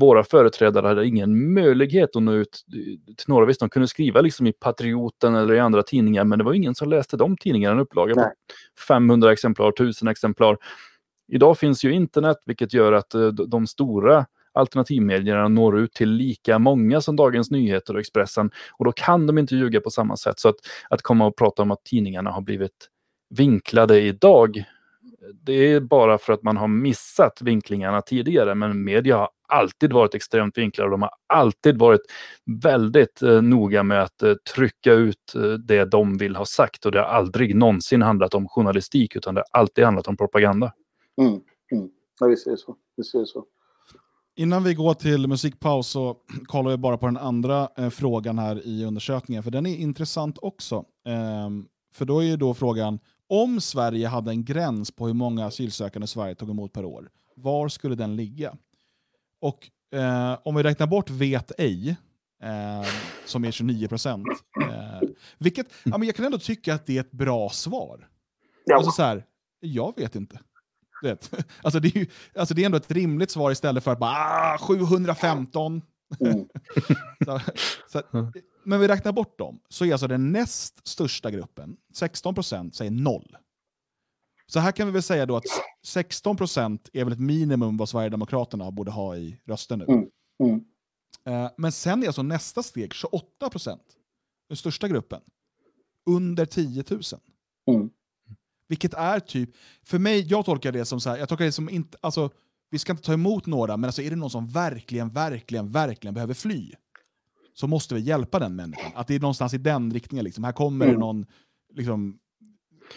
våra 0.00 0.24
företrädare 0.24 0.86
hade 0.86 1.06
ingen 1.06 1.52
möjlighet 1.52 2.16
att 2.16 2.22
nå 2.22 2.32
ut 2.32 2.64
till 3.06 3.28
några. 3.28 3.46
Visst, 3.46 3.60
de 3.60 3.68
kunde 3.68 3.88
skriva 3.88 4.20
liksom 4.20 4.46
i 4.46 4.52
Patrioten 4.52 5.34
eller 5.34 5.54
i 5.54 5.58
andra 5.58 5.82
tidningar, 5.82 6.24
men 6.24 6.38
det 6.38 6.44
var 6.44 6.52
ingen 6.52 6.74
som 6.74 6.88
läste 6.88 7.16
de 7.16 7.36
tidningarna. 7.36 7.74
En 7.74 7.80
upplaga 7.80 8.14
på 8.14 8.20
Nej. 8.20 8.32
500 8.88 9.32
exemplar, 9.32 9.68
1000 9.68 10.08
exemplar. 10.08 10.56
Idag 11.32 11.58
finns 11.58 11.84
ju 11.84 11.92
internet, 11.92 12.36
vilket 12.46 12.72
gör 12.72 12.92
att 12.92 13.14
eh, 13.14 13.26
de 13.26 13.50
de 13.50 13.66
stora 13.66 14.26
alternativmedierna 14.52 15.48
når 15.48 15.78
ut 15.78 15.92
till 15.92 16.10
lika 16.10 16.58
många 16.58 17.00
som 17.00 17.16
Dagens 17.16 17.50
Nyheter 17.50 17.94
och 17.94 18.00
Expressen. 18.00 18.50
Och 18.72 18.84
då 18.84 18.92
kan 18.92 19.26
de 19.26 19.38
inte 19.38 19.56
ljuga 19.56 19.80
på 19.80 19.90
samma 19.90 20.16
sätt. 20.16 20.38
Så 20.38 20.48
att, 20.48 20.56
att 20.90 21.02
komma 21.02 21.26
och 21.26 21.36
prata 21.36 21.62
om 21.62 21.70
att 21.70 21.84
tidningarna 21.84 22.30
har 22.30 22.40
blivit 22.40 22.88
vinklade 23.30 24.00
idag, 24.00 24.64
det 25.42 25.52
är 25.52 25.80
bara 25.80 26.18
för 26.18 26.32
att 26.32 26.42
man 26.42 26.56
har 26.56 26.68
missat 26.68 27.42
vinklingarna 27.42 28.02
tidigare. 28.02 28.54
Men 28.54 28.84
media 28.84 29.16
har 29.16 29.28
alltid 29.48 29.92
varit 29.92 30.14
extremt 30.14 30.58
vinklade. 30.58 30.90
De 30.90 31.02
har 31.02 31.10
alltid 31.26 31.78
varit 31.78 32.00
väldigt 32.62 33.22
eh, 33.22 33.42
noga 33.42 33.82
med 33.82 34.02
att 34.02 34.22
eh, 34.22 34.34
trycka 34.54 34.92
ut 34.92 35.34
eh, 35.34 35.42
det 35.42 35.84
de 35.84 36.18
vill 36.18 36.36
ha 36.36 36.44
sagt. 36.44 36.86
Och 36.86 36.92
det 36.92 36.98
har 36.98 37.06
aldrig 37.06 37.56
någonsin 37.56 38.02
handlat 38.02 38.34
om 38.34 38.48
journalistik, 38.48 39.16
utan 39.16 39.34
det 39.34 39.40
har 39.40 39.60
alltid 39.60 39.84
handlat 39.84 40.08
om 40.08 40.16
propaganda. 40.16 40.72
Mm. 41.20 41.40
Mm. 41.72 41.88
Ja, 42.20 42.26
visst 42.26 42.46
är 42.46 42.50
det 42.50 42.56
så. 42.56 42.76
Visst 42.96 43.14
är 43.14 43.18
det 43.18 43.26
så. 43.26 43.44
Innan 44.36 44.64
vi 44.64 44.74
går 44.74 44.94
till 44.94 45.26
musikpaus 45.26 45.88
så 45.88 46.16
kollar 46.46 46.70
vi 46.70 46.76
bara 46.76 46.98
på 46.98 47.06
den 47.06 47.16
andra 47.16 47.68
eh, 47.76 47.90
frågan 47.90 48.38
här 48.38 48.66
i 48.66 48.84
undersökningen, 48.84 49.42
för 49.42 49.50
den 49.50 49.66
är 49.66 49.76
intressant 49.76 50.38
också. 50.42 50.84
Ehm, 51.06 51.66
för 51.94 52.04
då 52.04 52.20
är 52.20 52.26
ju 52.26 52.36
då 52.36 52.54
frågan, 52.54 52.98
om 53.28 53.60
Sverige 53.60 54.08
hade 54.08 54.30
en 54.30 54.44
gräns 54.44 54.90
på 54.90 55.06
hur 55.06 55.14
många 55.14 55.46
asylsökande 55.46 56.06
Sverige 56.06 56.34
tog 56.34 56.50
emot 56.50 56.72
per 56.72 56.84
år, 56.84 57.10
var 57.36 57.68
skulle 57.68 57.94
den 57.94 58.16
ligga? 58.16 58.56
Och 59.40 59.70
eh, 59.98 60.38
om 60.42 60.54
vi 60.54 60.62
räknar 60.62 60.86
bort 60.86 61.10
vet 61.10 61.52
ej, 61.58 61.96
eh, 62.42 62.88
som 63.24 63.44
är 63.44 63.50
29 63.50 63.88
procent, 63.88 64.26
eh, 64.62 65.08
vilket, 65.38 65.66
ja, 65.84 65.98
men 65.98 66.06
jag 66.06 66.16
kan 66.16 66.24
ändå 66.24 66.38
tycka 66.38 66.74
att 66.74 66.86
det 66.86 66.96
är 66.96 67.00
ett 67.00 67.12
bra 67.12 67.50
svar. 67.50 68.08
Ja. 68.64 68.76
Alltså 68.76 68.90
så 68.90 69.02
här, 69.02 69.24
jag 69.60 69.96
vet 69.96 70.16
inte. 70.16 70.40
Vet. 71.02 71.30
Alltså, 71.62 71.80
det 71.80 71.96
är 71.96 71.98
ju, 71.98 72.06
alltså 72.34 72.54
det 72.54 72.62
är 72.62 72.66
ändå 72.66 72.76
ett 72.76 72.90
rimligt 72.90 73.30
svar 73.30 73.50
istället 73.50 73.84
för 73.84 73.92
att 73.92 73.98
bara 73.98 74.12
ah, 74.12 74.58
715. 74.58 75.82
Mm. 76.20 76.48
Så, 77.24 77.40
så, 77.88 78.02
men 78.64 78.80
vi 78.80 78.88
räknar 78.88 79.12
bort 79.12 79.38
dem, 79.38 79.60
så 79.68 79.84
är 79.84 79.92
alltså 79.92 80.06
den 80.06 80.32
näst 80.32 80.88
största 80.88 81.30
gruppen, 81.30 81.76
16%, 81.94 82.70
säger 82.70 82.90
noll. 82.90 83.36
Så 84.52 84.60
här 84.60 84.72
kan 84.72 84.86
vi 84.86 84.92
väl 84.92 85.02
säga 85.02 85.26
då 85.26 85.36
att 85.36 85.44
16% 85.86 86.78
är 86.92 87.04
väl 87.04 87.12
ett 87.12 87.20
minimum 87.20 87.76
vad 87.76 87.88
Sverigedemokraterna 87.88 88.70
borde 88.70 88.90
ha 88.90 89.16
i 89.16 89.40
rösten 89.44 89.78
nu. 89.78 89.84
Mm. 89.84 90.06
Mm. 90.42 90.64
Eh, 91.24 91.50
Men 91.56 91.72
sen 91.72 92.02
är 92.02 92.06
alltså 92.06 92.22
nästa 92.22 92.62
steg 92.62 92.92
28%, 92.92 93.78
den 94.48 94.56
största 94.56 94.88
gruppen, 94.88 95.20
under 96.06 96.46
10 96.46 96.84
000. 96.90 97.00
Mm. 97.70 97.90
Vilket 98.68 98.94
är 98.94 99.20
typ, 99.20 99.50
för 99.82 99.98
mig, 99.98 100.20
jag 100.20 100.44
tolkar 100.44 100.72
det 100.72 100.84
som 100.84 101.00
så 101.00 101.10
här, 101.10 101.16
jag 101.16 101.28
tolkar 101.28 101.44
det 101.44 101.52
som 101.52 101.68
inte, 101.70 101.98
alltså, 102.00 102.30
vi 102.70 102.78
ska 102.78 102.92
inte 102.92 103.02
ta 103.04 103.12
emot 103.12 103.46
några, 103.46 103.76
men 103.76 103.88
alltså 103.88 104.02
är 104.02 104.10
det 104.10 104.16
någon 104.16 104.30
som 104.30 104.48
verkligen, 104.48 105.08
verkligen, 105.10 105.70
verkligen 105.70 106.14
behöver 106.14 106.34
fly, 106.34 106.72
så 107.54 107.66
måste 107.66 107.94
vi 107.94 108.00
hjälpa 108.00 108.38
den 108.38 108.56
människan. 108.56 108.92
Att 108.94 109.06
det 109.06 109.14
är 109.14 109.20
någonstans 109.20 109.54
i 109.54 109.58
den 109.58 109.92
riktningen. 109.92 110.24
Liksom. 110.24 110.44
Här 110.44 110.52
kommer 110.52 110.84
det 110.86 110.90
Mm. 110.90 111.00
någon 111.00 111.26
liksom, 111.74 112.18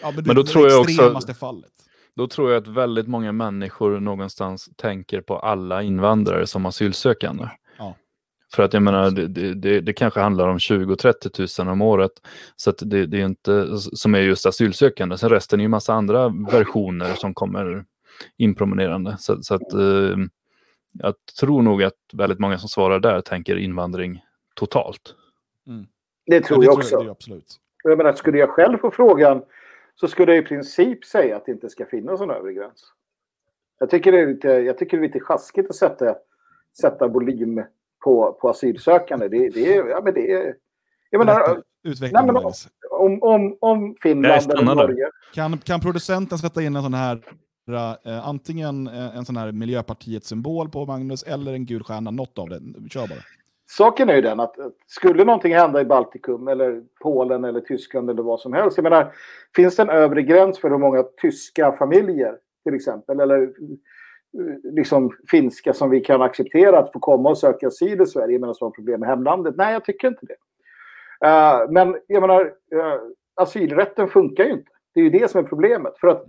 Ja, 0.02 0.10
men, 0.16 0.24
Men 0.26 0.36
då 0.36 0.42
det 0.42 0.48
tror 0.50 0.68
jag 0.68 0.80
också- 0.80 1.34
fallet. 1.34 1.72
Då 2.16 2.26
tror 2.26 2.52
jag 2.52 2.62
att 2.62 2.68
väldigt 2.68 3.08
många 3.08 3.32
människor 3.32 4.00
någonstans 4.00 4.68
tänker 4.76 5.20
på 5.20 5.38
alla 5.38 5.82
invandrare 5.82 6.46
som 6.46 6.66
asylsökande. 6.66 7.48
Ja. 7.78 7.96
För 8.54 8.62
att 8.62 8.72
jag 8.72 8.82
menar, 8.82 9.10
det, 9.10 9.26
det, 9.26 9.54
det, 9.54 9.80
det 9.80 9.92
kanske 9.92 10.20
handlar 10.20 10.48
om 10.48 10.58
20-30 10.58 11.62
000 11.64 11.72
om 11.72 11.82
året. 11.82 12.10
Så 12.56 12.70
att 12.70 12.78
det, 12.80 13.06
det 13.06 13.20
är 13.20 13.24
inte, 13.24 13.68
som 13.78 14.14
är 14.14 14.18
just 14.20 14.46
asylsökande. 14.46 15.18
Sen 15.18 15.30
resten 15.30 15.60
är 15.60 15.64
ju 15.64 15.68
massa 15.68 15.94
andra 15.94 16.28
versioner 16.52 17.14
som 17.14 17.34
kommer 17.34 17.84
inpromenerande. 18.38 19.16
Så, 19.18 19.42
så 19.42 19.54
att 19.54 19.72
eh, 19.72 20.16
jag 20.92 21.14
tror 21.40 21.62
nog 21.62 21.82
att 21.82 21.94
väldigt 22.12 22.38
många 22.38 22.58
som 22.58 22.68
svarar 22.68 23.00
där 23.00 23.20
tänker 23.20 23.56
invandring 23.56 24.22
totalt. 24.54 25.14
Det 26.26 26.34
Ja, 26.36 26.42
tror 26.42 26.60
det 26.60 26.64
jag 26.66 26.74
tror 26.74 26.78
också. 26.82 26.94
jag, 26.94 27.04
det 27.04 27.08
är 27.08 27.10
absolut. 27.10 27.56
Jag 27.84 27.98
menar, 27.98 28.12
skulle 28.12 28.38
jag 28.38 28.50
själv 28.50 28.78
få 28.78 28.90
frågan 28.90 29.42
så 29.94 30.08
skulle 30.08 30.34
jag 30.34 30.44
i 30.44 30.46
princip 30.46 31.04
säga 31.04 31.36
att 31.36 31.46
det 31.46 31.52
inte 31.52 31.68
ska 31.68 31.86
finnas 31.86 32.20
någon 32.20 32.30
övre 32.30 32.52
gräns. 32.52 32.84
Jag 33.78 33.90
tycker 33.90 34.12
det 34.12 34.20
är 34.20 34.26
lite, 34.26 34.48
jag 34.48 34.78
tycker 34.78 34.96
det 34.96 35.00
är 35.00 35.06
lite 35.06 35.20
sjaskigt 35.20 35.70
att 35.70 35.76
sätta, 35.76 36.16
sätta 36.80 37.08
volym 37.08 37.62
på, 38.04 38.32
på 38.32 38.48
asylsökande. 38.48 39.28
Det, 39.28 39.48
det, 39.48 39.76
är, 39.76 39.88
ja, 39.88 40.00
men 40.04 40.14
det 40.14 40.32
är... 40.32 40.54
Jag 41.10 41.18
menar, 41.18 41.62
Utveckla 41.84 42.22
Nej, 42.22 42.52
om, 42.90 43.22
om, 43.22 43.56
om 43.60 43.90
är 43.90 43.94
Finland 44.02 44.52
eller. 44.52 44.74
Norge... 44.74 45.10
Kan, 45.34 45.58
kan 45.58 45.80
producenten 45.80 46.38
sätta 46.38 46.62
in 46.62 46.76
en 46.76 46.82
sån 46.82 46.94
här, 46.94 47.22
eh, 48.04 48.28
antingen 48.28 48.86
eh, 48.86 49.16
en 49.16 49.24
sån 49.24 49.36
här 49.36 49.52
Miljöpartiet-symbol 49.52 50.68
på 50.68 50.86
Magnus 50.86 51.22
eller 51.22 51.52
en 51.52 51.66
gul 51.66 51.82
stjärna, 51.82 52.10
något 52.10 52.38
av 52.38 52.48
det. 52.48 52.60
Kör 52.90 53.08
bara. 53.08 53.18
Saken 53.76 54.08
är 54.08 54.14
ju 54.14 54.20
den 54.20 54.40
att 54.40 54.58
att 54.58 54.74
skulle 54.86 55.24
någonting 55.24 55.54
hända 55.54 55.80
i 55.80 55.84
Baltikum 55.84 56.48
eller 56.48 56.82
Polen 57.02 57.44
eller 57.44 57.60
Tyskland 57.60 58.10
eller 58.10 58.22
vad 58.22 58.40
som 58.40 58.52
helst. 58.52 58.76
Jag 58.76 58.84
menar, 58.84 59.12
finns 59.56 59.76
det 59.76 59.82
en 59.82 59.90
övre 59.90 60.22
gräns 60.22 60.58
för 60.58 60.70
hur 60.70 60.78
många 60.78 61.02
tyska 61.02 61.72
familjer 61.72 62.36
till 62.64 62.74
exempel 62.74 63.20
eller 63.20 63.42
eh, 63.42 64.72
liksom 64.72 65.16
finska 65.30 65.72
som 65.72 65.90
vi 65.90 66.00
kan 66.00 66.22
acceptera 66.22 66.78
att 66.78 66.92
få 66.92 66.98
komma 66.98 67.30
och 67.30 67.38
söka 67.38 67.68
asyl 67.68 68.02
i 68.02 68.06
Sverige 68.06 68.38
medan 68.38 68.54
vi 68.60 68.64
har 68.64 68.70
problem 68.70 69.00
med 69.00 69.08
hemlandet? 69.08 69.54
Nej, 69.56 69.72
jag 69.72 69.84
tycker 69.84 70.08
inte 70.08 70.26
det. 70.26 70.36
Eh, 71.28 71.70
men 71.70 71.96
jag 72.06 72.20
menar, 72.20 72.44
uh, 72.44 73.00
asylrätten 73.34 74.08
funkar 74.08 74.44
ju 74.44 74.50
inte. 74.50 74.70
Det 74.94 75.00
är 75.00 75.04
ju 75.04 75.10
det 75.10 75.30
som 75.30 75.44
är 75.44 75.48
problemet. 75.48 75.98
För 75.98 76.08
att 76.08 76.24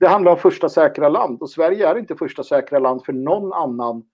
det 0.00 0.06
handlar 0.06 0.32
om 0.32 0.38
första 0.38 0.68
säkra 0.68 1.08
land 1.08 1.42
och 1.42 1.50
Sverige 1.50 1.88
är 1.88 1.98
inte 1.98 2.16
första 2.16 2.42
säkra 2.42 2.78
land 2.78 3.04
för 3.04 3.12
någon 3.12 3.52
annan 3.52 4.04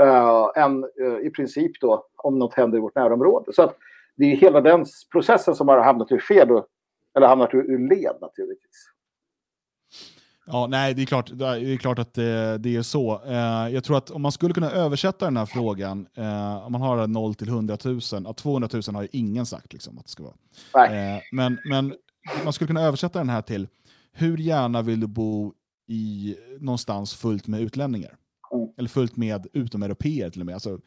uh, 0.00 0.64
än 0.64 0.84
uh, 0.84 1.26
i 1.26 1.30
princip 1.30 1.80
då 1.80 2.06
om 2.16 2.38
något 2.38 2.54
händer 2.54 2.78
i 2.78 2.80
vårt 2.80 2.94
närområde. 2.94 3.52
Så 3.52 3.62
att 3.62 3.76
det 4.16 4.24
är 4.24 4.36
hela 4.36 4.60
den 4.60 4.86
processen 5.12 5.54
som 5.54 5.68
har 5.68 5.78
hamnat 5.78 6.12
ur 6.12 6.18
fel, 6.18 6.50
och, 6.50 6.66
eller 7.16 7.26
hamnat 7.26 7.54
ur, 7.54 7.70
ur 7.70 7.88
led 7.88 8.16
naturligtvis. 8.20 8.92
Ja, 10.46 10.66
nej, 10.66 10.94
det 10.94 11.02
är 11.02 11.06
klart, 11.06 11.30
det 11.34 11.46
är 11.46 11.76
klart 11.76 11.98
att 11.98 12.14
det, 12.14 12.58
det 12.58 12.76
är 12.76 12.82
så. 12.82 13.22
Eh, 13.26 13.74
jag 13.74 13.84
tror 13.84 13.96
att 13.96 14.10
om 14.10 14.22
man 14.22 14.32
skulle 14.32 14.54
kunna 14.54 14.70
översätta 14.70 15.24
den 15.24 15.36
här 15.36 15.46
frågan, 15.46 16.06
eh, 16.14 16.66
om 16.66 16.72
man 16.72 16.80
har 16.80 17.06
0 17.06 17.34
till 17.34 17.48
100 17.48 17.78
000, 17.84 18.00
ja, 18.10 18.32
200 18.32 18.68
000 18.72 18.82
har 18.94 19.02
ju 19.02 19.08
ingen 19.12 19.46
sagt 19.46 19.72
liksom, 19.72 19.98
att 19.98 20.04
det 20.04 20.10
ska 20.10 20.22
vara. 20.22 20.86
Eh, 20.86 21.20
men, 21.32 21.58
men 21.64 21.94
man 22.44 22.52
skulle 22.52 22.68
kunna 22.68 22.82
översätta 22.82 23.18
den 23.18 23.28
här 23.28 23.42
till, 23.42 23.68
hur 24.12 24.38
gärna 24.38 24.82
vill 24.82 25.00
du 25.00 25.06
bo 25.06 25.52
i 25.86 26.36
någonstans 26.60 27.14
fullt 27.14 27.46
med 27.46 27.60
utlänningar? 27.60 28.16
Eller 28.76 28.88
fullt 28.88 29.16
med 29.16 29.46
utomeuropeer 29.52 30.30
till 30.30 30.40
och 30.40 30.46
med. 30.46 30.54
Alltså, 30.54 30.80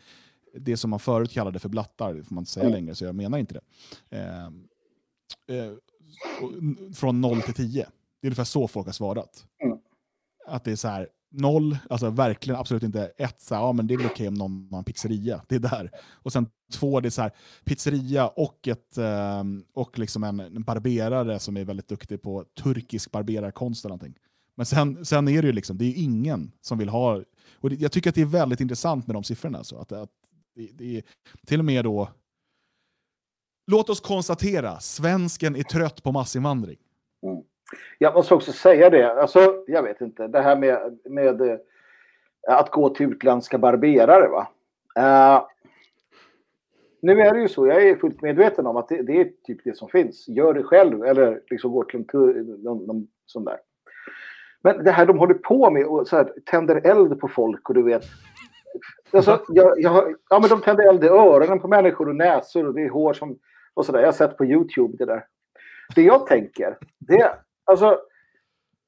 det 0.59 0.77
som 0.77 0.89
man 0.89 0.99
förut 0.99 1.31
kallade 1.31 1.59
för 1.59 1.69
blattar, 1.69 2.13
det 2.13 2.23
får 2.23 2.35
man 2.35 2.41
inte 2.41 2.51
säga 2.51 2.65
Mm. 2.65 2.73
längre, 2.75 2.95
så 2.95 3.05
jag 3.05 3.15
menar 3.15 3.37
inte 3.37 3.53
det. 3.53 3.61
Eh, 4.17 4.45
eh, 5.57 5.73
från 6.95 7.21
0 7.21 7.41
till 7.41 7.53
10. 7.53 7.87
Det 8.21 8.27
är 8.27 8.29
ungefär 8.29 8.43
så 8.43 8.67
folk 8.67 8.85
har 8.85 8.93
svarat. 8.93 9.45
Mm. 9.63 9.77
Att 10.47 10.63
det 10.63 10.71
är 10.71 10.75
så 10.75 10.87
här, 10.87 11.07
noll, 11.31 11.77
alltså 11.89 12.09
verkligen 12.09 12.59
absolut 12.59 12.83
inte 12.83 13.11
ett, 13.17 13.41
så 13.41 13.55
här, 13.55 13.61
ja 13.61 13.73
men 13.73 13.87
det 13.87 13.93
är 13.93 13.97
väl 13.97 14.07
okej 14.07 14.27
om 14.27 14.33
någon 14.33 14.67
har 14.71 14.77
en 14.77 14.83
pizzeria. 14.83 15.41
Det 15.47 15.55
är 15.55 15.59
där. 15.59 15.91
Och 16.11 16.33
sen 16.33 16.47
två, 16.73 16.99
det 16.99 17.07
är 17.07 17.09
så 17.09 17.21
här, 17.21 17.31
pizzeria 17.65 18.27
och, 18.27 18.67
ett, 18.67 18.97
ehm, 18.97 19.63
och 19.73 19.99
liksom 19.99 20.23
en, 20.23 20.39
en 20.39 20.63
barberare 20.63 21.39
som 21.39 21.57
är 21.57 21.65
väldigt 21.65 21.87
duktig 21.87 22.21
på 22.21 22.45
turkisk 22.63 23.11
barberarkonst 23.11 23.85
eller 23.85 23.95
någonting. 23.95 24.15
Men 24.55 24.65
sen, 24.65 25.05
sen 25.05 25.27
är 25.27 25.41
det 25.41 25.47
ju 25.47 25.53
liksom, 25.53 25.77
det 25.77 25.85
är 25.85 25.93
ingen 26.03 26.51
som 26.61 26.77
vill 26.77 26.89
ha, 26.89 27.21
och 27.59 27.69
det, 27.69 27.75
jag 27.75 27.91
tycker 27.91 28.09
att 28.09 28.15
det 28.15 28.21
är 28.21 28.25
väldigt 28.25 28.59
intressant 28.59 29.07
med 29.07 29.15
de 29.15 29.23
siffrorna. 29.23 29.63
Så 29.63 29.77
att, 29.77 29.91
att 29.91 30.09
det, 30.55 30.69
det 30.73 30.97
är 30.97 31.03
till 31.47 31.59
och 31.59 31.65
med 31.65 31.83
då, 31.83 32.09
låt 33.71 33.89
oss 33.89 33.99
konstatera, 33.99 34.79
svensken 34.79 35.55
är 35.55 35.63
trött 35.63 36.03
på 36.03 36.11
massinvandring. 36.11 36.77
Mm. 37.23 37.43
Jag 37.97 38.13
måste 38.13 38.33
också 38.33 38.51
säga 38.51 38.89
det, 38.89 39.21
alltså, 39.21 39.63
jag 39.67 39.83
vet 39.83 40.01
inte, 40.01 40.27
det 40.27 40.41
här 40.41 40.55
med, 40.55 40.99
med 41.05 41.41
eh, 41.41 41.57
att 42.47 42.71
gå 42.71 42.89
till 42.89 43.05
utländska 43.05 43.57
barberare. 43.57 44.27
Va? 44.27 44.47
Uh, 44.99 45.47
nu 47.01 47.21
är 47.21 47.33
det 47.33 47.41
ju 47.41 47.47
så, 47.47 47.67
jag 47.67 47.83
är 47.83 47.95
fullt 47.95 48.21
medveten 48.21 48.67
om 48.67 48.77
att 48.77 48.87
det, 48.87 49.01
det 49.01 49.21
är 49.21 49.31
typ 49.43 49.63
det 49.63 49.77
som 49.77 49.89
finns. 49.89 50.27
Gör 50.27 50.53
det 50.53 50.63
själv 50.63 51.03
eller 51.03 51.41
liksom 51.49 51.71
gå 51.71 51.83
till 51.83 51.99
en 51.99 52.45
någon, 52.63 52.85
någon 52.85 53.07
sån 53.25 53.45
där. 53.45 53.57
Men 54.65 54.83
det 54.83 54.91
här 54.91 55.05
de 55.05 55.19
håller 55.19 55.33
på 55.33 55.71
med 55.71 55.85
och 55.85 56.07
så 56.07 56.15
här, 56.15 56.33
tänder 56.45 56.81
eld 56.83 57.19
på 57.19 57.27
folk 57.27 57.69
och 57.69 57.75
du 57.75 57.83
vet. 57.83 58.03
Alltså, 59.11 59.41
jag, 59.47 59.73
jag, 59.77 60.15
ja, 60.29 60.39
men 60.39 60.49
de 60.49 60.61
tänder 60.61 60.89
eld 60.89 61.03
i 61.03 61.07
öronen 61.07 61.59
på 61.59 61.67
människor 61.67 62.09
och 62.09 62.15
näsor 62.15 62.67
och 62.67 62.73
det 62.73 62.81
är 62.81 62.89
hår 62.89 63.13
som... 63.13 63.39
Och 63.73 63.85
så 63.85 63.91
där. 63.91 63.99
Jag 63.99 64.07
har 64.07 64.13
sett 64.13 64.37
på 64.37 64.45
YouTube 64.45 64.97
det 64.97 65.05
där. 65.05 65.25
Det 65.95 66.01
jag 66.01 66.27
tänker, 66.27 66.77
det 66.99 67.19
är... 67.19 67.35
Alltså, 67.65 67.99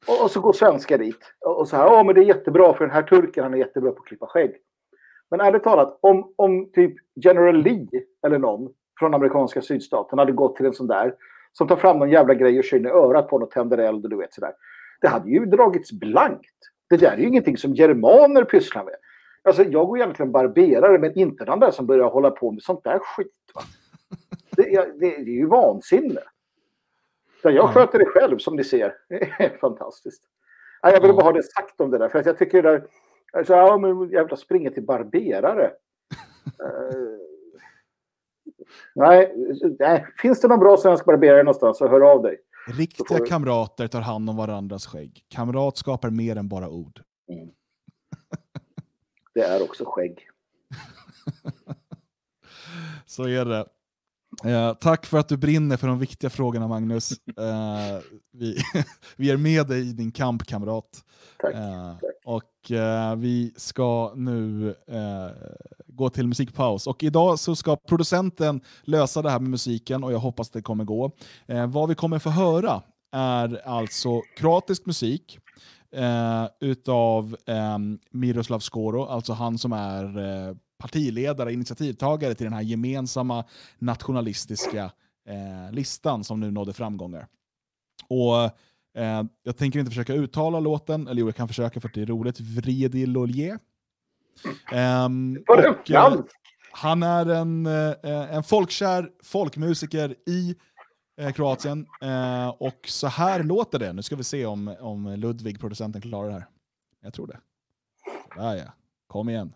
och, 0.08 0.24
och 0.24 0.32
så 0.32 0.42
går 0.42 0.54
svenskar 0.54 0.98
dit 0.98 1.34
och, 1.46 1.60
och 1.60 1.68
så 1.68 1.76
här, 1.76 1.86
ja 1.86 2.04
men 2.04 2.16
det 2.16 2.22
är 2.22 2.26
jättebra 2.26 2.74
för 2.74 2.86
den 2.86 2.94
här 2.94 3.04
turken 3.04 3.44
han 3.44 3.54
är 3.54 3.58
jättebra 3.58 3.92
på 3.92 4.00
att 4.00 4.08
klippa 4.08 4.28
skägg. 4.28 4.56
Men 5.32 5.42
ärligt 5.42 5.64
talat, 5.64 6.00
om, 6.02 6.34
om 6.36 6.72
typ 6.72 6.96
General 7.16 7.58
Lee 7.58 7.88
eller 8.28 8.38
någon 8.38 8.74
från 9.00 9.14
amerikanska 9.14 9.62
sydstaten 9.62 10.20
hade 10.20 10.32
gått 10.32 10.56
till 10.56 10.66
en 10.66 10.74
sån 10.74 10.88
där 10.88 11.14
som 11.54 11.68
tar 11.68 11.76
fram 11.76 12.00
någon 12.00 12.10
jävla 12.10 12.34
grej 12.34 12.60
och 12.60 12.64
kör 12.64 12.78
in 12.78 12.86
i 12.86 12.90
örat 12.90 13.30
på 13.30 13.36
honom 13.36 13.48
och 13.48 13.52
tänder 13.52 13.78
eld 13.78 14.04
och 14.04 14.10
du 14.10 14.18
vet 14.18 14.34
sådär. 14.34 14.54
Det 15.02 15.08
hade 15.08 15.30
ju 15.30 15.45
dragits 15.45 15.91
blankt. 15.91 16.56
Det 16.89 16.98
där 16.98 17.12
är 17.12 17.18
ju 17.18 17.28
ingenting 17.28 17.58
som 17.58 17.74
germaner 17.74 18.43
pysslar 18.43 18.84
med. 18.84 18.95
Alltså 19.43 19.64
jag 19.64 19.88
går 19.88 19.98
egentligen 19.98 20.32
barberare 20.32 21.00
men 21.00 21.18
inte 21.18 21.45
den 21.45 21.60
där 21.60 21.72
som 21.72 21.86
börjar 21.86 22.10
hålla 22.10 22.32
på 22.32 22.52
med 22.52 22.62
sånt 22.64 22.84
där 22.84 23.00
skit. 23.00 23.28
Va? 23.56 23.62
Det, 24.52 24.76
är- 24.76 24.88
det, 24.88 25.10
det 25.10 25.16
är 25.16 25.36
ju 25.38 25.45
vansinne. 25.45 26.22
Så 27.41 27.50
jag 27.50 27.54
Ja. 27.56 27.68
sköter 27.74 28.00
det 28.00 28.06
själv 28.06 28.38
som 28.38 28.56
ni 28.56 28.64
ser. 28.64 28.93
Det 29.10 29.16
är 29.39 29.58
fantastiskt. 29.58 30.24
Ja, 30.82 30.91
jag 30.91 31.02
vill 31.02 31.14
bara 31.14 31.24
ha 31.24 31.32
det 31.32 31.43
sagt 31.43 31.82
om 31.82 31.91
det 31.91 31.98
där. 31.98 32.10
För 32.10 32.20
att 32.20 32.26
jag 32.26 32.38
tycker 32.38 32.64
det 32.64 32.70
där... 32.72 32.84
Alltså, 33.34 33.54
ja, 33.54 33.78
men 33.78 34.10
jävla 34.10 34.36
springa 34.38 34.72
till 34.72 34.84
barberare. 34.86 35.72
Eh, 36.64 37.18
nej, 38.95 39.34
nej, 39.80 40.06
finns 40.22 40.41
det 40.41 40.48
någon 40.48 40.60
bra 40.60 40.78
svensk 40.78 41.06
barberare 41.06 41.44
någonstans 41.44 41.78
så 41.78 41.88
hör 41.88 42.02
av 42.02 42.22
dig. 42.22 42.38
Riktiga 42.68 43.19
vi- 43.23 43.30
kamrater 43.30 43.88
tar 43.88 44.02
hand 44.02 44.30
om 44.30 44.35
varandras 44.35 44.85
skägg. 44.85 45.26
Kamrat 45.27 45.77
skapar 45.77 46.10
mer 46.10 46.35
än 46.35 46.48
bara 46.48 46.69
ord. 46.69 47.03
Det 49.34 49.41
är 49.41 49.64
också 49.64 49.84
skägg. 49.88 50.19
Så 53.06 53.23
är 53.23 53.45
det. 53.45 53.65
Eh, 54.43 54.73
tack 54.73 55.05
för 55.05 55.18
att 55.18 55.27
du 55.27 55.38
brinner 55.38 55.77
för 55.77 55.88
de 55.88 55.99
viktiga 55.99 56.30
frågorna 56.30 56.68
Magnus. 56.68 57.11
Eh, 57.38 57.99
vi, 58.34 58.57
vi 59.15 59.31
är 59.31 59.38
med 59.38 59.68
dig 59.68 59.89
i 59.89 59.93
din 59.93 60.11
kamp 60.11 60.45
kamrat. 60.45 61.03
Tack. 61.41 61.53
Eh, 61.53 61.95
och 62.26 62.72
eh, 62.72 63.15
vi 63.15 63.53
ska 63.57 64.14
nu 64.15 64.69
eh, 64.88 65.27
gå 65.88 66.09
till 66.09 66.27
musikpaus. 66.27 66.88
Och 66.88 67.03
idag 67.03 67.39
så 67.39 67.55
ska 67.55 67.76
producenten 67.76 68.61
lösa 68.84 69.22
det 69.22 69.30
här 69.30 69.39
med 69.39 69.49
musiken 69.49 70.03
och 70.03 70.14
jag 70.14 70.19
hoppas 70.19 70.49
det 70.49 70.61
kommer 70.61 70.84
gå. 70.84 71.11
Vad 71.68 71.89
vi 71.89 71.95
kommer 71.95 72.19
få 72.19 72.30
höra 72.30 72.81
är 73.11 73.68
alltså 73.68 74.22
kroatisk 74.38 74.85
musik 74.85 75.39
utav 76.61 77.38
eh, 77.45 77.77
Miroslav 78.11 78.59
Skoro, 78.59 79.05
alltså 79.05 79.34
han 79.34 79.57
som 79.57 79.73
är 79.73 80.18
partiledare, 80.78 81.54
initiativtagare 81.54 82.36
till 82.36 82.44
den 82.44 82.54
här 82.54 82.62
gemensamma 82.62 83.45
nationalistiska 83.80 84.91
eh, 85.28 85.72
listan 85.72 86.24
som 86.24 86.40
nu 86.40 86.52
nådde 86.52 86.74
framgångar. 86.74 87.28
Och 88.08 88.44
eh, 89.02 89.24
Jag 89.44 89.58
tänker 89.58 89.80
inte 89.80 89.91
försöka 89.91 90.14
uttala 90.14 90.60
låten, 90.60 91.08
eller 91.08 91.22
jo, 91.22 91.28
jag 91.28 91.36
kan 91.36 91.48
försöka 91.48 91.80
för 91.80 91.88
att 91.88 91.94
det 91.94 92.02
är 92.02 92.06
roligt. 92.06 92.40
Vredi 92.40 93.06
Lolje. 93.06 93.60
Um, 94.74 95.34
det 95.34 95.76
fransk? 95.86 96.26
han 96.78 97.04
är 97.04 97.26
en, 97.26 97.66
eh, 97.66 98.36
en 98.36 98.44
folkkär 98.44 99.12
folkmusiker 99.24 100.16
i 100.26 100.56
eh, 101.18 101.32
Kroatien. 101.32 101.88
Eh, 102.02 102.48
och 102.48 102.80
så 102.86 103.08
här 103.08 103.44
låter 103.44 103.80
det. 103.80 103.94
Nu 103.94 104.02
ska 104.02 104.16
vi 104.16 104.24
se 104.24 104.45
om, 104.45 104.76
om 104.80 105.16
Ludvig, 105.16 105.60
producenten, 105.60 106.02
klarar 106.02 106.28
det 106.28 106.34
här. 106.34 106.48
Jag 107.02 107.14
tror 107.14 107.28
det. 107.28 107.40
Där 108.36 108.56
ja. 108.56 108.74
Kom 109.08 109.30
igen. 109.30 109.54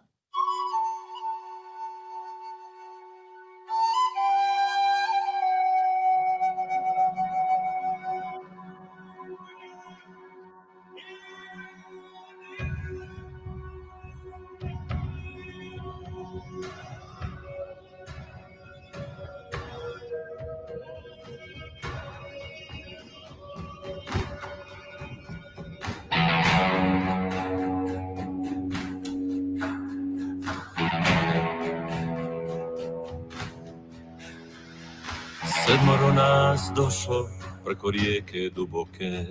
Došlo 36.85 37.29
preko 37.65 37.91
rijeke 37.91 38.49
duboke, 38.55 39.25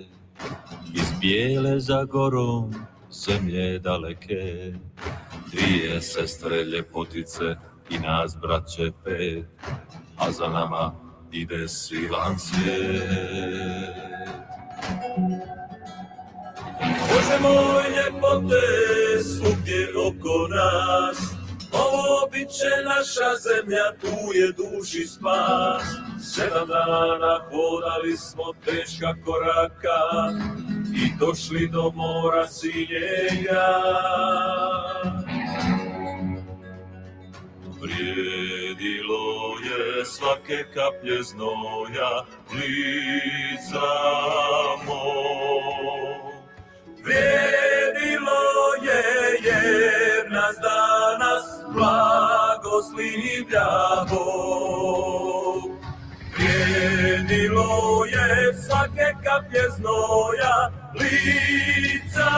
iz 0.93 1.19
bijele 1.21 1.79
za 1.79 2.03
gorom 2.03 2.73
zemlje 3.11 3.79
daleke. 3.79 4.73
Dvije 5.51 6.01
sestre 6.01 6.63
ljepotice 6.63 7.55
i 7.89 7.99
nas 7.99 8.37
braće 8.41 8.91
pet, 9.03 9.45
a 10.17 10.31
za 10.31 10.47
nama 10.47 10.93
ide 11.31 11.67
silan 11.67 12.39
svijet. 12.39 13.03
Bože 16.79 17.39
moj 17.41 17.83
ljepote 17.95 18.61
svugdje 19.23 19.87
oko 20.07 20.47
nas, 20.47 21.17
ovo 21.71 22.29
bit 22.31 22.49
će 22.49 22.83
naša 22.85 23.29
zemlja, 23.47 23.91
tu 24.01 24.33
je 24.33 24.51
duši 24.51 25.07
spas. 25.07 26.10
Sedam 26.21 26.67
dana 26.67 27.39
hodali 27.49 28.17
smo 28.17 28.53
teška 28.65 29.15
koraka 29.25 30.01
i 30.95 31.11
došli 31.19 31.67
do 31.67 31.91
mora 31.95 32.47
sinjega. 32.47 33.67
Vrijedilo 37.81 39.57
je 39.65 40.05
svake 40.05 40.65
kaplje 40.73 41.23
znoja 41.23 42.25
lica 42.53 43.91
moj. 44.85 46.21
Vrijedilo 47.03 48.41
je 48.83 49.03
jer 49.43 50.31
nas 50.31 50.55
danas 50.61 51.45
blagoslivlja 51.73 53.69
Bog. 54.09 55.30
Vrijedilo 57.41 58.05
je 58.05 58.53
svake 58.53 59.15
kaplje 59.23 59.69
znoja 59.77 60.71
lica 60.93 62.31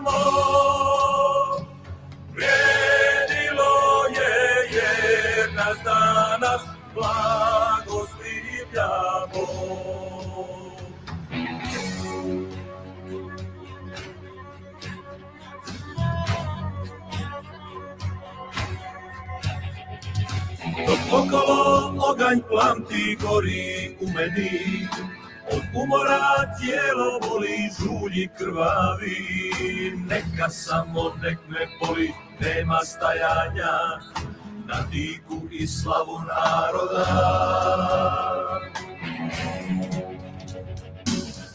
moj. 0.00 1.64
Vrijedilo 2.34 3.74
je 4.16 4.36
jer 4.76 5.54
nas 5.54 5.78
danas 5.84 6.62
blagoslivlja 6.94 8.90
Bog. 9.32 10.80
Dok 20.86 21.00
okolo 21.12 21.79
oganj 22.08 22.40
plamti 22.48 23.16
gori 23.20 23.96
u 24.00 24.06
meni, 24.14 24.88
od 25.52 25.62
umora 25.82 26.54
tijelo 26.58 27.20
boli, 27.28 27.70
žulji 27.78 28.28
krvavi. 28.38 29.16
Neka 30.08 30.48
samo 30.48 31.12
nek 31.22 31.38
me 31.48 31.66
boli, 31.80 32.12
nema 32.40 32.80
stajanja, 32.84 34.00
na 34.66 34.80
diku 34.90 35.48
i 35.50 35.66
slavu 35.66 36.18
naroda. 36.28 37.06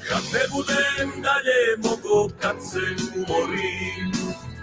Kad 0.10 0.24
ne 0.34 0.40
budem 0.52 1.22
dalje 1.22 1.62
mogo, 1.84 2.34
kad 2.42 2.56
se 2.72 2.80
umorim, 3.16 4.12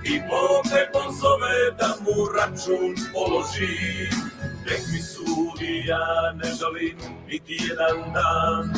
i 0.04 0.20
Bog 0.20 0.72
me 0.72 0.92
pozove 0.92 1.70
da 1.78 1.94
mu 2.00 2.28
račun 2.36 2.94
položim. 3.12 4.31
Nek 4.66 4.82
mi 4.92 5.00
sudi, 5.02 5.84
ja 5.86 6.32
ne 6.34 6.50
žalim 6.60 6.96
niti 7.26 7.56
jedan 7.68 8.12
dan, 8.12 8.74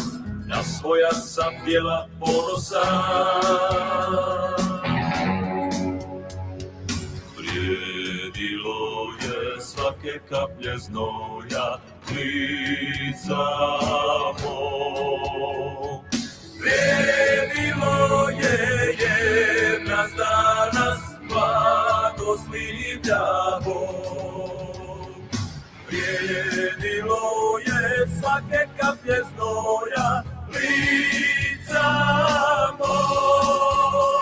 na 0.47 0.63
svoja 0.63 1.13
sam 1.13 1.55
djela 1.65 2.09
ponosan. 2.21 2.85
Vrijedilo 7.37 8.79
je 9.23 9.61
svake 9.61 10.21
kaplje 10.29 10.79
znoja, 10.79 11.79
lica 12.11 13.45
moj. 14.43 15.99
Vrijedilo 16.61 18.29
je 18.29 18.97
jer 19.01 19.89
nas 19.89 20.11
danas 20.17 21.01
blagoslivlja 21.29 23.25
Bog. 23.65 24.34
Vrijedilo 26.25 27.59
je 27.67 28.07
svake 28.21 28.69
kaplje 28.81 29.17
znoja 29.35 30.23
lica 30.49 31.89
moj. 32.79 34.14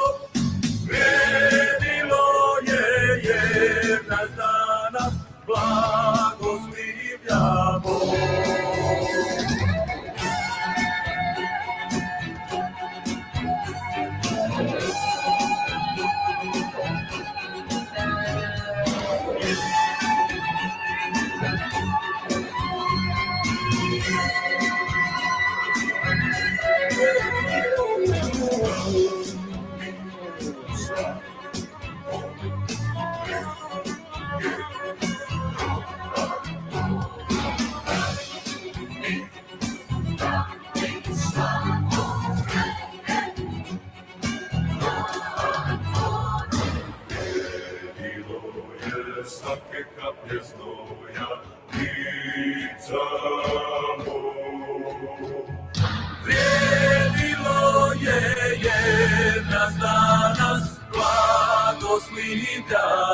God. 62.73 63.12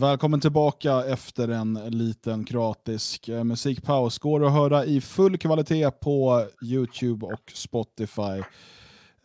Välkommen 0.00 0.40
tillbaka 0.40 1.04
efter 1.04 1.48
en 1.48 1.74
liten 1.74 2.44
kroatisk 2.44 3.28
eh, 3.28 3.44
musikpaus. 3.44 4.18
Går 4.18 4.46
att 4.46 4.52
höra 4.52 4.84
i 4.84 5.00
full 5.00 5.38
kvalitet 5.38 5.90
på 5.90 6.46
YouTube 6.62 7.26
och 7.26 7.52
Spotify. 7.54 8.42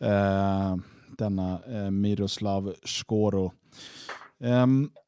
Eh, 0.00 0.76
denna 1.18 1.60
eh, 1.66 1.90
Miroslav 1.90 2.74
Skoro. 2.84 3.52
Eh, 4.40 4.66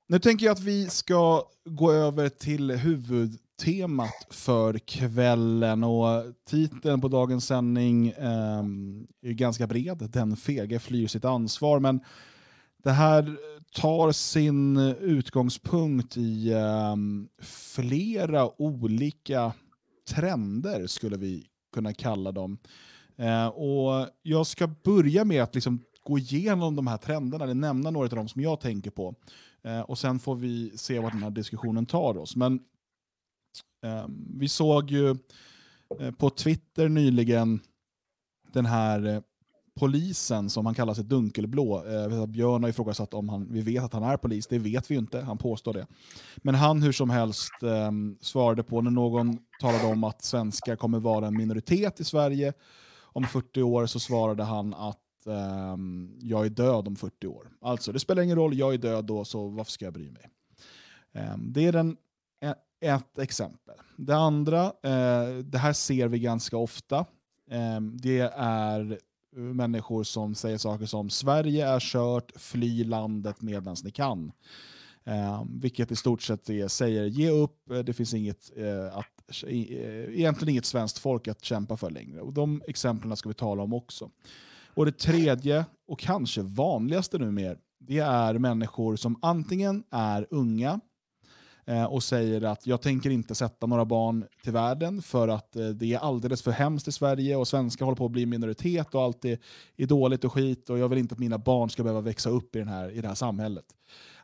nu 0.08 0.18
tänker 0.18 0.46
jag 0.46 0.52
att 0.52 0.60
vi 0.60 0.86
ska 0.86 1.44
gå 1.64 1.92
över 1.92 2.28
till 2.28 2.70
huvudtemat 2.70 4.26
för 4.30 4.78
kvällen. 4.78 5.84
Och 5.84 6.24
titeln 6.50 7.00
på 7.00 7.08
dagens 7.08 7.46
sändning 7.46 8.14
ehm, 8.18 9.06
är 9.22 9.32
ganska 9.32 9.66
bred. 9.66 10.08
Den 10.12 10.36
fege 10.36 10.78
flyr 10.78 11.06
sitt 11.06 11.24
ansvar. 11.24 11.80
Men 11.80 12.00
det 12.82 12.90
här 12.90 13.36
tar 13.74 14.12
sin 14.12 14.76
utgångspunkt 15.00 16.16
i 16.16 16.52
um, 16.52 17.28
flera 17.74 18.62
olika 18.62 19.52
trender, 20.08 20.86
skulle 20.86 21.16
vi 21.16 21.46
kunna 21.72 21.94
kalla 21.94 22.32
dem. 22.32 22.58
Uh, 23.20 23.46
och 23.46 24.08
jag 24.22 24.46
ska 24.46 24.66
börja 24.66 25.24
med 25.24 25.42
att 25.42 25.54
liksom 25.54 25.84
gå 26.04 26.18
igenom 26.18 26.76
de 26.76 26.86
här 26.86 26.96
trenderna, 26.96 27.44
eller 27.44 27.54
nämna 27.54 27.90
några 27.90 28.06
av 28.06 28.16
dem 28.16 28.28
som 28.28 28.42
jag 28.42 28.60
tänker 28.60 28.90
på. 28.90 29.14
Uh, 29.66 29.80
och 29.80 29.98
sen 29.98 30.18
får 30.18 30.34
vi 30.34 30.72
se 30.76 30.98
vad 30.98 31.12
den 31.12 31.22
här 31.22 31.30
diskussionen 31.30 31.86
tar 31.86 32.18
oss. 32.18 32.36
Men 32.36 32.60
ehm, 33.82 34.38
vi 34.38 34.48
såg 34.48 34.90
ju 34.90 35.10
eh, 36.00 36.10
på 36.10 36.30
Twitter 36.30 36.88
nyligen 36.88 37.60
den 38.52 38.66
här 38.66 39.22
polisen 39.80 40.50
som 40.50 40.66
han 40.66 40.74
kallar 40.74 40.94
sig 40.94 41.04
Dunkelblå. 41.04 41.84
Eh, 41.86 42.26
Björn 42.26 42.62
har 42.62 42.70
ifrågasatt 42.70 43.14
om 43.14 43.28
han, 43.28 43.46
vi 43.50 43.60
vet 43.60 43.84
att 43.84 43.92
han 43.92 44.02
är 44.02 44.16
polis, 44.16 44.46
det 44.46 44.58
vet 44.58 44.90
vi 44.90 44.94
ju 44.94 44.98
inte, 44.98 45.20
han 45.20 45.38
påstår 45.38 45.72
det. 45.72 45.86
Men 46.36 46.54
han 46.54 46.82
hur 46.82 46.92
som 46.92 47.10
helst 47.10 47.62
eh, 47.62 47.90
svarade 48.20 48.62
på 48.62 48.80
när 48.80 48.90
någon 48.90 49.38
talade 49.60 49.86
om 49.86 50.04
att 50.04 50.24
svenskar 50.24 50.76
kommer 50.76 50.98
vara 50.98 51.26
en 51.26 51.36
minoritet 51.36 52.00
i 52.00 52.04
Sverige 52.04 52.52
om 53.00 53.24
40 53.24 53.62
år 53.62 53.86
så 53.86 54.00
svarade 54.00 54.44
han 54.44 54.74
att 54.74 55.26
eh, 55.26 55.76
jag 56.20 56.46
är 56.46 56.50
död 56.50 56.88
om 56.88 56.96
40 56.96 57.26
år. 57.26 57.50
Alltså, 57.60 57.92
det 57.92 57.98
spelar 57.98 58.22
ingen 58.22 58.36
roll, 58.36 58.58
jag 58.58 58.74
är 58.74 58.78
död 58.78 59.04
då, 59.04 59.24
så 59.24 59.48
varför 59.48 59.72
ska 59.72 59.84
jag 59.84 59.94
bry 59.94 60.10
mig? 60.10 60.30
Eh, 61.12 61.36
det 61.38 61.66
är 61.66 61.72
den, 61.72 61.96
ett 62.80 63.18
exempel. 63.18 63.74
Det 63.96 64.16
andra, 64.16 64.64
eh, 64.64 65.38
det 65.44 65.58
här 65.58 65.72
ser 65.72 66.08
vi 66.08 66.18
ganska 66.18 66.56
ofta. 66.56 67.04
Ehm, 67.50 67.96
det 67.96 68.20
är 68.36 68.98
människor 69.32 70.04
som 70.04 70.34
säger 70.34 70.58
saker 70.58 70.86
som 70.86 71.10
Sverige 71.10 71.68
är 71.68 71.80
kört, 71.80 72.32
fly 72.36 72.84
landet 72.84 73.42
medan 73.42 73.76
ni 73.84 73.90
kan. 73.90 74.32
Eh, 75.04 75.44
vilket 75.48 75.90
i 75.90 75.96
stort 75.96 76.22
sett 76.22 76.50
är, 76.50 76.68
säger 76.68 77.04
ge 77.04 77.30
upp, 77.30 77.70
eh, 77.70 77.78
det 77.78 77.92
finns 77.92 78.14
inget, 78.14 78.50
eh, 78.56 78.96
att, 78.96 79.44
eh, 79.46 80.18
egentligen 80.18 80.48
inget 80.48 80.64
svenskt 80.64 80.98
folk 80.98 81.28
att 81.28 81.44
kämpa 81.44 81.76
för 81.76 81.90
längre. 81.90 82.20
Och 82.20 82.32
De 82.32 82.62
exemplen 82.66 83.16
ska 83.16 83.28
vi 83.28 83.34
tala 83.34 83.62
om 83.62 83.74
också. 83.74 84.10
Och 84.74 84.86
Det 84.86 84.98
tredje, 84.98 85.64
och 85.88 85.98
kanske 85.98 86.42
vanligaste 86.42 87.18
numera, 87.18 87.56
det 87.78 87.98
är 87.98 88.38
människor 88.38 88.96
som 88.96 89.18
antingen 89.22 89.84
är 89.90 90.26
unga, 90.30 90.80
Eh, 91.70 91.84
och 91.84 92.02
säger 92.02 92.42
att 92.44 92.66
jag 92.66 92.82
tänker 92.82 93.10
inte 93.10 93.34
sätta 93.34 93.66
några 93.66 93.84
barn 93.84 94.24
till 94.42 94.52
världen 94.52 95.02
för 95.02 95.28
att 95.28 95.56
eh, 95.56 95.68
det 95.68 95.94
är 95.94 95.98
alldeles 95.98 96.42
för 96.42 96.50
hemskt 96.50 96.88
i 96.88 96.92
Sverige 96.92 97.36
och 97.36 97.48
svenskar 97.48 97.84
håller 97.84 97.96
på 97.96 98.04
att 98.04 98.10
bli 98.10 98.26
minoritet 98.26 98.94
och 98.94 99.02
allt 99.02 99.24
är, 99.24 99.38
är 99.76 99.86
dåligt 99.86 100.24
och 100.24 100.32
skit 100.32 100.70
och 100.70 100.78
jag 100.78 100.88
vill 100.88 100.98
inte 100.98 101.12
att 101.12 101.18
mina 101.18 101.38
barn 101.38 101.70
ska 101.70 101.82
behöva 101.82 102.00
växa 102.00 102.30
upp 102.30 102.56
i, 102.56 102.58
den 102.58 102.68
här, 102.68 102.90
i 102.90 103.00
det 103.00 103.08
här 103.08 103.14
samhället. 103.14 103.64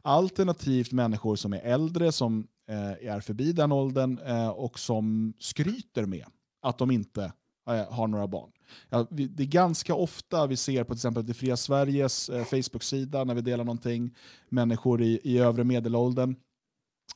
Alternativt 0.02 0.92
människor 0.92 1.36
som 1.36 1.52
är 1.52 1.60
äldre, 1.60 2.12
som 2.12 2.46
eh, 2.68 3.08
är 3.08 3.20
förbi 3.20 3.52
den 3.52 3.72
åldern 3.72 4.18
eh, 4.18 4.48
och 4.48 4.78
som 4.78 5.32
skryter 5.38 6.06
med 6.06 6.26
att 6.62 6.78
de 6.78 6.90
inte 6.90 7.32
eh, 7.70 7.92
har 7.92 8.06
några 8.06 8.26
barn. 8.26 8.50
Ja, 8.88 9.06
vi, 9.10 9.26
det 9.26 9.42
är 9.42 9.46
ganska 9.46 9.94
ofta 9.94 10.46
vi 10.46 10.56
ser 10.56 10.84
på 10.84 10.94
till 10.94 10.98
exempel 10.98 11.26
Det 11.26 11.34
fria 11.34 11.56
Sveriges 11.56 12.28
eh, 12.28 12.44
Facebook-sida 12.44 13.24
när 13.24 13.34
vi 13.34 13.40
delar 13.40 13.64
någonting, 13.64 14.14
människor 14.48 15.02
i, 15.02 15.20
i 15.24 15.38
övre 15.38 15.64
medelåldern 15.64 16.36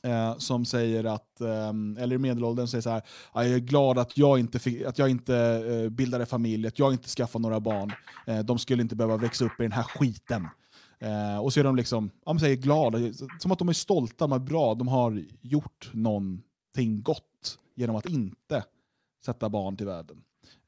Eh, 0.03 0.37
som 0.37 0.65
säger 0.65 1.03
att, 1.03 1.41
eh, 1.41 1.69
eller 2.03 2.13
i 2.13 2.17
medelåldern 2.17 2.67
säger 2.67 2.81
så 2.81 2.89
här, 2.89 3.01
jag 3.33 3.47
är 3.47 3.59
glad 3.59 3.97
att 3.99 4.17
jag 4.17 4.39
inte, 4.39 4.59
fick, 4.59 4.81
att 4.81 4.97
jag 4.97 5.09
inte 5.09 5.35
eh, 5.37 5.89
bildade 5.89 6.25
familj, 6.25 6.67
att 6.67 6.79
jag 6.79 6.93
inte 6.93 7.09
skaffade 7.09 7.41
några 7.41 7.59
barn. 7.59 7.91
Eh, 8.27 8.39
de 8.39 8.59
skulle 8.59 8.81
inte 8.81 8.95
behöva 8.95 9.17
växa 9.17 9.45
upp 9.45 9.59
i 9.59 9.63
den 9.63 9.71
här 9.71 9.83
skiten. 9.83 10.47
Eh, 10.99 11.37
och 11.37 11.53
så 11.53 11.59
är 11.59 11.63
de 11.63 11.75
liksom, 11.75 12.11
ja, 12.25 12.39
säger 12.39 12.55
glada, 12.55 12.97
som 13.39 13.51
att 13.51 13.59
de 13.59 13.69
är 13.69 13.73
stolta, 13.73 14.27
de 14.27 14.31
är 14.31 14.39
bra, 14.39 14.75
de 14.75 14.87
har 14.87 15.23
gjort 15.41 15.89
någonting 15.93 17.01
gott 17.03 17.59
genom 17.75 17.95
att 17.95 18.05
inte 18.05 18.63
sätta 19.25 19.49
barn 19.49 19.77
till 19.77 19.85
världen. 19.85 20.17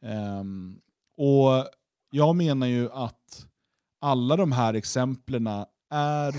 Ehm, 0.02 0.80
och 1.18 1.68
jag 2.12 2.36
menar 2.36 2.68
ju 2.68 2.92
att 2.92 3.48
alla 4.02 4.36
de 4.36 4.52
här 4.52 4.74
exemplen 4.74 5.48
är 5.90 6.36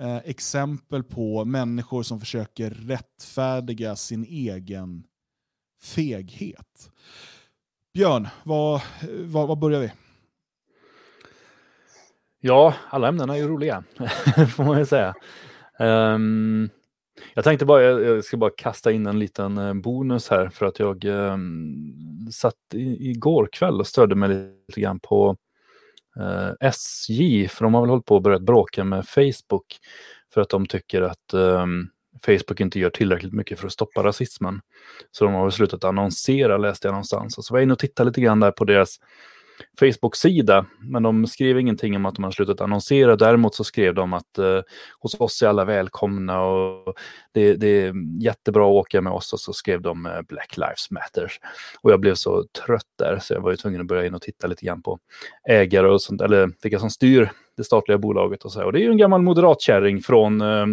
eh, 0.00 0.16
exempel 0.16 1.02
på 1.02 1.44
människor 1.44 2.02
som 2.02 2.20
försöker 2.20 2.70
rättfärdiga 2.70 3.96
sin 3.96 4.24
egen 4.24 5.04
feghet. 5.82 6.90
Björn, 7.94 8.28
vad, 8.44 8.82
vad, 9.24 9.48
vad 9.48 9.58
börjar 9.58 9.80
vi? 9.80 9.92
Ja, 12.40 12.74
alla 12.90 13.08
ämnen 13.08 13.30
är 13.30 13.34
ju 13.34 13.48
roliga, 13.48 13.84
får 14.56 14.64
man 14.64 14.78
ju 14.78 14.86
säga. 14.86 15.14
Um, 15.78 16.70
jag 17.34 17.44
tänkte 17.44 17.64
bara, 17.64 17.82
jag 17.82 18.24
ska 18.24 18.36
bara 18.36 18.50
kasta 18.56 18.92
in 18.92 19.06
en 19.06 19.18
liten 19.18 19.58
eh, 19.58 19.74
bonus 19.74 20.28
här 20.28 20.48
för 20.48 20.66
att 20.66 20.78
jag 20.78 21.04
um, 21.04 22.28
satt 22.32 22.54
i, 22.74 23.10
igår 23.10 23.48
kväll 23.52 23.80
och 23.80 23.86
stödde 23.86 24.14
mig 24.14 24.28
lite 24.68 24.80
grann 24.80 25.00
på 25.00 25.36
eh, 26.20 26.68
SJ, 26.68 27.48
för 27.48 27.64
de 27.64 27.74
har 27.74 27.80
väl 27.80 27.90
hållit 27.90 28.06
på 28.06 28.14
och 28.14 28.22
börjat 28.22 28.42
bråka 28.42 28.84
med 28.84 29.08
Facebook 29.08 29.76
för 30.34 30.40
att 30.40 30.48
de 30.48 30.66
tycker 30.66 31.02
att 31.02 31.32
eh, 31.32 31.66
Facebook 32.26 32.60
inte 32.60 32.78
gör 32.78 32.90
tillräckligt 32.90 33.32
mycket 33.32 33.58
för 33.60 33.66
att 33.66 33.72
stoppa 33.72 34.02
rasismen. 34.02 34.60
Så 35.10 35.24
de 35.24 35.34
har 35.34 35.50
slutat 35.50 35.84
annonsera, 35.84 36.56
läste 36.56 36.88
jag 36.88 36.92
någonstans. 36.92 37.38
Och 37.38 37.44
så 37.44 37.54
var 37.54 37.58
jag 37.58 37.62
inne 37.62 37.72
och 37.72 37.78
tittade 37.78 38.10
lite 38.10 38.20
grann 38.20 38.40
där 38.40 38.50
på 38.50 38.64
deras 38.64 38.98
Facebook-sida, 39.80 40.66
men 40.80 41.02
de 41.02 41.26
skrev 41.26 41.58
ingenting 41.58 41.96
om 41.96 42.06
att 42.06 42.14
de 42.14 42.24
har 42.24 42.30
slutat 42.30 42.60
annonsera. 42.60 43.16
Däremot 43.16 43.54
så 43.54 43.64
skrev 43.64 43.94
de 43.94 44.12
att 44.12 44.38
eh, 44.38 44.60
hos 45.00 45.20
oss 45.20 45.42
är 45.42 45.46
alla 45.48 45.64
välkomna 45.64 46.42
och 46.42 46.94
det, 47.32 47.54
det, 47.54 47.66
är 47.66 47.94
jättebra 48.22 48.64
att 48.64 48.72
åka 48.72 49.00
med 49.00 49.12
oss. 49.12 49.32
Och 49.32 49.40
så 49.40 49.52
skrev 49.52 49.82
de 49.82 50.06
eh, 50.06 50.22
Black 50.28 50.56
Lives 50.56 50.90
Matter. 50.90 51.32
Och 51.80 51.92
jag 51.92 52.00
blev 52.00 52.14
så 52.14 52.44
trött 52.66 52.88
där 52.98 53.18
så 53.18 53.34
jag 53.34 53.40
var 53.40 53.50
ju 53.50 53.56
tvungen 53.56 53.80
att 53.80 53.86
börja 53.86 54.06
in 54.06 54.14
och 54.14 54.22
titta 54.22 54.46
lite 54.46 54.66
grann 54.66 54.82
på 54.82 54.98
ägare 55.48 55.88
och 55.88 56.02
sånt, 56.02 56.20
eller 56.20 56.50
vilka 56.62 56.78
som 56.78 56.90
styr 56.90 57.30
det 57.56 57.64
statliga 57.64 57.98
bolaget 57.98 58.44
och 58.44 58.52
så. 58.52 58.64
Och 58.64 58.72
det 58.72 58.78
är 58.78 58.84
ju 58.84 58.90
en 58.90 58.96
gammal 58.96 59.22
moderatkärring 59.22 60.02
från 60.02 60.40
eh, 60.40 60.66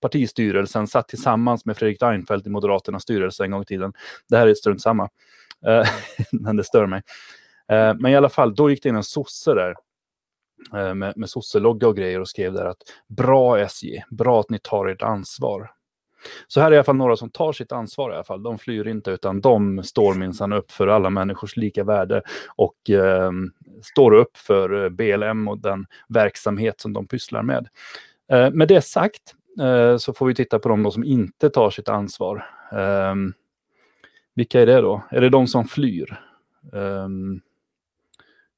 partistyrelsen, 0.00 0.86
satt 0.86 1.08
tillsammans 1.08 1.64
med 1.64 1.76
Fredrik 1.76 2.02
Reinfeldt 2.02 2.46
i 2.46 2.50
Moderaternas 2.50 3.02
styrelse 3.02 3.44
en 3.44 3.50
gång 3.50 3.62
i 3.62 3.66
tiden. 3.66 3.92
Det 4.28 4.36
här 4.36 4.46
är 4.46 4.54
strunt 4.54 4.82
samma, 4.82 5.08
eh, 5.66 5.88
men 6.32 6.56
det 6.56 6.64
stör 6.64 6.86
mig. 6.86 7.02
Eh, 7.68 7.94
men 7.98 8.12
i 8.12 8.16
alla 8.16 8.28
fall, 8.28 8.54
då 8.54 8.70
gick 8.70 8.82
det 8.82 8.88
in 8.88 8.96
en 8.96 9.04
sosse 9.04 9.54
där 9.54 9.74
eh, 10.74 10.94
med, 10.94 11.16
med 11.16 11.30
sosselogga 11.30 11.88
och 11.88 11.96
grejer 11.96 12.20
och 12.20 12.28
skrev 12.28 12.52
där 12.52 12.64
att 12.64 12.82
bra 13.08 13.58
SJ, 13.58 14.02
bra 14.10 14.40
att 14.40 14.50
ni 14.50 14.58
tar 14.58 14.86
ert 14.86 15.02
ansvar. 15.02 15.70
Så 16.46 16.60
här 16.60 16.66
är 16.66 16.72
i 16.72 16.76
alla 16.76 16.84
fall 16.84 16.96
några 16.96 17.16
som 17.16 17.30
tar 17.30 17.52
sitt 17.52 17.72
ansvar 17.72 18.10
i 18.10 18.14
alla 18.14 18.24
fall. 18.24 18.42
De 18.42 18.58
flyr 18.58 18.88
inte 18.88 19.10
utan 19.10 19.40
de 19.40 19.82
står 19.82 20.14
minsann 20.14 20.52
upp 20.52 20.72
för 20.72 20.86
alla 20.86 21.10
människors 21.10 21.56
lika 21.56 21.84
värde 21.84 22.22
och 22.56 22.90
eh, 22.90 23.30
står 23.82 24.12
upp 24.12 24.36
för 24.36 24.84
eh, 24.84 24.88
BLM 24.88 25.48
och 25.48 25.58
den 25.58 25.86
verksamhet 26.08 26.80
som 26.80 26.92
de 26.92 27.06
pysslar 27.06 27.42
med. 27.42 27.68
Eh, 28.32 28.50
med 28.50 28.68
det 28.68 28.82
sagt 28.82 29.34
eh, 29.60 29.96
så 29.96 30.12
får 30.12 30.26
vi 30.26 30.34
titta 30.34 30.58
på 30.58 30.68
de 30.68 30.90
som 30.92 31.04
inte 31.04 31.50
tar 31.50 31.70
sitt 31.70 31.88
ansvar. 31.88 32.46
Vilka 34.34 34.60
är 34.60 34.66
det 34.66 34.80
då? 34.80 35.02
Är 35.10 35.20
det 35.20 35.28
de 35.28 35.46
som 35.46 35.64
flyr? 35.64 36.20
Um, 36.72 37.40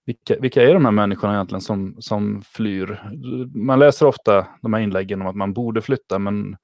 vilka, 0.08 0.36
vilka 0.40 0.62
är 0.62 0.74
de 0.74 0.84
här 0.84 0.92
människorna 0.92 1.34
egentligen 1.34 1.60
som, 1.60 1.96
som 1.98 2.42
flyr? 2.42 3.02
Man 3.54 3.78
läser 3.78 4.06
ofta 4.06 4.46
de 4.62 4.74
här 4.74 4.80
inläggen 4.80 5.20
om 5.20 5.26
att 5.26 5.36
man 5.36 5.52
borde 5.52 5.82
flytta, 5.82 6.18
men 6.18 6.56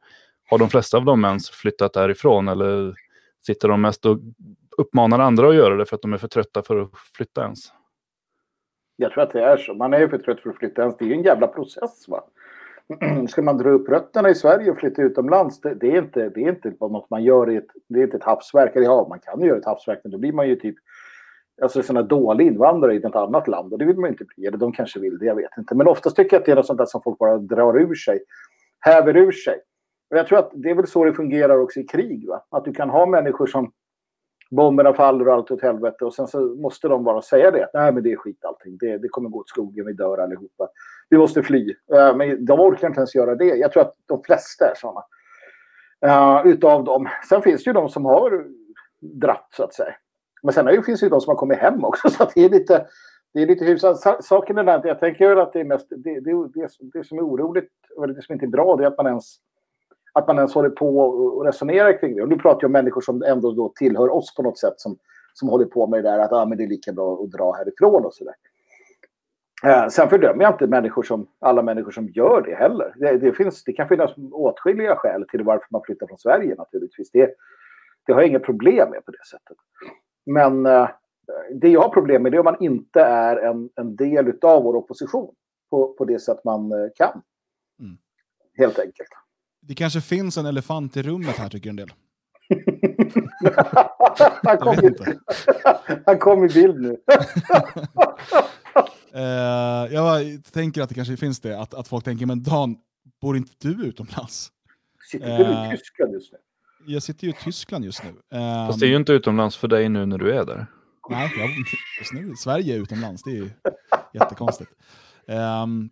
har 0.51 0.59
de 0.59 0.69
flesta 0.69 0.97
av 0.97 1.05
dem 1.05 1.25
ens 1.25 1.51
flyttat 1.51 1.93
därifrån? 1.93 2.49
Eller 2.49 2.95
sitter 3.47 3.69
de 3.69 3.81
mest 3.81 4.07
och 4.07 4.19
uppmanar 4.79 5.19
andra 5.19 5.49
att 5.49 5.55
göra 5.55 5.77
det 5.77 5.87
för 5.87 5.97
att 5.97 6.03
de 6.03 6.13
är 6.13 6.17
för 6.17 6.29
trötta 6.29 6.63
för 6.63 6.81
att 6.81 6.91
flytta 7.17 7.43
ens? 7.43 7.59
Jag 8.97 9.13
tror 9.13 9.23
att 9.23 9.33
det 9.33 9.43
är 9.43 9.57
så. 9.57 9.75
Man 9.75 9.95
är 9.95 10.01
ju 10.01 10.09
för 10.09 10.19
trött 10.19 10.41
för 10.41 10.51
att 10.51 10.57
flytta 10.57 10.83
ens. 10.83 10.97
Det 10.97 11.05
är 11.05 11.09
ju 11.09 11.15
en 11.15 11.23
jävla 11.23 11.47
process. 11.47 12.09
Va? 12.09 12.25
Ska 13.29 13.43
man 13.43 13.59
dra 13.59 13.71
upp 13.71 13.89
rötterna 13.89 14.31
i 14.31 14.35
Sverige 14.35 14.71
och 14.71 14.79
flytta 14.79 15.03
utomlands, 15.03 15.61
det, 15.61 15.75
det 15.75 15.87
är 15.87 15.99
inte, 15.99 16.29
det 16.29 16.45
är 16.45 16.49
inte 16.49 16.73
något 16.81 17.11
man 17.11 17.25
gör 17.25 17.51
i 17.51 17.57
ett, 17.57 17.69
det 17.89 18.01
är 18.01 18.05
inte 18.05 18.17
ett 18.17 18.25
havsverk. 18.25 18.77
Eller 18.77 18.87
ja, 18.87 19.07
man 19.09 19.19
kan 19.19 19.41
ju 19.41 19.47
göra 19.47 19.59
ett 19.59 19.65
havsverk, 19.65 20.01
men 20.03 20.13
då 20.13 20.19
blir 20.19 20.33
man 20.33 20.49
ju 20.49 20.57
typ 20.57 20.77
alltså 21.63 21.83
sådana 21.83 22.07
dåliga 22.07 22.49
invandrare 22.49 22.95
i 22.95 22.97
ett 22.97 23.17
annat 23.17 23.49
land. 23.49 23.73
Och 23.73 23.79
det 23.79 23.85
vill 23.85 23.99
man 23.99 24.11
inte 24.11 24.25
bli. 24.25 24.47
Eller 24.47 24.59
de 24.59 24.73
kanske 24.73 25.01
vill 25.01 25.19
det, 25.19 25.27
jag 25.27 25.35
vet 25.35 25.59
inte. 25.59 25.75
Men 25.75 25.89
oftast 25.89 26.17
tycker 26.17 26.37
jag 26.37 26.41
att 26.41 26.47
det 26.47 26.53
är 26.53 26.57
något 26.57 26.67
sånt 26.67 26.79
där 26.79 26.87
som 26.87 27.03
folk 27.03 27.19
bara 27.19 27.39
drar 27.39 27.81
ur 27.81 27.95
sig. 27.95 28.21
Häver 28.81 29.17
ur 29.17 29.33
sig. 29.33 29.61
Och 30.11 30.19
jag 30.19 30.27
tror 30.27 30.39
att 30.39 30.51
det 30.55 30.71
är 30.71 30.75
väl 30.75 30.87
så 30.87 31.05
det 31.05 31.13
fungerar 31.13 31.59
också 31.59 31.81
i 31.81 31.85
krig. 31.85 32.29
Va? 32.29 32.45
Att 32.51 32.65
du 32.65 32.73
kan 32.73 32.91
ha 32.91 33.07
människor 33.07 33.47
som 33.47 33.73
bomberna 34.51 34.95
faller 34.95 35.29
och 35.29 35.35
allt 35.35 35.51
åt 35.51 35.63
helvete. 35.63 36.05
Och 36.05 36.15
sen 36.15 36.29
så 36.29 36.41
måste 36.41 36.89
de 36.89 37.05
bara 37.05 37.23
säga 37.23 37.51
det. 37.51 37.69
Nej, 37.75 37.93
men 37.93 38.03
det 38.03 38.13
är 38.13 38.17
skit 38.17 38.45
allting. 38.45 38.77
Det, 38.81 38.99
det 38.99 39.09
kommer 39.09 39.29
gå 39.29 39.39
åt 39.39 39.49
skogen. 39.49 39.87
Vi 39.87 39.93
dör 39.93 40.19
allihopa. 40.19 40.69
Vi 41.11 41.19
måste 41.19 41.43
fly. 41.43 41.75
Uh, 41.95 42.17
men 42.17 42.45
de 42.45 42.61
orkar 42.61 42.89
inte 42.89 43.01
ens 43.01 43.15
göra 43.15 43.35
det. 43.35 43.45
Jag 43.45 43.73
tror 43.73 43.83
att 43.83 43.95
de 44.07 44.23
flesta 44.23 44.71
är 44.71 44.75
sådana. 44.77 45.05
Uh, 46.07 46.47
utav 46.47 46.85
dem. 46.85 47.09
Sen 47.29 47.43
finns 47.43 47.65
det 47.65 47.69
ju 47.69 47.75
de 47.75 47.89
som 47.89 48.05
har 48.05 48.47
dratt, 49.01 49.49
så 49.57 49.65
att 49.65 49.75
säga. 49.75 49.95
Men 50.45 50.53
sen 50.53 50.65
det, 50.65 50.83
finns 50.83 51.01
det 51.01 51.07
ju 51.07 51.11
de 51.11 51.21
som 51.21 51.31
har 51.31 51.37
kommit 51.37 51.59
hem 51.59 51.85
också, 51.85 52.09
så 52.11 52.29
det 52.35 52.45
är 52.45 52.49
lite, 52.49 52.87
det 53.35 53.43
är 53.43 53.47
lite 53.47 53.65
hyfsat. 53.65 54.25
Saken 54.25 54.59
är 54.59 54.67
att 54.67 54.85
jag 54.85 55.01
tänker 55.01 55.37
att 55.37 55.53
det 55.53 55.61
är 55.61 55.65
mest, 55.65 55.87
det, 55.91 56.21
det, 56.21 56.49
det, 56.55 56.69
det 56.93 57.05
som 57.05 57.19
är 57.19 57.23
oroligt, 57.23 57.71
och 57.97 58.09
det 58.09 58.23
som 58.23 58.33
inte 58.33 58.47
är 58.47 58.49
bra, 58.49 58.77
det 58.77 58.85
är 58.85 58.89
att 58.89 58.97
man 58.97 59.07
ens, 59.07 59.37
att 60.13 60.27
man 60.27 60.37
ens 60.37 60.55
håller 60.55 60.71
på 60.71 60.99
och 60.99 61.45
resonerar 61.45 62.01
kring 62.01 62.17
det. 62.17 62.23
Och 62.23 62.29
nu 62.29 62.37
pratar 62.37 62.59
jag 62.61 62.69
om 62.69 62.73
människor 62.73 63.01
som 63.01 63.23
ändå 63.23 63.53
då 63.53 63.73
tillhör 63.77 64.13
oss 64.13 64.35
på 64.35 64.43
något 64.43 64.59
sätt, 64.59 64.75
som, 64.77 64.99
som 65.35 65.49
håller 65.49 65.65
på 65.65 65.87
med 65.87 66.05
det 66.05 66.11
där 66.11 66.19
att 66.19 66.33
ah, 66.33 66.47
men 66.47 66.59
det 66.59 66.65
är 66.65 66.69
lika 66.69 66.93
bra 66.93 67.15
att 67.15 67.31
dra 67.31 67.53
härifrån 67.53 68.05
och 68.05 68.15
sådär. 68.15 68.35
Eh, 69.65 69.89
sen 69.89 70.09
fördömer 70.09 70.45
jag 70.45 70.53
inte 70.53 70.67
människor 70.67 71.03
som, 71.03 71.27
alla 71.39 71.63
människor 71.63 71.91
som 71.91 72.09
gör 72.09 72.43
det 72.43 72.55
heller. 72.55 72.95
Det, 72.97 73.19
det, 73.19 73.33
finns, 73.33 73.65
det 73.65 73.73
kan 73.73 73.89
finnas 73.89 74.11
åtskilliga 74.33 74.97
skäl 74.97 75.25
till 75.29 75.43
varför 75.43 75.67
man 75.71 75.83
flyttar 75.85 76.07
från 76.07 76.19
Sverige 76.19 76.55
naturligtvis. 76.55 77.11
Det, 77.11 77.35
det 78.07 78.13
har 78.13 78.21
jag 78.21 78.29
inga 78.29 78.41
problem 78.41 78.91
med 78.91 79.05
på 79.05 79.11
det 79.11 79.25
sättet. 79.31 79.57
Men 80.27 80.67
eh, 80.67 80.89
det 81.55 81.69
jag 81.69 81.81
har 81.81 81.89
problem 81.89 82.23
med 82.23 82.35
är 82.35 82.39
om 82.39 82.45
man 82.45 82.63
inte 82.63 83.01
är 83.01 83.37
en, 83.37 83.71
en 83.75 83.97
del 83.97 84.39
av 84.43 84.63
vår 84.63 84.77
opposition 84.77 85.35
på, 85.71 85.93
på 85.93 86.05
det 86.05 86.19
sätt 86.19 86.45
man 86.45 86.73
eh, 86.73 86.89
kan. 86.95 87.23
Mm. 87.81 87.97
Helt 88.59 88.79
enkelt. 88.79 89.09
Det 89.61 89.75
kanske 89.75 90.01
finns 90.01 90.39
en 90.39 90.47
elefant 90.47 90.97
i 90.97 91.03
rummet 91.03 91.37
här 91.37 91.49
tycker 91.49 91.71
en 91.71 91.77
del. 91.77 91.93
han, 94.43 94.59
kom 94.59 94.75
i, 94.75 94.95
han 96.07 96.19
kom 96.19 96.45
i 96.45 96.49
bild 96.49 96.81
nu. 96.81 96.97
Eh, 99.17 99.95
jag 99.95 100.45
tänker 100.53 100.83
att 100.83 100.89
det 100.89 100.95
kanske 100.95 101.17
finns 101.17 101.41
det, 101.41 101.61
att, 101.61 101.75
att 101.75 101.89
folk 101.89 102.05
tänker, 102.05 102.27
men 102.27 102.43
Dan, 102.43 102.77
bor 103.21 103.37
inte 103.37 103.53
du 103.59 103.87
utomlands? 103.87 104.53
Sitter 105.11 105.39
du 105.39 105.45
Eh. 105.45 105.69
i 105.69 105.77
Tyskland 105.77 106.13
just 106.13 106.33
nu? 106.33 106.39
Jag 106.87 107.03
sitter 107.03 107.25
ju 107.25 107.31
i 107.31 107.37
Tyskland 107.45 107.85
just 107.85 108.03
nu. 108.05 108.39
Eh, 108.39 108.67
Fast 108.67 108.81
det 108.81 108.87
är 108.87 108.91
ju 108.91 108.97
inte 108.97 109.13
utomlands 109.13 109.57
för 109.57 109.69
dig 109.69 109.89
nu 109.89 110.07
när 110.07 110.19
du 110.19 110.33
är 110.33 110.45
där. 110.45 110.67
Nej, 111.11 111.31
jag, 111.39 111.51
just 112.01 112.13
nu, 112.13 112.35
Sverige 112.37 112.75
är 112.75 112.79
utomlands, 112.79 113.23
det 113.23 113.31
är 113.31 113.35
ju 113.35 113.51
jättekonstigt. 114.13 114.71
Ehm, 115.29 115.91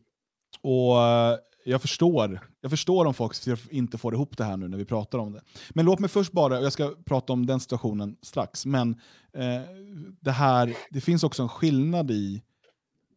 och 0.61 1.03
eh, 1.03 1.37
jag 1.65 1.83
förstår, 1.83 2.41
jag 2.61 2.71
förstår 2.71 3.05
om 3.05 3.15
folk 3.15 3.37
inte 3.71 3.99
får 3.99 4.15
ihop 4.15 4.37
det 4.37 4.45
här 4.45 4.57
nu 4.57 4.69
när 4.69 4.79
vi 4.79 4.85
pratar 4.85 5.19
om 5.19 5.33
det. 5.33 5.43
Men 5.71 5.85
låt 5.85 5.99
mig 5.99 6.11
först 6.11 6.33
bara, 6.33 6.61
jag 6.61 6.73
ska 6.73 6.95
prata 7.05 7.33
om 7.33 7.47
den 7.47 7.61
situationen 7.61 8.17
strax, 8.23 8.67
men 8.67 8.91
eh, 9.35 9.63
det 10.21 10.31
här, 10.31 10.77
det 10.91 11.01
finns 11.01 11.25
också 11.25 11.43
en 11.43 11.49
skillnad 11.49 12.11
i 12.11 12.43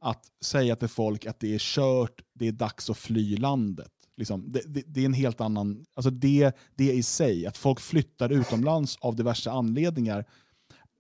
att 0.01 0.23
säga 0.41 0.75
till 0.75 0.87
folk 0.87 1.25
att 1.25 1.39
det 1.39 1.53
är 1.55 1.59
kört, 1.59 2.21
det 2.33 2.47
är 2.47 2.51
dags 2.51 2.89
att 2.89 2.97
fly 2.97 3.37
landet. 3.37 3.91
Liksom, 4.17 4.51
det, 4.51 4.61
det, 4.67 4.83
det 4.87 5.01
är 5.01 5.05
en 5.05 5.13
helt 5.13 5.41
annan, 5.41 5.85
alltså 5.93 6.09
det, 6.09 6.55
det 6.75 6.93
i 6.93 7.03
sig, 7.03 7.45
att 7.45 7.57
folk 7.57 7.79
flyttar 7.79 8.31
utomlands 8.31 8.97
av 9.01 9.15
diverse 9.15 9.51
anledningar, 9.51 10.25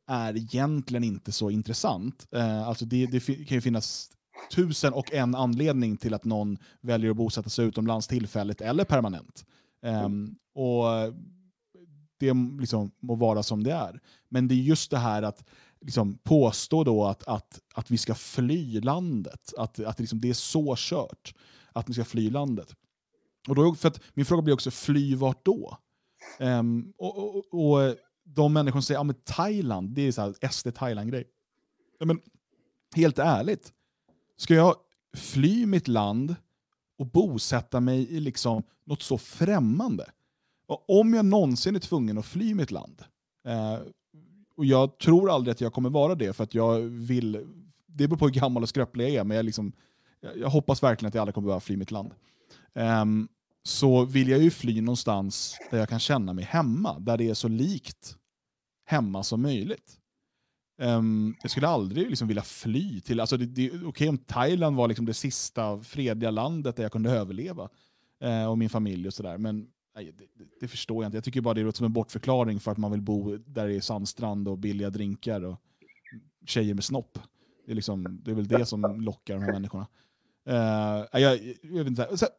är 0.07 0.37
egentligen 0.37 1.03
inte 1.03 1.31
så 1.31 1.49
intressant. 1.49 2.27
Eh, 2.31 2.67
alltså 2.67 2.85
det, 2.85 3.05
det 3.05 3.19
kan 3.19 3.55
ju 3.57 3.61
finnas 3.61 4.11
tusen 4.51 4.93
och 4.93 5.13
en 5.13 5.35
anledning 5.35 5.97
till 5.97 6.13
att 6.13 6.25
någon 6.25 6.57
väljer 6.81 7.11
att 7.11 7.17
bosätta 7.17 7.49
sig 7.49 7.65
utomlands 7.65 8.07
tillfälligt 8.07 8.61
eller 8.61 8.83
permanent. 8.83 9.45
Ehm, 9.85 10.35
och 10.55 10.85
det 12.19 12.33
liksom 12.59 12.91
må 12.99 13.15
vara 13.15 13.43
som 13.43 13.63
det 13.63 13.71
är. 13.71 13.99
Men 14.29 14.47
det 14.47 14.55
är 14.55 14.57
just 14.57 14.91
det 14.91 14.97
här 14.97 15.21
att 15.21 15.43
liksom 15.81 16.17
påstå 16.17 16.83
då 16.83 17.05
att, 17.05 17.27
att, 17.27 17.59
att 17.73 17.91
vi 17.91 17.97
ska 17.97 18.15
fly 18.15 18.81
landet. 18.81 19.53
Att, 19.57 19.79
att 19.79 19.99
liksom 19.99 20.21
det 20.21 20.29
är 20.29 20.33
så 20.33 20.75
kört 20.77 21.33
att 21.73 21.89
vi 21.89 21.93
ska 21.93 22.05
fly 22.05 22.29
landet. 22.29 22.75
Och 23.47 23.55
då, 23.55 23.75
för 23.75 23.87
att 23.87 24.01
min 24.13 24.25
fråga 24.25 24.41
blir 24.41 24.53
också, 24.53 24.71
fly 24.71 25.15
vart 25.15 25.45
då? 25.45 25.77
Um, 26.39 26.93
och, 26.97 27.17
och, 27.17 27.45
och 27.53 27.95
de 28.23 28.53
människor 28.53 28.79
som 28.79 28.83
säger 28.83 29.01
att 29.01 29.07
ja, 29.07 29.33
Thailand, 29.33 29.89
det 29.89 30.01
är 30.01 30.11
så 30.11 30.21
här 30.21 30.49
SD 30.51 30.67
Thailand-grej. 30.75 31.27
Ja, 31.99 32.05
men 32.05 32.19
helt 32.95 33.19
ärligt, 33.19 33.73
ska 34.37 34.53
jag 34.53 34.75
fly 35.17 35.65
mitt 35.65 35.87
land 35.87 36.35
och 36.97 37.05
bosätta 37.05 37.79
mig 37.79 38.15
i 38.15 38.19
liksom 38.19 38.63
något 38.85 39.01
så 39.01 39.17
främmande? 39.17 40.09
Och 40.67 40.99
om 40.99 41.13
jag 41.13 41.25
någonsin 41.25 41.75
är 41.75 41.79
tvungen 41.79 42.17
att 42.17 42.25
fly 42.25 42.55
mitt 42.55 42.71
land, 42.71 43.03
eh, 43.47 43.79
och 44.57 44.65
jag 44.65 44.97
tror 44.97 45.31
aldrig 45.31 45.51
att 45.51 45.61
jag 45.61 45.73
kommer 45.73 45.89
vara 45.89 46.15
det 46.15 46.33
för 46.33 46.43
att 46.43 46.53
jag 46.53 46.79
vill, 46.81 47.47
det 47.87 48.07
beror 48.07 48.17
på 48.17 48.25
hur 48.25 48.33
gammal 48.33 48.63
och 48.63 48.69
skröplig 48.69 49.05
jag 49.05 49.13
är, 49.13 49.23
men 49.23 49.37
jag, 49.37 49.45
liksom, 49.45 49.71
jag, 50.19 50.37
jag 50.37 50.49
hoppas 50.49 50.83
verkligen 50.83 51.07
att 51.07 51.15
jag 51.15 51.21
aldrig 51.21 51.35
kommer 51.35 51.45
behöva 51.45 51.59
fly 51.59 51.77
mitt 51.77 51.91
land 51.91 52.13
um, 52.73 53.27
så 53.63 54.05
vill 54.05 54.29
jag 54.29 54.41
ju 54.41 54.51
fly 54.51 54.81
någonstans 54.81 55.57
där 55.71 55.77
jag 55.77 55.89
kan 55.89 55.99
känna 55.99 56.33
mig 56.33 56.43
hemma, 56.43 56.99
där 56.99 57.17
det 57.17 57.29
är 57.29 57.33
så 57.33 57.47
likt 57.47 58.17
hemma 58.85 59.23
som 59.23 59.41
möjligt. 59.41 59.99
Um, 60.81 61.35
jag 61.41 61.51
skulle 61.51 61.67
aldrig 61.67 62.09
liksom 62.09 62.27
vilja 62.27 62.43
fly 62.43 63.01
till, 63.01 63.19
alltså 63.19 63.37
det, 63.37 63.45
det, 63.45 63.85
okej 63.85 64.09
om 64.09 64.17
Thailand 64.17 64.75
var 64.75 64.87
liksom 64.87 65.05
det 65.05 65.13
sista 65.13 65.79
fredliga 65.79 66.31
landet 66.31 66.75
där 66.75 66.83
jag 66.83 66.91
kunde 66.91 67.11
överleva, 67.11 67.69
uh, 68.23 68.45
och 68.45 68.57
min 68.57 68.69
familj 68.69 69.07
och 69.07 69.13
sådär, 69.13 69.37
men 69.37 69.67
nej, 69.95 70.05
det, 70.05 70.25
det, 70.33 70.49
det 70.59 70.67
förstår 70.67 71.03
jag 71.03 71.07
inte. 71.07 71.17
Jag 71.17 71.23
tycker 71.23 71.41
bara 71.41 71.53
det 71.53 71.63
låter 71.63 71.77
som 71.77 71.85
en 71.85 71.93
bortförklaring 71.93 72.59
för 72.59 72.71
att 72.71 72.77
man 72.77 72.91
vill 72.91 73.01
bo 73.01 73.37
där 73.37 73.67
det 73.67 73.75
är 73.75 73.81
sandstrand 73.81 74.47
och 74.47 74.57
billiga 74.57 74.89
drinkar 74.89 75.41
och 75.41 75.61
tjejer 76.45 76.73
med 76.73 76.83
snopp. 76.83 77.19
Det 77.65 77.71
är, 77.71 77.75
liksom, 77.75 78.21
det 78.23 78.31
är 78.31 78.35
väl 78.35 78.47
det 78.47 78.65
som 78.65 79.01
lockar 79.01 79.33
de 79.33 79.43
här 79.43 79.51
människorna. 79.51 79.87
Eh, 80.45 81.21
jag, 81.21 81.55
jag 81.61 81.77
vet 81.77 81.87
inte, 81.87 82.17
så 82.17 82.25
här, 82.25 82.33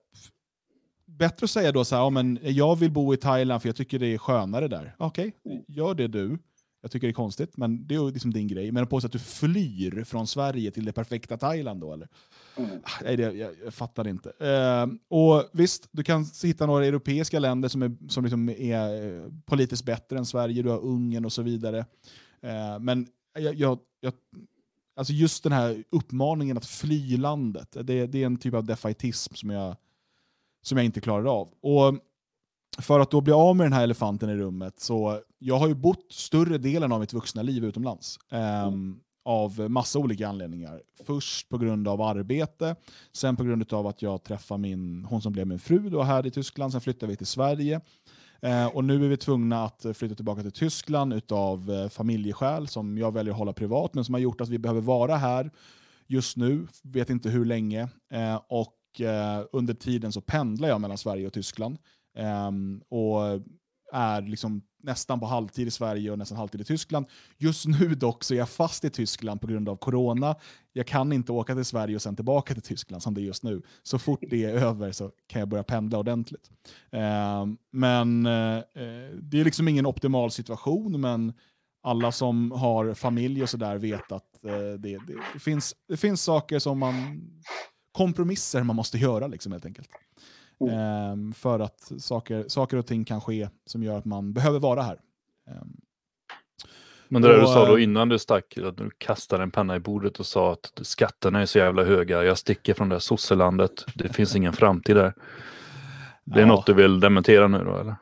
bättre 1.06 1.44
att 1.44 1.50
säga 1.50 1.72
då 1.72 1.84
så 1.84 1.94
här, 1.94 2.02
ja, 2.02 2.10
men 2.10 2.38
jag 2.42 2.76
vill 2.76 2.90
bo 2.90 3.14
i 3.14 3.16
Thailand 3.16 3.62
för 3.62 3.68
jag 3.68 3.76
tycker 3.76 3.98
det 3.98 4.06
är 4.06 4.18
skönare 4.18 4.68
där. 4.68 4.94
Okej, 4.98 5.32
gör 5.68 5.94
det 5.94 6.08
du. 6.08 6.38
Jag 6.82 6.90
tycker 6.90 7.06
det 7.06 7.10
är 7.10 7.14
konstigt, 7.14 7.56
men 7.56 7.86
det 7.86 7.94
är 7.94 7.98
ju 7.98 8.10
liksom 8.10 8.32
din 8.32 8.48
grej. 8.48 8.72
Men 8.72 8.82
att 8.82 8.90
påstå 8.90 9.06
att 9.06 9.12
du 9.12 9.18
flyr 9.18 10.04
från 10.04 10.26
Sverige 10.26 10.70
till 10.70 10.84
det 10.84 10.92
perfekta 10.92 11.36
Thailand 11.36 11.80
då, 11.80 11.92
eller? 11.92 12.08
Mm. 12.56 12.70
Ah, 12.82 12.90
Nej, 13.04 13.16
det, 13.16 13.22
jag, 13.22 13.54
jag 13.64 13.74
fattar 13.74 14.08
inte. 14.08 14.30
Eh, 14.30 14.86
och 15.08 15.50
visst, 15.52 15.88
du 15.90 16.02
kan 16.02 16.26
hitta 16.42 16.66
några 16.66 16.86
europeiska 16.86 17.38
länder 17.38 17.68
som 17.68 17.82
är, 17.82 17.96
som 18.08 18.24
liksom 18.24 18.48
är 18.48 19.06
eh, 19.06 19.30
politiskt 19.44 19.84
bättre 19.84 20.18
än 20.18 20.26
Sverige. 20.26 20.62
Du 20.62 20.68
har 20.70 20.78
Ungern 20.78 21.24
och 21.24 21.32
så 21.32 21.42
vidare. 21.42 21.78
Eh, 22.40 22.78
men 22.80 23.06
jag, 23.38 23.54
jag, 23.54 23.78
jag, 24.00 24.12
alltså 24.96 25.12
just 25.12 25.42
den 25.42 25.52
här 25.52 25.84
uppmaningen 25.90 26.56
att 26.56 26.66
fly 26.66 27.16
landet, 27.16 27.76
det, 27.82 28.06
det 28.06 28.22
är 28.22 28.26
en 28.26 28.36
typ 28.36 28.54
av 28.54 28.64
defaitism 28.64 29.34
som 29.34 29.50
jag, 29.50 29.76
som 30.62 30.78
jag 30.78 30.84
inte 30.84 31.00
klarar 31.00 31.40
av. 31.40 31.48
Och 31.60 31.94
för 32.78 33.00
att 33.00 33.10
då 33.10 33.20
bli 33.20 33.32
av 33.32 33.56
med 33.56 33.66
den 33.66 33.72
här 33.72 33.82
elefanten 33.82 34.30
i 34.30 34.36
rummet, 34.36 34.80
så 34.80 35.20
jag 35.38 35.58
har 35.58 35.68
ju 35.68 35.74
bott 35.74 36.12
större 36.12 36.58
delen 36.58 36.92
av 36.92 37.00
mitt 37.00 37.12
vuxna 37.12 37.42
liv 37.42 37.64
utomlands. 37.64 38.18
ehm, 38.30 39.00
av 39.26 39.70
massa 39.70 39.98
olika 39.98 40.28
anledningar. 40.28 40.82
Först 41.04 41.48
på 41.48 41.58
grund 41.58 41.88
av 41.88 42.00
arbete, 42.02 42.76
sen 43.12 43.36
på 43.36 43.44
grund 43.44 43.72
av 43.72 43.86
att 43.86 44.02
jag 44.02 44.22
träffade 44.22 44.60
min, 44.60 45.04
hon 45.04 45.22
som 45.22 45.32
blev 45.32 45.46
min 45.46 45.58
fru 45.58 45.90
då 45.90 46.02
här 46.02 46.26
i 46.26 46.30
Tyskland, 46.30 46.72
sen 46.72 46.80
flyttade 46.80 47.10
vi 47.10 47.16
till 47.16 47.26
Sverige. 47.26 47.80
Eh, 48.40 48.66
och 48.66 48.84
nu 48.84 49.04
är 49.04 49.08
vi 49.08 49.16
tvungna 49.16 49.64
att 49.64 49.84
eh, 49.84 49.92
flytta 49.92 50.14
tillbaka 50.14 50.42
till 50.42 50.52
Tyskland 50.52 51.12
utav 51.12 51.70
eh, 51.70 51.88
familjeskäl 51.88 52.68
som 52.68 52.98
jag 52.98 53.12
väljer 53.12 53.32
att 53.32 53.38
hålla 53.38 53.52
privat, 53.52 53.94
men 53.94 54.04
som 54.04 54.14
har 54.14 54.20
gjort 54.20 54.40
att 54.40 54.48
vi 54.48 54.58
behöver 54.58 54.80
vara 54.80 55.16
här 55.16 55.50
just 56.06 56.36
nu, 56.36 56.66
vet 56.82 57.10
inte 57.10 57.28
hur 57.28 57.44
länge. 57.44 57.88
Och 58.48 58.72
under 59.52 59.74
tiden 59.74 60.12
så 60.12 60.20
pendlar 60.20 60.68
jag 60.68 60.80
mellan 60.80 60.98
Sverige 60.98 61.26
och 61.26 61.32
Tyskland. 61.32 61.78
Ehm, 62.18 62.82
och 62.88 63.20
är 63.92 64.22
liksom 64.22 64.62
nästan 64.82 65.20
på 65.20 65.26
halvtid 65.26 65.68
i 65.68 65.70
Sverige 65.70 66.10
och 66.10 66.18
nästan 66.18 66.38
halvtid 66.38 66.60
i 66.60 66.64
Tyskland. 66.64 67.06
Just 67.38 67.66
nu 67.66 67.94
dock 67.94 68.24
så 68.24 68.34
är 68.34 68.38
jag 68.38 68.48
fast 68.48 68.84
i 68.84 68.90
Tyskland 68.90 69.40
på 69.40 69.46
grund 69.46 69.68
av 69.68 69.76
corona. 69.76 70.34
Jag 70.72 70.86
kan 70.86 71.12
inte 71.12 71.32
åka 71.32 71.54
till 71.54 71.64
Sverige 71.64 71.96
och 71.96 72.02
sen 72.02 72.16
tillbaka 72.16 72.54
till 72.54 72.62
Tyskland 72.62 73.02
som 73.02 73.14
det 73.14 73.20
är 73.20 73.22
just 73.22 73.42
nu. 73.42 73.62
Så 73.82 73.98
fort 73.98 74.24
det 74.30 74.44
är 74.44 74.54
över 74.54 74.92
så 74.92 75.10
kan 75.26 75.40
jag 75.40 75.48
börja 75.48 75.64
pendla 75.64 75.98
ordentligt. 75.98 76.50
Eh, 76.90 77.46
men 77.72 78.26
eh, 78.26 78.56
eh, 78.56 79.10
det 79.22 79.40
är 79.40 79.44
liksom 79.44 79.68
ingen 79.68 79.86
optimal 79.86 80.30
situation, 80.30 81.00
men 81.00 81.32
alla 81.82 82.12
som 82.12 82.52
har 82.52 82.94
familj 82.94 83.42
och 83.42 83.50
sådär 83.50 83.76
vet 83.76 84.12
att 84.12 84.44
eh, 84.44 84.52
det, 84.52 84.76
det, 84.78 85.16
det, 85.32 85.40
finns, 85.40 85.74
det 85.88 85.96
finns 85.96 86.22
saker 86.22 86.58
som 86.58 86.78
man 86.78 87.22
kompromisser 87.96 88.62
man 88.62 88.76
måste 88.76 88.98
göra 88.98 89.26
liksom 89.26 89.52
helt 89.52 89.66
enkelt. 89.66 89.88
Ehm, 90.70 91.32
för 91.32 91.60
att 91.60 91.92
saker, 91.98 92.44
saker 92.48 92.76
och 92.76 92.86
ting 92.86 93.04
kan 93.04 93.20
ske 93.20 93.48
som 93.66 93.82
gör 93.82 93.98
att 93.98 94.04
man 94.04 94.32
behöver 94.32 94.58
vara 94.60 94.82
här. 94.82 95.00
Ehm, 95.50 95.76
Men 97.08 97.22
det 97.22 97.28
där 97.28 97.40
du 97.40 97.46
sa 97.46 97.66
då 97.66 97.76
eh, 97.76 97.82
innan 97.82 98.08
du 98.08 98.18
stack, 98.18 98.58
att 98.58 98.76
du 98.76 98.90
kastade 98.98 99.42
en 99.42 99.50
penna 99.50 99.76
i 99.76 99.80
bordet 99.80 100.18
och 100.20 100.26
sa 100.26 100.52
att 100.52 100.72
skatterna 100.82 101.40
är 101.40 101.46
så 101.46 101.58
jävla 101.58 101.84
höga, 101.84 102.24
jag 102.24 102.38
sticker 102.38 102.74
från 102.74 102.88
det 102.88 102.94
här 102.94 103.00
sosselandet, 103.00 103.84
det 103.94 104.08
finns 104.08 104.36
ingen 104.36 104.52
framtid 104.52 104.96
där. 104.96 105.14
Det 106.24 106.36
är 106.38 106.40
Ja. 106.40 106.46
något 106.46 106.66
du 106.66 106.74
vill 106.74 107.00
dementera 107.00 107.48
nu 107.48 107.58
då 107.64 107.76
eller? 107.76 107.96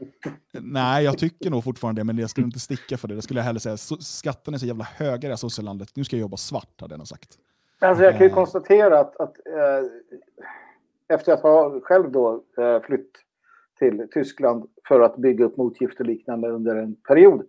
nej, 0.52 1.04
jag 1.04 1.18
tycker 1.18 1.50
nog 1.50 1.64
fortfarande 1.64 2.00
det, 2.00 2.04
men 2.04 2.18
jag 2.18 2.30
skulle 2.30 2.44
inte 2.46 2.60
sticka 2.60 2.96
för 2.98 3.08
det. 3.08 3.14
Det 3.14 3.22
skulle 3.22 3.40
jag 3.40 3.44
hellre 3.44 3.60
säga. 3.60 3.76
Så, 3.76 3.96
skatten 3.96 4.54
är 4.54 4.58
så 4.58 4.66
jävla 4.66 4.84
höga 4.84 5.16
i 5.16 5.18
det 5.20 5.28
här 5.28 5.36
sosselandet. 5.36 5.88
Nu 5.96 6.04
ska 6.04 6.16
jag 6.16 6.20
jobba 6.20 6.36
svart, 6.36 6.80
hade 6.80 6.92
jag 6.92 6.98
nog 6.98 7.08
sagt. 7.08 7.28
Alltså 7.80 8.04
jag 8.04 8.12
kan 8.12 8.20
ju 8.22 8.28
Eh. 8.28 8.34
konstatera 8.34 9.00
att, 9.00 9.16
att 9.20 9.36
eh, 9.46 9.86
efter 11.14 11.32
att 11.32 11.42
ha 11.42 11.80
själv 11.80 12.12
då 12.12 12.44
eh, 12.58 12.82
flytt 12.82 13.10
till 13.78 14.08
Tyskland 14.12 14.70
för 14.88 15.00
att 15.00 15.16
bygga 15.16 15.44
upp 15.44 15.56
motgift 15.56 16.00
och 16.00 16.06
liknande 16.06 16.48
under 16.48 16.76
en 16.76 16.94
period 16.94 17.46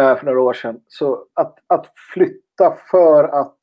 eh, 0.00 0.16
för 0.16 0.26
några 0.26 0.40
år 0.40 0.52
sedan. 0.52 0.80
Så 0.86 1.26
att, 1.34 1.58
att 1.66 1.92
flytta 2.14 2.76
för 2.90 3.24
att 3.24 3.58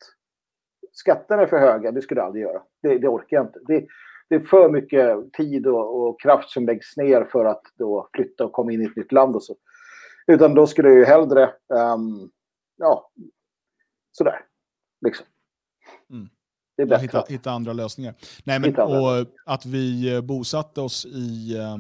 skatterna 0.92 1.42
är 1.42 1.48
för 1.48 1.60
höga, 1.60 1.92
det 1.92 2.02
skulle 2.02 2.20
jag 2.20 2.26
aldrig 2.26 2.44
göra. 2.44 2.62
Det, 2.82 2.98
det 2.98 3.08
orkar 3.08 3.38
jag 3.38 3.46
inte. 3.46 3.60
Det, 3.68 3.88
det 4.30 4.36
är 4.36 4.40
för 4.40 4.70
mycket 4.70 5.34
tid 5.34 5.68
och, 5.68 6.08
och 6.08 6.22
kraft 6.22 6.50
som 6.50 6.66
läggs 6.66 6.98
ner 6.98 7.24
för 7.24 7.46
att 7.46 7.64
då 7.78 8.10
flytta 8.14 8.46
och 8.46 8.52
komma 8.52 8.72
in 8.72 8.82
i 8.82 8.86
ett 8.86 8.96
nytt 8.96 9.12
land 9.12 9.36
och 9.36 9.44
så. 9.44 9.56
Utan 10.28 10.54
då 10.54 10.68
skulle 10.68 10.90
jag 10.90 10.98
ju 10.98 11.06
hellre, 11.06 11.54
um, 11.68 12.32
ja, 12.78 13.12
sådär, 14.12 14.46
liksom. 15.02 15.26
Mm. 16.10 16.30
Det 16.78 16.82
är 16.84 16.88
bättre. 16.88 17.02
hitta, 17.02 17.24
hitta 17.30 17.52
andra 17.52 17.74
lösningar. 17.74 18.14
Nej, 18.44 18.60
men, 18.60 18.76
och 18.76 19.28
att 19.46 19.66
vi 19.66 20.14
eh, 20.14 20.22
bosatte 20.22 20.82
oss 20.82 21.06
i, 21.06 21.58
eh, 21.58 21.78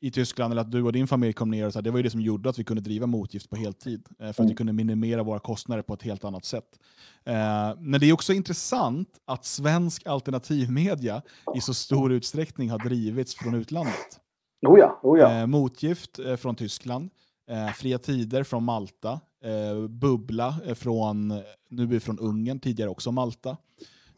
i 0.00 0.10
Tyskland, 0.10 0.52
eller 0.52 0.60
att 0.62 0.70
du 0.70 0.82
och 0.82 0.92
din 0.92 1.06
familj 1.06 1.32
kom 1.32 1.50
ner, 1.50 1.66
och 1.66 1.72
så 1.72 1.78
här, 1.78 1.82
det 1.82 1.90
var 1.90 1.98
ju 1.98 2.02
det 2.02 2.10
som 2.10 2.20
gjorde 2.20 2.50
att 2.50 2.58
vi 2.58 2.64
kunde 2.64 2.82
driva 2.82 3.06
motgift 3.06 3.50
på 3.50 3.56
heltid. 3.56 4.06
Eh, 4.10 4.16
för 4.18 4.28
att 4.28 4.38
vi 4.38 4.42
Mm. 4.42 4.56
kunde 4.56 4.72
minimera 4.72 5.22
våra 5.22 5.38
kostnader 5.38 5.82
på 5.82 5.94
ett 5.94 6.02
helt 6.02 6.24
annat 6.24 6.44
sätt. 6.44 6.78
Eh, 7.24 7.34
men 7.78 8.00
det 8.00 8.06
är 8.06 8.12
också 8.12 8.32
intressant 8.32 9.08
att 9.24 9.44
svensk 9.44 10.06
alternativmedia 10.06 11.22
i 11.56 11.60
så 11.60 11.74
stor 11.74 12.12
utsträckning 12.12 12.70
har 12.70 12.78
drivits 12.78 13.34
från 13.34 13.54
utlandet. 13.54 14.20
Oh 14.66 14.78
ja, 14.78 15.00
oh 15.02 15.18
ja. 15.18 15.32
Eh, 15.40 15.46
motgift 15.46 16.18
eh, 16.18 16.36
från 16.36 16.54
Tyskland, 16.56 17.10
eh, 17.50 17.68
Fria 17.72 17.98
Tider 17.98 18.42
från 18.42 18.64
Malta, 18.64 19.20
eh, 19.44 19.88
Bubbla 19.88 20.54
eh, 20.66 20.74
från, 20.74 21.28
nu 21.68 21.96
är 21.96 22.00
från 22.00 22.18
Ungern, 22.18 22.60
tidigare 22.60 22.90
också 22.90 23.12
Malta. 23.12 23.56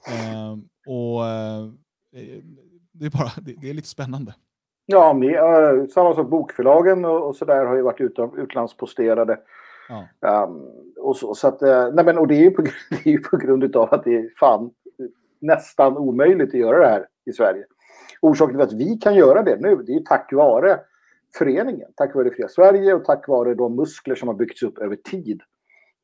Eh, 0.08 0.52
och 0.86 1.26
eh, 1.26 1.68
det, 2.92 3.06
är 3.06 3.10
bara, 3.10 3.30
det, 3.42 3.54
det 3.60 3.70
är 3.70 3.74
lite 3.74 3.88
spännande. 3.88 4.34
Ja, 4.86 5.12
med, 5.12 5.34
eh, 5.34 5.86
samma 5.86 6.14
sak 6.14 6.30
bokförlagen 6.30 7.04
och, 7.04 7.28
och 7.28 7.36
sådär 7.36 7.64
har 7.64 7.76
ju 7.76 7.82
varit 7.82 8.00
ut, 8.00 8.18
utlandsposterade. 8.36 9.38
Ja. 9.88 10.44
Um, 10.44 10.62
och 11.00 11.16
så, 11.16 11.34
så 11.34 11.48
att, 11.48 11.62
eh, 11.62 11.88
nej 11.92 12.04
men, 12.04 12.18
och 12.18 12.28
det 12.28 12.34
är 12.34 12.42
ju 12.42 12.50
på, 12.50 12.62
det 12.90 13.06
är 13.06 13.10
ju 13.10 13.18
på 13.18 13.36
grund 13.36 13.76
av 13.76 13.94
att 13.94 14.04
det 14.04 14.16
är 14.16 14.30
fan 14.38 14.70
nästan 15.40 15.96
omöjligt 15.96 16.48
att 16.48 16.60
göra 16.60 16.78
det 16.78 16.88
här 16.88 17.06
i 17.26 17.32
Sverige. 17.32 17.64
Orsaken 18.20 18.56
till 18.56 18.64
att 18.64 18.72
vi 18.72 18.98
kan 18.98 19.14
göra 19.14 19.42
det 19.42 19.56
nu, 19.60 19.76
det 19.76 19.92
är 19.92 19.98
ju 19.98 20.04
tack 20.04 20.32
vare 20.32 20.80
föreningen. 21.38 21.88
Tack 21.96 22.14
vare 22.14 22.30
Fria 22.30 22.48
Sverige 22.48 22.94
och 22.94 23.04
tack 23.04 23.28
vare 23.28 23.54
de 23.54 23.76
muskler 23.76 24.14
som 24.14 24.28
har 24.28 24.34
byggts 24.34 24.62
upp 24.62 24.78
över 24.78 24.96
tid 24.96 25.42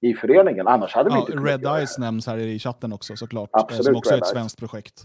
i 0.00 0.14
föreningen. 0.14 0.68
Annars 0.68 0.94
hade 0.94 1.10
vi 1.10 1.14
Ja, 1.14 1.20
inte 1.20 1.32
kunnat 1.32 1.46
Red 1.46 1.66
Eyes 1.66 1.98
nämns 1.98 2.26
här 2.26 2.38
i 2.38 2.59
chatten 2.59 2.92
också 2.92 3.16
såklart. 3.16 3.50
eh, 3.56 3.60
Absolut, 3.60 3.84
som 3.84 3.96
också 3.96 4.10
är 4.14 4.16
ett 4.18 4.22
Eyes. 4.22 4.30
svenskt 4.30 4.59
projekt. 4.59 5.04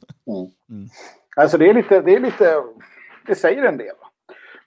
Alltså 1.35 1.57
det 1.57 1.69
är 1.69 1.73
lite, 1.73 2.01
det 2.01 2.15
är 2.15 2.19
lite, 2.19 2.63
det 3.27 3.35
säger 3.35 3.63
en 3.63 3.77
del. 3.77 3.95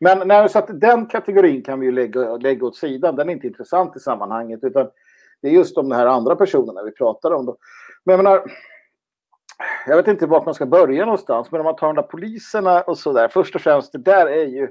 Men 0.01 0.29
nej, 0.29 0.49
så 0.49 0.59
att 0.59 0.81
den 0.81 1.07
kategorin 1.07 1.63
kan 1.63 1.81
vi 1.81 1.87
ju 1.87 1.93
lägga, 1.93 2.37
lägga 2.37 2.67
åt 2.67 2.77
sidan. 2.77 3.17
Den 3.17 3.29
är 3.29 3.33
inte 3.33 3.47
intressant 3.47 3.97
i 3.97 4.01
sammanhanget. 4.01 4.61
Utan 4.65 4.89
det 5.43 5.49
är 5.49 5.53
just 5.53 5.75
de 5.75 5.91
här 5.91 6.07
andra 6.07 6.37
personerna 6.37 6.83
vi 6.83 6.93
pratar 6.93 7.31
om. 7.31 7.47
Då. 7.47 7.57
Men 8.05 8.13
jag 8.17 8.25
menar, 8.25 8.43
jag 9.87 9.97
vet 9.97 10.09
inte 10.09 10.27
vart 10.27 10.45
man 10.45 10.55
ska 10.55 10.67
börja 10.67 11.05
någonstans. 11.05 11.51
Men 11.51 11.61
om 11.61 11.65
man 11.65 11.77
tar 11.77 11.87
de 11.87 11.97
där 11.97 12.03
poliserna 12.03 12.81
och 12.83 12.99
så 12.99 13.13
där. 13.13 13.29
Först 13.29 13.55
och 13.55 13.61
främst, 13.61 13.93
det 13.93 13.99
där 13.99 14.27
är 14.27 14.47
ju... 14.47 14.71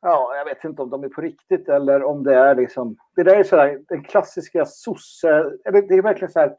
Ja, 0.00 0.36
jag 0.36 0.44
vet 0.44 0.64
inte 0.64 0.82
om 0.82 0.90
de 0.90 1.04
är 1.04 1.08
på 1.08 1.20
riktigt 1.20 1.68
eller 1.68 2.04
om 2.04 2.24
det 2.24 2.34
är 2.34 2.54
liksom... 2.54 2.96
Det 3.16 3.22
där 3.22 3.36
är 3.36 3.44
sådär, 3.44 3.80
den 3.88 4.04
klassiska 4.04 4.64
sosse... 4.64 5.28
Eller 5.64 5.82
det 5.82 5.94
är 5.94 6.02
verkligen 6.02 6.32
så 6.32 6.40
här 6.40 6.56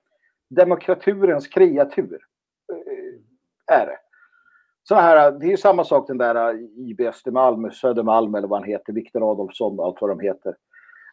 demokraturens 0.49 1.47
kreatur. 1.47 2.19
Eh, 2.73 3.75
är 3.77 3.85
det. 3.85 3.97
Så 4.83 4.95
här, 4.95 5.31
det 5.31 5.45
är 5.45 5.49
ju 5.49 5.57
samma 5.57 5.83
sak 5.83 6.07
den 6.07 6.17
där 6.17 6.49
eh, 6.49 6.59
IB 6.77 7.01
Östermalm, 7.01 7.71
Södermalm 7.71 8.35
eller 8.35 8.47
vad 8.47 8.59
han 8.59 8.69
heter, 8.69 8.93
Viktor 8.93 9.31
Adolfsson 9.31 9.79
och 9.79 9.85
allt 9.85 10.01
vad 10.01 10.09
de 10.09 10.19
heter. 10.19 10.55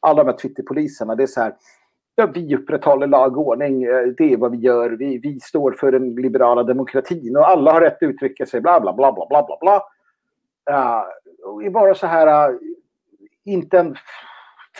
Alla 0.00 0.24
de 0.24 0.30
här 0.30 0.38
Twitterpoliserna, 0.38 1.14
det 1.14 1.22
är 1.22 1.26
så 1.26 1.40
här. 1.40 1.54
Ja, 2.14 2.26
vi 2.34 2.56
upprätthåller 2.56 3.06
lag 3.06 3.38
och 3.38 3.46
ordning, 3.46 3.84
eh, 3.84 4.06
det 4.18 4.32
är 4.32 4.36
vad 4.36 4.50
vi 4.50 4.58
gör, 4.58 4.90
vi, 4.90 5.18
vi 5.18 5.40
står 5.40 5.72
för 5.72 5.92
den 5.92 6.14
liberala 6.14 6.62
demokratin 6.62 7.36
och 7.36 7.48
alla 7.48 7.72
har 7.72 7.80
rätt 7.80 7.96
att 7.96 8.02
uttrycka 8.02 8.46
sig, 8.46 8.60
bla 8.60 8.80
bla 8.80 8.92
bla 8.92 9.12
bla 9.12 9.26
bla 9.28 9.46
bla 9.46 9.58
bla 9.60 9.82
är 11.64 11.70
bara 11.70 11.94
så 11.94 12.06
här, 12.06 12.50
eh, 12.50 12.58
inte 13.44 13.78
en 13.78 13.96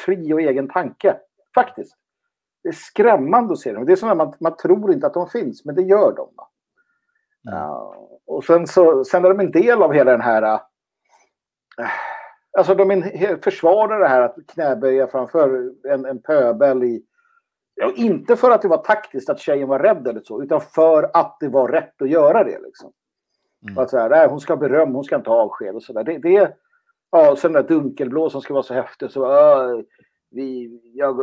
fri 0.04 0.32
och 0.32 0.40
egen 0.40 0.68
tanke, 0.68 1.16
faktiskt. 1.54 1.96
Det 2.62 2.68
är 2.68 2.72
skrämmande 2.72 3.52
att 3.52 3.58
se 3.58 3.72
dem. 3.72 3.86
Det 3.86 3.92
är 3.92 3.96
som 3.96 4.10
att 4.10 4.16
man, 4.16 4.34
man 4.40 4.56
tror 4.56 4.92
inte 4.92 5.06
att 5.06 5.14
de 5.14 5.28
finns, 5.28 5.64
men 5.64 5.74
det 5.74 5.82
gör 5.82 6.14
de. 6.16 6.28
Mm. 7.48 7.58
Ja, 7.58 7.96
och 8.26 8.44
sen, 8.44 8.66
så, 8.66 9.04
sen 9.04 9.24
är 9.24 9.28
de 9.28 9.40
en 9.40 9.50
del 9.50 9.82
av 9.82 9.92
hela 9.92 10.10
den 10.10 10.20
här... 10.20 10.42
äh, 10.42 10.60
alltså 12.58 12.74
de 12.74 12.90
är 12.90 13.42
försvarar 13.42 14.00
det 14.00 14.08
här 14.08 14.20
att 14.20 14.36
knäböja 14.46 15.06
framför 15.06 15.72
en, 15.88 16.04
en 16.04 16.22
pöbel 16.22 16.84
i... 16.84 17.02
Ja, 17.74 17.92
inte 17.96 18.36
för 18.36 18.50
att 18.50 18.62
det 18.62 18.68
var 18.68 18.84
taktiskt 18.84 19.30
att 19.30 19.40
tjejen 19.40 19.68
var 19.68 19.78
rädd 19.78 20.08
eller 20.08 20.20
så, 20.20 20.42
utan 20.42 20.60
för 20.60 21.10
att 21.14 21.36
det 21.40 21.48
var 21.48 21.68
rätt 21.68 22.02
att 22.02 22.10
göra 22.10 22.44
det. 22.44 22.58
Liksom. 22.58 22.92
Mm. 23.62 23.78
Att 23.78 23.90
så 23.90 23.98
här, 23.98 24.10
nej, 24.10 24.28
hon 24.28 24.40
ska 24.40 24.52
ha 24.52 24.60
beröm, 24.60 24.94
hon 24.94 25.04
ska 25.04 25.16
inte 25.16 25.30
ha 25.30 25.42
avsked 25.42 25.74
och 25.74 25.82
sådär. 25.82 26.04
Det, 26.04 26.18
det, 26.18 26.56
ja, 27.10 27.36
sen 27.36 27.52
den 27.52 27.62
där 27.62 27.68
dunkelblå 27.68 28.30
som 28.30 28.40
ska 28.40 28.54
vara 28.54 28.62
så 28.62 28.74
häftig. 28.74 29.10
Så, 29.10 29.24
äh, 29.24 29.80
vi, 30.30 30.80
jag, 30.94 31.16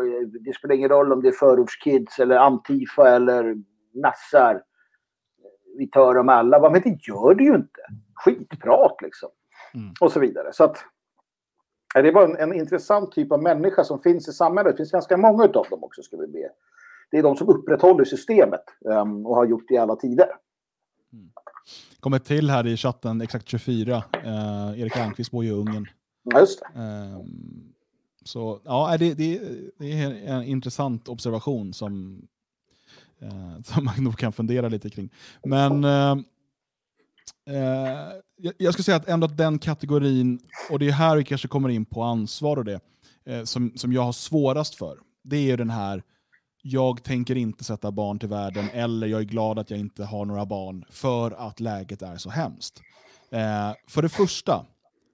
det 0.45 0.55
spelar 0.55 0.76
ingen 0.76 0.89
roll 0.89 1.14
om 1.14 1.22
det 1.22 1.27
är 1.27 1.31
förortskids 1.31 2.19
eller 2.19 2.38
Antifa 2.38 3.10
eller 3.10 3.55
nassar 3.93 4.64
vi 5.77 5.88
tar 5.88 6.15
dem 6.15 6.30
alla. 6.30 6.69
Men 6.69 6.81
det 6.81 7.07
gör 7.07 7.35
det 7.35 7.43
ju 7.43 7.55
inte. 7.55 7.81
Skitprat 8.15 9.01
liksom. 9.01 9.30
Mm. 9.73 9.93
Och 10.01 10.11
så 10.11 10.19
vidare. 10.19 10.53
Så 10.53 10.64
att, 10.64 10.77
det 11.93 12.07
är 12.07 12.14
bara 12.14 12.26
en, 12.26 12.35
en 12.35 12.53
intressant 12.53 13.11
typ 13.11 13.31
av 13.31 13.43
människa 13.43 13.84
som 13.84 13.99
finns 13.99 14.27
i 14.27 14.31
samhället. 14.31 14.72
Det 14.72 14.77
finns 14.77 14.91
ganska 14.91 15.18
många 15.18 15.43
av 15.43 15.51
dem 15.51 15.84
också 15.84 16.01
ska 16.01 16.18
vi 16.18 16.27
be. 16.27 16.49
Det 17.11 17.18
är 17.18 17.23
de 17.23 17.35
som 17.35 17.49
upprätthåller 17.49 18.05
systemet 18.05 18.64
ehm, 18.91 19.26
och 19.26 19.35
har 19.35 19.45
gjort 19.45 19.68
det 19.68 19.73
i 19.73 19.77
alla 19.77 19.95
tider. 19.95 20.27
Kommer 21.99 22.19
till 22.19 22.49
här 22.49 22.68
i 22.68 22.77
chatten, 22.77 23.22
exakt 23.22 23.49
24. 23.49 24.03
Eh, 24.23 24.81
Erik 24.81 24.98
Almqvist 24.98 25.31
bor 25.31 25.44
ju 25.44 25.49
i 25.49 25.53
Ungern. 25.53 25.88
Just 26.35 26.60
det. 26.60 26.81
Ehm, 26.81 27.73
så 28.23 28.61
ja, 28.64 28.98
det, 28.98 29.14
det, 29.14 29.41
det 29.80 29.91
är 29.91 30.11
en 30.11 30.44
intressant 30.44 31.07
observation 31.07 31.73
som, 31.73 32.22
eh, 33.22 33.61
som 33.64 33.85
man 33.85 34.03
nog 34.03 34.18
kan 34.18 34.34
fundera 34.34 34.69
lite 34.69 34.90
kring. 34.90 35.10
Men 35.44 35.84
eh, 35.84 36.18
eh, 37.49 38.11
jag, 38.38 38.53
jag 38.57 38.73
skulle 38.73 38.84
säga 38.84 38.98
att 38.98 39.10
ändå 39.10 39.27
den 39.27 39.60
kategorin, 39.60 40.40
och 40.69 40.80
det 40.80 40.88
är 40.88 40.91
här 40.91 41.18
vi 41.18 41.23
kanske 41.23 41.48
kommer 41.48 41.69
in 41.69 41.85
på 41.85 42.03
ansvar 42.03 42.57
och 42.57 42.65
det, 42.65 42.80
eh, 43.26 43.44
som, 43.44 43.72
som 43.76 43.94
jag 43.94 44.02
har 44.02 44.14
svårast 44.14 44.76
för, 44.76 44.98
det 45.23 45.38
är 45.38 45.41
ju 45.41 45.57
den 45.57 45.69
här 45.69 46.03
jag 46.65 47.03
tänker 47.03 47.35
inte 47.35 47.64
sätta 47.64 47.91
barn 47.91 48.19
till 48.19 48.30
världen 48.30 48.69
eller 48.73 49.07
jag 49.07 49.22
är 49.22 49.26
glad 49.26 49.60
att 49.60 49.69
jag 49.69 49.80
inte 49.80 50.03
har 50.03 50.26
några 50.26 50.45
barn 50.45 50.85
för 50.90 51.31
att 51.31 51.60
läget 51.60 52.02
är 52.02 52.18
så 52.18 52.30
hemskt. 52.30 52.81
Eh, 53.31 53.72
för 53.88 54.02
det 54.02 54.10
första, 54.10 54.65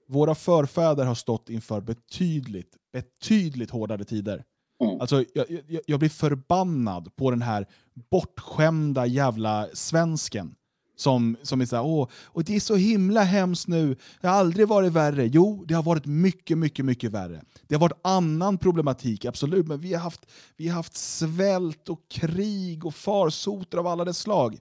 våra 0.08 0.36
förfäder 0.36 1.06
har 1.06 1.16
stått 1.16 1.50
inför 1.50 1.82
betydligt, 1.82 2.76
betydligt 2.94 3.72
hårdare 3.72 4.04
tider. 4.04 4.44
Mm. 4.84 5.02
Alltså, 5.02 5.24
jag, 5.34 5.46
jag, 5.68 5.82
jag 5.86 6.00
blir 6.00 6.10
förbannad 6.10 7.16
på 7.16 7.32
den 7.32 7.42
här 7.42 7.68
bortskämda 8.12 9.06
jävla 9.06 9.68
svensken. 9.74 10.56
Som, 11.00 11.38
som 11.44 11.62
är 11.62 11.66
såhär, 11.66 11.84
åh, 11.84 12.08
och 12.26 12.44
det 12.44 12.56
är 12.56 12.60
så 12.60 12.76
himla 12.76 13.24
hemskt 13.24 13.68
nu, 13.68 13.96
det 14.22 14.28
har 14.28 14.36
aldrig 14.36 14.68
varit 14.68 14.92
värre. 14.92 15.28
Jo, 15.28 15.66
det 15.68 15.74
har 15.74 15.84
varit 15.84 16.06
mycket, 16.06 16.58
mycket, 16.58 16.86
mycket 16.86 17.12
värre. 17.12 17.42
Det 17.68 17.76
har 17.76 17.80
varit 17.80 18.00
annan 18.02 18.58
problematik, 18.58 19.26
absolut, 19.26 19.68
men 19.68 19.80
vi 19.80 19.94
har 19.94 20.02
haft, 20.02 20.22
vi 20.58 20.68
har 20.68 20.76
haft 20.76 20.98
svält 20.98 21.90
och 21.90 22.00
krig 22.12 22.86
och 22.86 22.96
farsoter 22.96 23.78
av 23.78 23.88
alla 23.88 24.06
dess 24.06 24.18
slag. 24.18 24.58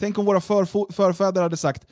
Tänk 0.00 0.18
om 0.18 0.24
våra 0.24 0.40
förfäder 0.40 1.42
hade 1.42 1.56
sagt, 1.56 1.86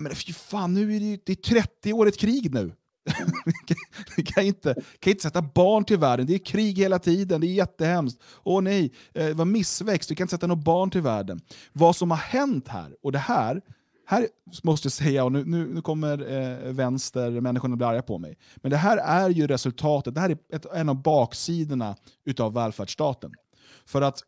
men 0.00 0.14
fy 0.14 0.32
fan, 0.32 0.74
nu 0.74 0.96
är 0.96 1.00
det, 1.00 1.06
ju- 1.06 1.18
det 1.24 1.32
är 1.32 1.60
30-årigt 1.82 2.18
krig 2.18 2.54
nu. 2.54 2.72
Vi 4.16 4.22
kan 4.22 4.44
inte, 4.44 4.74
kan 4.98 5.10
inte 5.10 5.22
sätta 5.22 5.42
barn 5.42 5.84
till 5.84 5.98
världen, 5.98 6.26
det 6.26 6.34
är 6.34 6.38
krig 6.38 6.78
hela 6.78 6.98
tiden, 6.98 7.40
det 7.40 7.46
är 7.46 7.52
jättehemskt. 7.52 8.22
Åh 8.44 8.62
nej, 8.62 8.92
eh, 9.14 9.26
det 9.26 9.34
var 9.34 9.44
missväxt, 9.44 10.10
vi 10.10 10.14
kan 10.14 10.24
inte 10.24 10.34
sätta 10.34 10.46
något 10.46 10.64
barn 10.64 10.90
till 10.90 11.02
världen. 11.02 11.40
Vad 11.72 11.96
som 11.96 12.10
har 12.10 12.18
hänt 12.18 12.68
här, 12.68 12.96
och 13.02 13.12
det 13.12 13.18
här, 13.18 13.60
här 14.06 14.28
måste 14.62 14.86
jag 14.86 14.92
säga, 14.92 15.24
och 15.24 15.32
nu, 15.32 15.44
nu, 15.44 15.74
nu 15.74 15.82
kommer 15.82 16.32
eh, 16.32 16.72
vänstermänniskorna 16.72 17.76
bli 17.76 17.86
arga 17.86 18.02
på 18.02 18.18
mig, 18.18 18.38
men 18.56 18.70
det 18.70 18.76
här 18.76 18.96
är 18.96 19.28
ju 19.28 19.46
resultatet, 19.46 20.14
det 20.14 20.20
här 20.20 20.30
är 20.30 20.38
ett, 20.52 20.66
en 20.74 20.88
av 20.88 21.02
baksidorna 21.02 21.96
utav 22.24 22.54
välfärdsstaten. 22.54 23.32
För 23.86 24.02
att 24.02 24.22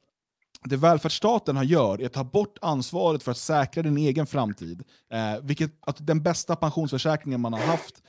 det 0.65 0.77
välfärdsstaten 0.77 1.57
har 1.57 1.65
gör 1.65 2.01
är 2.01 2.07
att 2.07 2.13
ta 2.13 2.25
bort 2.25 2.59
ansvaret 2.61 3.23
för 3.23 3.31
att 3.31 3.39
säkra 3.39 3.83
din 3.83 3.97
egen 3.97 4.27
framtid. 4.27 4.83
Eh, 5.13 5.41
vilket, 5.43 5.71
att 5.81 6.07
den 6.07 6.23
bästa 6.23 6.57
pensionsförsäkringen 6.57 7.41
man 7.41 7.53
har 7.53 7.61
haft, 7.61 8.03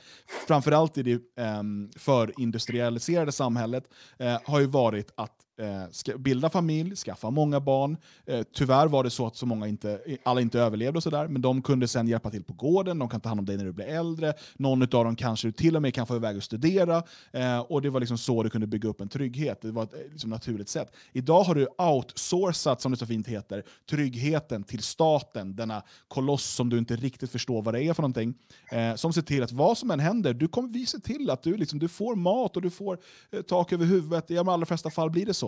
framförallt 0.48 0.98
i 0.98 1.02
det 1.02 1.12
eh, 1.12 1.62
förindustrialiserade 1.96 3.32
samhället, 3.32 3.84
eh, 4.18 4.38
har 4.44 4.60
ju 4.60 4.66
varit 4.66 5.12
att 5.16 5.43
eh, 5.58 6.16
bilda 6.16 6.50
familj, 6.50 6.96
skaffa 6.96 7.30
många 7.30 7.60
barn. 7.60 7.96
Eh, 8.26 8.42
tyvärr 8.54 8.86
var 8.86 9.04
det 9.04 9.10
så 9.10 9.26
att 9.26 9.36
så 9.36 9.46
många 9.46 9.68
inte, 9.68 10.00
alla 10.22 10.40
inte 10.40 10.60
överlevde 10.60 10.96
och 10.96 11.02
sådär, 11.02 11.28
men 11.28 11.42
de 11.42 11.62
kunde 11.62 11.88
sen 11.88 12.08
hjälpa 12.08 12.30
till 12.30 12.44
på 12.44 12.52
gården, 12.52 12.98
de 12.98 13.08
kan 13.08 13.20
ta 13.20 13.28
hand 13.28 13.40
om 13.40 13.46
dig 13.46 13.56
när 13.56 13.64
du 13.64 13.72
blir 13.72 13.86
äldre, 13.86 14.34
någon 14.56 14.82
av 14.82 14.88
dem 14.88 15.16
kanske 15.16 15.52
till 15.52 15.76
och 15.76 15.82
med 15.82 15.94
kan 15.94 16.06
få 16.06 16.16
iväg 16.16 16.36
och 16.36 16.42
studera, 16.42 17.02
eh, 17.32 17.58
och 17.58 17.82
det 17.82 17.90
var 17.90 18.00
liksom 18.00 18.18
så 18.18 18.42
du 18.42 18.50
kunde 18.50 18.66
bygga 18.66 18.88
upp 18.88 19.00
en 19.00 19.08
trygghet. 19.08 19.62
Det 19.62 19.70
var 19.70 19.82
ett 19.82 19.94
eh, 19.94 20.00
liksom, 20.12 20.30
naturligt 20.30 20.68
sätt. 20.68 20.94
Idag 21.12 21.42
har 21.42 21.54
du 21.54 21.66
outsourcat, 21.78 22.80
som 22.80 22.92
det 22.92 22.98
så 22.98 23.06
fint 23.06 23.26
heter, 23.26 23.62
tryggheten 23.90 24.64
till 24.64 24.82
staten, 24.82 25.56
denna 25.56 25.82
koloss 26.08 26.44
som 26.44 26.68
du 26.68 26.78
inte 26.78 26.96
riktigt 26.96 27.30
förstår 27.30 27.62
vad 27.62 27.74
det 27.74 27.82
är 27.82 27.94
för 27.94 28.02
någonting, 28.02 28.34
eh, 28.72 28.94
som 28.94 29.12
ser 29.12 29.22
till 29.22 29.42
att 29.42 29.52
vad 29.52 29.78
som 29.78 29.90
än 29.90 30.00
händer, 30.00 30.34
du 30.34 30.48
kommer 30.48 30.68
vi 30.68 30.86
se 30.86 30.98
till 30.98 31.30
att 31.30 31.42
du, 31.42 31.56
liksom, 31.56 31.78
du 31.78 31.88
får 31.88 32.16
mat 32.16 32.56
och 32.56 32.62
du 32.62 32.70
får 32.70 32.98
eh, 33.30 33.42
tak 33.42 33.72
över 33.72 33.86
huvudet. 33.86 34.30
I 34.30 34.34
de 34.34 34.48
allra 34.48 34.66
flesta 34.66 34.90
fall 34.90 35.10
blir 35.10 35.26
det 35.26 35.34
så. 35.34 35.43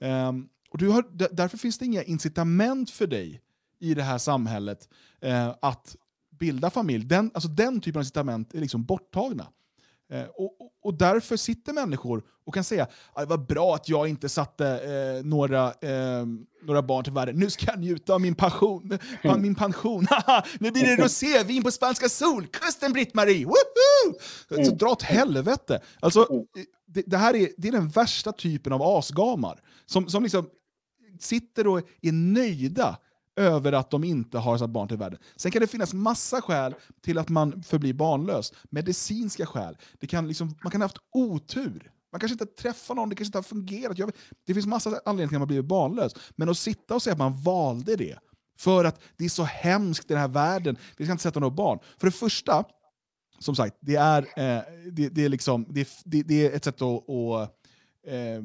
Ehm, 0.00 0.48
och 0.70 0.78
du 0.78 0.88
har, 0.88 1.04
därför 1.34 1.58
finns 1.58 1.78
det 1.78 1.84
inga 1.84 2.02
incitament 2.02 2.90
för 2.90 3.06
dig 3.06 3.40
i 3.78 3.94
det 3.94 4.02
här 4.02 4.18
samhället 4.18 4.88
eh, 5.20 5.54
att 5.62 5.96
bilda 6.30 6.70
familj, 6.70 7.04
den, 7.04 7.30
alltså 7.34 7.48
den 7.48 7.80
typen 7.80 7.98
av 7.98 8.02
incitament 8.02 8.54
är 8.54 8.60
liksom 8.60 8.84
borttagna. 8.84 9.46
Eh, 10.10 10.24
och, 10.24 10.60
och, 10.60 10.70
och 10.82 10.94
därför 10.94 11.36
sitter 11.36 11.72
människor 11.72 12.22
och 12.46 12.54
kan 12.54 12.64
säga 12.64 12.82
att 13.12 13.22
det 13.22 13.36
var 13.36 13.38
bra 13.38 13.74
att 13.74 13.88
jag 13.88 14.08
inte 14.08 14.28
satte 14.28 14.66
eh, 14.66 15.26
några, 15.26 15.66
eh, 15.66 16.26
några 16.62 16.82
barn 16.82 17.04
till 17.04 17.12
världen. 17.12 17.36
Nu 17.36 17.50
ska 17.50 17.66
jag 17.66 17.78
njuta 17.80 18.14
av 18.14 18.20
min 18.20 18.34
passion. 18.34 18.98
min 19.38 19.54
pension. 19.54 20.06
nu 20.60 20.70
blir 20.70 20.82
det 20.82 21.04
rosévin 21.04 21.62
på 21.62 21.70
spanska 21.70 22.08
solkusten, 22.08 22.92
Britt-Marie! 22.92 23.44
Woho! 23.44 24.64
Så 24.64 24.70
dra 24.70 24.88
åt 24.88 25.02
helvete! 25.02 25.80
Alltså, 26.00 26.26
det, 26.86 27.02
det 27.06 27.16
här 27.16 27.34
är, 27.34 27.48
det 27.56 27.68
är 27.68 27.72
den 27.72 27.88
värsta 27.88 28.32
typen 28.32 28.72
av 28.72 28.82
asgamar. 28.82 29.60
Som, 29.86 30.08
som 30.08 30.22
liksom 30.22 30.46
sitter 31.20 31.66
och 31.66 31.78
är 32.02 32.12
nöjda 32.12 32.96
över 33.40 33.72
att 33.72 33.90
de 33.90 34.04
inte 34.04 34.38
har 34.38 34.58
satt 34.58 34.70
barn 34.70 34.88
till 34.88 34.96
världen. 34.96 35.18
Sen 35.36 35.50
kan 35.50 35.60
det 35.60 35.66
finnas 35.66 35.94
massa 35.94 36.42
skäl 36.42 36.74
till 37.02 37.18
att 37.18 37.28
man 37.28 37.62
förblir 37.62 37.92
barnlös. 37.92 38.52
Medicinska 38.70 39.46
skäl. 39.46 39.76
Det 40.00 40.06
kan 40.06 40.28
liksom, 40.28 40.54
man 40.62 40.70
kan 40.70 40.80
ha 40.80 40.84
haft 40.84 40.98
otur. 41.14 41.90
Man 42.12 42.20
kanske 42.20 42.32
inte 42.32 42.46
träffar 42.46 42.94
någon, 42.94 43.08
det 43.08 43.14
kanske 43.14 43.28
inte 43.28 43.38
har 43.38 43.42
fungerat. 43.42 43.98
Jag 43.98 44.06
vet, 44.06 44.16
det 44.46 44.54
finns 44.54 44.66
massa 44.66 44.90
anledningar 45.04 45.28
till 45.28 45.36
att 45.36 45.40
man 45.40 45.48
blivit 45.48 45.64
barnlös. 45.66 46.14
Men 46.36 46.48
att 46.48 46.58
sitta 46.58 46.94
och 46.94 47.02
säga 47.02 47.12
att 47.12 47.18
man 47.18 47.42
valde 47.42 47.96
det 47.96 48.18
för 48.58 48.84
att 48.84 49.00
det 49.16 49.24
är 49.24 49.28
så 49.28 49.44
hemskt 49.44 50.10
i 50.10 50.14
den 50.14 50.20
här 50.20 50.28
världen, 50.28 50.76
vi 50.96 51.04
ska 51.04 51.12
inte 51.12 51.22
sätta 51.22 51.40
några 51.40 51.54
barn. 51.54 51.78
För 51.98 52.06
det 52.06 52.12
första, 52.12 52.64
som 53.38 53.54
sagt, 53.54 53.76
det 53.80 53.96
är, 53.96 54.22
eh, 54.22 54.62
det, 54.92 55.08
det, 55.08 55.24
är, 55.24 55.28
liksom, 55.28 55.66
det, 55.68 55.88
det, 56.04 56.22
det 56.22 56.46
är 56.46 56.56
ett 56.56 56.64
sätt 56.64 56.82
att, 56.82 57.08
att 57.08 57.56
eh, 58.06 58.42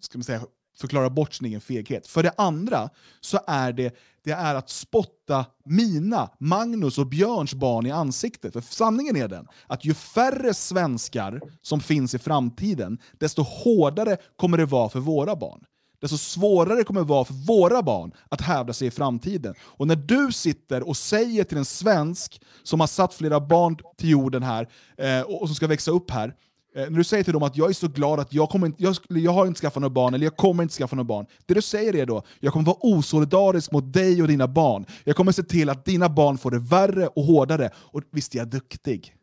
ska 0.00 0.18
man 0.18 0.24
säga, 0.24 0.42
förklara 0.76 1.10
bort 1.10 1.34
sin 1.34 1.46
egen 1.46 1.60
feghet. 1.60 2.06
För 2.06 2.22
det 2.22 2.32
andra 2.36 2.90
så 3.20 3.38
är 3.46 3.72
det, 3.72 3.96
det 4.24 4.32
är 4.32 4.54
att 4.54 4.70
spotta 4.70 5.44
mina, 5.64 6.30
Magnus 6.38 6.98
och 6.98 7.06
Björns 7.06 7.54
barn 7.54 7.86
i 7.86 7.90
ansiktet. 7.90 8.52
För 8.52 8.60
sanningen 8.60 9.16
är 9.16 9.28
den 9.28 9.46
att 9.66 9.84
ju 9.84 9.94
färre 9.94 10.54
svenskar 10.54 11.40
som 11.62 11.80
finns 11.80 12.14
i 12.14 12.18
framtiden, 12.18 12.98
desto 13.18 13.42
hårdare 13.42 14.16
kommer 14.36 14.58
det 14.58 14.66
vara 14.66 14.88
för 14.88 15.00
våra 15.00 15.36
barn. 15.36 15.64
Desto 16.00 16.18
svårare 16.18 16.84
kommer 16.84 17.00
det 17.00 17.06
vara 17.06 17.24
för 17.24 17.34
våra 17.34 17.82
barn 17.82 18.12
att 18.28 18.40
hävda 18.40 18.72
sig 18.72 18.88
i 18.88 18.90
framtiden. 18.90 19.54
Och 19.60 19.86
när 19.86 19.96
du 19.96 20.32
sitter 20.32 20.88
och 20.88 20.96
säger 20.96 21.44
till 21.44 21.58
en 21.58 21.64
svensk 21.64 22.42
som 22.62 22.80
har 22.80 22.86
satt 22.86 23.14
flera 23.14 23.40
barn 23.40 23.76
till 23.98 24.10
jorden 24.10 24.42
här 24.42 24.68
eh, 24.96 25.20
och 25.20 25.48
som 25.48 25.54
ska 25.54 25.66
växa 25.66 25.90
upp 25.90 26.10
här, 26.10 26.28
Eh, 26.28 26.45
Eh, 26.76 26.90
när 26.90 26.98
du 26.98 27.04
säger 27.04 27.24
till 27.24 27.32
dem 27.32 27.42
att 27.42 27.56
jag 27.56 27.68
är 27.68 27.72
så 27.72 27.88
glad 27.88 28.20
att 28.20 28.32
jag, 28.32 28.48
kommer 28.48 28.66
inte, 28.66 28.82
jag, 28.82 28.96
jag 29.08 29.32
har 29.32 29.46
inte 29.46 29.60
skaffat 29.60 29.80
några 29.80 29.94
barn, 29.94 30.14
eller 30.14 30.24
jag 30.24 30.36
kommer 30.36 30.62
inte 30.62 30.74
skaffa 30.74 30.96
några 30.96 31.04
barn. 31.04 31.26
Det 31.46 31.54
du 31.54 31.62
säger 31.62 31.96
är 31.96 32.06
då, 32.06 32.22
jag 32.40 32.52
kommer 32.52 32.66
vara 32.66 32.76
osolidarisk 32.80 33.72
mot 33.72 33.92
dig 33.92 34.22
och 34.22 34.28
dina 34.28 34.48
barn. 34.48 34.86
Jag 35.04 35.16
kommer 35.16 35.32
se 35.32 35.42
till 35.42 35.70
att 35.70 35.84
dina 35.84 36.08
barn 36.08 36.38
får 36.38 36.50
det 36.50 36.58
värre 36.58 37.06
och 37.06 37.22
hårdare. 37.22 37.70
Och 37.76 38.02
visst 38.10 38.34
är 38.34 38.38
jag 38.38 38.48
duktig? 38.48 39.14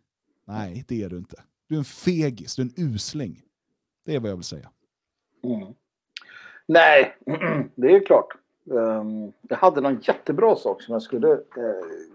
Nej, 0.47 0.85
det 0.87 1.03
är 1.03 1.09
du 1.09 1.17
inte. 1.17 1.35
Du 1.69 1.75
är 1.75 1.79
en 1.79 1.85
fegis, 1.85 2.55
du 2.55 2.61
är 2.61 2.65
en 2.65 2.93
usling. 2.93 3.41
Det 4.05 4.15
är 4.15 4.19
vad 4.19 4.29
jag 4.31 4.35
vill 4.35 4.43
säga. 4.43 4.69
Mm. 5.43 5.73
Nej, 6.67 7.17
det 7.75 7.95
är 7.95 8.05
klart. 8.05 8.27
Um, 8.65 9.31
jag 9.41 9.57
hade 9.57 9.81
någon 9.81 9.99
jättebra 10.01 10.55
sak 10.55 10.81
som 10.81 10.93
jag 10.93 11.01
skulle, 11.01 11.27
uh, 11.27 11.39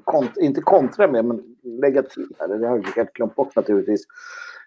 kont 0.05 0.37
inte 0.37 0.61
kontra 0.61 1.09
med, 1.09 1.25
men 1.25 1.57
lägga 1.63 2.03
till 2.03 2.29
här. 2.39 2.49
Det 2.49 2.69
har 2.69 2.77
jag 2.77 2.87
helt 2.97 3.13
glömt 3.13 3.35
bort 3.35 3.57
naturligtvis 3.57 4.07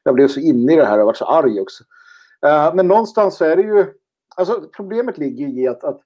jag 0.04 0.16
blev 0.16 0.28
så 0.28 0.40
inne 0.40 0.74
i 0.74 0.76
det 0.76 0.86
här 0.86 1.00
och 1.00 1.06
varit 1.06 1.18
så 1.18 1.26
arg 1.26 1.62
också. 1.62 1.84
Uh, 2.46 2.76
men 2.76 2.88
någonstans 2.88 3.38
så 3.38 3.46
är 3.46 3.56
det 3.56 3.62
ju... 3.62 3.86
Alltså, 4.36 4.70
problemet 4.76 5.18
ligger 5.18 5.48
i 5.48 5.68
att, 5.68 5.84
att 5.84 6.02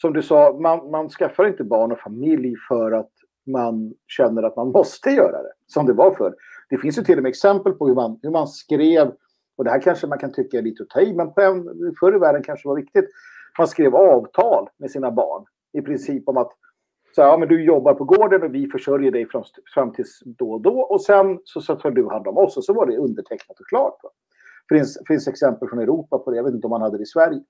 som 0.00 0.12
du 0.12 0.22
sa, 0.22 0.58
man, 0.60 0.90
man 0.90 1.08
skaffar 1.08 1.46
inte 1.46 1.64
barn 1.64 1.92
och 1.92 1.98
familj 1.98 2.54
för 2.68 2.92
att 2.92 3.10
man 3.46 3.94
känner 4.06 4.42
att 4.42 4.56
man 4.56 4.68
måste 4.68 5.10
göra 5.10 5.42
det, 5.42 5.52
som 5.66 5.86
det 5.86 5.92
var 5.92 6.14
förr. 6.14 6.34
Det 6.70 6.78
finns 6.78 6.98
ju 6.98 7.02
till 7.02 7.16
och 7.18 7.22
med 7.22 7.30
exempel 7.30 7.72
på 7.72 7.86
hur 7.86 7.94
man, 7.94 8.18
hur 8.22 8.30
man 8.30 8.48
skrev, 8.48 9.12
och 9.56 9.64
det 9.64 9.70
här 9.70 9.80
kanske 9.80 10.06
man 10.06 10.18
kan 10.18 10.32
tycka 10.32 10.58
är 10.58 10.62
lite 10.62 10.82
att 10.82 10.88
ta 10.88 11.00
i, 11.00 11.14
men 11.14 11.32
förr 12.00 12.16
i 12.16 12.18
världen 12.18 12.42
kanske 12.42 12.64
det 12.64 12.68
var 12.68 12.76
viktigt. 12.76 13.10
Man 13.58 13.68
skrev 13.68 13.96
avtal 13.96 14.68
med 14.76 14.90
sina 14.90 15.10
barn 15.10 15.44
i 15.72 15.82
princip 15.82 16.28
om 16.28 16.36
att 16.36 16.52
så 17.18 17.22
ja, 17.22 17.36
men 17.36 17.48
du 17.48 17.64
jobbar 17.64 17.94
på 17.94 18.04
gården 18.04 18.42
och 18.42 18.54
vi 18.54 18.66
försörjer 18.66 19.10
dig 19.10 19.28
fram, 19.28 19.44
fram 19.74 19.92
tills 19.92 20.20
då 20.24 20.52
och 20.52 20.60
då. 20.60 20.80
Och 20.80 21.02
sen 21.02 21.40
så, 21.44 21.60
så 21.60 21.76
tar 21.76 21.90
du 21.90 22.08
hand 22.08 22.26
om 22.26 22.38
oss. 22.38 22.56
Och 22.56 22.64
så 22.64 22.72
var 22.72 22.86
det 22.86 22.96
undertecknat 22.96 23.60
och 23.60 23.66
klart. 23.66 24.00
Det 24.68 24.74
finns, 24.74 24.98
finns 25.08 25.28
exempel 25.28 25.68
från 25.68 25.78
Europa 25.78 26.18
på 26.18 26.30
det. 26.30 26.36
Jag 26.36 26.44
vet 26.44 26.54
inte 26.54 26.66
om 26.66 26.70
man 26.70 26.82
hade 26.82 26.96
det 26.96 27.02
i 27.02 27.06
Sverige. 27.06 27.40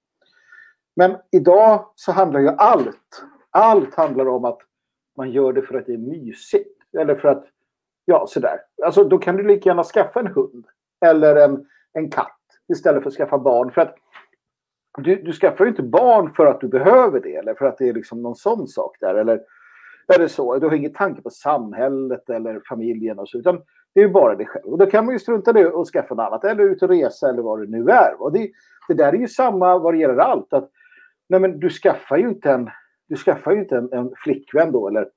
Men 0.96 1.16
idag 1.32 1.84
så 1.94 2.12
handlar 2.12 2.40
ju 2.40 2.48
allt. 2.48 3.24
Allt 3.50 3.94
handlar 3.94 4.28
om 4.28 4.44
att 4.44 4.58
man 5.16 5.30
gör 5.30 5.52
det 5.52 5.62
för 5.62 5.78
att 5.78 5.86
det 5.86 5.94
är 5.94 5.98
mysigt. 5.98 6.82
Eller 6.98 7.14
för 7.14 7.28
att, 7.28 7.44
ja 8.04 8.26
sådär. 8.28 8.60
Alltså 8.84 9.04
då 9.04 9.18
kan 9.18 9.36
du 9.36 9.42
lika 9.42 9.68
gärna 9.68 9.84
skaffa 9.84 10.20
en 10.20 10.26
hund. 10.26 10.66
Eller 11.06 11.36
en, 11.36 11.66
en 11.92 12.10
katt. 12.10 12.40
Istället 12.72 13.02
för 13.02 13.10
att 13.10 13.16
skaffa 13.16 13.38
barn. 13.38 13.70
För 13.70 13.80
att 13.80 13.94
du, 14.98 15.22
du 15.22 15.32
skaffar 15.32 15.64
ju 15.64 15.70
inte 15.70 15.82
barn 15.82 16.30
för 16.30 16.46
att 16.46 16.60
du 16.60 16.68
behöver 16.68 17.20
det. 17.20 17.36
Eller 17.36 17.54
för 17.54 17.66
att 17.66 17.78
det 17.78 17.88
är 17.88 17.92
liksom 17.92 18.22
någon 18.22 18.36
sån 18.36 18.66
sak 18.66 18.96
där. 19.00 19.14
Eller 19.14 19.40
är 20.14 20.18
det 20.18 20.28
så. 20.28 20.58
Du 20.58 20.66
har 20.66 20.74
ingen 20.74 20.92
tanke 20.92 21.22
på 21.22 21.30
samhället 21.30 22.30
eller 22.30 22.60
familjen 22.68 23.18
och 23.18 23.28
så. 23.28 23.38
Utan 23.38 23.62
det 23.94 24.00
är 24.00 24.04
ju 24.04 24.12
bara 24.12 24.34
dig 24.34 24.46
själv. 24.46 24.64
Och 24.64 24.78
då 24.78 24.86
kan 24.86 25.04
man 25.04 25.14
ju 25.14 25.18
strunta 25.18 25.52
det 25.52 25.66
och 25.66 25.86
skaffa 25.86 26.14
något 26.14 26.26
annat. 26.26 26.44
Eller 26.44 26.64
ut 26.64 26.82
och 26.82 26.88
resa 26.88 27.28
eller 27.28 27.42
vad 27.42 27.60
det 27.60 27.66
nu 27.66 27.90
är. 27.90 28.22
Och 28.22 28.32
det, 28.32 28.50
det 28.88 28.94
där 28.94 29.12
är 29.12 29.18
ju 29.18 29.28
samma 29.28 29.78
vad 29.78 29.94
det 29.94 29.98
gäller 29.98 30.18
allt. 30.18 30.52
Att, 30.52 30.70
nej 31.28 31.40
men 31.40 31.60
du 31.60 31.70
skaffar 31.70 32.16
ju 32.16 32.28
inte 32.28 32.50
en, 32.50 32.70
du 33.08 33.16
skaffar 33.16 33.52
ju 33.52 33.58
inte 33.58 33.76
en, 33.76 33.92
en 33.92 34.12
flickvän 34.16 34.72
då. 34.72 34.88
Eller 34.88 35.08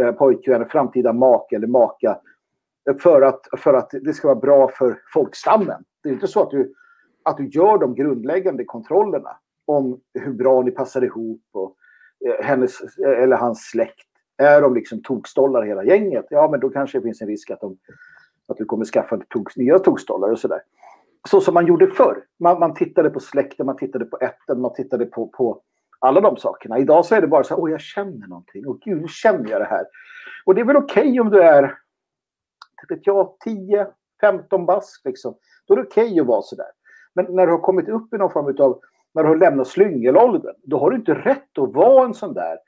eh, 0.00 0.12
pojkvän, 0.12 0.66
framtida 0.66 1.12
make 1.12 1.56
eller 1.56 1.66
maka. 1.66 2.18
För 3.00 3.22
att, 3.22 3.40
för 3.58 3.74
att 3.74 3.90
det 4.02 4.12
ska 4.12 4.28
vara 4.28 4.40
bra 4.40 4.68
för 4.68 4.98
folkstammen. 5.12 5.84
Det 6.02 6.08
är 6.08 6.12
inte 6.12 6.28
så 6.28 6.42
att 6.42 6.50
du, 6.50 6.74
att 7.22 7.36
du 7.36 7.48
gör 7.48 7.78
de 7.78 7.94
grundläggande 7.94 8.64
kontrollerna 8.64 9.36
om 9.64 10.00
hur 10.14 10.32
bra 10.32 10.62
ni 10.62 10.70
passar 10.70 11.04
ihop 11.04 11.42
och 11.52 11.76
eh, 12.26 12.44
hennes 12.44 12.80
eh, 12.98 13.22
eller 13.22 13.36
hans 13.36 13.62
släkt 13.62 14.13
är 14.36 14.60
de 14.60 14.74
liksom 14.74 15.02
tokstollar 15.02 15.62
hela 15.62 15.84
gänget, 15.84 16.26
ja 16.30 16.48
men 16.50 16.60
då 16.60 16.70
kanske 16.70 16.98
det 16.98 17.02
finns 17.02 17.20
en 17.20 17.28
risk 17.28 17.50
att, 17.50 17.60
de, 17.60 17.78
att 18.48 18.56
du 18.56 18.64
kommer 18.64 18.84
skaffa 18.84 19.18
tok, 19.28 19.56
nya 19.56 19.78
tokstollar 19.78 20.30
och 20.30 20.38
sådär. 20.38 20.60
Så 21.28 21.40
som 21.40 21.54
man 21.54 21.66
gjorde 21.66 21.86
förr. 21.86 22.24
Man, 22.40 22.60
man 22.60 22.74
tittade 22.74 23.10
på 23.10 23.20
släkten, 23.20 23.66
man 23.66 23.76
tittade 23.76 24.04
på 24.04 24.18
ätten, 24.20 24.60
man 24.60 24.74
tittade 24.74 25.06
på, 25.06 25.26
på 25.26 25.60
alla 25.98 26.20
de 26.20 26.36
sakerna. 26.36 26.78
Idag 26.78 27.04
så 27.04 27.14
är 27.14 27.20
det 27.20 27.26
bara 27.26 27.44
så 27.44 27.54
här, 27.54 27.62
åh 27.62 27.70
jag 27.70 27.80
känner 27.80 28.26
någonting, 28.26 28.64
åh 28.66 28.76
gud 28.84 29.02
nu 29.02 29.08
känner 29.08 29.50
jag 29.50 29.60
det 29.60 29.64
här. 29.64 29.86
Och 30.44 30.54
det 30.54 30.60
är 30.60 30.64
väl 30.64 30.76
okej 30.76 31.02
okay 31.02 31.20
om 31.20 31.30
du 31.30 31.42
är, 31.42 31.78
vet 32.88 33.06
jag, 33.06 33.36
10, 33.44 33.86
15 34.20 34.66
bast 34.66 35.04
liksom. 35.04 35.34
Då 35.66 35.74
är 35.74 35.76
det 35.76 35.82
okej 35.82 36.04
okay 36.04 36.20
att 36.20 36.26
vara 36.26 36.42
sådär. 36.42 36.70
Men 37.14 37.26
när 37.28 37.46
du 37.46 37.52
har 37.52 37.58
kommit 37.58 37.88
upp 37.88 38.14
i 38.14 38.18
någon 38.18 38.30
form 38.30 38.56
av, 38.58 38.80
när 39.14 39.22
du 39.22 39.28
har 39.28 39.36
lämnat 39.36 39.68
slyngelåldern, 39.68 40.54
då 40.62 40.78
har 40.78 40.90
du 40.90 40.96
inte 40.96 41.14
rätt 41.14 41.58
att 41.58 41.72
vara 41.72 42.04
en 42.04 42.14
sån 42.14 42.34
där 42.34 42.58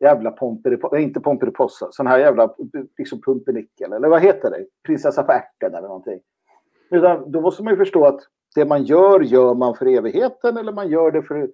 jävla 0.00 0.30
Pomperipossa, 0.30 0.98
inte 0.98 1.20
Pomperipossa, 1.20 1.88
sån 1.90 2.06
här 2.06 2.18
jävla 2.18 2.54
liksom 2.98 3.20
pumpernickel, 3.20 3.92
eller 3.92 4.08
vad 4.08 4.22
heter 4.22 4.50
det? 4.50 4.66
Prinsessa 4.86 5.22
på 5.22 5.32
ärten 5.32 5.74
eller 5.74 5.88
någonting. 5.88 6.20
Utan 6.90 7.32
då 7.32 7.40
måste 7.40 7.62
man 7.62 7.72
ju 7.72 7.76
förstå 7.76 8.04
att 8.04 8.20
det 8.54 8.64
man 8.64 8.84
gör, 8.84 9.20
gör 9.20 9.54
man 9.54 9.74
för 9.74 9.86
evigheten 9.86 10.56
eller 10.56 10.72
man 10.72 10.88
gör 10.88 11.10
det 11.10 11.22
för 11.22 11.50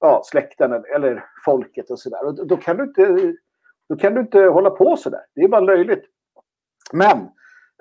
ja, 0.00 0.22
släkten 0.24 0.72
eller 0.72 1.24
folket 1.44 1.90
och 1.90 1.98
sådär. 1.98 2.24
Och 2.24 2.46
då 2.46 2.56
kan, 2.56 2.76
du 2.76 2.84
inte, 2.84 3.34
då 3.88 3.96
kan 3.96 4.14
du 4.14 4.20
inte 4.20 4.38
hålla 4.38 4.70
på 4.70 4.96
sådär. 4.96 5.20
Det 5.34 5.40
är 5.40 5.48
bara 5.48 5.60
löjligt. 5.60 6.04
Men 6.92 7.18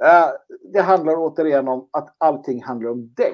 eh, 0.03 0.29
det 0.73 0.81
handlar 0.81 1.13
återigen 1.15 1.67
om 1.67 1.89
att 1.91 2.15
allting 2.17 2.63
handlar 2.63 2.89
om 2.89 3.13
dig. 3.17 3.33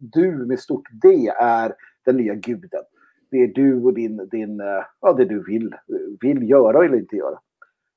Du 0.00 0.46
med 0.46 0.60
stort 0.60 0.88
D 1.02 1.32
är 1.38 1.74
den 2.04 2.16
nya 2.16 2.34
guden 2.34 2.82
det 3.30 3.36
är 3.36 3.46
du 3.46 3.84
och 3.84 3.94
din, 3.94 4.28
din 4.30 4.60
eh, 4.60 4.84
ja, 5.00 5.12
det 5.12 5.24
du 5.24 5.44
vill, 5.44 5.74
vill 6.20 6.50
göra 6.50 6.84
eller 6.84 6.96
inte 6.96 7.16
göra. 7.16 7.38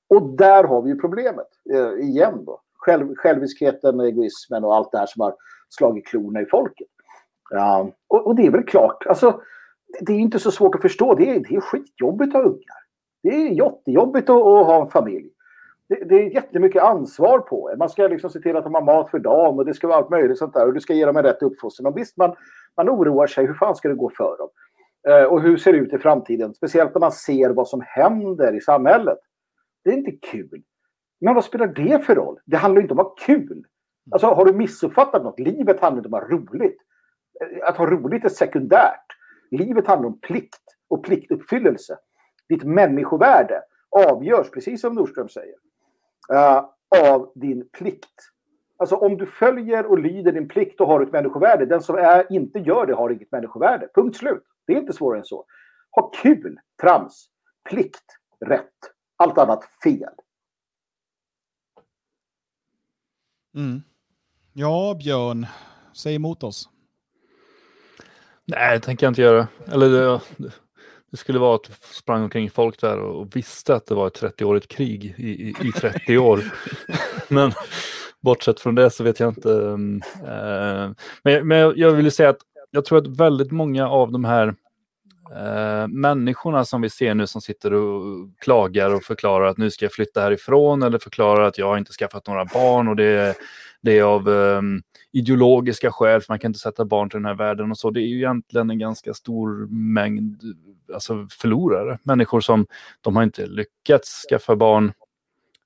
Och 0.10 0.38
där 0.38 0.64
har 0.64 0.82
vi 0.82 0.90
ju 0.90 0.96
problemet 0.96 1.48
eh, 1.74 2.10
igen 2.10 2.46
då. 2.46 2.62
Själv, 2.74 3.16
själviskheten, 3.16 4.00
egoismen 4.00 4.64
och 4.64 4.76
allt 4.76 4.92
det 4.92 4.98
här 4.98 5.06
som 5.06 5.22
har 5.22 5.36
slagit 5.70 6.08
klorna 6.08 6.42
i 6.42 6.46
folket. 6.46 6.88
Ja, 7.50 7.92
och, 8.08 8.28
och, 8.28 8.36
det 8.36 8.46
är 8.46 8.52
väl 8.52 8.64
klart, 8.64 9.06
alltså, 9.08 9.42
det 10.02 10.14
är 10.14 10.18
inte 10.18 10.40
så 10.40 10.52
svårt 10.52 10.76
att 10.76 10.82
förstå. 10.82 11.16
Det 11.16 11.30
är, 11.30 11.40
det 11.40 11.56
är 11.56 11.62
skitjobbigt 11.62 12.36
att 12.36 12.42
ha 12.42 12.50
ungar. 12.50 12.82
Det 13.24 13.30
är 13.30 13.50
jättejobbigt 13.50 14.30
att, 14.30 14.36
att 14.36 14.66
ha 14.66 14.82
en 14.82 14.88
familj. 14.88 15.30
Det, 15.90 16.04
det 16.10 16.16
är 16.16 16.34
jättemycket 16.34 16.84
ansvar 16.84 17.40
på 17.40 17.70
en. 17.70 17.78
Man 17.78 17.90
ska 17.90 18.08
liksom 18.08 18.30
se 18.30 18.40
till 18.40 18.58
att 18.58 18.64
de 18.64 18.74
har 18.74 18.82
mat 18.82 19.12
för 19.12 19.20
dagen 19.20 19.58
och 19.58 19.66
det 19.66 19.74
ska 19.74 19.88
vara 19.88 19.98
allt 19.98 20.10
möjligt 20.10 20.38
sånt 20.38 20.54
där. 20.54 20.68
Och 20.68 20.74
du 20.74 20.80
ska 20.80 20.94
ge 20.94 21.06
dem 21.06 21.18
en 21.18 21.24
rätt 21.24 21.44
uppfostran. 21.44 21.92
Och 21.92 21.98
visst, 21.98 22.18
man, 22.18 22.36
man 22.78 22.90
oroar 22.90 23.28
sig. 23.28 23.46
Hur 23.46 23.54
fan 23.54 23.76
ska 23.76 23.90
det 23.90 23.96
gå 23.96 24.10
för 24.18 24.38
dem? 24.38 24.50
Eh, 25.08 25.24
och 25.24 25.42
hur 25.42 25.58
ser 25.58 25.74
det 25.74 25.80
ut 25.80 25.94
i 25.94 25.98
framtiden? 25.98 26.54
Speciellt 26.54 26.94
när 26.94 27.00
man 27.00 27.12
ser 27.12 27.50
vad 27.50 27.68
som 27.68 27.82
händer 27.86 28.56
i 28.56 28.62
samhället. 28.62 29.18
Det 29.84 29.90
är 29.90 29.98
inte 29.98 30.12
kul. 30.12 30.64
Men 31.22 31.36
vad 31.36 31.46
spelar 31.46 31.68
det 31.68 32.06
för 32.06 32.16
roll? 32.16 32.40
Det 32.46 32.58
handlar 32.58 32.82
inte 32.82 32.94
om 32.94 33.00
att 33.00 33.06
vara 33.06 33.16
kul. 33.26 33.66
Alltså, 34.12 34.28
har 34.28 34.46
du 34.46 34.54
missuppfattat 34.54 35.24
något? 35.24 35.40
Livet 35.40 35.80
handlar 35.80 36.00
inte 36.00 36.08
om 36.08 36.14
att 36.14 36.24
ha 36.24 36.30
roligt. 36.30 36.78
Eh, 37.42 37.68
att 37.70 37.78
ha 37.78 37.86
roligt 37.86 38.26
är 38.26 38.30
sekundärt. 38.30 39.06
Livet 39.52 39.88
handlar 39.88 40.10
om 40.10 40.20
plikt 40.20 40.64
och 40.90 41.04
pliktuppfyllelse. 41.04 41.98
Ditt 42.50 42.64
människovärde 42.64 43.62
avgörs, 43.90 44.52
precis 44.52 44.82
som 44.82 44.96
Nordström 44.96 45.30
säger, 45.30 45.56
eh, 46.34 46.66
av 47.12 47.32
din 47.36 47.70
plikt. 47.70 48.32
Alltså 48.78 48.96
om 48.96 49.18
du 49.18 49.26
följer 49.26 49.86
och 49.86 50.00
lyder 50.00 50.32
din 50.32 50.48
plikt 50.48 50.82
och 50.82 50.88
har 50.88 51.02
ett 51.02 51.12
människovärde. 51.12 51.66
Den 51.66 51.82
som 51.82 51.96
är, 51.96 52.34
inte 52.34 52.60
gör 52.60 52.86
det 52.86 52.94
har 52.94 53.10
inget 53.10 53.32
människovärde. 53.32 53.90
Punkt 53.96 54.18
slut. 54.18 54.44
Det 54.68 54.74
är 54.74 54.78
inte 54.78 54.94
svårare 54.94 55.20
än 55.20 55.26
så. 55.26 55.46
Ha 55.92 56.10
kul, 56.10 56.60
trams, 56.82 57.30
plikt, 57.70 58.06
rätt. 58.46 58.74
Allt 59.18 59.38
annat 59.38 59.64
fel. 59.84 60.14
Mm. 63.56 63.82
Ja, 64.54 64.96
Björn, 65.00 65.46
säg 65.94 66.16
emot 66.16 66.44
oss. 66.44 66.70
Nej, 68.46 68.78
det 68.78 68.86
tänker 68.86 69.06
jag 69.06 69.12
inte 69.12 69.22
göra. 69.22 69.48
Eller 69.68 69.90
det, 69.90 70.22
det 71.12 71.18
skulle 71.18 71.40
vara 71.40 71.56
att 71.56 71.66
sprang 71.82 72.24
omkring 72.24 72.50
folk 72.50 72.82
där 72.82 73.00
och 73.00 73.36
visste 73.36 73.76
att 73.76 73.86
det 73.86 73.96
var 73.96 74.08
ett 74.08 74.22
30-årigt 74.22 74.68
krig 74.68 75.16
i, 75.18 75.30
i, 75.30 75.50
i 75.50 75.72
30 75.72 76.18
år. 76.18 76.40
Men 77.30 77.52
bortsett 78.22 78.60
från 78.60 78.76
det 78.76 78.90
så 78.90 79.04
vet 79.04 79.20
jag 79.20 79.30
inte. 79.30 79.50
um, 79.50 80.02
eh, 80.28 80.92
men, 81.24 81.48
men 81.48 81.74
jag 81.76 81.92
vill 81.92 82.06
ju 82.06 82.12
säga 82.12 82.30
att 82.30 82.42
jag 82.72 82.86
tror 82.86 82.98
att 82.98 83.08
väldigt 83.08 83.52
många 83.52 83.90
av 83.90 84.12
de 84.12 84.26
här 84.26 84.48
eh, 85.32 85.88
människorna 85.88 86.66
som 86.66 86.82
vi 86.82 86.90
ser 86.90 87.16
nu 87.16 87.28
som 87.28 87.42
sitter 87.42 87.74
och 87.74 88.30
klagar 88.40 88.94
och 88.96 89.04
förklarar 89.04 89.46
att 89.46 89.58
nu 89.58 89.72
ska 89.72 89.86
jag 89.86 89.94
flytta 89.94 90.22
härifrån 90.22 90.84
eller 90.84 91.00
förklarar 91.00 91.42
att 91.42 91.58
jag 91.58 91.68
har 91.68 91.78
inte 91.78 91.94
skaffat 91.94 92.28
några 92.28 92.46
barn 92.46 92.88
och 92.88 92.96
det 92.96 93.06
är, 93.06 93.36
det 93.82 94.00
är 94.00 94.04
av 94.04 94.30
eh, 94.30 94.62
ideologiska 95.12 95.92
skäl 95.92 96.22
för 96.22 96.32
man 96.32 96.40
kan 96.40 96.50
inte 96.50 96.60
sätta 96.60 96.86
barn 96.86 97.10
till 97.10 97.18
den 97.18 97.26
här 97.26 97.36
världen 97.36 97.72
och 97.72 97.78
så. 97.78 97.90
Det 97.90 98.02
är 98.02 98.08
ju 98.08 98.18
egentligen 98.18 98.70
en 98.70 98.80
ganska 98.80 99.14
stor 99.14 99.68
mängd 99.94 100.42
alltså 100.94 101.28
förlorare. 101.32 102.00
Människor 102.04 102.42
som 102.42 102.66
de 103.02 103.16
har 103.16 103.24
inte 103.24 103.46
lyckats 103.46 104.26
skaffa 104.30 104.56
barn 104.56 104.94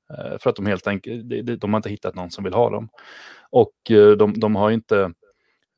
eh, 0.10 0.38
för 0.40 0.49
att 0.49 0.56
de 0.56 0.65
helt 0.65 0.88
enkelt 0.88 1.30
de, 1.30 1.41
de 1.41 1.73
har 1.73 1.80
inte 1.80 1.90
hittat 1.90 2.15
någon 2.15 2.32
som 2.32 2.44
vill 2.44 2.53
ha 2.53 2.69
dem. 2.69 2.90
Och 3.49 3.91
eh, 3.91 4.11
de, 4.11 4.40
de 4.40 4.56
har 4.56 4.72
inte 4.72 5.11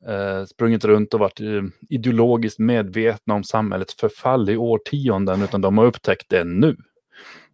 eh, 0.06 0.44
sprungit 0.44 0.84
runt 0.84 1.14
och 1.14 1.20
varit 1.20 1.40
eh, 1.40 1.62
ideologiskt 1.88 2.58
medvetna 2.58 3.34
om 3.34 3.44
samhällets 3.44 3.96
förfall 3.96 4.50
i 4.50 4.56
årtionden, 4.56 5.42
utan 5.42 5.60
de 5.60 5.78
har 5.78 5.86
upptäckt 5.86 6.28
det 6.28 6.44
nu. 6.44 6.76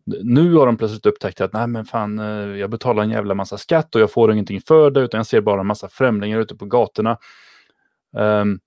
Nu 0.06 0.54
har 0.54 0.66
de 0.66 0.76
plötsligt 0.76 1.06
upptäckt 1.06 1.40
att 1.40 1.52
nej 1.52 1.66
men 1.66 1.84
fan, 1.84 2.18
eh, 2.18 2.58
jag 2.58 2.70
betalar 2.70 3.02
en 3.02 3.10
jävla 3.10 3.34
massa 3.34 3.58
skatt 3.58 3.94
och 3.94 4.00
jag 4.00 4.12
får 4.12 4.32
ingenting 4.32 4.60
för 4.60 4.90
det, 4.90 5.00
utan 5.00 5.18
jag 5.18 5.26
ser 5.26 5.40
bara 5.40 5.60
en 5.60 5.66
massa 5.66 5.88
främlingar 5.88 6.40
ute 6.40 6.56
på 6.56 6.64
gatorna. 6.64 7.18
Um, 8.16 8.60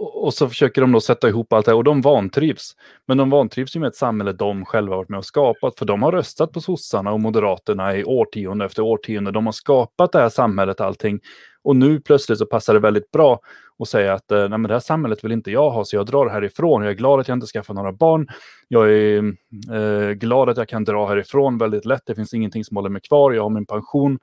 och, 0.00 0.24
och 0.24 0.34
så 0.34 0.48
försöker 0.48 0.80
de 0.80 0.92
då 0.92 1.00
sätta 1.00 1.28
ihop 1.28 1.52
allt 1.52 1.66
det 1.66 1.72
här 1.72 1.76
och 1.76 1.84
de 1.84 2.00
vantrivs. 2.00 2.76
Men 3.06 3.16
de 3.16 3.30
vantrivs 3.30 3.76
ju 3.76 3.80
med 3.80 3.88
ett 3.88 3.96
samhälle 3.96 4.32
de 4.32 4.64
själva 4.64 4.96
varit 4.96 5.08
med 5.08 5.18
och 5.18 5.24
skapat, 5.24 5.78
för 5.78 5.86
de 5.86 6.02
har 6.02 6.12
röstat 6.12 6.52
på 6.52 6.60
sossarna 6.60 7.12
och 7.12 7.20
moderaterna 7.20 7.96
i 7.96 8.04
årtionde 8.04 8.64
efter 8.64 8.82
årtionde. 8.82 9.30
De 9.30 9.46
har 9.46 9.52
skapat 9.52 10.12
det 10.12 10.18
här 10.18 10.28
samhället, 10.28 10.80
allting. 10.80 11.20
Och 11.64 11.76
nu 11.76 12.00
plötsligt 12.00 12.38
så 12.38 12.46
passar 12.46 12.74
det 12.74 12.80
väldigt 12.80 13.10
bra 13.10 13.40
att 13.78 13.88
säga 13.88 14.14
att 14.14 14.30
eh, 14.30 14.38
nej, 14.38 14.48
men 14.48 14.62
det 14.62 14.72
här 14.72 14.80
samhället 14.80 15.24
vill 15.24 15.32
inte 15.32 15.50
jag 15.50 15.70
ha, 15.70 15.84
så 15.84 15.96
jag 15.96 16.06
drar 16.06 16.28
härifrån. 16.28 16.82
Jag 16.82 16.90
är 16.90 16.94
glad 16.94 17.20
att 17.20 17.28
jag 17.28 17.36
inte 17.36 17.46
skaffar 17.46 17.74
några 17.74 17.92
barn. 17.92 18.28
Jag 18.68 18.92
är 18.92 19.24
eh, 19.72 20.10
glad 20.10 20.48
att 20.48 20.56
jag 20.56 20.68
kan 20.68 20.84
dra 20.84 21.06
härifrån 21.06 21.58
väldigt 21.58 21.84
lätt. 21.84 22.02
Det 22.06 22.14
finns 22.14 22.34
ingenting 22.34 22.64
som 22.64 22.76
håller 22.76 22.90
mig 22.90 23.02
kvar. 23.02 23.32
Jag 23.32 23.42
har 23.42 23.50
min 23.50 23.66
pension. 23.66 24.18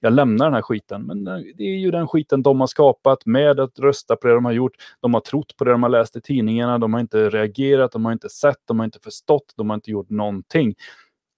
Jag 0.00 0.12
lämnar 0.12 0.44
den 0.44 0.54
här 0.54 0.62
skiten. 0.62 1.02
Men 1.02 1.26
eh, 1.26 1.38
det 1.56 1.64
är 1.64 1.78
ju 1.78 1.90
den 1.90 2.08
skiten 2.08 2.42
de 2.42 2.60
har 2.60 2.66
skapat 2.66 3.26
med 3.26 3.60
att 3.60 3.78
rösta 3.78 4.16
på 4.16 4.26
det 4.28 4.34
de 4.34 4.44
har 4.44 4.52
gjort. 4.52 4.72
De 5.00 5.14
har 5.14 5.20
trott 5.20 5.56
på 5.56 5.64
det 5.64 5.70
de 5.70 5.82
har 5.82 5.90
läst 5.90 6.16
i 6.16 6.20
tidningarna. 6.20 6.78
De 6.78 6.92
har 6.92 7.00
inte 7.00 7.30
reagerat, 7.30 7.92
de 7.92 8.04
har 8.04 8.12
inte 8.12 8.28
sett, 8.28 8.60
de 8.64 8.78
har 8.78 8.84
inte 8.84 8.98
förstått, 9.02 9.54
de 9.56 9.70
har 9.70 9.74
inte 9.74 9.90
gjort 9.90 10.10
någonting. 10.10 10.74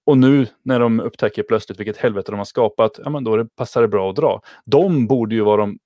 Och 0.08 0.18
nu 0.18 0.46
när 0.62 0.80
de 0.80 1.00
upptäcker 1.00 1.42
plötsligt 1.42 1.80
vilket 1.80 1.96
helvete 1.96 2.32
de 2.32 2.38
har 2.38 2.44
skapat, 2.44 3.00
ja 3.04 3.10
men 3.10 3.24
då 3.24 3.44
passar 3.44 3.82
det 3.82 3.88
bra 3.88 4.10
att 4.10 4.16
dra. 4.16 4.40
De 4.64 5.06
borde 5.06 5.34
ju 5.34 5.40
vara 5.40 5.60
de 5.60 5.78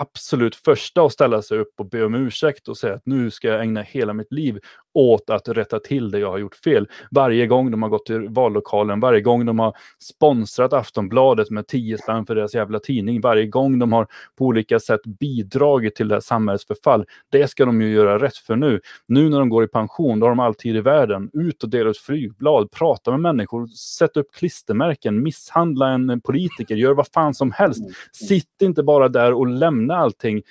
absolut 0.00 0.56
första 0.56 1.02
att 1.02 1.12
ställa 1.12 1.42
sig 1.42 1.58
upp 1.58 1.72
och 1.78 1.88
be 1.88 2.04
om 2.04 2.14
ursäkt 2.14 2.68
och 2.68 2.78
säga 2.78 2.94
att 2.94 3.06
nu 3.06 3.30
ska 3.30 3.48
jag 3.48 3.60
ägna 3.60 3.82
hela 3.82 4.12
mitt 4.12 4.32
liv 4.32 4.58
åt 4.94 5.30
att 5.30 5.48
rätta 5.48 5.78
till 5.78 6.10
det 6.10 6.18
jag 6.18 6.30
har 6.30 6.38
gjort 6.38 6.54
fel. 6.54 6.88
Varje 7.10 7.46
gång 7.46 7.70
de 7.70 7.82
har 7.82 7.90
gått 7.90 8.06
till 8.06 8.28
vallokalen, 8.28 9.00
varje 9.00 9.20
gång 9.20 9.46
de 9.46 9.58
har 9.58 9.76
sponsrat 10.00 10.72
Aftonbladet 10.72 11.50
med 11.50 11.66
10 11.66 11.98
spänn 11.98 12.26
för 12.26 12.34
deras 12.34 12.54
jävla 12.54 12.78
tidning, 12.78 13.20
varje 13.20 13.46
gång 13.46 13.78
de 13.78 13.92
har 13.92 14.06
på 14.38 14.44
olika 14.44 14.80
sätt 14.80 15.00
bidragit 15.20 15.94
till 15.94 16.08
det 16.08 16.14
här 16.14 16.20
samhällets 16.20 16.66
förfall. 16.66 17.04
Det 17.30 17.48
ska 17.48 17.64
de 17.64 17.82
ju 17.82 17.92
göra 17.92 18.18
rätt 18.18 18.36
för 18.36 18.56
nu. 18.56 18.80
Nu 19.08 19.28
när 19.28 19.38
de 19.38 19.48
går 19.48 19.64
i 19.64 19.68
pension, 19.68 20.20
då 20.20 20.26
har 20.26 20.30
de 20.30 20.40
alltid 20.40 20.76
i 20.76 20.80
världen. 20.80 21.30
Ut 21.32 21.62
och 21.62 21.70
dela 21.70 21.90
ut 21.90 21.98
flygblad, 21.98 22.70
prata 22.70 23.10
med 23.10 23.20
människor, 23.20 23.66
sätta 23.66 24.20
upp 24.20 24.32
klistermärken, 24.32 25.22
misshandla 25.22 25.88
en 25.88 26.20
politiker, 26.20 26.76
gör 26.76 26.94
vad 26.94 27.06
fan 27.14 27.34
som 27.34 27.52
helst. 27.52 27.82
Sitt 28.12 28.62
inte 28.62 28.82
bara 28.82 29.08
där 29.08 29.32
och 29.32 29.46
lämna 29.46 29.85
allting 29.94 30.42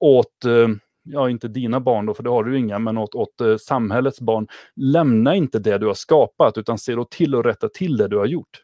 åt 0.00 0.44
eh, 0.44 0.68
ja 1.02 1.30
inte 1.30 1.48
dina 1.48 1.80
barn 1.80 2.06
då, 2.06 2.14
för 2.14 2.22
det 2.22 2.30
har 2.30 2.44
du 2.44 2.58
inga, 2.58 2.78
men 2.78 2.98
åt, 2.98 3.14
åt 3.14 3.40
eh, 3.40 3.56
samhällets 3.56 4.20
barn. 4.20 4.46
Lämna 4.76 5.34
inte 5.34 5.58
det 5.58 5.78
du 5.78 5.86
har 5.86 5.94
skapat, 5.94 6.58
utan 6.58 6.78
se 6.78 6.94
då 6.94 7.04
till 7.04 7.34
att 7.34 7.46
rätta 7.46 7.68
till 7.68 7.96
det 7.96 8.08
du 8.08 8.18
har 8.18 8.26
gjort. 8.26 8.62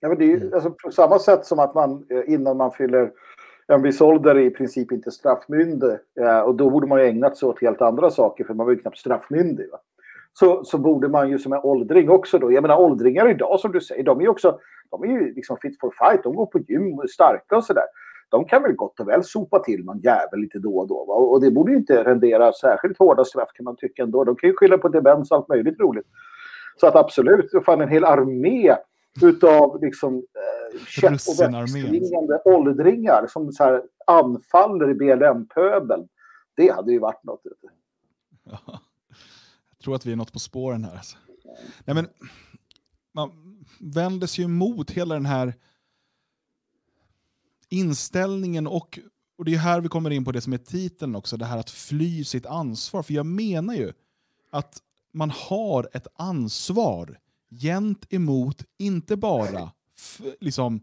Ja, 0.00 0.08
men 0.08 0.18
det 0.18 0.24
är 0.24 0.28
ju 0.28 0.54
alltså, 0.54 0.70
på 0.70 0.90
samma 0.90 1.18
sätt 1.18 1.46
som 1.46 1.58
att 1.58 1.74
man 1.74 2.06
eh, 2.10 2.34
innan 2.34 2.56
man 2.56 2.72
fyller 2.72 3.10
en 3.66 3.82
viss 3.82 4.00
ålder 4.00 4.34
är 4.34 4.40
i 4.40 4.50
princip 4.50 4.92
inte 4.92 5.10
straffmyndig. 5.10 5.90
Och 6.44 6.54
då 6.54 6.70
borde 6.70 6.86
man 6.86 7.00
ju 7.00 7.06
ägnat 7.06 7.36
sig 7.36 7.48
åt 7.48 7.60
helt 7.60 7.82
andra 7.82 8.10
saker, 8.10 8.44
för 8.44 8.54
man 8.54 8.66
var 8.66 8.72
ju 8.72 8.78
knappt 8.78 8.98
straffmyndig. 8.98 9.70
Va? 9.70 9.78
Så, 10.32 10.64
så 10.64 10.78
borde 10.78 11.08
man 11.08 11.30
ju 11.30 11.38
som 11.38 11.52
en 11.52 11.60
åldring 11.62 12.10
också 12.10 12.38
då. 12.38 12.52
Jag 12.52 12.62
menar 12.62 12.80
åldringar 12.80 13.30
idag 13.30 13.60
som 13.60 13.72
du 13.72 13.80
säger, 13.80 14.02
de 14.02 14.18
är 14.18 14.22
ju 14.22 14.28
också 14.28 14.58
de 14.90 15.02
är 15.02 15.06
ju 15.06 15.34
liksom 15.34 15.56
fit 15.56 15.80
for 15.80 15.90
fight. 15.90 16.22
De 16.22 16.34
går 16.34 16.46
på 16.46 16.58
gym 16.58 16.98
och 16.98 17.04
är 17.04 17.08
starka 17.08 17.56
och 17.56 17.64
sådär 17.64 17.84
de 18.32 18.44
kan 18.44 18.62
väl 18.62 18.72
gott 18.72 19.00
och 19.00 19.08
väl 19.08 19.24
sopa 19.24 19.58
till 19.58 19.84
någon 19.84 20.00
jävel 20.00 20.40
lite 20.40 20.58
då 20.58 20.78
och 20.78 20.88
då. 20.88 21.04
Va? 21.04 21.14
Och 21.14 21.40
det 21.40 21.50
borde 21.50 21.72
ju 21.72 21.78
inte 21.78 22.04
rendera 22.04 22.52
särskilt 22.52 22.98
hårda 22.98 23.24
straff 23.24 23.48
kan 23.54 23.64
man 23.64 23.76
tycka 23.76 24.02
ändå. 24.02 24.24
De 24.24 24.36
kan 24.36 24.50
ju 24.50 24.56
skylla 24.56 24.78
på 24.78 24.88
demens 24.88 25.30
och 25.30 25.36
allt 25.36 25.48
möjligt 25.48 25.80
roligt. 25.80 26.06
Så 26.80 26.86
att 26.86 26.96
absolut, 26.96 27.50
fan 27.64 27.80
en 27.80 27.88
hel 27.88 28.04
armé 28.04 28.76
utav 29.22 29.82
liksom 29.82 30.14
eh, 30.14 30.84
käpp 30.86 31.12
och 31.12 31.54
växtringande 31.54 32.42
åldringar 32.44 33.26
som 33.26 33.52
så 33.52 33.64
här 33.64 33.82
anfaller 34.06 34.90
i 34.90 34.94
BLM-pöbeln. 34.94 36.08
Det 36.56 36.72
hade 36.72 36.92
ju 36.92 36.98
varit 36.98 37.24
något. 37.24 37.40
Ja. 38.44 38.58
Jag 39.68 39.84
tror 39.84 39.94
att 39.94 40.06
vi 40.06 40.12
är 40.12 40.16
något 40.16 40.32
på 40.32 40.38
spåren 40.38 40.84
här. 40.84 40.96
Alltså. 40.96 41.16
Nej, 41.84 41.94
men, 41.94 42.06
man 43.14 43.30
vänder 43.94 44.26
sig 44.26 44.44
ju 44.44 44.50
emot 44.50 44.90
hela 44.90 45.14
den 45.14 45.26
här 45.26 45.54
inställningen 47.72 48.66
och, 48.66 48.98
och 49.38 49.44
det 49.44 49.54
är 49.54 49.58
här 49.58 49.80
vi 49.80 49.88
kommer 49.88 50.10
in 50.10 50.24
på 50.24 50.32
det 50.32 50.40
som 50.40 50.52
är 50.52 50.58
titeln 50.58 51.16
också, 51.16 51.36
det 51.36 51.44
här 51.44 51.58
att 51.58 51.70
fly 51.70 52.24
sitt 52.24 52.46
ansvar. 52.46 53.02
För 53.02 53.14
jag 53.14 53.26
menar 53.26 53.74
ju 53.74 53.92
att 54.50 54.82
man 55.12 55.30
har 55.30 55.88
ett 55.92 56.06
ansvar 56.14 57.18
gentemot, 57.50 58.64
inte 58.78 59.16
bara 59.16 59.70
liksom, 60.40 60.82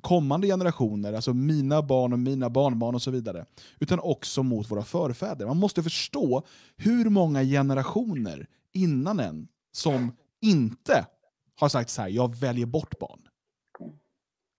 kommande 0.00 0.46
generationer, 0.46 1.12
alltså 1.12 1.34
mina 1.34 1.82
barn 1.82 2.12
och 2.12 2.18
mina 2.18 2.50
barnbarn 2.50 2.94
och 2.94 3.02
så 3.02 3.10
vidare, 3.10 3.46
utan 3.80 4.00
också 4.00 4.42
mot 4.42 4.70
våra 4.70 4.84
förfäder. 4.84 5.46
Man 5.46 5.56
måste 5.56 5.82
förstå 5.82 6.46
hur 6.76 7.08
många 7.08 7.42
generationer 7.42 8.46
innan 8.72 9.20
en 9.20 9.48
som 9.72 10.12
inte 10.40 11.06
har 11.54 11.68
sagt 11.68 11.90
så 11.90 12.02
här, 12.02 12.08
jag 12.08 12.36
väljer 12.36 12.66
bort 12.66 12.98
barn. 12.98 13.28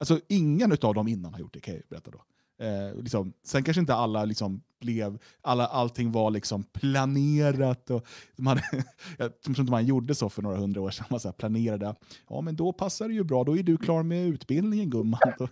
Alltså 0.03 0.19
ingen 0.27 0.71
av 0.81 0.93
dem 0.93 1.07
innan 1.07 1.33
har 1.33 1.39
gjort 1.39 1.53
det, 1.53 1.59
kan 1.59 1.73
jag 1.73 1.83
berätta 1.89 2.11
då. 2.11 2.23
Eh, 2.65 2.95
liksom, 2.95 3.33
sen 3.43 3.63
kanske 3.63 3.81
inte 3.81 3.95
alla 3.95 4.25
liksom 4.25 4.61
blev, 4.79 5.17
alla, 5.41 5.67
allting 5.67 6.11
var 6.11 6.31
liksom 6.31 6.63
planerat. 6.63 7.89
Och 7.89 8.07
de 8.35 8.47
hade, 8.47 8.63
jag 9.17 9.41
tror 9.41 9.59
inte 9.59 9.71
man 9.71 9.85
gjorde 9.85 10.15
så 10.15 10.29
för 10.29 10.41
några 10.41 10.57
hundra 10.57 10.81
år 10.81 10.91
sedan. 10.91 11.05
Man 11.09 11.19
så 11.19 11.31
planerade, 11.31 11.95
ja 12.29 12.41
men 12.41 12.55
då 12.55 12.73
passar 12.73 13.07
det 13.07 13.13
ju 13.13 13.23
bra, 13.23 13.43
då 13.43 13.57
är 13.57 13.63
du 13.63 13.77
klar 13.77 14.03
med 14.03 14.27
utbildningen 14.27 14.89
gumman. 14.89 15.19
Då, 15.37 15.47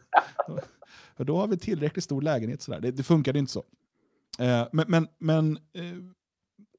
då, 1.17 1.23
då 1.23 1.37
har 1.37 1.47
vi 1.47 1.57
tillräckligt 1.57 2.03
stor 2.03 2.21
lägenhet. 2.21 2.61
Sådär. 2.61 2.79
Det, 2.79 2.91
det 2.91 3.03
funkade 3.03 3.39
inte 3.39 3.51
så. 3.51 3.63
Eh, 4.39 4.67
men 4.71 4.85
men, 4.87 5.07
men 5.17 5.57
eh, 5.73 5.97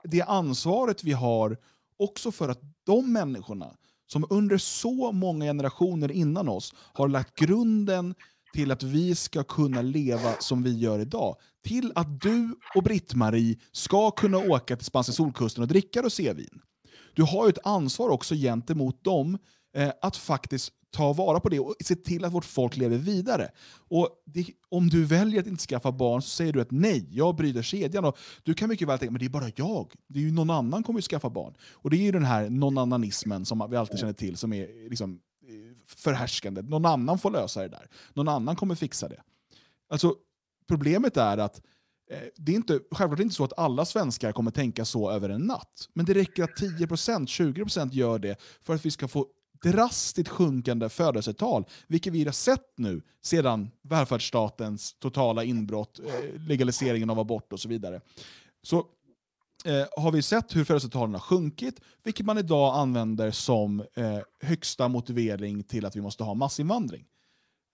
det 0.05 0.23
ansvaret 0.23 1.05
vi 1.05 1.13
har 1.13 1.57
också 1.97 2.33
för 2.33 2.49
att 2.49 2.61
de 2.85 3.13
människorna 3.13 3.77
som 4.13 4.27
under 4.31 4.59
så 4.59 5.13
många 5.13 5.45
generationer 5.45 6.13
innan 6.13 6.49
oss 6.49 6.75
har 6.77 7.09
lagt 7.09 7.39
grunden 7.39 8.15
till 8.55 8.71
att 8.71 8.83
vi 8.83 9.15
ska 9.15 9.45
kunna 9.45 9.83
leva 9.83 10.35
som 10.39 10.63
vi 10.63 10.79
gör 10.79 10.99
idag. 10.99 11.37
Till 11.65 11.93
att 11.95 12.21
du 12.21 12.55
och 12.75 12.83
Britt-Marie 12.83 13.59
ska 13.73 14.11
kunna 14.11 14.39
åka 14.39 14.77
till 14.77 14.87
spanska 14.87 15.13
solkusten 15.13 15.63
och 15.63 15.69
dricka 15.69 16.03
rosévin. 16.03 16.61
Du 17.15 17.23
har 17.23 17.45
ju 17.47 17.51
ett 17.51 17.67
ansvar 17.67 18.09
också 18.09 18.35
gentemot 18.35 19.05
dem 19.05 19.39
eh, 19.77 19.93
att 20.03 20.17
faktiskt 20.17 20.73
ta 20.93 21.13
vara 21.13 21.41
på 21.41 21.49
det 21.49 21.61
och 21.61 21.75
se 21.85 21.97
till 21.97 22.25
att 22.25 22.33
vårt 22.33 22.45
folk 22.45 22.77
lever 22.77 22.97
vidare. 22.97 23.51
Och 23.89 24.09
det, 24.27 24.47
om 24.69 24.89
du 24.89 25.05
väljer 25.05 25.41
att 25.41 25.47
inte 25.47 25.63
skaffa 25.63 25.93
barn 25.93 26.23
så 26.23 26.29
säger 26.29 26.53
du 26.53 26.61
att 26.61 26.71
nej, 26.71 27.09
jag 27.11 27.37
bryter 27.37 27.63
kedjan. 27.63 28.05
Och 28.05 28.19
du 28.43 28.55
kan 28.55 28.69
mycket 28.69 28.89
väl 28.89 28.99
tänka 28.99 29.13
men 29.13 29.19
det 29.19 29.25
är 29.25 29.31
bara 29.31 29.51
jag. 29.57 29.93
Det 30.07 30.19
är 30.19 30.23
ju 30.23 30.33
någon 30.33 30.51
annan 30.51 30.83
kommer 30.83 30.99
ju 30.99 31.03
skaffa 31.03 31.31
barn. 31.31 31.55
Och 31.73 31.91
det 31.91 31.97
är 31.97 32.03
ju 32.03 32.13
den 32.13 32.25
här 32.25 32.51
någon 32.51 32.79
annanismen 32.79 33.45
som 33.45 33.67
vi 33.71 33.77
alltid 33.77 33.99
känner 33.99 34.13
till 34.13 34.37
som 34.37 34.53
är 34.53 34.89
liksom, 34.91 35.21
förhärskande. 35.87 36.63
Någon 36.63 36.87
annan 36.87 37.19
får 37.19 37.31
lösa 37.31 37.63
det 37.63 37.69
där. 37.69 37.89
Någon 38.15 38.29
annan 38.29 38.57
kommer 38.57 38.75
fixa 38.75 39.09
det. 39.09 39.23
Alltså, 39.89 40.15
problemet 40.69 41.17
är 41.17 41.39
att 41.39 41.63
eh, 42.11 42.19
det 42.37 42.53
är 42.53 42.57
inte, 42.57 42.81
självklart 42.91 43.21
inte 43.21 43.35
så 43.35 43.45
att 43.45 43.59
alla 43.59 43.85
svenskar 43.85 44.33
kommer 44.33 44.51
tänka 44.51 44.85
så 44.85 45.11
över 45.11 45.29
en 45.29 45.41
natt. 45.41 45.89
Men 45.93 46.07
det 46.07 46.15
räcker 46.15 46.45
att 46.45 46.51
10%, 46.51 47.27
20% 47.27 47.93
gör 47.93 48.19
det 48.19 48.41
för 48.61 48.75
att 48.75 48.87
vi 48.87 48.91
ska 48.91 49.09
få 49.09 49.27
drastiskt 49.63 50.29
sjunkande 50.29 50.89
födelsetal, 50.89 51.65
vilket 51.87 52.13
vi 52.13 52.25
har 52.25 52.33
sett 52.33 52.73
nu 52.77 53.03
sedan 53.23 53.71
välfärdsstatens 53.83 54.95
totala 54.99 55.45
inbrott, 55.45 56.01
eh, 56.07 56.41
legaliseringen 56.49 57.11
av 57.11 57.19
abort 57.19 57.53
och 57.53 57.61
så 57.61 57.69
vidare. 57.69 58.01
Så 58.63 58.77
eh, 59.65 59.87
har 60.03 60.13
vi 60.13 60.23
sett 60.23 60.57
hur 60.57 60.65
födelsetalen 60.65 61.13
har 61.13 61.21
sjunkit, 61.21 61.81
vilket 62.03 62.27
man 62.27 62.39
idag 62.39 62.75
använder 62.77 63.31
som 63.31 63.81
eh, 63.81 64.19
högsta 64.41 64.89
motivering 64.89 65.63
till 65.63 65.87
att 65.87 65.97
vi 65.97 66.01
måste 66.01 66.25
ha 66.25 66.35
massinvandring. 66.35 67.07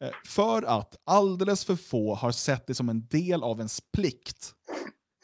Eh, 0.00 0.10
för 0.24 0.62
att 0.62 0.96
alldeles 1.04 1.64
för 1.64 1.76
få 1.76 2.14
har 2.14 2.32
sett 2.32 2.66
det 2.66 2.74
som 2.74 2.88
en 2.88 3.06
del 3.06 3.42
av 3.42 3.58
ens 3.58 3.80
plikt, 3.92 4.54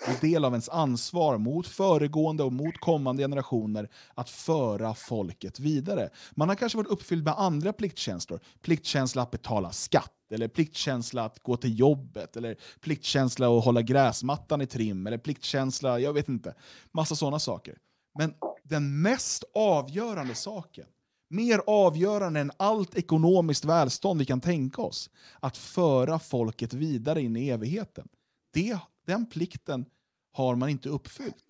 en 0.06 0.16
del 0.20 0.44
av 0.44 0.52
ens 0.52 0.68
ansvar 0.68 1.38
mot 1.38 1.66
föregående 1.66 2.42
och 2.42 2.52
mot 2.52 2.78
kommande 2.80 3.22
generationer 3.22 3.88
att 4.14 4.30
föra 4.30 4.94
folket 4.94 5.60
vidare. 5.60 6.10
Man 6.32 6.48
har 6.48 6.56
kanske 6.56 6.78
varit 6.78 6.90
uppfylld 6.90 7.24
med 7.24 7.34
andra 7.38 7.72
pliktkänslor. 7.72 8.40
Pliktkänsla 8.62 9.22
att 9.22 9.30
betala 9.30 9.72
skatt, 9.72 10.12
eller 10.30 10.48
pliktkänsla 10.48 11.24
att 11.24 11.38
gå 11.38 11.56
till 11.56 11.78
jobbet, 11.78 12.36
eller 12.36 12.56
pliktkänsla 12.80 13.58
att 13.58 13.64
hålla 13.64 13.82
gräsmattan 13.82 14.60
i 14.60 14.66
trim, 14.66 15.06
eller 15.06 15.18
pliktkänsla, 15.18 16.00
jag 16.00 16.12
vet 16.12 16.28
inte. 16.28 16.54
Massa 16.92 17.16
sådana 17.16 17.38
saker. 17.38 17.78
Men 18.18 18.34
den 18.62 19.02
mest 19.02 19.44
avgörande 19.54 20.34
saken 20.34 20.86
mer 21.34 21.60
avgörande 21.66 22.40
än 22.40 22.52
allt 22.56 22.94
ekonomiskt 22.94 23.64
välstånd 23.64 24.18
vi 24.18 24.24
kan 24.24 24.40
tänka 24.40 24.82
oss. 24.82 25.10
Att 25.40 25.56
föra 25.56 26.18
folket 26.18 26.74
vidare 26.74 27.22
in 27.22 27.36
i 27.36 27.48
evigheten. 27.48 28.08
Det, 28.52 28.78
den 29.06 29.26
plikten 29.26 29.84
har 30.34 30.54
man 30.54 30.68
inte 30.68 30.88
uppfyllt. 30.88 31.44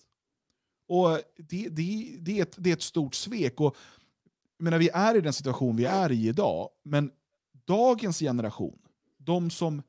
Och 0.89 1.19
det, 1.37 1.69
det, 1.69 2.17
det, 2.21 2.39
är, 2.39 2.43
ett, 2.43 2.55
det 2.59 2.71
är 2.71 2.75
ett 2.75 2.83
stort 2.83 3.15
svek. 3.15 3.61
Och, 3.61 3.77
menar, 4.59 4.79
vi 4.79 4.89
är 4.89 5.17
i 5.17 5.21
den 5.21 5.33
situation 5.33 5.77
vi 5.77 5.85
är 5.85 6.13
i 6.13 6.29
idag, 6.29 6.69
men 6.83 7.11
dagens 7.67 8.19
generation, 8.19 8.79
de 9.19 9.51
som 9.51 9.83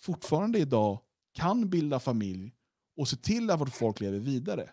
fortfarande 0.00 0.58
idag 0.58 0.98
kan 1.32 1.70
bilda 1.70 2.00
familj 2.00 2.52
och 2.96 3.08
se 3.08 3.16
till 3.16 3.50
att 3.50 3.60
vårt 3.60 3.74
folk 3.74 4.00
lever 4.00 4.18
vidare, 4.18 4.70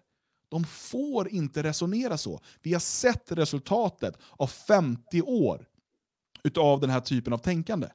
de 0.49 0.64
får 0.64 1.30
inte 1.30 1.64
resonera 1.64 2.18
så. 2.18 2.41
Vi 2.61 2.73
har 2.73 2.80
sett 2.80 3.31
resultatet 3.31 4.18
av 4.31 4.47
50 4.47 5.22
år 5.22 5.68
utav 6.43 6.80
den 6.80 6.89
här 6.89 7.01
typen 7.01 7.34
av 7.34 7.38
tänkande. 7.38 7.88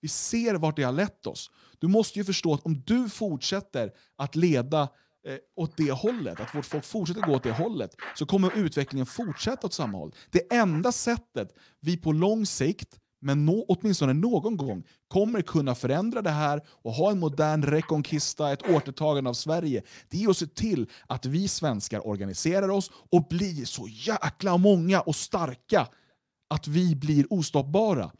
Vi 0.00 0.08
ser 0.08 0.54
vart 0.54 0.76
det 0.76 0.82
har 0.82 0.92
lett 0.92 1.26
oss. 1.26 1.50
Du 1.78 1.88
måste 1.88 2.18
ju 2.18 2.24
förstå 2.24 2.54
att 2.54 2.66
om 2.66 2.82
du 2.86 3.08
fortsätter 3.08 3.92
att 4.16 4.36
leda 4.36 4.88
eh, 5.26 5.36
åt 5.56 5.76
det 5.76 5.92
hållet, 5.92 6.40
att 6.40 6.54
vårt 6.54 6.66
folk 6.66 6.84
fortsätter 6.84 7.20
gå 7.20 7.34
åt 7.34 7.42
det 7.42 7.52
hållet, 7.52 7.96
så 8.14 8.26
kommer 8.26 8.58
utvecklingen 8.58 9.06
fortsätta 9.06 9.66
åt 9.66 9.72
samma 9.72 9.98
håll. 9.98 10.14
Det 10.30 10.54
enda 10.54 10.92
sättet 10.92 11.54
vi 11.80 11.96
på 11.96 12.12
lång 12.12 12.46
sikt 12.46 12.98
men 13.20 13.46
no, 13.46 13.64
åtminstone 13.68 14.12
någon 14.12 14.56
gång 14.56 14.84
kommer 15.08 15.42
kunna 15.42 15.74
förändra 15.74 16.22
det 16.22 16.30
här 16.30 16.62
och 16.68 16.92
ha 16.92 17.10
en 17.10 17.18
modern 17.18 17.62
rekonkista, 17.62 18.52
ett 18.52 18.70
återtagande 18.70 19.30
av 19.30 19.34
Sverige, 19.34 19.82
det 20.08 20.24
är 20.24 20.30
att 20.30 20.36
se 20.36 20.46
till 20.46 20.90
att 21.06 21.26
vi 21.26 21.48
svenskar 21.48 22.06
organiserar 22.06 22.68
oss 22.68 22.90
och 23.12 23.26
blir 23.28 23.64
så 23.64 23.88
jäkla 23.88 24.56
många 24.56 25.00
och 25.00 25.16
starka 25.16 25.88
att 26.50 26.68
vi 26.68 26.96
blir 26.96 27.32
ostoppbara. 27.32 28.10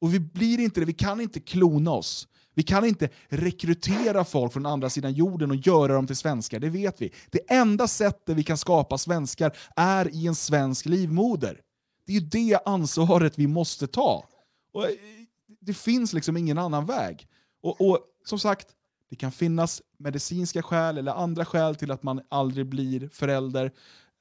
Och 0.00 0.14
vi 0.14 0.20
blir 0.20 0.60
inte 0.60 0.80
det, 0.80 0.86
vi 0.86 0.92
kan 0.92 1.20
inte 1.20 1.40
klona 1.40 1.90
oss. 1.90 2.28
Vi 2.56 2.62
kan 2.62 2.84
inte 2.84 3.08
rekrytera 3.28 4.24
folk 4.24 4.52
från 4.52 4.66
andra 4.66 4.90
sidan 4.90 5.12
jorden 5.12 5.50
och 5.50 5.56
göra 5.56 5.92
dem 5.94 6.06
till 6.06 6.16
svenskar, 6.16 6.60
det 6.60 6.70
vet 6.70 7.02
vi. 7.02 7.12
Det 7.30 7.50
enda 7.52 7.88
sättet 7.88 8.36
vi 8.36 8.42
kan 8.42 8.58
skapa 8.58 8.98
svenskar 8.98 9.56
är 9.76 10.14
i 10.14 10.26
en 10.26 10.34
svensk 10.34 10.86
livmoder. 10.86 11.60
Det 12.06 12.12
är 12.12 12.20
ju 12.20 12.26
det 12.26 12.58
ansvaret 12.64 13.38
vi 13.38 13.46
måste 13.46 13.86
ta. 13.86 14.24
Och 14.72 14.84
eh, 14.84 14.90
det 15.60 15.74
finns 15.74 16.12
liksom 16.12 16.36
ingen 16.36 16.58
annan 16.58 16.86
väg. 16.86 17.26
Och, 17.62 17.80
och, 17.80 17.98
som 18.24 18.38
sagt, 18.38 18.68
det 19.10 19.16
kan 19.16 19.32
finnas 19.32 19.82
medicinska 19.98 20.62
skäl 20.62 20.98
eller 20.98 21.12
andra 21.12 21.44
skäl 21.44 21.76
till 21.76 21.90
att 21.90 22.02
man 22.02 22.20
aldrig 22.28 22.66
blir 22.66 23.08
förälder. 23.08 23.72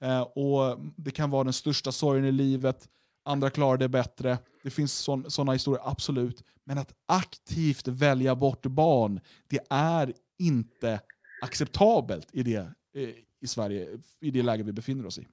Eh, 0.01 0.21
och 0.21 0.79
Det 0.95 1.11
kan 1.11 1.29
vara 1.29 1.43
den 1.43 1.53
största 1.53 1.91
sorgen 1.91 2.25
i 2.25 2.31
livet, 2.31 2.89
andra 3.25 3.49
klarar 3.49 3.77
det 3.77 3.89
bättre. 3.89 4.37
Det 4.63 4.69
finns 4.69 4.93
sådana 5.27 5.51
historier, 5.51 5.81
absolut. 5.85 6.43
Men 6.63 6.77
att 6.77 6.93
aktivt 7.05 7.87
välja 7.87 8.35
bort 8.35 8.65
barn, 8.65 9.19
det 9.47 9.59
är 9.69 10.13
inte 10.39 10.99
acceptabelt 11.41 12.27
i, 12.31 12.43
det, 12.43 12.57
eh, 12.95 13.09
i 13.41 13.47
Sverige, 13.47 13.87
i 14.21 14.31
det 14.31 14.43
läge 14.43 14.63
vi 14.63 14.71
befinner 14.71 15.05
oss 15.05 15.19
i. 15.19 15.27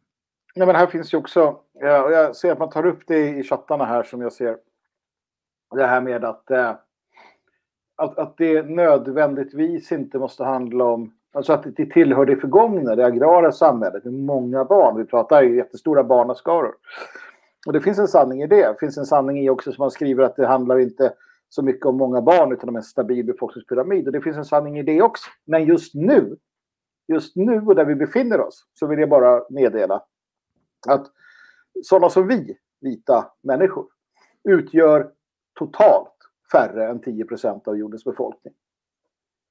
Nej, 0.55 0.67
men 0.67 0.77
här 0.77 0.87
finns 0.87 1.15
ju 1.15 1.19
också, 1.19 1.43
och 1.73 2.13
jag 2.13 2.37
ser 2.37 2.53
att 2.53 2.59
man 2.59 2.71
tar 2.71 2.87
upp 2.87 3.01
det 3.07 3.29
i 3.29 3.43
chattarna 3.43 3.85
här 3.85 4.03
som 4.03 4.21
jag 4.21 4.33
ser 4.33 4.57
det 5.75 5.87
här 5.87 6.01
med 6.01 6.25
att, 6.25 6.51
eh, 6.51 6.75
att, 7.97 8.19
att 8.19 8.37
det 8.37 8.63
nödvändigtvis 8.63 9.93
inte 9.93 10.19
måste 10.19 10.45
handla 10.45 10.85
om 10.85 11.13
Alltså 11.35 11.53
att 11.53 11.77
det 11.77 11.87
tillhör 11.87 12.27
det 12.27 12.37
förgångna, 12.37 12.97
det 12.97 13.07
agrara 13.07 13.53
samhället 13.53 14.05
med 14.05 14.15
många 14.15 14.65
barn. 14.65 14.97
Vi 14.97 15.05
pratar 15.05 15.43
ju 15.43 15.57
jättestora 15.57 16.05
barnaskaror. 16.05 16.75
Och 17.67 17.73
det 17.73 17.81
finns 17.81 17.99
en 17.99 18.09
sanning 18.09 18.43
i 18.43 18.47
det. 18.47 18.69
Det 18.69 18.79
finns 18.81 18.99
en 18.99 19.07
sanning 19.07 19.39
i 19.39 19.51
också 19.51 19.73
som 19.73 19.83
man 19.83 19.91
skriver 19.91 20.25
att 20.25 20.37
det 20.37 20.47
handlar 20.47 20.79
inte 20.79 21.15
så 21.49 21.63
mycket 21.63 21.87
om 21.87 21.97
många 21.97 22.23
barn 22.23 22.53
utan 22.53 22.69
om 22.69 22.77
en 22.77 22.83
stabil 22.83 23.27
befolkningspyramid. 23.27 24.07
Och 24.07 24.13
det 24.13 24.21
finns 24.21 24.37
en 24.37 24.45
sanning 24.45 24.79
i 24.79 24.83
det 24.83 25.03
också. 25.03 25.31
Men 25.45 25.65
just 25.65 25.95
nu, 25.95 26.37
just 27.09 27.37
nu 27.37 27.61
och 27.61 27.75
där 27.75 27.85
vi 27.85 27.95
befinner 27.95 28.41
oss, 28.41 28.67
så 28.75 28.87
vill 28.87 28.99
jag 28.99 29.09
bara 29.09 29.43
meddela 29.51 30.03
att 30.89 31.07
sådana 31.83 32.11
som 32.11 32.29
vi, 32.29 32.59
vita 32.81 33.33
människor, 33.43 33.87
utgör 34.45 35.11
totalt 35.59 36.13
färre 36.53 36.89
än 36.89 37.01
10 37.01 37.25
procent 37.25 37.69
av 37.69 37.77
jordens 37.77 38.05
befolkning. 38.05 38.55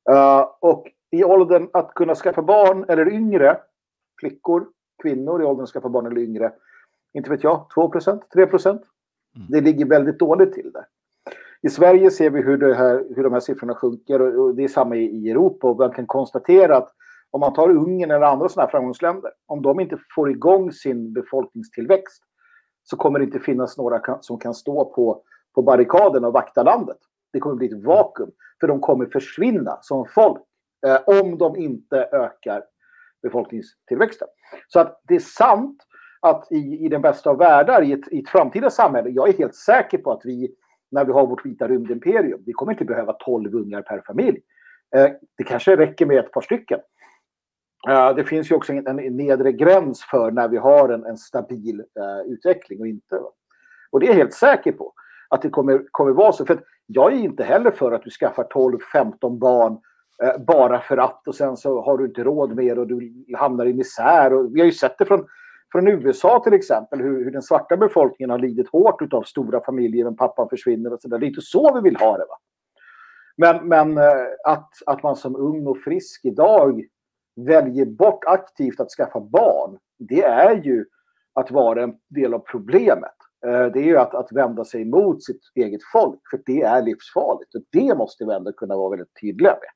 Uh, 0.10 0.48
och 0.60 0.88
i 1.12 1.24
åldern 1.24 1.70
att 1.74 1.94
kunna 1.94 2.16
skaffa 2.16 2.42
barn 2.42 2.86
eller 2.90 3.10
yngre, 3.10 3.60
flickor, 4.20 4.68
kvinnor 5.02 5.42
i 5.42 5.46
åldern 5.46 5.64
att 5.64 5.70
skaffa 5.70 5.90
barn 5.90 6.06
eller 6.06 6.22
yngre, 6.22 6.54
inte 7.14 7.30
vet 7.30 7.44
jag, 7.44 7.68
2 7.76 7.90
procent, 7.90 8.24
3 8.34 8.48
procent. 8.48 8.82
Mm. 9.36 9.48
Det 9.50 9.62
ligger 9.62 9.86
väldigt 9.86 10.20
dåligt 10.20 10.54
till 10.54 10.72
där. 10.72 10.86
I 11.62 11.70
Sverige 11.70 12.12
ser 12.12 12.30
vi 12.30 12.42
hur, 12.42 12.74
här, 12.74 13.06
hur 13.16 13.24
de 13.24 13.34
här 13.34 13.40
siffrorna 13.40 13.76
sjunker 13.76 14.38
och, 14.38 14.56
det 14.56 14.64
är 14.64 14.68
samma 14.68 14.96
i, 14.96 15.06
i 15.06 15.30
Europa 15.30 15.68
och 15.68 15.78
man 15.78 15.92
kan 15.92 16.08
konstatera 16.08 16.78
att 16.78 16.90
om 17.32 17.40
man 17.40 17.54
tar 17.54 17.70
Ungern 17.70 18.12
eller 18.12 18.26
andra 18.26 18.50
sådana 18.50 18.66
här 18.66 18.72
framgångsländer, 18.72 19.32
om 19.46 19.62
de 19.62 19.80
inte 19.80 19.98
får 20.16 20.30
igång 20.30 20.72
sin 20.72 21.14
befolkningstillväxt 21.14 22.24
så 22.84 22.98
kommer 22.98 23.20
det 23.20 23.26
inte 23.26 23.40
finnas 23.40 23.78
några 23.78 24.22
som 24.22 24.40
kan 24.40 24.54
stå 24.54 24.86
på 24.86 25.24
på 25.56 25.62
barrikaden 25.62 26.26
och 26.26 26.34
vakta 26.34 26.64
landet. 26.64 26.98
Det 27.34 27.40
kommer 27.40 27.56
bli 27.56 27.68
ett 27.68 27.84
vakuum. 27.84 28.32
För 28.60 28.68
de 28.68 28.80
kommer 28.80 29.06
försvinna 29.06 29.78
som 29.82 30.06
folk 30.06 30.42
eh, 30.88 31.00
om 31.06 31.38
de 31.38 31.56
inte 31.56 32.10
ökar 32.12 32.64
befolkningstillväxten. 33.22 34.28
Så 34.68 34.80
att 34.80 35.02
det 35.08 35.16
är 35.16 35.20
sant 35.20 35.84
att 36.22 36.52
i, 36.52 36.86
i 36.86 36.90
den 36.90 37.02
bästa 37.02 37.30
av 37.30 37.38
världar, 37.38 37.82
i 37.82 37.92
ett, 37.92 38.08
i 38.12 38.20
ett 38.20 38.30
framtida 38.30 38.70
samhälle, 38.70 39.10
jag 39.10 39.30
är 39.30 39.34
helt 39.34 39.56
säker 39.56 39.98
på 39.98 40.12
att 40.12 40.22
vi, 40.24 40.56
när 40.92 41.06
vi 41.06 41.12
har 41.12 41.28
vårt 41.28 41.46
vita 41.46 41.68
rymdimperium, 41.68 42.44
vi 42.46 42.54
kommer 42.54 42.72
inte 42.72 42.86
behöva 42.86 43.14
12 43.14 43.56
ungar 43.56 43.82
per 43.82 44.02
familj. 44.08 44.40
Eh, 44.96 45.10
det 45.38 45.44
kanske 45.44 45.76
räcker 45.76 46.06
med 46.06 46.18
ett 46.18 46.32
par 46.32 46.42
stycken. 46.42 46.80
Eh, 47.90 48.16
det 48.16 48.24
finns 48.24 48.52
ju 48.52 48.56
också 48.56 48.74
en, 48.74 48.88
en 48.88 49.18
nedre 49.18 49.52
gräns 49.52 50.04
för 50.04 50.32
när 50.32 50.48
vi 50.48 50.58
har 50.58 50.90
en, 50.90 51.06
en 51.06 51.18
stabil 51.18 51.80
eh, 51.80 52.32
utveckling 52.32 52.80
och 52.80 52.88
inte. 52.88 53.22
Och 53.92 54.00
det 54.00 54.06
är 54.06 54.10
jag 54.10 54.16
helt 54.16 54.34
säker 54.34 54.72
på 54.72 54.94
att 55.30 55.42
det 55.42 55.50
kommer, 55.50 55.86
kommer 55.92 56.12
vara 56.12 56.32
så. 56.32 56.46
För 56.46 56.64
jag 56.86 57.14
är 57.14 57.18
inte 57.18 57.44
heller 57.44 57.72
för 57.72 57.92
att 57.92 58.04
du 58.04 58.10
skaffar 58.10 58.44
12-15 58.44 59.40
barn 59.40 59.78
eh, 60.24 60.42
bara 60.42 60.80
för 60.80 60.98
att 60.98 61.28
och 61.28 61.36
sen 61.36 61.58
så 61.58 61.82
har 61.82 61.98
du 61.98 62.06
inte 62.06 62.24
råd 62.24 62.56
mer 62.56 62.80
och 62.80 62.88
du 62.88 63.26
hamnar 63.38 63.66
i 63.66 63.74
misär. 63.74 64.34
Och 64.34 64.56
vi 64.56 64.60
har 64.60 64.66
ju 64.66 64.72
sett 64.72 64.98
det 64.98 65.06
från, 65.06 65.26
från 65.72 65.88
USA 65.88 66.44
till 66.44 66.54
exempel 66.54 67.02
hur, 67.02 67.24
hur 67.24 67.32
den 67.32 67.42
svarta 67.42 67.78
befolkningen 67.78 68.30
har 68.30 68.40
lidit 68.40 68.70
hårt 68.70 69.14
av 69.14 69.24
stora 69.24 69.64
familjer 69.64 70.06
men 70.06 70.16
pappan 70.16 70.50
försvinner 70.50 70.94
och 70.94 71.02
så 71.02 71.08
där. 71.08 71.18
Det 71.18 71.26
är 71.26 71.28
inte 71.28 71.42
så 71.42 71.76
vi 71.76 71.82
vill 71.82 71.96
ha 71.96 72.18
det. 72.18 72.26
Va? 72.30 72.38
Men, 73.38 73.68
men 73.68 73.98
eh, 73.98 74.28
att, 74.46 74.70
att 74.86 75.04
man 75.04 75.16
som 75.16 75.36
ung 75.36 75.68
och 75.68 75.78
frisk 75.78 76.26
idag 76.26 76.84
väljer 77.36 77.86
bort 77.86 78.24
aktivt 78.26 78.80
att 78.80 78.90
skaffa 78.90 79.20
barn, 79.20 79.78
det 80.00 80.24
är 80.24 80.64
ju 80.64 80.86
att 81.34 81.52
vara 81.52 81.84
en 81.84 81.94
del 82.10 82.34
av 82.34 82.40
problemet. 82.40 83.16
Eh, 83.46 83.66
det 83.66 83.80
är 83.80 83.84
ju 83.84 83.98
att, 83.98 84.14
att 84.14 84.32
vända 84.32 84.66
sig 84.66 84.86
mot 84.86 85.24
sitt 85.24 85.42
eget 85.56 85.82
folk, 85.94 86.20
för 86.30 86.42
det 86.46 86.62
är 86.62 86.82
livsfarligt. 86.82 87.56
Och 87.56 87.62
det 87.72 87.98
måste 87.98 88.26
vi 88.26 88.34
ändå 88.34 88.52
kunna 88.52 88.78
vara 88.78 88.90
väldigt 88.90 89.22
tydliga 89.22 89.52
med. 89.52 89.70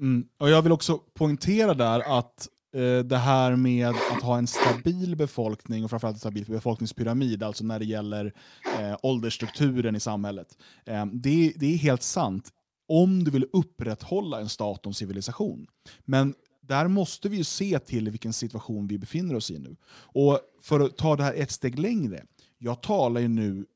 Mm. 0.00 0.28
Och 0.38 0.50
jag 0.50 0.62
vill 0.62 0.72
också 0.72 1.00
poängtera 1.18 1.74
där 1.74 2.18
att 2.18 2.48
Eh, 2.74 2.98
det 2.98 3.16
här 3.16 3.56
med 3.56 3.88
att 3.88 4.22
ha 4.22 4.38
en 4.38 4.46
stabil 4.46 5.16
befolkning 5.16 5.84
och 5.84 5.90
framförallt 5.90 6.16
en 6.16 6.20
stabil 6.20 6.44
befolkningspyramid, 6.44 7.42
alltså 7.42 7.64
när 7.64 7.78
det 7.78 7.84
gäller 7.84 8.32
eh, 8.78 8.96
åldersstrukturen 9.02 9.96
i 9.96 10.00
samhället. 10.00 10.58
Eh, 10.84 11.06
det, 11.06 11.52
det 11.56 11.66
är 11.66 11.76
helt 11.76 12.02
sant 12.02 12.52
om 12.88 13.24
du 13.24 13.30
vill 13.30 13.46
upprätthålla 13.52 14.40
en 14.40 14.48
stat 14.48 14.86
och 14.86 14.90
en 14.90 14.94
civilisation. 14.94 15.66
Men 16.04 16.34
där 16.60 16.88
måste 16.88 17.28
vi 17.28 17.36
ju 17.36 17.44
se 17.44 17.78
till 17.78 18.10
vilken 18.10 18.32
situation 18.32 18.86
vi 18.86 18.98
befinner 18.98 19.34
oss 19.34 19.50
i 19.50 19.58
nu. 19.58 19.76
Och 19.92 20.40
för 20.62 20.80
att 20.80 20.96
ta 20.96 21.16
det 21.16 21.22
här 21.22 21.34
ett 21.34 21.50
steg 21.50 21.78
längre, 21.78 22.24
jag 22.58 22.82
talar 22.82 23.20
ju 23.20 23.28
nu 23.28 23.66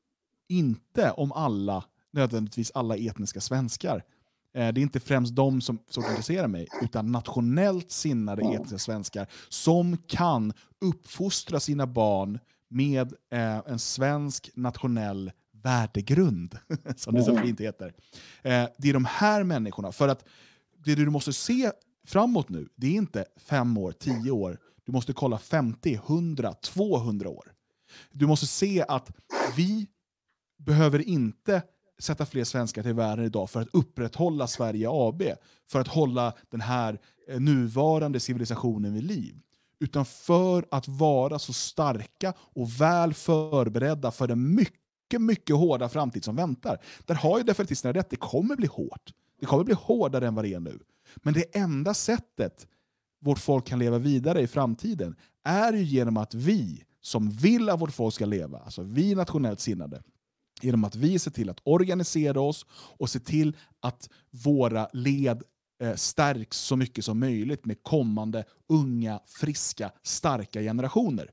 inte 0.49 1.11
om 1.11 1.31
alla, 1.31 1.83
nödvändigtvis 2.11 2.71
alla 2.75 2.97
etniska 2.97 3.41
svenskar. 3.41 4.03
Eh, 4.53 4.73
Det 4.73 4.79
är 4.79 4.83
inte 4.83 4.99
främst 4.99 5.35
de 5.35 5.61
som, 5.61 5.79
som 5.89 6.03
intresserar 6.03 6.47
mig, 6.47 6.67
utan 6.81 7.11
nationellt 7.11 7.91
sinnade 7.91 8.41
etniska 8.41 8.77
svenskar 8.77 9.27
som 9.49 9.97
kan 9.97 10.53
uppfostra 10.81 11.59
sina 11.59 11.87
barn 11.87 12.39
med 12.69 13.13
eh, 13.31 13.57
en 13.67 13.79
svensk 13.79 14.49
nationell 14.55 15.31
värdegrund, 15.63 16.57
som 16.95 17.15
det 17.15 17.23
så 17.23 17.37
fint 17.37 17.59
heter. 17.59 17.93
Eh, 18.41 18.67
det 18.77 18.89
är 18.89 18.93
de 18.93 19.05
här 19.05 19.43
människorna, 19.43 19.91
för 19.91 20.07
att 20.07 20.25
det 20.85 20.95
du 20.95 21.09
måste 21.09 21.33
se 21.33 21.71
framåt 22.07 22.49
nu, 22.49 22.67
det 22.75 22.87
är 22.87 22.91
inte 22.91 23.25
fem 23.37 23.77
år, 23.77 23.91
tio 23.91 24.31
år, 24.31 24.57
du 24.85 24.91
måste 24.91 25.13
kolla 25.13 25.37
50, 25.37 25.93
100, 25.93 26.53
200 26.53 27.29
år. 27.29 27.53
Du 28.11 28.27
måste 28.27 28.47
se 28.47 28.85
att 28.87 29.11
vi 29.57 29.87
behöver 30.57 31.07
inte 31.09 31.61
sätta 31.99 32.25
fler 32.25 32.43
svenskar 32.43 32.83
till 32.83 32.93
världen 32.93 33.25
idag 33.25 33.49
för 33.49 33.61
att 33.61 33.67
upprätthålla 33.73 34.47
Sverige 34.47 34.87
AB, 34.91 35.23
för 35.67 35.79
att 35.79 35.87
hålla 35.87 36.33
den 36.49 36.61
här 36.61 36.99
eh, 37.27 37.39
nuvarande 37.39 38.19
civilisationen 38.19 38.93
vid 38.93 39.03
liv. 39.03 39.35
Utan 39.79 40.05
för 40.05 40.65
att 40.71 40.87
vara 40.87 41.39
så 41.39 41.53
starka 41.53 42.33
och 42.39 42.81
väl 42.81 43.13
förberedda 43.13 44.11
för 44.11 44.27
den 44.27 44.55
mycket, 44.55 45.21
mycket 45.21 45.55
hårda 45.55 45.89
framtid 45.89 46.23
som 46.23 46.35
väntar. 46.35 46.81
Där 47.05 47.15
har 47.15 47.37
ju 47.37 47.43
definitisterna 47.43 47.93
rätt, 47.93 48.09
det 48.09 48.15
kommer 48.15 48.55
bli 48.55 48.67
hårt. 48.67 49.13
Det 49.39 49.45
kommer 49.45 49.63
bli 49.63 49.73
hårdare 49.73 50.27
än 50.27 50.35
vad 50.35 50.45
det 50.45 50.53
är 50.53 50.59
nu. 50.59 50.79
Men 51.15 51.33
det 51.33 51.55
enda 51.55 51.93
sättet 51.93 52.67
vårt 53.21 53.39
folk 53.39 53.65
kan 53.65 53.79
leva 53.79 53.97
vidare 53.97 54.41
i 54.41 54.47
framtiden 54.47 55.15
är 55.43 55.73
ju 55.73 55.83
genom 55.83 56.17
att 56.17 56.33
vi 56.33 56.83
som 57.01 57.29
vill 57.29 57.69
att 57.69 57.81
vårt 57.81 57.93
folk 57.93 58.15
ska 58.15 58.25
leva, 58.25 58.59
alltså 58.59 58.81
vi 58.81 59.15
nationellt 59.15 59.59
sinnade, 59.59 60.03
genom 60.61 60.83
att 60.83 60.95
vi 60.95 61.19
ser 61.19 61.31
till 61.31 61.49
att 61.49 61.59
organisera 61.63 62.41
oss 62.41 62.65
och 62.71 63.09
se 63.09 63.19
till 63.19 63.57
att 63.79 64.09
våra 64.31 64.89
led 64.93 65.43
eh, 65.81 65.95
stärks 65.95 66.57
så 66.57 66.75
mycket 66.75 67.05
som 67.05 67.19
möjligt 67.19 67.65
med 67.65 67.83
kommande 67.83 68.43
unga, 68.69 69.19
friska, 69.25 69.91
starka 70.03 70.61
generationer. 70.61 71.31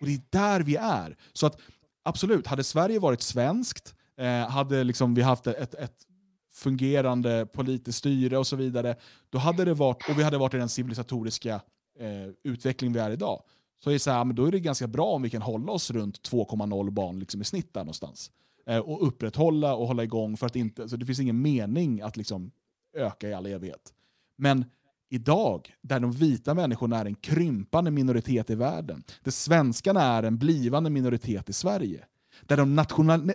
Och 0.00 0.06
det 0.06 0.14
är 0.14 0.22
där 0.30 0.60
vi 0.60 0.76
är. 0.76 1.16
Så 1.32 1.46
att 1.46 1.60
absolut, 2.02 2.46
hade 2.46 2.64
Sverige 2.64 2.98
varit 2.98 3.22
svenskt, 3.22 3.94
eh, 4.18 4.48
hade 4.48 4.84
liksom 4.84 5.14
vi 5.14 5.22
haft 5.22 5.46
ett, 5.46 5.74
ett 5.74 6.06
fungerande 6.52 7.46
politiskt 7.46 7.98
styre 7.98 8.38
och 8.38 8.46
så 8.46 8.56
vidare, 8.56 8.96
då 9.30 9.38
hade 9.38 9.64
det 9.64 9.74
varit, 9.74 10.08
och 10.08 10.18
vi 10.18 10.22
hade 10.22 10.38
varit 10.38 10.54
i 10.54 10.56
den 10.56 10.68
civilisatoriska 10.68 11.54
eh, 11.98 12.28
utveckling 12.44 12.92
vi 12.92 13.00
är 13.00 13.10
idag, 13.10 13.42
så 13.84 13.90
är 13.90 13.94
det, 13.94 13.98
så 13.98 14.10
här, 14.10 14.24
men 14.24 14.36
då 14.36 14.46
är 14.46 14.52
det 14.52 14.60
ganska 14.60 14.86
bra 14.86 15.06
om 15.06 15.22
vi 15.22 15.30
kan 15.30 15.42
hålla 15.42 15.72
oss 15.72 15.90
runt 15.90 16.30
2,0 16.30 16.90
barn 16.90 17.18
liksom 17.18 17.40
i 17.40 17.44
snitt 17.44 17.74
där 17.74 17.80
någonstans. 17.80 18.30
Eh, 18.66 18.78
och 18.78 19.06
upprätthålla 19.06 19.74
och 19.74 19.86
hålla 19.86 20.04
igång, 20.04 20.36
för 20.36 20.46
att 20.46 20.56
inte, 20.56 20.88
så 20.88 20.96
det 20.96 21.06
finns 21.06 21.20
ingen 21.20 21.42
mening 21.42 22.00
att 22.00 22.16
liksom 22.16 22.50
öka 22.96 23.28
i 23.28 23.34
all 23.34 23.46
evighet. 23.46 23.92
Men 24.36 24.64
idag, 25.10 25.74
där 25.80 26.00
de 26.00 26.12
vita 26.12 26.54
människorna 26.54 26.98
är 26.98 27.04
en 27.04 27.14
krympande 27.14 27.90
minoritet 27.90 28.50
i 28.50 28.54
världen, 28.54 29.02
där 29.22 29.30
svenskarna 29.30 30.02
är 30.02 30.22
en 30.22 30.38
blivande 30.38 30.90
minoritet 30.90 31.48
i 31.48 31.52
Sverige, 31.52 32.04
där 32.42 32.56
de 32.56 32.74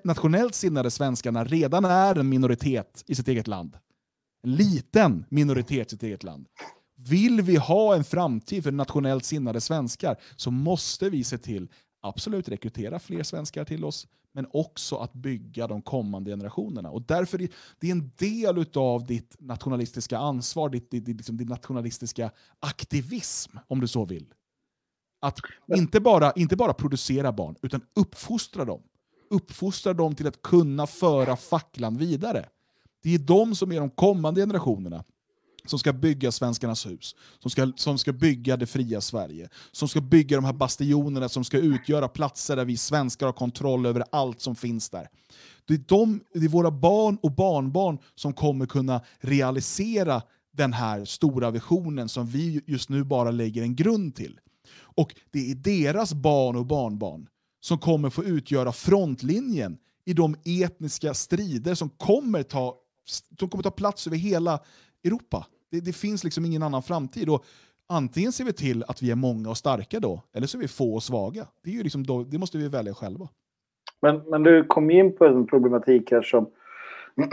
nationellt 0.03 0.55
sinnade 0.55 0.91
svenskarna 0.91 1.43
redan 1.43 1.85
är 1.85 2.15
en 2.15 2.29
minoritet 2.29 3.03
i 3.07 3.15
sitt 3.15 3.27
eget 3.27 3.47
land. 3.47 3.77
En 4.43 4.55
liten 4.55 5.25
minoritet 5.29 5.87
i 5.87 5.89
sitt 5.89 6.03
eget 6.03 6.23
land. 6.23 6.47
Vill 6.95 7.41
vi 7.41 7.55
ha 7.55 7.95
en 7.95 8.03
framtid 8.03 8.63
för 8.63 8.71
nationellt 8.71 9.25
sinnade 9.25 9.61
svenskar 9.61 10.17
så 10.35 10.51
måste 10.51 11.09
vi 11.09 11.23
se 11.23 11.37
till 11.37 11.67
absolut 12.01 12.49
rekrytera 12.49 12.99
fler 12.99 13.23
svenskar 13.23 13.65
till 13.65 13.85
oss, 13.85 14.07
men 14.31 14.47
också 14.51 14.95
att 14.95 15.13
bygga 15.13 15.67
de 15.67 15.81
kommande 15.81 16.31
generationerna. 16.31 16.89
Och 16.89 17.01
därför 17.01 17.41
är 17.41 17.49
det 17.79 17.91
en 17.91 18.11
del 18.17 18.65
av 18.75 19.05
ditt 19.05 19.35
nationalistiska 19.39 20.17
ansvar, 20.17 20.69
ditt, 20.69 20.91
ditt, 20.91 21.05
ditt, 21.05 21.17
liksom 21.17 21.37
din 21.37 21.47
nationalistiska 21.47 22.31
aktivism, 22.59 23.57
om 23.67 23.79
du 23.79 23.87
så 23.87 24.05
vill. 24.05 24.33
Att 25.21 25.39
inte 25.75 25.99
bara, 25.99 26.31
inte 26.31 26.55
bara 26.55 26.73
producera 26.73 27.31
barn, 27.31 27.55
utan 27.61 27.81
uppfostra 27.95 28.65
dem. 28.65 28.81
Uppfostra 29.29 29.93
dem 29.93 30.15
till 30.15 30.27
att 30.27 30.41
kunna 30.41 30.87
föra 30.87 31.35
facklan 31.35 31.97
vidare. 31.97 32.49
Det 33.03 33.15
är 33.15 33.19
de 33.19 33.55
som 33.55 33.71
är 33.71 33.79
de 33.79 33.89
kommande 33.89 34.41
generationerna 34.41 35.03
som 35.65 35.79
ska 35.79 35.93
bygga 35.93 36.31
svenskarnas 36.31 36.85
hus, 36.85 37.15
som 37.39 37.51
ska, 37.51 37.71
som 37.75 37.97
ska 37.97 38.13
bygga 38.13 38.57
det 38.57 38.65
fria 38.65 39.01
Sverige, 39.01 39.49
som 39.71 39.87
ska 39.87 40.01
bygga 40.01 40.37
de 40.37 40.45
här 40.45 40.53
bastionerna 40.53 41.29
som 41.29 41.43
ska 41.43 41.57
utgöra 41.57 42.07
platser 42.07 42.55
där 42.55 42.65
vi 42.65 42.77
svenskar 42.77 43.25
har 43.25 43.33
kontroll 43.33 43.85
över 43.85 44.03
allt 44.11 44.41
som 44.41 44.55
finns 44.55 44.89
där. 44.89 45.07
Det 45.65 45.73
är, 45.73 45.83
de, 45.87 46.19
det 46.33 46.45
är 46.45 46.49
våra 46.49 46.71
barn 46.71 47.17
och 47.21 47.31
barnbarn 47.31 47.97
som 48.15 48.33
kommer 48.33 48.65
kunna 48.65 49.01
realisera 49.19 50.21
den 50.51 50.73
här 50.73 51.05
stora 51.05 51.51
visionen 51.51 52.09
som 52.09 52.27
vi 52.27 52.61
just 52.67 52.89
nu 52.89 53.03
bara 53.03 53.31
lägger 53.31 53.61
en 53.61 53.75
grund 53.75 54.15
till. 54.15 54.39
Och 54.77 55.15
det 55.31 55.51
är 55.51 55.55
deras 55.55 56.13
barn 56.13 56.55
och 56.55 56.65
barnbarn 56.65 57.27
som 57.61 57.77
kommer 57.77 58.09
få 58.09 58.23
utgöra 58.23 58.71
frontlinjen 58.71 59.77
i 60.05 60.13
de 60.13 60.35
etniska 60.45 61.13
strider 61.13 61.75
som 61.75 61.89
kommer 61.89 62.43
ta, 62.43 62.75
som 63.39 63.49
kommer 63.49 63.63
ta 63.63 63.71
plats 63.71 64.07
över 64.07 64.17
hela 64.17 64.59
Europa. 65.03 65.45
Det, 65.71 65.79
det 65.79 65.93
finns 65.93 66.23
liksom 66.23 66.45
ingen 66.45 66.63
annan 66.63 66.83
framtid. 66.83 67.29
Och 67.29 67.45
antingen 67.87 68.31
ser 68.31 68.43
vi 68.43 68.53
till 68.53 68.83
att 68.87 69.01
vi 69.01 69.11
är 69.11 69.15
många 69.15 69.49
och 69.49 69.57
starka 69.57 69.99
då, 69.99 70.21
eller 70.33 70.47
så 70.47 70.57
är 70.57 70.61
vi 70.61 70.67
få 70.67 70.93
och 70.93 71.03
svaga. 71.03 71.47
Det, 71.63 71.69
är 71.69 71.73
ju 71.73 71.83
liksom 71.83 72.05
då, 72.05 72.23
det 72.23 72.37
måste 72.37 72.57
vi 72.57 72.67
välja 72.67 72.93
själva. 72.93 73.27
Men, 74.01 74.21
men 74.27 74.43
du 74.43 74.63
kom 74.63 74.91
in 74.91 75.15
på 75.15 75.25
en 75.25 75.47
problematik 75.47 76.11
här 76.11 76.21
som 76.21 76.49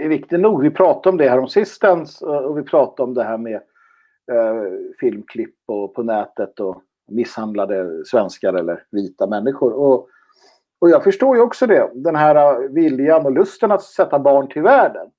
är 0.00 0.08
viktig 0.08 0.40
nog. 0.40 0.62
Vi 0.62 0.70
pratade 0.70 1.08
om 1.08 1.16
det 1.16 1.28
här 1.28 1.38
om 1.38 1.48
sistens 1.48 2.22
eh, 2.22 2.28
och 2.28 2.58
vi 2.58 2.62
pratade 2.62 3.02
om 3.02 3.14
det 3.14 3.24
här 3.24 3.38
med 3.38 3.60
eh, 4.32 4.62
filmklipp 5.00 5.54
och 5.66 5.94
på 5.94 6.02
nätet 6.02 6.60
och 6.60 6.82
misshandlade 7.08 8.04
svenskar 8.04 8.54
eller 8.54 8.84
vita 8.90 9.26
människor. 9.26 9.72
Och, 9.72 10.08
och 10.78 10.90
jag 10.90 11.04
förstår 11.04 11.36
ju 11.36 11.42
också 11.42 11.66
det. 11.66 11.90
Den 11.94 12.16
här 12.16 12.62
eh, 12.62 12.68
viljan 12.70 13.26
och 13.26 13.32
lusten 13.32 13.72
att 13.72 13.82
sätta 13.82 14.18
barn 14.18 14.48
till 14.48 14.62
världen. 14.62 15.10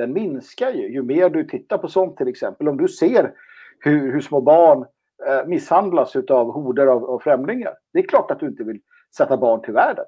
Den 0.00 0.12
minskar 0.12 0.70
ju 0.70 0.92
ju 0.92 1.02
mer 1.02 1.30
du 1.30 1.44
tittar 1.44 1.78
på 1.78 1.88
sånt 1.88 2.16
till 2.16 2.28
exempel. 2.28 2.68
Om 2.68 2.76
du 2.76 2.88
ser 2.88 3.32
hur, 3.78 4.12
hur 4.12 4.20
små 4.20 4.40
barn 4.40 4.86
eh, 5.26 5.46
misshandlas 5.46 6.16
av 6.16 6.52
horder 6.52 6.86
av, 6.86 7.04
av 7.04 7.18
främlingar. 7.18 7.74
Det 7.92 7.98
är 7.98 8.02
klart 8.02 8.30
att 8.30 8.40
du 8.40 8.46
inte 8.46 8.64
vill 8.64 8.80
sätta 9.16 9.36
barn 9.36 9.62
till 9.62 9.74
världen. 9.74 10.04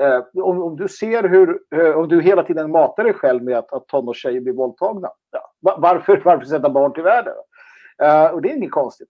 Eh, 0.00 0.42
om, 0.42 0.62
om 0.62 0.76
du 0.76 0.88
ser 0.88 1.22
hur, 1.22 1.60
eh, 1.74 1.98
om 1.98 2.08
du 2.08 2.22
hela 2.22 2.42
tiden 2.42 2.70
matar 2.70 3.04
dig 3.04 3.12
själv 3.12 3.42
med 3.42 3.58
att, 3.58 3.72
att 3.72 3.86
tonårstjejer 3.86 4.40
blir 4.40 4.52
våldtagna. 4.52 5.08
Ja, 5.32 5.76
varför, 5.78 6.20
varför 6.24 6.44
sätta 6.44 6.70
barn 6.70 6.92
till 6.92 7.02
världen? 7.02 7.34
Eh, 8.02 8.26
och 8.26 8.42
det 8.42 8.50
är 8.50 8.56
inget 8.56 8.70
konstigt. 8.70 9.08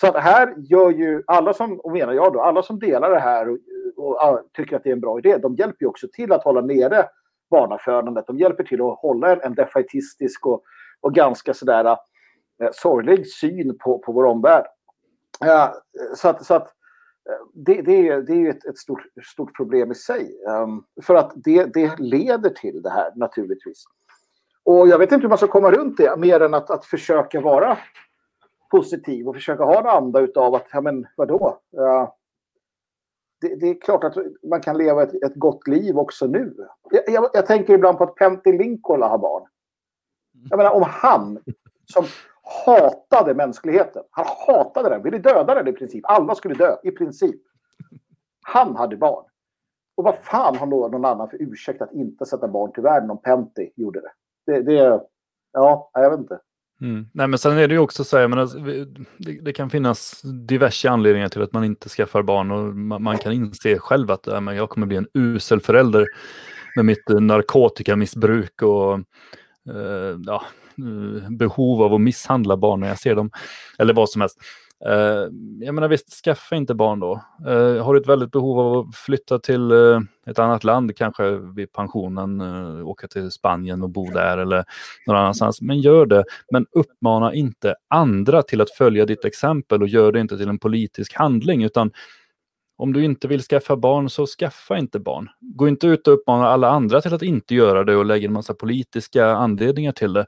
Så 0.00 0.06
att 0.06 0.16
här 0.16 0.54
gör 0.56 0.90
ju 0.90 1.22
alla 1.26 1.52
som, 1.52 1.80
och 1.80 1.92
menar 1.92 2.12
jag 2.12 2.32
då, 2.32 2.40
alla 2.40 2.62
som 2.62 2.78
delar 2.78 3.10
det 3.10 3.20
här 3.20 3.48
och, 3.48 3.58
och 3.96 4.30
och, 4.30 4.40
tycker 4.52 4.76
att 4.76 4.84
det 4.84 4.90
är 4.90 4.94
en 4.94 5.00
bra 5.00 5.18
idé, 5.18 5.36
de 5.36 5.54
hjälper 5.54 5.76
ju 5.80 5.86
också 5.86 6.06
till 6.12 6.32
att 6.32 6.44
hålla 6.44 6.60
nere 6.60 7.04
barnafödandet. 7.50 8.26
De 8.26 8.38
hjälper 8.38 8.64
till 8.64 8.80
att 8.80 8.98
hålla 8.98 9.32
en, 9.32 9.40
en 9.40 9.54
defaitistisk 9.54 10.46
och, 10.46 10.62
och 11.00 11.14
ganska 11.14 11.54
sådär 11.54 11.84
eh, 12.62 12.70
sorglig 12.72 13.26
syn 13.26 13.78
på, 13.78 13.98
på 13.98 14.12
vår 14.12 14.24
omvärld. 14.24 14.66
Eh, 15.44 15.70
så 16.16 16.28
att, 16.28 16.44
så 16.44 16.54
att 16.54 16.66
eh, 17.30 17.46
det, 17.54 17.82
det, 17.82 18.08
är, 18.08 18.22
det 18.22 18.32
är 18.32 18.36
ju 18.36 18.50
ett, 18.50 18.64
ett 18.64 18.78
stort, 18.78 19.02
stort 19.24 19.56
problem 19.56 19.92
i 19.92 19.94
sig. 19.94 20.36
Um, 20.48 20.84
för 21.02 21.14
att 21.14 21.32
det, 21.34 21.64
det 21.64 21.98
leder 21.98 22.50
till 22.50 22.82
det 22.82 22.90
här 22.90 23.12
naturligtvis. 23.14 23.84
Och 24.64 24.88
jag 24.88 24.98
vet 24.98 25.12
inte 25.12 25.22
hur 25.22 25.28
man 25.28 25.38
ska 25.38 25.46
komma 25.46 25.70
runt 25.70 25.96
det 25.96 26.16
mer 26.16 26.40
än 26.40 26.54
att, 26.54 26.70
att 26.70 26.84
försöka 26.84 27.40
vara 27.40 27.78
positiv 28.70 29.28
och 29.28 29.34
försöka 29.34 29.64
ha 29.64 29.80
en 29.80 29.86
anda 29.86 30.20
utav 30.20 30.54
att, 30.54 30.66
ja 30.72 30.80
men 30.80 31.06
vadå? 31.16 31.58
Uh, 31.78 32.08
det, 33.48 33.56
det 33.56 33.68
är 33.68 33.80
klart 33.80 34.04
att 34.04 34.16
man 34.42 34.60
kan 34.60 34.78
leva 34.78 35.02
ett, 35.02 35.14
ett 35.14 35.34
gott 35.34 35.68
liv 35.68 35.98
också 35.98 36.26
nu. 36.26 36.56
Jag, 36.90 37.02
jag, 37.06 37.30
jag 37.32 37.46
tänker 37.46 37.74
ibland 37.74 37.98
på 37.98 38.04
att 38.04 38.14
Pentti 38.14 38.52
Linkola 38.52 39.08
har 39.08 39.18
barn. 39.18 39.46
Jag 40.50 40.56
menar 40.56 40.70
om 40.70 40.82
han 40.82 41.38
som 41.92 42.04
hatade 42.64 43.34
mänskligheten. 43.34 44.02
Han 44.10 44.26
hatade 44.46 44.88
den, 44.88 45.02
ville 45.02 45.18
döda 45.18 45.54
den 45.54 45.68
i 45.68 45.72
princip. 45.72 46.04
Alla 46.04 46.34
skulle 46.34 46.54
dö, 46.54 46.76
i 46.82 46.90
princip. 46.90 47.42
Han 48.42 48.76
hade 48.76 48.96
barn. 48.96 49.24
Och 49.96 50.04
vad 50.04 50.18
fan 50.18 50.56
har 50.56 50.66
någon 50.66 51.04
annan 51.04 51.28
för 51.28 51.42
ursäkt 51.42 51.82
att 51.82 51.92
inte 51.92 52.26
sätta 52.26 52.48
barn 52.48 52.72
till 52.72 52.82
världen 52.82 53.10
om 53.10 53.22
Pentti 53.22 53.72
gjorde 53.76 54.00
det? 54.00 54.12
Det, 54.46 54.62
det 54.62 55.00
ja, 55.52 55.90
jag 55.92 56.10
vet 56.10 56.20
inte. 56.20 56.40
Mm. 56.80 57.06
Nej, 57.12 57.26
men 57.28 57.38
sen 57.38 57.58
är 57.58 57.68
det 57.68 57.74
ju 57.74 57.80
också 57.80 58.04
så 58.04 58.18
här, 58.18 58.28
men 58.28 58.48
det, 59.18 59.40
det 59.42 59.52
kan 59.52 59.70
finnas 59.70 60.22
diverse 60.22 60.90
anledningar 60.90 61.28
till 61.28 61.42
att 61.42 61.52
man 61.52 61.64
inte 61.64 61.88
skaffar 61.88 62.22
barn 62.22 62.50
och 62.50 62.76
man, 62.76 63.02
man 63.02 63.18
kan 63.18 63.32
inse 63.32 63.78
själv 63.78 64.10
att 64.10 64.26
äh, 64.26 64.40
men 64.40 64.56
jag 64.56 64.68
kommer 64.70 64.86
bli 64.86 64.96
en 64.96 65.08
usel 65.14 65.60
förälder 65.60 66.06
med 66.76 66.84
mitt 66.84 67.10
eh, 67.10 67.20
narkotikamissbruk 67.20 68.62
och 68.62 68.94
eh, 69.68 70.18
ja, 70.26 70.42
eh, 70.78 71.30
behov 71.30 71.82
av 71.82 71.94
att 71.94 72.00
misshandla 72.00 72.56
barn 72.56 72.80
när 72.80 72.88
jag 72.88 72.98
ser 72.98 73.14
dem. 73.14 73.30
Eller 73.78 73.94
vad 73.94 74.10
som 74.10 74.20
helst. 74.20 74.38
Eh, 74.84 75.28
jag 75.60 75.74
menar 75.74 75.88
visst, 75.88 76.24
skaffa 76.24 76.56
inte 76.56 76.74
barn 76.74 77.00
då. 77.00 77.20
Eh, 77.46 77.84
har 77.84 77.94
du 77.94 78.00
ett 78.00 78.08
väldigt 78.08 78.30
behov 78.30 78.58
av 78.58 78.78
att 78.78 78.96
flytta 78.96 79.38
till 79.38 79.70
eh, 79.70 80.00
ett 80.26 80.38
annat 80.38 80.64
land, 80.64 80.96
kanske 80.96 81.30
vid 81.30 81.72
pensionen, 81.72 82.40
åka 82.82 83.08
till 83.08 83.30
Spanien 83.30 83.82
och 83.82 83.90
bo 83.90 84.10
där 84.10 84.38
eller 84.38 84.64
någon 85.06 85.16
annanstans. 85.16 85.60
Men 85.60 85.80
gör 85.80 86.06
det. 86.06 86.24
Men 86.52 86.66
uppmana 86.72 87.34
inte 87.34 87.74
andra 87.88 88.42
till 88.42 88.60
att 88.60 88.70
följa 88.70 89.06
ditt 89.06 89.24
exempel 89.24 89.82
och 89.82 89.88
gör 89.88 90.12
det 90.12 90.20
inte 90.20 90.38
till 90.38 90.48
en 90.48 90.58
politisk 90.58 91.14
handling. 91.14 91.62
Utan 91.64 91.90
om 92.78 92.92
du 92.92 93.04
inte 93.04 93.28
vill 93.28 93.42
skaffa 93.42 93.76
barn 93.76 94.10
så 94.10 94.26
skaffa 94.26 94.78
inte 94.78 94.98
barn. 94.98 95.28
Gå 95.40 95.68
inte 95.68 95.86
ut 95.86 96.08
och 96.08 96.14
uppmana 96.14 96.48
alla 96.48 96.68
andra 96.70 97.00
till 97.00 97.14
att 97.14 97.22
inte 97.22 97.54
göra 97.54 97.84
det 97.84 97.96
och 97.96 98.04
lägga 98.04 98.26
en 98.26 98.32
massa 98.32 98.54
politiska 98.54 99.26
anledningar 99.26 99.92
till 99.92 100.12
det. 100.12 100.26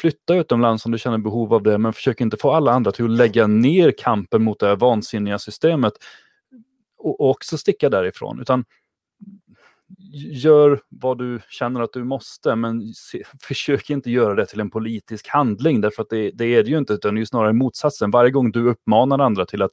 Flytta 0.00 0.34
utomlands 0.34 0.86
om 0.86 0.92
du 0.92 0.98
känner 0.98 1.18
behov 1.18 1.54
av 1.54 1.62
det, 1.62 1.78
men 1.78 1.92
försök 1.92 2.20
inte 2.20 2.36
få 2.36 2.52
alla 2.52 2.72
andra 2.72 2.92
till 2.92 3.04
att 3.04 3.10
lägga 3.10 3.46
ner 3.46 3.92
kampen 3.98 4.42
mot 4.42 4.60
det 4.60 4.66
här 4.66 4.76
vansinniga 4.76 5.38
systemet 5.38 5.92
och, 6.98 7.30
också 7.30 7.58
sticka 7.58 7.90
därifrån. 7.90 8.40
Utan 8.40 8.64
gör 10.32 10.80
vad 10.88 11.18
du 11.18 11.40
känner 11.48 11.80
att 11.80 11.92
du 11.92 12.04
måste, 12.04 12.56
men 12.56 12.94
se, 12.94 13.22
försök 13.40 13.90
inte 13.90 14.10
göra 14.10 14.34
det 14.34 14.46
till 14.46 14.60
en 14.60 14.70
politisk 14.70 15.28
handling, 15.28 15.80
därför 15.80 16.02
att 16.02 16.10
det, 16.10 16.30
det 16.30 16.44
är 16.44 16.62
det 16.62 16.70
ju 16.70 16.78
inte, 16.78 16.92
utan 16.92 17.14
det 17.14 17.18
är 17.18 17.20
ju 17.20 17.26
snarare 17.26 17.52
motsatsen. 17.52 18.10
Varje 18.10 18.30
gång 18.30 18.52
du 18.52 18.68
uppmanar 18.68 19.18
andra 19.18 19.46
till 19.46 19.62
att 19.62 19.72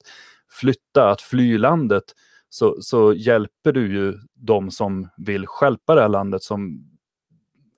flytta, 0.49 1.09
att 1.09 1.21
fly 1.21 1.57
landet, 1.57 2.03
så, 2.49 2.81
så 2.81 3.13
hjälper 3.13 3.71
du 3.71 3.93
ju 3.93 4.19
de 4.33 4.71
som 4.71 5.09
vill 5.17 5.47
stjälpa 5.47 5.95
det 5.95 6.01
här 6.01 6.09
landet, 6.09 6.43
som 6.43 6.92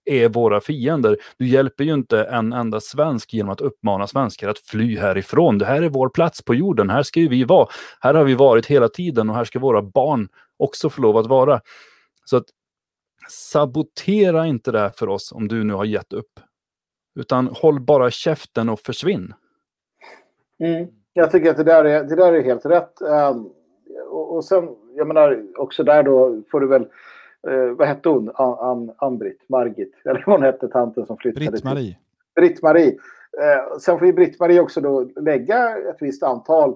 är 0.06 0.30
våra 0.30 0.61
fiender. 0.61 1.18
Du 1.38 1.48
hjälper 1.48 1.84
ju 1.84 1.94
inte 1.94 2.23
en 2.23 2.53
enda 2.53 2.80
svensk 2.80 3.34
genom 3.34 3.52
att 3.52 3.61
uppmana 3.61 4.07
svenskar 4.07 4.49
att 4.49 4.60
fly 4.60 4.98
härifrån. 4.98 5.57
Det 5.57 5.65
här 5.65 5.82
är 5.82 5.90
vår 5.90 6.10
plats 6.10 6.41
på 6.41 6.56
jorden, 6.56 6.90
här 6.90 7.03
ska 7.03 7.19
ju 7.19 7.27
vi 7.27 7.44
vara. 7.44 7.68
Här 7.99 8.14
har 8.14 8.23
vi 8.23 8.36
varit 8.36 8.65
hela 8.65 8.90
tiden 8.90 9.30
och 9.30 9.36
här 9.36 9.44
ska 9.44 9.60
våra 9.60 9.82
barn 9.82 10.27
också 10.57 10.90
få 10.90 11.02
lov 11.02 11.18
att 11.18 11.27
vara. 11.27 11.61
Så 12.26 12.38
att 12.38 12.45
sabotera 13.30 14.48
inte 14.48 14.72
det 14.72 14.80
här 14.80 14.91
för 14.98 15.10
oss 15.10 15.32
om 15.32 15.48
du 15.48 15.64
nu 15.64 15.73
har 15.73 15.86
gett 15.86 16.14
upp. 16.14 16.40
Utan 17.19 17.48
håll 17.48 17.80
bara 17.80 18.11
käften 18.11 18.69
och 18.69 18.80
försvinn. 18.80 19.34
Mm. 20.60 20.88
Jag 21.14 21.32
tycker 21.32 21.49
att 21.49 21.57
det 21.57 21.64
där 21.64 21.86
är, 21.86 22.03
det 22.03 22.15
där 22.15 22.34
är 22.34 22.44
helt 22.44 22.65
rätt. 22.65 23.02
Um, 23.02 23.49
och, 24.10 24.36
och 24.36 24.45
sen, 24.45 24.69
jag 24.95 25.07
menar, 25.07 25.45
också 25.57 25.84
där 25.84 26.03
då 26.03 26.41
får 26.52 26.60
du 26.60 26.68
väl, 26.68 26.88
eh, 27.50 27.76
vad 27.78 27.88
hette 27.88 28.10
hon, 28.10 28.32
An- 28.36 28.58
An- 28.60 28.92
Ann-Britt, 28.98 29.50
Margit, 29.50 29.92
eller 30.06 30.24
vad 30.26 30.36
hon 30.36 30.44
hette, 30.46 30.68
tanten 30.68 31.06
som 31.06 31.18
flyttade 31.18 31.52
Britt-Marie. 31.52 31.98
Britt-Marie. 32.36 32.98
Eh, 33.42 33.78
sen 33.80 34.00
får 34.00 34.08
ju 34.08 34.14
Britt-Marie 34.14 34.60
också 34.60 34.82
då 34.82 35.10
lägga 35.22 35.78
ett 35.78 35.98
visst 36.00 36.24
antal 36.24 36.76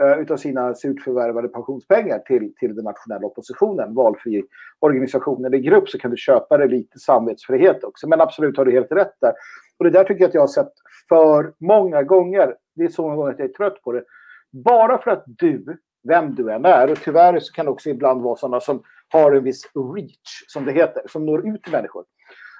eh, 0.00 0.18
utav 0.20 0.36
sina 0.36 0.74
surt 0.74 1.02
förvärvade 1.02 1.48
pensionspengar 1.48 2.18
till, 2.18 2.54
till 2.54 2.74
den 2.74 2.84
nationella 2.84 3.26
oppositionen, 3.26 3.94
valfri 3.94 4.44
organisation 4.80 5.44
eller 5.44 5.58
grupp, 5.58 5.88
så 5.88 5.98
kan 5.98 6.10
du 6.10 6.16
köpa 6.16 6.56
det 6.58 6.66
lite 6.66 6.98
samvetsfrihet 6.98 7.84
också. 7.84 8.08
Men 8.08 8.20
absolut 8.20 8.56
har 8.56 8.64
du 8.64 8.72
helt 8.72 8.92
rätt 8.92 9.14
där. 9.20 9.32
Och 9.78 9.84
det 9.84 9.90
där 9.90 10.04
tycker 10.04 10.20
jag 10.20 10.28
att 10.28 10.34
jag 10.34 10.42
har 10.42 10.48
sett 10.48 10.72
för 11.08 11.52
många 11.58 12.02
gånger. 12.02 12.54
Det 12.76 12.84
är 12.84 12.88
så 12.88 13.02
många 13.02 13.16
gånger 13.16 13.32
att 13.32 13.38
jag 13.38 13.48
är 13.48 13.52
trött 13.52 13.82
på 13.82 13.92
det. 13.92 14.04
Bara 14.52 14.98
för 14.98 15.10
att 15.10 15.24
du, 15.26 15.78
vem 16.08 16.34
du 16.34 16.52
än 16.52 16.64
är, 16.64 16.90
och 16.90 16.98
tyvärr 16.98 17.38
så 17.40 17.52
kan 17.52 17.64
det 17.64 17.70
också 17.70 17.90
ibland 17.90 18.22
vara 18.22 18.36
sådana 18.36 18.60
som 18.60 18.82
har 19.08 19.32
en 19.32 19.44
viss 19.44 19.70
reach, 19.94 20.44
som 20.46 20.64
det 20.64 20.72
heter, 20.72 21.02
som 21.06 21.26
når 21.26 21.48
ut 21.48 21.62
till 21.62 21.72
människor. 21.72 22.04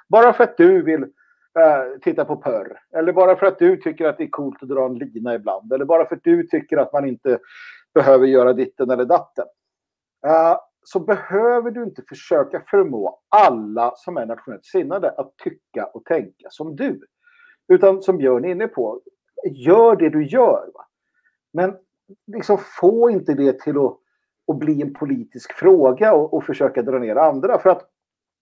Bara 0.09 0.33
för 0.33 0.43
att 0.43 0.57
du 0.57 0.81
vill 0.81 1.03
eh, 1.03 1.99
titta 2.01 2.25
på 2.25 2.35
pörr, 2.35 2.79
eller 2.97 3.13
bara 3.13 3.35
för 3.35 3.45
att 3.45 3.59
du 3.59 3.77
tycker 3.77 4.05
att 4.05 4.17
det 4.17 4.23
är 4.23 4.29
coolt 4.29 4.63
att 4.63 4.69
dra 4.69 4.85
en 4.85 4.97
lina 4.97 5.35
ibland, 5.35 5.73
eller 5.73 5.85
bara 5.85 6.05
för 6.05 6.15
att 6.15 6.23
du 6.23 6.47
tycker 6.47 6.77
att 6.77 6.93
man 6.93 7.07
inte 7.07 7.39
behöver 7.93 8.27
göra 8.27 8.53
ditten 8.53 8.89
eller 8.89 9.05
datten. 9.05 9.45
Eh, 10.27 10.57
så 10.83 10.99
behöver 10.99 11.71
du 11.71 11.83
inte 11.83 12.03
försöka 12.09 12.59
förmå 12.59 13.19
alla 13.29 13.93
som 13.95 14.17
är 14.17 14.25
nationellt 14.25 14.65
sinnade 14.65 15.09
att 15.09 15.37
tycka 15.37 15.85
och 15.85 16.05
tänka 16.05 16.47
som 16.49 16.75
du. 16.75 17.01
Utan 17.67 18.01
som 18.01 18.17
Björn 18.17 18.45
är 18.45 18.49
inne 18.49 18.67
på, 18.67 19.01
gör 19.51 19.95
det 19.95 20.09
du 20.09 20.25
gör. 20.25 20.71
Va? 20.73 20.85
Men 21.53 21.75
liksom 22.27 22.57
få 22.79 23.09
inte 23.09 23.33
det 23.33 23.59
till 23.59 23.77
att, 23.77 23.97
att 24.49 24.59
bli 24.59 24.81
en 24.81 24.93
politisk 24.93 25.53
fråga 25.53 26.13
och, 26.13 26.33
och 26.33 26.43
försöka 26.43 26.81
dra 26.81 26.99
ner 26.99 27.15
andra. 27.15 27.59
För 27.59 27.69
att 27.69 27.89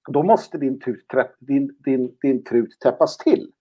då 0.08 0.24
måste 0.24 0.58
din, 0.58 0.80
trut, 0.80 1.06
din, 1.40 1.76
din, 1.86 2.18
din 2.22 2.44
trut 2.44 2.80
täppas 2.80 3.18
till. 3.18 3.52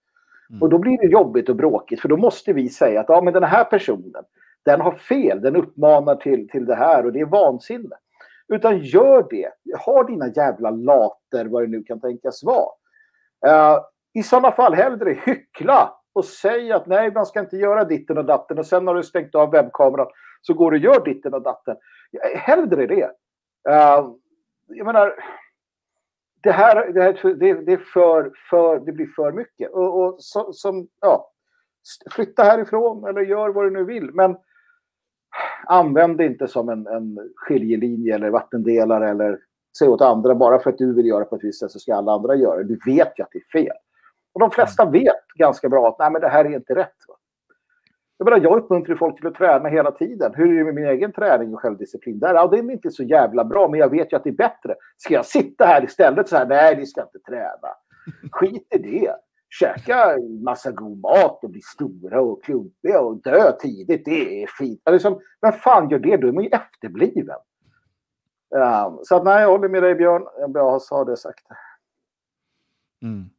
Mm. 0.49 0.61
Och 0.61 0.69
då 0.69 0.77
blir 0.77 0.97
det 0.97 1.07
jobbigt 1.07 1.49
och 1.49 1.55
bråkigt 1.55 2.01
för 2.01 2.09
då 2.09 2.17
måste 2.17 2.53
vi 2.53 2.69
säga 2.69 2.99
att 2.99 3.09
ja, 3.09 3.21
men 3.21 3.33
den 3.33 3.43
här 3.43 3.63
personen, 3.63 4.23
den 4.65 4.81
har 4.81 4.91
fel, 4.91 5.41
den 5.41 5.55
uppmanar 5.55 6.15
till, 6.15 6.49
till 6.49 6.65
det 6.65 6.75
här 6.75 7.05
och 7.05 7.13
det 7.13 7.19
är 7.19 7.25
vansinne. 7.25 7.95
Utan 8.47 8.79
gör 8.79 9.27
det. 9.29 9.51
Ha 9.85 10.03
dina 10.03 10.27
jävla 10.27 10.69
later, 10.69 11.45
vad 11.45 11.63
det 11.63 11.67
nu 11.67 11.83
kan 11.83 11.99
tänkas 11.99 12.43
vara. 12.43 12.69
Eh, 13.47 13.79
I 14.13 14.23
sådana 14.23 14.51
fall 14.51 14.73
hellre 14.73 15.17
hyckla 15.25 15.93
och 16.13 16.25
säg 16.25 16.71
att 16.71 16.87
nej, 16.87 17.11
man 17.11 17.25
ska 17.25 17.39
inte 17.39 17.57
göra 17.57 17.83
ditten 17.83 18.17
och 18.17 18.25
datten 18.25 18.59
och 18.59 18.65
sen 18.65 18.85
när 18.85 18.93
du 18.93 19.03
stängt 19.03 19.35
av 19.35 19.51
webbkameran 19.51 20.07
så 20.41 20.53
går 20.53 20.71
du 20.71 20.77
och 20.77 20.83
gör 20.83 21.05
ditten 21.05 21.33
och 21.33 21.41
datten. 21.41 21.75
Hellre 22.35 22.85
det. 22.85 23.11
Eh, 23.69 24.09
jag 24.67 24.85
menar, 24.85 25.13
det 26.43 26.51
här, 26.51 26.91
det, 26.91 27.01
här 27.01 27.33
det, 27.35 27.53
det, 27.53 27.77
för, 27.77 28.31
för, 28.49 28.79
det 28.79 28.91
blir 28.91 29.07
för 29.07 29.31
mycket. 29.31 29.71
Och, 29.71 30.03
och 30.03 30.15
så, 30.19 30.53
som, 30.53 30.87
ja, 31.01 31.31
flytta 32.11 32.43
härifrån 32.43 33.07
eller 33.07 33.21
gör 33.21 33.49
vad 33.49 33.65
du 33.65 33.71
nu 33.71 33.83
vill. 33.83 34.13
Men 34.13 34.37
använd 35.65 36.17
det 36.17 36.25
inte 36.25 36.47
som 36.47 36.69
en, 36.69 36.87
en 36.87 37.19
skiljelinje 37.35 38.15
eller 38.15 38.29
vattendelare 38.29 39.09
eller 39.09 39.39
säg 39.79 39.87
åt 39.87 40.01
andra 40.01 40.35
bara 40.35 40.59
för 40.59 40.69
att 40.69 40.77
du 40.77 40.93
vill 40.93 41.05
göra 41.05 41.25
på 41.25 41.35
ett 41.35 41.43
visst 41.43 41.59
sätt 41.59 41.71
så 41.71 41.79
ska 41.79 41.95
alla 41.95 42.11
andra 42.11 42.35
göra 42.35 42.57
det. 42.57 42.63
Du 42.63 42.79
vet 42.85 43.19
ju 43.19 43.23
att 43.23 43.31
det 43.31 43.37
är 43.37 43.61
fel. 43.61 43.75
Och 44.33 44.39
de 44.39 44.51
flesta 44.51 44.85
vet 44.85 45.27
ganska 45.35 45.69
bra 45.69 45.87
att 45.87 45.99
nej, 45.99 46.11
men 46.11 46.21
det 46.21 46.29
här 46.29 46.45
är 46.45 46.55
inte 46.55 46.75
rätt. 46.75 46.97
Va? 47.07 47.16
Jag, 48.17 48.25
menar, 48.25 48.43
jag 48.43 48.57
uppmuntrar 48.57 48.95
folk 48.95 49.17
till 49.17 49.27
att 49.27 49.35
träna 49.35 49.69
hela 49.69 49.91
tiden. 49.91 50.33
Hur 50.35 50.53
är 50.53 50.57
det 50.57 50.63
med 50.63 50.75
min 50.75 50.85
egen 50.85 51.11
träning 51.11 51.53
och 51.53 51.59
självdisciplin? 51.59 52.19
Där, 52.19 52.33
ja, 52.33 52.47
det 52.47 52.57
är 52.57 52.71
inte 52.71 52.91
så 52.91 53.03
jävla 53.03 53.45
bra, 53.45 53.67
men 53.67 53.79
jag 53.79 53.89
vet 53.89 54.13
ju 54.13 54.17
att 54.17 54.23
det 54.23 54.29
är 54.29 54.33
bättre. 54.33 54.75
Ska 54.97 55.13
jag 55.13 55.25
sitta 55.25 55.65
här 55.65 55.83
istället 55.83 56.29
så 56.29 56.37
här? 56.37 56.45
Nej, 56.45 56.77
ni 56.77 56.85
ska 56.85 57.01
inte 57.01 57.19
träna. 57.19 57.69
Skit 58.31 58.67
i 58.75 58.77
det. 58.77 59.15
Käka 59.49 60.17
massa 60.43 60.71
god 60.71 60.99
mat 60.99 61.43
och 61.43 61.49
bli 61.49 61.61
stora 61.61 62.21
och 62.21 62.43
klumpiga 62.43 63.01
och 63.01 63.21
dö 63.21 63.51
tidigt. 63.51 64.05
Det 64.05 64.43
är 64.43 64.47
fint. 64.47 64.81
Alltså, 64.83 65.19
vem 65.41 65.51
fan 65.51 65.89
gör 65.89 65.99
det? 65.99 66.17
Då 66.17 66.27
är 66.27 66.31
man 66.31 66.43
ju 66.43 66.49
efterbliven. 66.49 67.37
Um, 68.55 68.99
så 69.03 69.15
att, 69.15 69.23
nej, 69.23 69.41
jag 69.41 69.49
håller 69.49 69.69
med 69.69 69.83
dig 69.83 69.95
Björn. 69.95 70.27
Jag 70.53 70.71
har 70.71 70.79
sa 70.79 71.03
det 71.03 71.17
sagt. 71.17 71.45
Mm. 73.01 73.29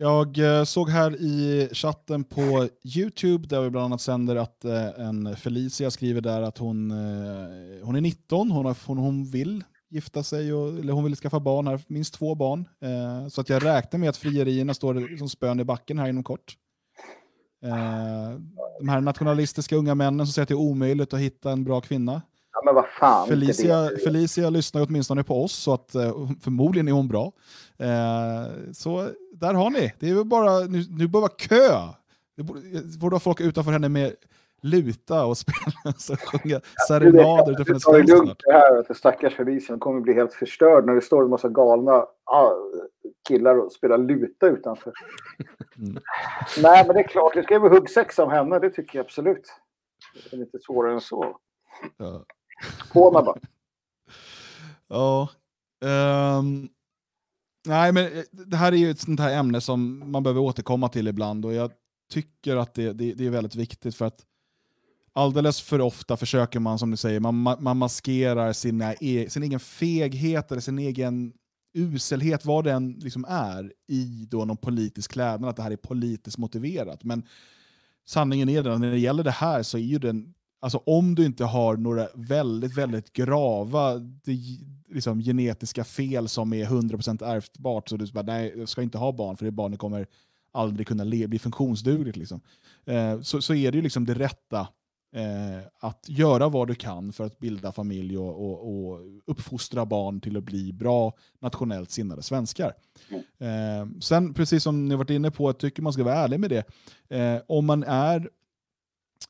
Jag 0.00 0.38
eh, 0.38 0.64
såg 0.64 0.90
här 0.90 1.16
i 1.16 1.68
chatten 1.72 2.24
på 2.24 2.68
YouTube, 2.96 3.48
där 3.48 3.60
vi 3.60 3.70
bland 3.70 3.84
annat 3.84 4.00
sänder 4.00 4.36
att 4.36 4.64
eh, 4.64 4.86
en 4.86 5.36
Felicia 5.36 5.90
skriver 5.90 6.20
där 6.20 6.42
att 6.42 6.58
hon, 6.58 6.90
eh, 6.90 7.86
hon 7.86 7.96
är 7.96 8.00
19, 8.00 8.50
hon, 8.50 8.66
har, 8.66 8.76
hon, 8.86 8.98
hon 8.98 9.24
vill 9.24 9.64
gifta 9.90 10.22
sig, 10.22 10.52
och, 10.52 10.68
eller 10.68 10.92
hon 10.92 11.04
vill 11.04 11.16
skaffa 11.16 11.40
barn, 11.40 11.66
här, 11.66 11.80
minst 11.86 12.14
två 12.14 12.34
barn. 12.34 12.68
Eh, 12.82 13.28
så 13.28 13.40
att 13.40 13.48
jag 13.48 13.64
räknar 13.64 14.00
med 14.00 14.08
att 14.08 14.16
frierierna 14.16 14.74
står 14.74 15.16
som 15.16 15.28
spön 15.28 15.60
i 15.60 15.64
backen 15.64 15.98
här 15.98 16.08
inom 16.08 16.24
kort. 16.24 16.56
Eh, 17.64 18.40
de 18.78 18.88
här 18.88 19.00
nationalistiska 19.00 19.76
unga 19.76 19.94
männen 19.94 20.26
som 20.26 20.32
säger 20.32 20.42
att 20.42 20.48
det 20.48 20.54
är 20.54 20.70
omöjligt 20.70 21.14
att 21.14 21.20
hitta 21.20 21.52
en 21.52 21.64
bra 21.64 21.80
kvinna. 21.80 22.22
Ja, 22.64 22.86
fan. 23.00 23.28
Felicia. 23.28 23.90
Felicia 24.04 24.50
lyssnar 24.50 24.82
åtminstone 24.82 25.24
på 25.24 25.44
oss, 25.44 25.52
så 25.52 25.74
att 25.74 25.94
eh, 25.94 26.28
förmodligen 26.40 26.88
är 26.88 26.92
hon 26.92 27.08
bra. 27.08 27.32
Eh, 27.78 28.72
så 28.72 29.10
där 29.32 29.54
har 29.54 29.70
ni. 29.70 29.94
Det 29.98 30.10
är 30.10 30.14
väl 30.14 30.24
bara, 30.24 30.58
nu, 30.58 30.84
nu 30.90 31.08
bör 31.08 31.20
vara 31.20 31.30
kö. 31.30 31.88
Det 32.36 32.42
borde, 32.42 32.60
borde 33.00 33.14
ha 33.14 33.20
folk 33.20 33.40
utanför 33.40 33.72
henne 33.72 33.88
med 33.88 34.14
luta 34.62 35.24
och 35.24 35.38
spela, 35.38 35.92
så 35.98 36.16
sjunga 36.16 36.60
serenader 36.88 37.52
utanför 37.52 37.72
hennes 37.72 37.82
Ta 37.82 37.92
det 37.92 37.98
fönster. 37.98 38.16
lugnt 38.16 38.40
det 38.44 38.52
här, 38.52 38.76
att 38.78 38.96
stackars 38.96 39.34
Felicia 39.34 39.72
hon 39.72 39.80
kommer 39.80 40.00
bli 40.00 40.12
helt 40.12 40.34
förstörd 40.34 40.86
när 40.86 40.94
det 40.94 41.00
står 41.00 41.22
en 41.22 41.30
massa 41.30 41.48
galna 41.48 42.06
ah, 42.24 42.52
killar 43.28 43.58
och 43.58 43.72
spelar 43.72 43.98
luta 43.98 44.46
utanför. 44.46 44.92
Mm. 45.78 45.98
Nej, 46.62 46.84
men 46.86 46.96
det 46.96 47.02
är 47.02 47.08
klart, 47.08 47.34
det 47.34 47.42
ska 47.42 47.58
vara 47.58 47.72
huggsexa 47.72 48.24
om 48.24 48.30
henne, 48.30 48.58
det 48.58 48.70
tycker 48.70 48.98
jag 48.98 49.04
absolut. 49.04 49.52
Det 50.30 50.36
är 50.36 50.40
inte 50.40 50.58
svårare 50.58 50.92
än 50.92 51.00
så. 51.00 51.36
Ja. 51.96 52.24
På 52.92 53.10
bara. 53.10 53.34
Ja. 54.90 55.28
ehm, 55.84 56.68
nej, 57.68 57.92
men 57.92 58.04
eh, 58.04 58.22
det 58.30 58.56
här 58.56 58.72
är 58.72 58.76
ju 58.76 58.90
ett 58.90 59.00
sånt 59.00 59.20
här 59.20 59.38
ämne 59.38 59.60
som 59.60 60.10
man 60.10 60.22
behöver 60.22 60.40
återkomma 60.40 60.88
till 60.88 61.08
ibland. 61.08 61.44
Och 61.44 61.54
jag 61.54 61.70
tycker 62.10 62.56
att 62.56 62.74
det, 62.74 62.92
det, 62.92 63.14
det 63.14 63.26
är 63.26 63.30
väldigt 63.30 63.54
viktigt 63.54 63.94
för 63.94 64.04
att 64.04 64.24
alldeles 65.12 65.60
för 65.60 65.80
ofta 65.80 66.16
försöker 66.16 66.60
man, 66.60 66.78
som 66.78 66.90
du 66.90 66.96
säger, 66.96 67.20
man, 67.20 67.56
man 67.60 67.76
maskerar 67.76 68.52
sina 68.52 68.94
e 68.94 69.26
sin 69.30 69.42
egen 69.42 69.60
feghet 69.60 70.50
eller 70.52 70.60
sin 70.60 70.78
egen 70.78 71.32
uselhet, 71.74 72.44
vad 72.44 72.64
det 72.64 72.72
än 72.72 72.92
liksom 72.92 73.24
är, 73.28 73.72
i 73.88 74.26
då 74.30 74.44
någon 74.44 74.56
politisk 74.56 75.12
klädnad, 75.12 75.50
att 75.50 75.56
det 75.56 75.62
här 75.62 75.70
är 75.70 75.76
politiskt 75.76 76.38
motiverat. 76.38 77.04
Men 77.04 77.22
sanningen 78.06 78.48
är 78.48 78.62
den, 78.62 78.80
när 78.80 78.90
det 78.90 78.98
gäller 78.98 79.24
det 79.24 79.30
här 79.30 79.62
så 79.62 79.78
är 79.78 79.82
ju 79.82 79.98
den, 79.98 80.34
alltså 80.60 80.78
om 80.86 81.14
du 81.14 81.24
inte 81.26 81.44
har 81.44 81.76
några 81.76 82.08
väldigt, 82.14 82.78
väldigt 82.78 83.12
grava 83.12 83.98
de, 83.98 84.58
liksom, 84.88 85.20
genetiska 85.20 85.84
fel 85.84 86.28
som 86.28 86.52
är 86.52 86.64
100% 86.66 87.24
ärftbart, 87.24 87.88
så 87.88 87.96
du 87.96 88.06
bara, 88.12 88.22
nej, 88.24 88.54
jag 88.56 88.68
ska 88.68 88.82
inte 88.82 88.98
ha 88.98 89.12
barn 89.12 89.36
för 89.36 89.44
det 89.44 89.50
barnet 89.50 89.78
kommer 89.78 90.06
aldrig 90.52 90.86
kunna 90.86 91.04
le- 91.04 91.26
bli 91.26 91.38
funktionsdugligt. 91.38 92.16
Liksom. 92.16 92.40
Eh, 92.86 93.20
så, 93.20 93.42
så 93.42 93.54
är 93.54 93.72
det 93.72 93.76
ju 93.78 93.82
liksom 93.82 94.04
det 94.04 94.14
rätta 94.14 94.60
eh, 95.14 95.66
att 95.80 96.04
göra 96.08 96.48
vad 96.48 96.68
du 96.68 96.74
kan 96.74 97.12
för 97.12 97.24
att 97.24 97.38
bilda 97.38 97.72
familj 97.72 98.18
och, 98.18 98.44
och, 98.50 98.88
och 98.90 99.00
uppfostra 99.26 99.86
barn 99.86 100.20
till 100.20 100.36
att 100.36 100.44
bli 100.44 100.72
bra 100.72 101.12
nationellt 101.40 101.90
sinnade 101.90 102.22
svenskar. 102.22 102.72
Eh, 103.38 103.88
sen, 104.00 104.34
precis 104.34 104.62
som 104.62 104.88
ni 104.88 104.94
varit 104.94 105.10
inne 105.10 105.30
på, 105.30 105.48
jag 105.48 105.58
tycker 105.58 105.82
man 105.82 105.92
ska 105.92 106.04
vara 106.04 106.14
ärlig 106.14 106.40
med 106.40 106.50
det. 106.50 106.64
Eh, 107.16 107.40
om 107.48 107.66
man 107.66 107.82
är 107.84 108.30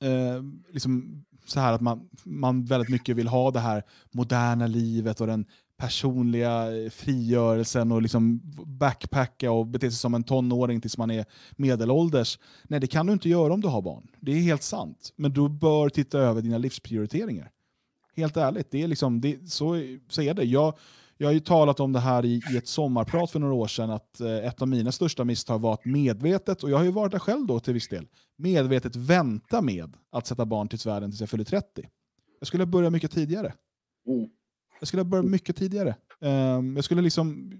eh, 0.00 0.42
liksom 0.72 1.24
så 1.46 1.60
här 1.60 1.72
att 1.72 1.80
man, 1.80 2.08
man 2.24 2.64
väldigt 2.64 2.88
mycket 2.88 3.16
vill 3.16 3.28
ha 3.28 3.50
det 3.50 3.60
här 3.60 3.82
moderna 4.10 4.66
livet 4.66 5.20
och 5.20 5.26
den 5.26 5.46
personliga 5.76 6.76
eh, 6.76 6.90
frigörelsen 6.90 7.92
och 7.92 8.02
liksom 8.02 8.40
backpacka 8.66 9.50
och 9.50 9.66
bete 9.66 9.90
sig 9.90 9.98
som 9.98 10.14
en 10.14 10.24
tonåring 10.24 10.80
tills 10.80 10.98
man 10.98 11.10
är 11.10 11.24
medelålders. 11.56 12.38
Nej, 12.64 12.80
det 12.80 12.86
kan 12.86 13.06
du 13.06 13.12
inte 13.12 13.28
göra 13.28 13.52
om 13.52 13.60
du 13.60 13.68
har 13.68 13.82
barn. 13.82 14.08
Det 14.20 14.32
är 14.32 14.40
helt 14.40 14.62
sant. 14.62 15.12
Men 15.16 15.32
du 15.32 15.48
bör 15.48 15.88
titta 15.88 16.18
över 16.18 16.42
dina 16.42 16.58
livsprioriteringar. 16.58 17.50
Helt 18.16 18.36
ärligt, 18.36 18.70
det 18.70 18.82
är 18.82 18.88
liksom, 18.88 19.20
det, 19.20 19.50
så, 19.50 19.82
så 20.08 20.22
är 20.22 20.34
det. 20.34 20.44
Jag, 20.44 20.74
jag 21.20 21.28
har 21.28 21.32
ju 21.32 21.40
talat 21.40 21.80
om 21.80 21.92
det 21.92 22.00
här 22.00 22.24
i, 22.24 22.40
i 22.52 22.56
ett 22.56 22.68
sommarprat 22.68 23.30
för 23.30 23.38
några 23.38 23.54
år 23.54 23.66
sedan, 23.66 23.90
att 23.90 24.20
eh, 24.20 24.36
ett 24.36 24.62
av 24.62 24.68
mina 24.68 24.92
största 24.92 25.24
misstag 25.24 25.58
var 25.58 25.74
att 25.74 25.84
medvetet, 25.84 26.62
och 26.62 26.70
jag 26.70 26.76
har 26.76 26.84
ju 26.84 26.90
varit 26.90 27.12
där 27.12 27.18
själv 27.18 27.46
då 27.46 27.60
till 27.60 27.74
viss 27.74 27.88
del, 27.88 28.06
medvetet 28.36 28.96
vänta 28.96 29.62
med 29.62 29.96
att 30.12 30.26
sätta 30.26 30.46
barn 30.46 30.68
till 30.68 30.78
världen 30.84 31.10
tills 31.10 31.20
jag 31.20 31.30
fyller 31.30 31.44
30. 31.44 31.88
Jag 32.38 32.46
skulle 32.46 32.66
börja 32.66 32.90
mycket 32.90 33.10
tidigare. 33.10 33.54
Mm. 34.06 34.28
Jag 34.80 34.88
skulle 34.88 35.04
börja 35.04 35.22
mycket 35.22 35.56
tidigare. 35.56 35.96
Ehm, 36.20 36.76
jag 36.76 36.84
skulle 36.84 37.02
liksom... 37.02 37.52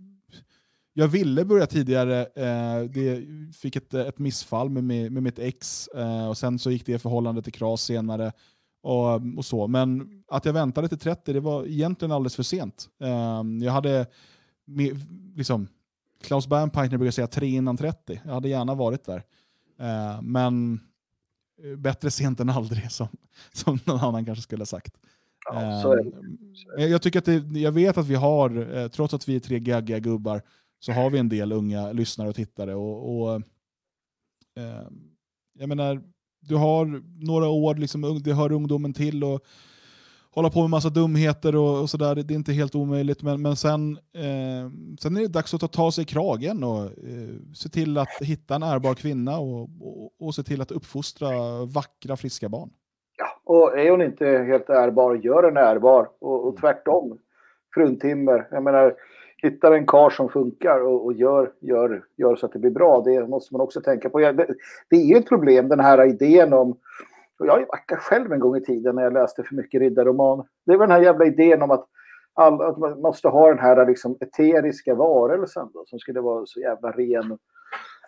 Jag 0.93 1.09
ville 1.09 1.45
börja 1.45 1.67
tidigare, 1.67 2.21
eh, 2.21 2.91
det 2.91 3.27
fick 3.55 3.77
ett, 3.77 3.95
ett 3.95 4.19
missfall 4.19 4.71
med, 4.71 4.85
med, 4.85 5.13
med 5.13 5.23
mitt 5.23 5.39
ex 5.39 5.89
eh, 5.89 6.29
och 6.29 6.39
sen 6.39 6.59
så 6.59 6.71
gick 6.71 6.87
det 6.87 6.99
förhållandet 6.99 7.45
till 7.45 7.53
kras 7.53 7.83
senare. 7.83 8.33
Och, 8.81 9.37
och 9.37 9.45
så. 9.45 9.67
Men 9.67 10.23
att 10.29 10.45
jag 10.45 10.53
väntade 10.53 10.89
till 10.89 10.99
30, 10.99 11.33
det 11.33 11.41
var 11.41 11.67
egentligen 11.67 12.13
alldeles 12.13 12.37
för 12.37 12.43
sent. 12.43 12.89
Ehm, 13.01 13.63
jag 13.63 13.73
hade, 13.73 14.07
med, 14.65 14.97
liksom, 15.37 15.69
Klaus 16.23 16.47
Bernpeitner 16.47 16.99
brukar 16.99 17.13
säga 17.13 17.27
tre 17.27 17.47
innan 17.49 17.77
30. 17.77 18.21
Jag 18.25 18.33
hade 18.33 18.49
gärna 18.49 18.75
varit 18.75 19.05
där. 19.05 19.23
Ehm, 19.79 20.33
men 20.33 20.81
eh, 21.65 21.77
bättre 21.77 22.11
sent 22.11 22.41
än 22.41 22.51
aldrig, 22.51 22.93
som, 22.93 23.09
som 23.53 23.79
någon 23.85 24.01
annan 24.01 24.25
kanske 24.25 24.43
skulle 24.43 24.61
ha 24.61 24.67
sagt. 24.67 24.95
Ja, 25.45 25.83
så 25.83 25.93
är 25.93 25.97
det. 25.97 26.11
Ehm, 26.83 26.91
Jag, 26.91 27.03
tycker 27.03 27.19
att 27.19 27.25
det, 27.25 27.61
jag 27.61 27.73
vet 27.73 27.99
att 27.99 28.07
vi 28.07 28.15
har, 28.15 28.77
eh, 28.77 28.89
trots 28.89 29.15
att 29.15 29.29
vi 29.29 29.37
är 29.37 29.41
tre 29.41 29.61
gaggiga 29.61 29.99
gubbar, 29.99 30.43
så 30.81 30.93
har 30.93 31.11
vi 31.11 31.19
en 31.19 31.29
del 31.29 31.53
unga 31.53 31.93
lyssnare 31.93 32.29
och 32.29 32.35
tittare. 32.35 32.75
Och, 32.75 33.21
och, 33.21 33.43
jag 35.59 35.69
menar, 35.69 36.03
du 36.49 36.57
har 36.57 37.03
några 37.27 37.49
år, 37.49 37.75
liksom, 37.75 38.21
det 38.25 38.33
hör 38.33 38.53
ungdomen 38.53 38.93
till 38.93 39.25
och 39.25 39.41
hålla 40.31 40.51
på 40.51 40.61
med 40.61 40.71
massa 40.71 40.89
dumheter 40.89 41.57
och, 41.57 41.81
och 41.81 41.91
sådär. 41.91 42.15
Det, 42.15 42.23
det 42.23 42.35
är 42.35 42.37
inte 42.37 42.53
helt 42.53 42.75
omöjligt. 42.75 43.23
Men, 43.23 43.43
men 43.43 43.57
sen, 43.57 43.99
eh, 44.15 44.71
sen 45.01 45.17
är 45.17 45.21
det 45.21 45.29
dags 45.29 45.55
att 45.55 45.61
ta, 45.61 45.69
ta 45.69 45.93
sig 45.93 46.03
i 46.03 46.07
kragen 46.07 46.65
och 46.65 46.83
eh, 46.85 47.35
se 47.55 47.69
till 47.69 47.99
att 47.99 48.23
hitta 48.23 48.55
en 48.55 48.63
ärbar 48.63 48.95
kvinna 48.95 49.39
och, 49.39 49.69
och, 49.81 50.13
och 50.21 50.35
se 50.35 50.43
till 50.43 50.61
att 50.61 50.71
uppfostra 50.71 51.31
vackra, 51.65 52.17
friska 52.17 52.49
barn. 52.49 52.71
Ja, 53.19 53.27
och 53.45 53.79
är 53.79 53.91
hon 53.91 54.03
inte 54.03 54.27
helt 54.27 54.71
ärbar, 54.71 55.15
gör 55.15 55.43
henne 55.43 55.61
ärbar. 55.61 56.09
Och, 56.21 56.49
och 56.49 56.57
tvärtom. 56.57 57.19
Fruntimmer. 57.75 58.49
Jag 58.51 58.63
menar, 58.63 58.95
hittar 59.43 59.73
en 59.73 59.87
kar 59.87 60.11
som 60.11 60.29
funkar 60.29 60.81
och, 60.81 61.05
och 61.05 61.13
gör, 61.13 61.53
gör, 61.61 62.05
gör 62.17 62.37
så 62.37 62.47
att 62.47 62.53
det 62.53 62.59
blir 62.59 62.71
bra. 62.71 63.03
Det 63.05 63.29
måste 63.29 63.55
man 63.55 63.61
också 63.61 63.81
tänka 63.81 64.11
på. 64.11 64.21
Ja, 64.21 64.33
Det, 64.33 64.55
det 64.91 64.97
är 64.97 65.05
ju 65.05 65.17
ett 65.17 65.29
problem, 65.29 65.69
den 65.69 65.81
här 65.81 66.05
idén 66.05 66.53
om... 66.53 66.71
och 67.41 67.47
Jag 67.47 67.67
backade 67.67 68.01
själv 68.01 68.33
en 68.33 68.41
gång 68.41 68.57
i 68.57 68.65
tiden 68.65 68.95
när 68.95 69.03
jag 69.03 69.13
läste 69.13 69.43
för 69.43 69.55
mycket 69.55 69.81
riddarroman. 69.81 70.47
Det 70.67 70.77
var 70.77 70.87
den 70.87 70.97
här 70.97 71.03
jävla 71.03 71.25
idén 71.25 71.63
om 71.63 71.71
att, 71.71 71.87
all, 72.35 72.63
att 72.63 72.79
man 72.79 73.01
måste 73.01 73.29
ha 73.29 73.49
den 73.49 73.59
här 73.59 73.87
liksom, 73.87 74.17
eteriska 74.21 74.95
varelsen 74.95 75.69
då, 75.75 75.85
som 75.87 75.99
skulle 75.99 76.21
vara 76.21 76.47
så 76.47 76.61
jävla 76.61 76.91
ren 76.91 77.39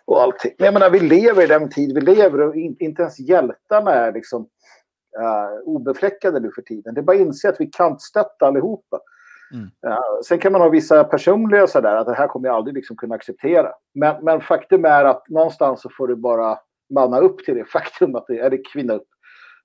och 0.05 0.21
allting. 0.21 0.51
Men 0.57 0.65
jag 0.65 0.73
menar, 0.73 0.89
vi 0.89 0.99
lever 0.99 1.43
i 1.43 1.47
den 1.47 1.69
tid 1.69 1.95
vi 1.95 2.01
lever 2.01 2.41
och 2.41 2.55
in, 2.55 2.75
inte 2.79 3.01
ens 3.01 3.19
hjältarna 3.19 3.91
är 3.91 4.13
liksom 4.13 4.41
uh, 5.19 5.61
obefläckade 5.63 6.39
nu 6.39 6.51
för 6.55 6.61
tiden. 6.61 6.93
Det 6.93 7.01
är 7.01 7.03
bara 7.03 7.15
att 7.15 7.21
inse 7.21 7.49
att 7.49 7.61
vi 7.61 7.65
kantstötta 7.65 8.45
allihopa. 8.45 8.99
Mm. 9.53 9.65
Uh, 9.65 10.21
sen 10.25 10.39
kan 10.39 10.51
man 10.51 10.61
ha 10.61 10.69
vissa 10.69 11.03
personliga 11.03 11.67
sådär, 11.67 11.95
att 11.95 12.07
det 12.07 12.13
här 12.13 12.27
kommer 12.27 12.47
jag 12.47 12.55
aldrig 12.55 12.75
liksom 12.75 12.95
kunna 12.97 13.15
acceptera. 13.15 13.71
Men, 13.93 14.25
men 14.25 14.41
faktum 14.41 14.85
är 14.85 15.05
att 15.05 15.29
någonstans 15.29 15.81
så 15.81 15.89
får 15.97 16.07
du 16.07 16.15
bara 16.15 16.59
manna 16.89 17.19
upp 17.19 17.45
till 17.45 17.55
det 17.55 17.65
faktum 17.65 18.15
att 18.15 18.27
det 18.27 18.39
är 18.39 18.73
kvinna 18.73 18.93
upp 18.93 19.07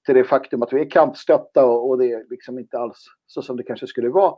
till 0.07 0.15
det 0.15 0.25
faktum 0.25 0.63
att 0.63 0.73
vi 0.73 0.81
är 0.81 0.91
kantstötta 0.91 1.67
och, 1.67 1.89
och 1.89 1.99
det 1.99 2.13
är 2.13 2.25
liksom 2.31 2.59
inte 2.59 2.79
alls 2.79 3.05
så 3.27 3.43
som 3.43 3.57
det 3.57 3.63
kanske 3.63 3.87
skulle 3.87 4.09
vara. 4.09 4.35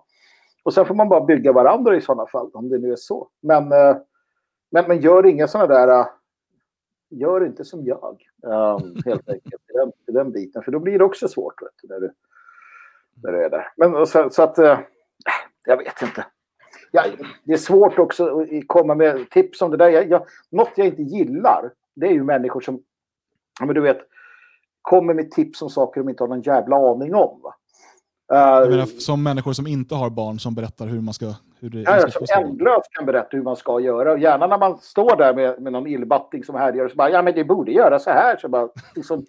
Och 0.65 0.75
sen 0.75 0.87
får 0.87 0.95
man 0.95 1.09
bara 1.09 1.25
bygga 1.25 1.53
varandra 1.53 1.97
i 1.97 2.01
sådana 2.01 2.27
fall, 2.27 2.51
om 2.55 2.69
det 2.69 2.79
nu 2.79 2.93
är 2.93 2.97
så. 2.97 3.29
Men, 3.43 3.73
uh, 3.73 3.97
men, 4.71 4.85
men 4.89 5.01
gör 5.01 5.27
inga 5.27 5.49
sådana 5.49 5.75
där 5.75 6.01
uh, 6.01 6.07
gör 7.11 7.47
inte 7.47 7.65
som 7.65 7.85
jag. 7.85 8.23
Um, 8.43 8.97
helt 9.05 9.29
enkelt 9.29 9.63
i 9.69 9.73
den, 9.73 9.93
i 10.07 10.13
den 10.13 10.33
biten. 10.33 10.63
För 10.63 10.73
då 10.73 10.79
blir 10.79 10.99
det 10.99 11.05
också 11.05 11.29
svårt 11.29 11.63
vet 11.63 11.71
du, 11.83 11.89
när, 11.89 12.01
du, 12.01 12.13
när 13.23 13.33
du 13.33 13.45
är 13.45 13.51
där. 13.51 13.73
Men 13.77 14.07
så, 14.07 14.31
så 14.31 14.43
att, 14.43 14.59
eh, 14.59 14.79
jag 15.67 15.77
vet 15.77 16.03
inte. 16.03 16.27
Ja, 16.91 17.05
det 17.45 17.53
är 17.53 17.57
svårt 17.57 17.99
också 17.99 18.41
att 18.41 18.49
komma 18.67 18.95
med 18.95 19.31
tips 19.31 19.63
om 19.63 19.71
det 19.71 19.77
där. 19.77 19.89
Jag, 19.89 20.11
jag, 20.11 20.27
något 20.51 20.73
jag 20.75 20.87
inte 20.87 21.03
gillar, 21.03 21.73
det 21.97 22.07
är 22.07 22.13
ju 22.13 22.25
människor 22.25 22.61
som, 22.61 22.83
men 23.61 23.75
du 23.75 23.81
vet, 23.81 23.99
kommer 24.83 25.15
med 25.15 25.31
tips 25.31 25.63
om 25.63 25.71
saker 25.71 26.01
de 26.01 26.09
inte 26.09 26.23
har 26.23 26.29
någon 26.29 26.43
jävla 26.43 26.77
aning 26.77 27.15
om. 27.15 27.41
Va? 27.43 27.55
Uh, 28.33 28.71
menar, 28.71 28.87
som 28.87 29.23
människor 29.23 29.53
som 29.53 29.67
inte 29.67 29.95
har 29.95 30.11
barn 30.11 30.39
som 30.39 30.55
berättar 30.55 30.87
hur 30.87 31.01
man 31.01 31.15
ska... 31.15 31.35
Hur 31.61 31.71
det, 31.71 31.81
Ja, 31.81 31.91
man 31.91 32.11
ska 32.11 32.27
som 32.27 32.45
ändlöst 32.45 32.93
kan 32.93 33.07
berätta 33.07 33.29
hur 33.31 33.43
man 33.43 33.57
ska 33.57 33.81
göra. 33.81 34.13
Och 34.13 34.19
gärna 34.19 34.47
när 34.47 34.59
man 34.59 34.79
står 34.79 35.17
där 35.17 35.35
med, 35.35 35.63
med 35.63 35.73
någon 35.73 35.87
illbatting 35.87 36.45
som 36.45 36.55
härjar 36.55 36.89
så 36.89 36.95
bara, 36.95 37.11
ja 37.11 37.23
men 37.23 37.35
det 37.35 37.45
borde 37.45 37.73
göra 37.73 37.99
så 37.99 38.11
här. 38.11 38.37
Så 38.37 38.49
bara, 38.49 38.69
liksom, 38.95 39.27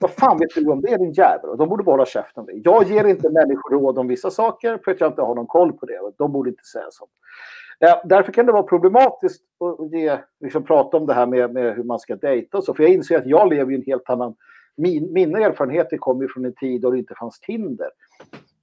vad 0.00 0.10
fan 0.10 0.38
vet 0.38 0.54
du 0.54 0.70
om 0.70 0.80
det 0.80 0.96
din 0.96 1.12
jävel? 1.12 1.56
De 1.58 1.68
borde 1.68 1.84
bara 1.84 1.92
hålla 1.92 2.06
käften. 2.06 2.44
med. 2.44 2.60
Jag 2.64 2.84
ger 2.84 3.04
inte 3.04 3.30
människor 3.30 3.70
råd 3.70 3.98
om 3.98 4.08
vissa 4.08 4.30
saker 4.30 4.80
för 4.84 4.90
att 4.90 5.00
jag 5.00 5.10
inte 5.10 5.22
har 5.22 5.34
någon 5.34 5.46
koll 5.46 5.72
på 5.72 5.86
det. 5.86 5.98
De 6.18 6.32
borde 6.32 6.50
inte 6.50 6.64
säga 6.64 6.86
så. 6.90 7.06
Därför 8.04 8.32
kan 8.32 8.46
det 8.46 8.52
vara 8.52 8.62
problematiskt 8.62 9.42
att 9.60 9.92
ge, 9.92 10.18
liksom, 10.40 10.64
prata 10.64 10.96
om 10.96 11.06
det 11.06 11.14
här 11.14 11.26
med, 11.26 11.52
med 11.52 11.74
hur 11.74 11.84
man 11.84 11.98
ska 11.98 12.16
dejta 12.16 12.58
och 12.58 12.64
så. 12.64 12.74
För 12.74 12.82
jag 12.82 12.92
inser 12.92 13.18
att 13.18 13.26
jag 13.26 13.48
lever 13.48 13.72
i 13.72 13.74
en 13.74 13.82
helt 13.82 14.10
annan... 14.10 14.34
Min, 14.76 15.12
mina 15.12 15.38
erfarenheter 15.38 15.96
kommer 15.96 16.28
från 16.28 16.44
en 16.44 16.54
tid 16.54 16.80
då 16.80 16.90
det 16.90 16.98
inte 16.98 17.14
fanns 17.14 17.40
Tinder. 17.40 17.88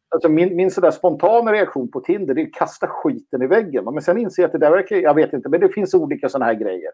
Alltså 0.09 0.29
min, 0.29 0.55
min 0.55 0.71
sådär 0.71 0.91
spontana 0.91 1.51
reaktion 1.51 1.91
på 1.91 1.99
Tinder 1.99 2.33
det 2.33 2.41
är 2.41 2.45
att 2.45 2.53
kasta 2.53 2.87
skiten 2.87 3.41
i 3.41 3.47
väggen. 3.47 3.83
Men 3.83 4.01
sen 4.01 4.17
inser 4.17 4.43
jag 4.43 4.47
att 4.47 4.51
det 4.51 4.57
där 4.57 4.71
verkar, 4.71 4.95
jag 4.95 5.13
vet 5.13 5.33
inte, 5.33 5.49
men 5.49 5.59
det 5.61 5.69
finns 5.69 5.93
olika 5.93 6.29
sådana 6.29 6.45
här 6.45 6.53
grejer. 6.53 6.91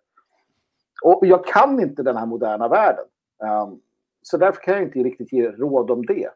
Och 1.04 1.26
jag 1.26 1.46
kan 1.46 1.80
inte 1.80 2.04
den 2.04 2.18
här 2.18 2.26
moderna 2.26 2.68
världen. 2.68 3.06
Um, 3.40 3.80
så 4.22 4.38
därför 4.38 4.62
kan 4.62 4.74
jag 4.74 4.84
inte 4.84 5.00
riktigt 5.00 5.34
ge 5.34 5.52
råd 5.52 5.92
om 5.92 6.06
det. 6.06 6.30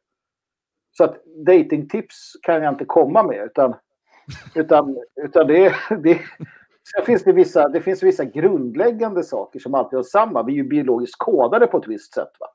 Så 0.91 1.03
att 1.03 1.15
datingtips 1.45 2.33
kan 2.41 2.63
jag 2.63 2.73
inte 2.73 2.85
komma 2.85 3.23
med. 3.23 3.45
Utan, 3.45 3.75
utan, 4.55 4.97
utan 5.15 5.47
det, 5.47 5.73
det, 6.03 6.19
sen 6.95 7.05
finns 7.05 7.23
det, 7.23 7.33
vissa, 7.33 7.67
det 7.67 7.81
finns 7.81 8.03
vissa 8.03 8.25
grundläggande 8.25 9.23
saker 9.23 9.59
som 9.59 9.75
alltid 9.75 9.99
är 9.99 10.03
samma. 10.03 10.43
Vi 10.43 10.53
är 10.53 10.57
ju 10.57 10.63
biologiskt 10.63 11.17
kodade 11.17 11.67
på 11.67 11.77
ett 11.77 11.87
visst 11.87 12.13
sätt. 12.13 12.31
Va? 12.39 12.47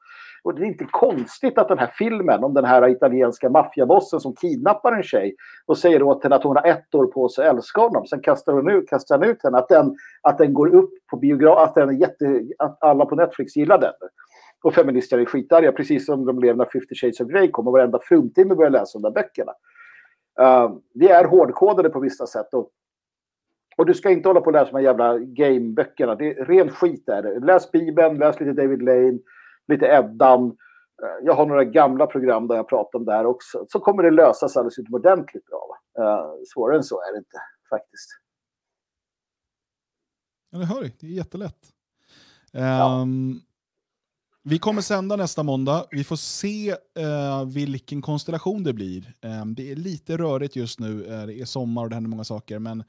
Och 0.43 0.55
det 0.55 0.63
är 0.63 0.67
inte 0.67 0.85
konstigt 0.91 1.59
att 1.59 1.69
den 1.69 1.79
här 1.79 1.91
filmen 1.95 2.45
om 2.45 2.55
den 2.55 2.65
här 2.65 2.89
italienska 2.89 3.51
maffiabossen 3.51 4.21
som 4.21 4.35
kidnappar 4.35 4.93
en 4.93 5.03
tjej 5.03 5.35
och 5.67 5.79
säger 5.79 6.03
åt 6.03 6.23
henne 6.23 6.37
att 6.37 6.45
hon 6.45 6.57
har 6.57 6.67
ett 6.67 6.95
år 6.95 7.07
på 7.07 7.29
sig 7.29 7.49
att 7.49 7.55
älska 7.55 7.81
honom. 7.81 8.07
Sen 8.07 8.21
kastar, 8.21 8.53
hon 8.53 8.71
ut, 8.71 8.89
kastar 8.89 9.19
han 9.19 9.29
ut 9.29 9.43
henne. 9.43 9.59
Att 9.59 9.69
den, 9.69 9.97
att 10.23 10.39
den 10.39 10.55
går 10.55 10.75
upp 10.75 10.91
på 11.11 11.17
biograf, 11.17 11.59
att, 11.59 11.75
den 11.75 11.89
är 11.89 11.93
jätte, 11.93 12.43
att 12.59 12.83
alla 12.83 13.07
på 13.07 13.15
Netflix 13.15 13.57
gillar 13.57 13.79
den. 13.79 13.93
Och 14.63 14.75
feminister 14.75 15.19
är 15.19 15.25
skitarga, 15.25 15.73
precis 15.73 16.07
som 16.07 16.25
de 16.27 16.37
blev 16.37 16.57
när 16.57 16.65
50 16.65 16.95
Shades 16.95 17.21
of 17.21 17.29
Grey 17.29 17.51
kom 17.51 17.67
och 17.67 17.73
varenda 17.73 17.99
fruntimme 18.03 18.55
började 18.55 18.79
läsa 18.79 18.99
de 18.99 19.03
där 19.03 19.23
böckerna. 19.23 19.53
Uh, 20.41 20.77
vi 20.95 21.09
är 21.09 21.25
hårdkodade 21.25 21.91
på 21.91 22.01
vissa 22.01 22.27
sätt. 22.27 22.55
Och, 22.55 22.71
Och 23.77 23.87
du 23.87 23.95
ska 23.95 24.11
inte 24.11 24.29
hålla 24.29 24.41
på 24.41 24.47
och 24.47 24.53
läsa 24.53 24.71
de 24.71 24.77
här 24.77 24.83
jävla 24.85 25.19
gameböckerna. 25.19 26.15
Det 26.15 26.39
är 26.39 26.45
ren 26.45 26.71
skit 26.71 27.09
är 27.09 27.23
det. 27.23 27.41
Läs 27.41 27.71
Bibeln, 27.71 28.19
läs 28.19 28.41
lite 28.41 28.53
David 28.63 28.83
Lane, 28.83 29.19
lite 29.69 29.87
Eddan. 29.87 30.47
Eh, 31.03 31.25
Jag 31.25 31.35
har 31.35 31.47
några 31.47 31.65
gamla 31.65 32.07
program 32.07 32.49
där 32.49 32.57
jag 32.57 32.69
pratar 32.69 32.99
om 32.99 33.05
det 33.05 33.13
här 33.13 33.27
också. 33.27 33.65
Så 33.69 33.81
kommer 33.81 34.03
det 34.03 34.11
lösas 34.11 34.57
alldeles 34.57 34.79
utomordentligt 34.79 35.47
bra. 35.47 35.67
Va? 35.69 36.05
Eh, 36.05 36.27
svårare 36.55 36.77
än 36.77 36.83
så 36.85 37.01
är 37.01 37.13
det 37.13 37.19
inte 37.19 37.39
faktiskt. 37.71 38.11
Ja, 40.51 40.59
det 40.59 40.65
hör. 40.67 40.83
Det 41.01 41.07
är 41.07 41.11
jättelätt. 41.11 41.59
Ja. 42.53 43.07
Vi 44.51 44.59
kommer 44.59 44.83
sända 44.83 45.17
nästa 45.17 45.43
måndag. 45.43 45.87
Vi 45.91 46.05
får 46.05 46.17
se 46.17 46.71
eh, 46.99 47.45
vilken 47.45 48.03
konstellation 48.03 48.63
det 48.63 48.73
blir. 48.73 49.15
Eh, 49.21 49.47
det 49.47 49.73
är 49.73 49.77
lite 49.77 50.17
rörigt 50.17 50.57
just 50.57 50.81
nu. 50.81 51.07
Eh, 51.07 51.27
det 51.27 51.41
är 51.41 51.45
sommar 51.45 51.83
och 51.83 51.91
det 51.91 51.97
händer 51.97 52.11
många 52.11 52.25
saker. 52.25 52.59
Men 52.59 52.85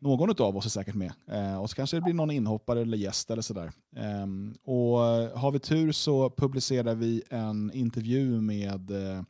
någon 0.00 0.30
av 0.30 0.56
oss 0.56 0.66
är 0.66 0.70
säkert 0.70 0.94
med. 0.94 1.12
Eh, 1.30 1.62
och 1.62 1.70
så 1.70 1.76
kanske 1.76 1.96
det 1.96 2.00
blir 2.00 2.14
någon 2.14 2.30
inhoppare 2.30 2.80
eller 2.80 2.96
gäst 2.96 3.30
eller 3.30 3.42
sådär. 3.42 3.72
Eh, 3.96 4.26
och 4.64 5.06
eh, 5.06 5.38
har 5.38 5.50
vi 5.50 5.58
tur 5.58 5.92
så 5.92 6.30
publicerar 6.30 6.94
vi 6.94 7.22
en 7.30 7.70
intervju 7.74 8.40
med 8.40 8.90
eh, 8.90 9.22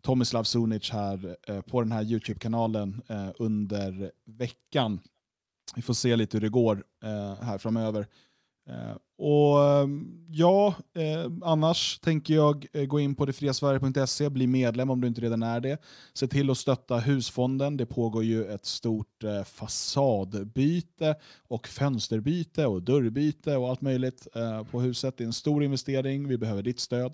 Tomislav 0.00 0.44
Sunic 0.44 0.90
här 0.90 1.36
eh, 1.48 1.60
på 1.60 1.80
den 1.80 1.92
här 1.92 2.02
YouTube-kanalen 2.02 3.02
eh, 3.08 3.28
under 3.38 4.10
veckan. 4.26 5.00
Vi 5.76 5.82
får 5.82 5.94
se 5.94 6.16
lite 6.16 6.36
hur 6.36 6.42
det 6.42 6.48
går 6.48 6.84
eh, 7.04 7.44
här 7.44 7.58
framöver. 7.58 8.06
Eh, 8.68 8.96
och 9.18 9.64
ehm, 9.64 10.26
ja, 10.28 10.74
eh, 10.94 11.32
annars 11.42 11.98
tänker 11.98 12.34
jag 12.34 12.66
eh, 12.72 12.84
gå 12.84 13.00
in 13.00 13.14
på 13.14 13.26
detfriasverige.se, 13.26 14.30
bli 14.30 14.46
medlem 14.46 14.90
om 14.90 15.00
du 15.00 15.08
inte 15.08 15.20
redan 15.20 15.42
är 15.42 15.60
det. 15.60 15.82
Se 16.14 16.28
till 16.28 16.50
att 16.50 16.58
stötta 16.58 16.98
husfonden. 16.98 17.76
Det 17.76 17.86
pågår 17.86 18.24
ju 18.24 18.44
ett 18.44 18.66
stort 18.66 19.24
eh, 19.24 19.44
fasadbyte 19.44 21.14
och 21.48 21.68
fönsterbyte 21.68 22.66
och 22.66 22.82
dörrbyte 22.82 23.56
och 23.56 23.68
allt 23.68 23.80
möjligt 23.80 24.26
eh, 24.34 24.64
på 24.64 24.80
huset. 24.80 25.16
Det 25.16 25.24
är 25.24 25.26
en 25.26 25.32
stor 25.32 25.64
investering. 25.64 26.28
Vi 26.28 26.38
behöver 26.38 26.62
ditt 26.62 26.80
stöd. 26.80 27.12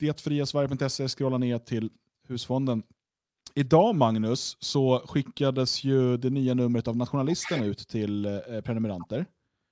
Detfriasverige.se, 0.00 1.08
scrolla 1.08 1.38
ner 1.38 1.58
till 1.58 1.90
husfonden. 2.28 2.82
Idag 3.54 3.96
Magnus 3.96 4.56
så 4.60 5.02
skickades 5.06 5.84
ju 5.84 6.16
det 6.16 6.30
nya 6.30 6.54
numret 6.54 6.88
av 6.88 6.96
Nationalisten 6.96 7.62
ut 7.62 7.88
till 7.88 8.26
eh, 8.26 8.60
prenumeranter. 8.64 9.26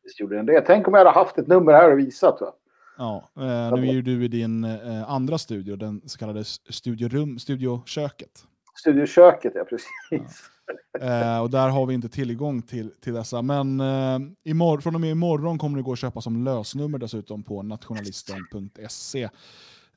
Visst 0.04 0.20
gjorde 0.20 0.36
den 0.36 0.46
det. 0.46 0.60
Tänk 0.60 0.88
om 0.88 0.94
jag 0.94 1.00
hade 1.00 1.10
haft 1.10 1.38
ett 1.38 1.46
nummer 1.46 1.72
här 1.72 1.92
och 1.92 1.98
visat. 1.98 2.40
Va? 2.40 2.52
Ja, 2.98 3.30
eh, 3.36 3.76
nu 3.76 3.88
är 3.88 3.92
ju 3.92 4.02
du 4.02 4.24
i 4.24 4.28
din 4.28 4.64
eh, 4.64 5.10
andra 5.10 5.38
studio, 5.38 5.76
den 5.76 6.02
så 6.06 6.18
kallade 6.18 6.44
studiorum, 6.44 7.38
studioköket. 7.38 8.44
Studioköket, 8.74 9.52
ja 9.54 9.64
precis. 9.64 10.50
Eh, 11.00 11.40
och 11.40 11.50
där 11.50 11.68
har 11.68 11.86
vi 11.86 11.94
inte 11.94 12.08
tillgång 12.08 12.62
till, 12.62 12.90
till 13.00 13.14
dessa. 13.14 13.42
Men 13.42 13.80
eh, 13.80 14.78
från 14.82 14.94
och 14.94 15.00
med 15.00 15.10
imorgon 15.10 15.58
kommer 15.58 15.76
det 15.76 15.82
gå 15.82 15.92
att 15.92 15.98
köpa 15.98 16.20
som 16.20 16.44
lösnummer 16.44 16.98
dessutom 16.98 17.42
på 17.42 17.62
nationalisten.se. 17.62 19.28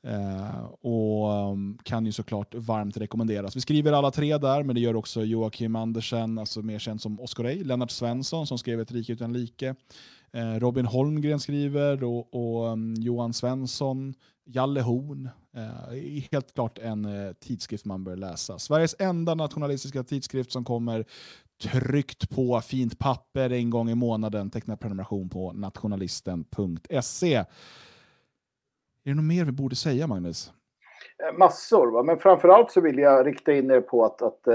Eh, 0.02 0.64
och 0.80 1.50
um, 1.52 1.78
kan 1.82 2.06
ju 2.06 2.12
såklart 2.12 2.54
varmt 2.54 2.96
rekommenderas. 2.96 3.56
Vi 3.56 3.60
skriver 3.60 3.92
alla 3.92 4.10
tre 4.10 4.38
där, 4.38 4.62
men 4.62 4.74
det 4.74 4.80
gör 4.80 4.96
också 4.96 5.24
Joakim 5.24 5.76
Andersen, 5.76 6.38
alltså 6.38 6.62
mer 6.62 6.78
känd 6.78 7.00
som 7.00 7.20
Oscar 7.20 7.44
Ray, 7.44 7.64
Lennart 7.64 7.90
Svensson 7.90 8.46
som 8.46 8.58
skrev 8.58 8.80
Ett 8.80 8.92
rike 8.92 9.12
utan 9.12 9.32
like, 9.32 9.74
eh, 10.32 10.54
Robin 10.54 10.86
Holmgren 10.86 11.40
skriver 11.40 12.04
och, 12.04 12.34
och 12.34 12.72
um, 12.72 12.94
Johan 12.94 13.32
Svensson, 13.32 14.14
Jalle 14.44 14.80
Horn. 14.80 15.30
Eh, 15.56 16.22
helt 16.32 16.54
klart 16.54 16.78
en 16.78 17.04
eh, 17.04 17.32
tidskrift 17.32 17.84
man 17.84 18.04
bör 18.04 18.16
läsa. 18.16 18.58
Sveriges 18.58 18.96
enda 18.98 19.34
nationalistiska 19.34 20.02
tidskrift 20.02 20.52
som 20.52 20.64
kommer 20.64 21.04
tryckt 21.62 22.30
på 22.30 22.60
fint 22.60 22.98
papper 22.98 23.50
en 23.50 23.70
gång 23.70 23.90
i 23.90 23.94
månaden. 23.94 24.50
Teckna 24.50 24.76
prenumeration 24.76 25.28
på 25.28 25.52
nationalisten.se. 25.52 27.44
Är 29.04 29.10
det 29.10 29.14
något 29.14 29.24
mer 29.24 29.44
vi 29.44 29.52
borde 29.52 29.76
säga, 29.76 30.06
Magnus? 30.06 30.52
Eh, 31.22 31.38
massor, 31.38 31.90
va? 31.90 32.02
men 32.02 32.18
framförallt 32.18 32.70
så 32.70 32.80
vill 32.80 32.98
jag 32.98 33.26
rikta 33.26 33.52
in 33.52 33.70
er 33.70 33.80
på 33.80 34.04
att, 34.04 34.22
att 34.22 34.40
uh, 34.48 34.54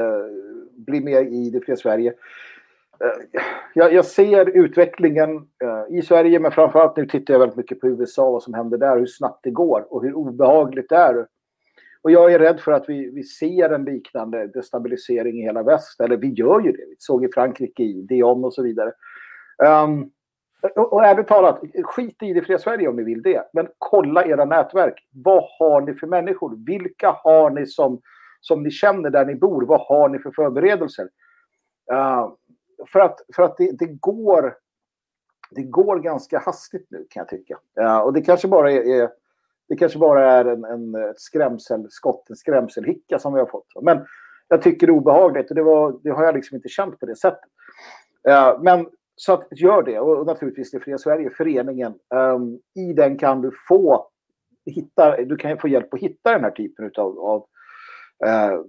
bli 0.72 1.02
med 1.02 1.34
i 1.34 1.50
det 1.50 1.62
fria 1.62 1.76
Sverige. 1.76 2.12
Uh, 2.12 3.42
jag, 3.74 3.94
jag 3.94 4.06
ser 4.06 4.50
utvecklingen 4.50 5.36
uh, 5.38 5.98
i 5.98 6.02
Sverige, 6.02 6.40
men 6.40 6.52
framförallt 6.52 6.98
nu 6.98 7.06
tittar 7.06 7.34
jag 7.34 7.40
väldigt 7.40 7.58
mycket 7.58 7.80
på 7.80 7.88
USA, 7.88 8.32
vad 8.32 8.44
som 8.44 8.54
händer 8.54 8.78
där, 8.78 8.98
hur 9.00 9.06
snabbt 9.06 9.44
det 9.44 9.52
går 9.52 9.94
och 9.94 10.04
hur 10.04 10.14
obehagligt 10.14 10.90
det 10.90 10.96
är. 10.96 11.28
Och 12.02 12.12
jag 12.12 12.34
är 12.34 12.40
rädd 12.40 12.60
för 12.60 12.72
att 12.72 12.90
vi, 12.90 13.10
vi 13.10 13.24
ser 13.24 13.70
en 13.70 13.86
liknande 13.86 14.48
destabilisering 14.48 15.40
i 15.40 15.44
hela 15.44 15.64
väst, 15.64 16.02
eller 16.02 16.18
vi 16.18 16.28
gör 16.28 16.60
ju 16.60 16.72
det. 16.72 16.86
Vi 16.90 16.96
såg 16.98 17.26
i 17.26 17.32
Frankrike, 17.34 17.84
i 17.84 18.02
Dion 18.02 18.46
och 18.46 18.54
så 18.54 18.64
vidare. 18.64 18.92
Um, 19.84 20.12
och, 20.76 20.94
och 20.94 21.06
ärligt 21.06 21.28
talat, 21.28 21.62
skit 21.84 22.24
i 22.24 22.34
det 22.34 22.42
fria 22.42 22.60
Sverige 22.60 22.88
om 22.88 22.96
ni 22.96 23.04
vill 23.04 23.22
det. 23.22 23.50
Men 23.54 23.68
kolla 23.78 24.26
era 24.26 24.46
nätverk. 24.46 25.08
Vad 25.12 25.44
har 25.60 25.82
ni 25.82 25.94
för 25.94 26.08
människor? 26.08 26.66
Vilka 26.66 27.12
har 27.12 27.50
ni 27.50 27.66
som, 27.66 28.02
som 28.42 28.64
ni 28.64 28.72
känner 28.72 29.10
där 29.10 29.26
ni 29.26 29.36
bor? 29.36 29.66
Vad 29.66 29.82
har 29.82 30.10
ni 30.10 30.20
för 30.20 30.32
förberedelser? 30.32 31.10
Uh, 31.92 32.34
för 32.88 33.00
att, 33.00 33.20
för 33.36 33.44
att 33.44 33.58
det, 33.58 33.72
det, 33.80 33.86
går, 33.86 34.56
det 35.52 35.64
går 35.64 36.00
ganska 36.00 36.40
hastigt 36.40 36.88
nu 36.90 37.06
kan 37.10 37.22
jag 37.22 37.28
tycka. 37.28 37.58
Uh, 37.80 37.98
och 37.98 38.14
det 38.14 38.22
kanske 38.22 38.48
bara 38.48 38.72
är, 38.72 39.02
är 39.02 39.10
det 39.68 39.76
kanske 39.76 40.00
bara 40.00 40.32
är 40.32 40.46
en, 40.46 40.64
en 40.64 40.96
ett 40.96 41.20
skrämselskott, 41.20 42.30
en 42.30 42.36
skrämselhicka 42.36 43.20
som 43.20 43.34
vi 43.34 43.40
har 43.40 43.48
fått. 43.48 43.68
Men 43.82 44.06
jag 44.48 44.62
tycker 44.62 44.88
det 44.88 44.94
är 44.94 44.98
obehagligt 44.98 45.50
och 45.50 45.56
det, 45.56 45.64
var, 45.64 46.00
det 46.04 46.10
har 46.10 46.24
jag 46.24 46.36
liksom 46.36 46.56
inte 46.56 46.70
känt 46.70 47.00
på 47.00 47.06
det 47.06 47.16
sättet. 47.16 47.50
Uh, 48.30 48.62
men 48.62 48.88
så 49.16 49.34
att 49.34 49.48
gör 49.52 49.84
det. 49.84 50.00
Och 50.00 50.26
naturligtvis 50.26 50.72
det 50.72 50.80
Fria 50.80 50.98
Sverige, 50.98 51.30
föreningen. 51.30 51.94
Um, 52.16 52.60
I 52.76 52.94
den 52.94 53.18
kan 53.18 53.42
du 53.42 53.52
få 53.68 54.08
hitta, 54.66 55.18
du 55.18 55.36
kan 55.36 55.58
få 55.58 55.68
hjälp 55.68 55.94
att 55.94 56.00
hitta 56.00 56.32
den 56.32 56.44
här 56.44 56.52
typen 56.52 56.92
av, 56.98 57.20
av 57.20 57.40
uh, 58.26 58.62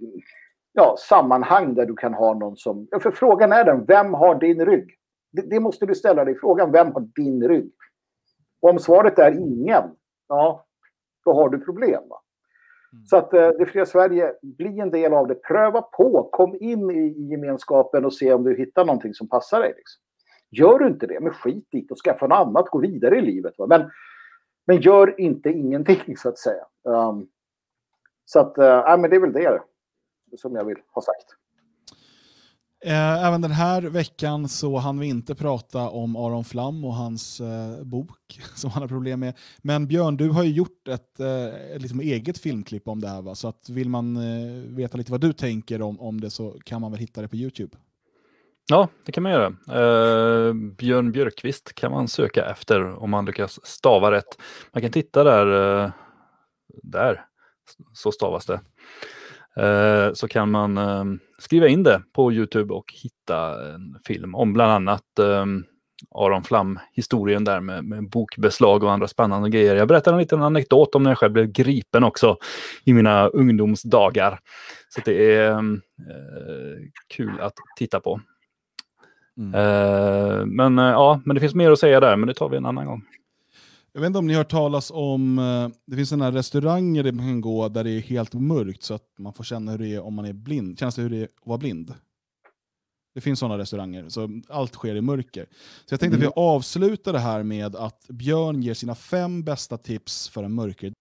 ja, 0.73 0.95
sammanhang 0.99 1.75
där 1.75 1.85
du 1.85 1.95
kan 1.95 2.13
ha 2.13 2.33
någon 2.33 2.57
som... 2.57 2.87
För 3.01 3.11
frågan 3.11 3.51
är 3.51 3.63
den, 3.63 3.85
vem 3.85 4.13
har 4.13 4.35
din 4.35 4.65
rygg? 4.65 4.95
Det, 5.31 5.41
det 5.41 5.59
måste 5.59 5.85
du 5.85 5.95
ställa 5.95 6.25
dig 6.25 6.35
frågan, 6.39 6.71
vem 6.71 6.93
har 6.93 7.01
din 7.15 7.47
rygg? 7.47 7.71
Och 8.61 8.69
om 8.69 8.79
svaret 8.79 9.19
är 9.19 9.31
ingen, 9.31 9.83
ja, 10.27 10.65
då 11.25 11.33
har 11.33 11.49
du 11.49 11.59
problem. 11.59 12.03
Mm. 12.03 13.05
Så 13.05 13.17
att 13.17 13.33
uh, 13.33 13.49
det 13.49 13.65
Fria 13.65 13.85
Sverige, 13.85 14.33
bli 14.41 14.79
en 14.79 14.91
del 14.91 15.13
av 15.13 15.27
det. 15.27 15.35
Pröva 15.35 15.81
på, 15.81 16.29
kom 16.31 16.55
in 16.59 16.91
i, 16.91 17.07
i 17.07 17.27
gemenskapen 17.31 18.05
och 18.05 18.13
se 18.13 18.33
om 18.33 18.43
du 18.43 18.55
hittar 18.55 18.85
någonting 18.85 19.13
som 19.13 19.27
passar 19.27 19.59
dig. 19.59 19.73
Liksom. 19.77 20.04
Gör 20.57 20.79
du 20.79 20.87
inte 20.87 21.07
det, 21.07 21.19
men 21.19 21.33
skit 21.33 21.67
dit 21.71 21.91
och 21.91 21.97
skaffa 21.97 22.27
något 22.27 22.47
annat, 22.47 22.69
gå 22.69 22.79
vidare 22.79 23.17
i 23.17 23.21
livet. 23.21 23.53
Va? 23.57 23.67
Men, 23.67 23.91
men 24.67 24.81
gör 24.81 25.21
inte 25.21 25.49
ingenting 25.49 26.17
så 26.17 26.29
att 26.29 26.37
säga. 26.37 26.65
Um, 26.83 27.27
så 28.25 28.39
att, 28.39 28.57
uh, 28.57 29.01
men 29.01 29.09
det 29.09 29.15
är 29.15 29.19
väl 29.19 29.33
det 29.33 29.61
som 30.37 30.55
jag 30.55 30.65
vill 30.65 30.77
ha 30.91 31.01
sagt. 31.01 31.35
Eh, 32.85 33.25
även 33.25 33.41
den 33.41 33.51
här 33.51 33.81
veckan 33.81 34.49
så 34.49 34.77
hann 34.77 34.99
vi 34.99 35.07
inte 35.07 35.35
prata 35.35 35.89
om 35.89 36.15
Aron 36.15 36.45
Flam 36.45 36.85
och 36.85 36.93
hans 36.93 37.41
eh, 37.41 37.83
bok 37.83 38.39
som 38.55 38.71
han 38.71 38.81
har 38.81 38.87
problem 38.87 39.19
med. 39.19 39.33
Men 39.61 39.87
Björn, 39.87 40.17
du 40.17 40.29
har 40.29 40.43
ju 40.43 40.51
gjort 40.51 40.87
ett, 40.87 41.19
eh, 41.19 41.45
ett 41.45 41.81
liksom 41.81 41.99
eget 41.99 42.37
filmklipp 42.37 42.87
om 42.87 43.01
det 43.01 43.07
här. 43.07 43.21
Va? 43.21 43.35
Så 43.35 43.47
att 43.47 43.69
vill 43.69 43.89
man 43.89 44.17
eh, 44.17 44.75
veta 44.75 44.97
lite 44.97 45.11
vad 45.11 45.21
du 45.21 45.33
tänker 45.33 45.81
om, 45.81 45.99
om 45.99 46.21
det 46.21 46.29
så 46.29 46.51
kan 46.63 46.81
man 46.81 46.91
väl 46.91 46.99
hitta 46.99 47.21
det 47.21 47.27
på 47.27 47.35
YouTube. 47.35 47.77
Ja, 48.67 48.87
det 49.05 49.11
kan 49.11 49.23
man 49.23 49.31
göra. 49.31 49.45
Eh, 49.47 50.53
Björn 50.53 51.11
Björkqvist 51.11 51.75
kan 51.75 51.91
man 51.91 52.07
söka 52.07 52.45
efter 52.45 53.03
om 53.03 53.09
man 53.09 53.25
lyckas 53.25 53.65
stava 53.65 54.11
rätt. 54.11 54.37
Man 54.73 54.81
kan 54.81 54.91
titta 54.91 55.23
där, 55.23 55.83
eh, 55.83 55.91
där, 56.83 57.25
så 57.93 58.11
stavas 58.11 58.45
det. 58.45 58.59
Eh, 59.63 60.13
så 60.13 60.27
kan 60.27 60.51
man 60.51 60.77
eh, 60.77 61.03
skriva 61.39 61.67
in 61.67 61.83
det 61.83 62.01
på 62.13 62.31
Youtube 62.31 62.73
och 62.73 62.93
hitta 63.03 63.65
en 63.73 63.99
film 64.07 64.35
om 64.35 64.53
bland 64.53 64.71
annat 64.71 65.19
eh, 65.19 65.45
Aron 66.15 66.43
Flam-historien 66.43 67.43
där 67.43 67.59
med, 67.59 67.83
med 67.83 68.09
bokbeslag 68.09 68.83
och 68.83 68.91
andra 68.91 69.07
spännande 69.07 69.49
grejer. 69.49 69.75
Jag 69.75 69.87
berättar 69.87 70.13
en 70.13 70.19
liten 70.19 70.41
anekdot 70.41 70.95
om 70.95 71.03
när 71.03 71.11
jag 71.11 71.17
själv 71.17 71.33
blev 71.33 71.51
gripen 71.51 72.03
också 72.03 72.37
i 72.85 72.93
mina 72.93 73.27
ungdomsdagar. 73.27 74.39
Så 74.89 75.01
det 75.05 75.35
är 75.35 75.51
eh, 75.51 75.61
kul 77.15 77.39
att 77.39 77.53
titta 77.77 77.99
på. 77.99 78.21
Mm. 79.37 79.55
Uh, 79.55 80.45
men 80.45 80.79
uh, 80.79 80.85
ja, 80.85 81.21
men 81.25 81.35
det 81.35 81.39
finns 81.39 81.55
mer 81.55 81.71
att 81.71 81.79
säga 81.79 81.99
där, 81.99 82.15
men 82.15 82.27
det 82.27 82.33
tar 82.33 82.49
vi 82.49 82.57
en 82.57 82.65
annan 82.65 82.85
gång. 82.85 83.05
Jag 83.93 84.01
vet 84.01 84.07
inte 84.07 84.19
om 84.19 84.27
ni 84.27 84.33
har 84.33 84.39
hört 84.39 84.51
talas 84.51 84.91
om, 84.91 85.39
uh, 85.39 85.69
det 85.85 85.95
finns 85.95 86.09
sådana 86.09 86.25
här 86.25 86.31
restauranger 86.31 87.03
där 87.03 87.11
man 87.11 87.25
kan 87.25 87.41
gå 87.41 87.69
där 87.69 87.83
det 87.83 87.91
är 87.91 88.01
helt 88.01 88.33
mörkt 88.33 88.83
så 88.83 88.93
att 88.93 89.09
man 89.17 89.33
får 89.33 89.43
känna 89.43 89.71
hur 89.71 89.79
det 89.79 89.87
är 89.87 90.03
om 90.03 90.13
man 90.13 90.25
är 90.25 90.33
blind. 90.33 90.79
Känns 90.79 90.95
det 90.95 91.01
hur 91.01 91.09
det 91.09 91.17
är 91.17 91.23
att 91.23 91.29
vara 91.43 91.57
blind? 91.57 91.93
Det 93.13 93.21
finns 93.21 93.39
sådana 93.39 93.57
restauranger, 93.57 94.09
så 94.09 94.41
allt 94.49 94.73
sker 94.73 94.95
i 94.95 95.01
mörker. 95.01 95.45
Så 95.85 95.93
jag 95.93 95.99
tänkte 95.99 96.17
mm. 96.17 96.27
att 96.27 96.33
vi 96.37 96.41
avslutar 96.41 97.13
det 97.13 97.19
här 97.19 97.43
med 97.43 97.75
att 97.75 98.07
Björn 98.09 98.61
ger 98.61 98.73
sina 98.73 98.95
fem 98.95 99.43
bästa 99.43 99.77
tips 99.77 100.29
för 100.29 100.43
en 100.43 100.53
mörker. 100.53 100.93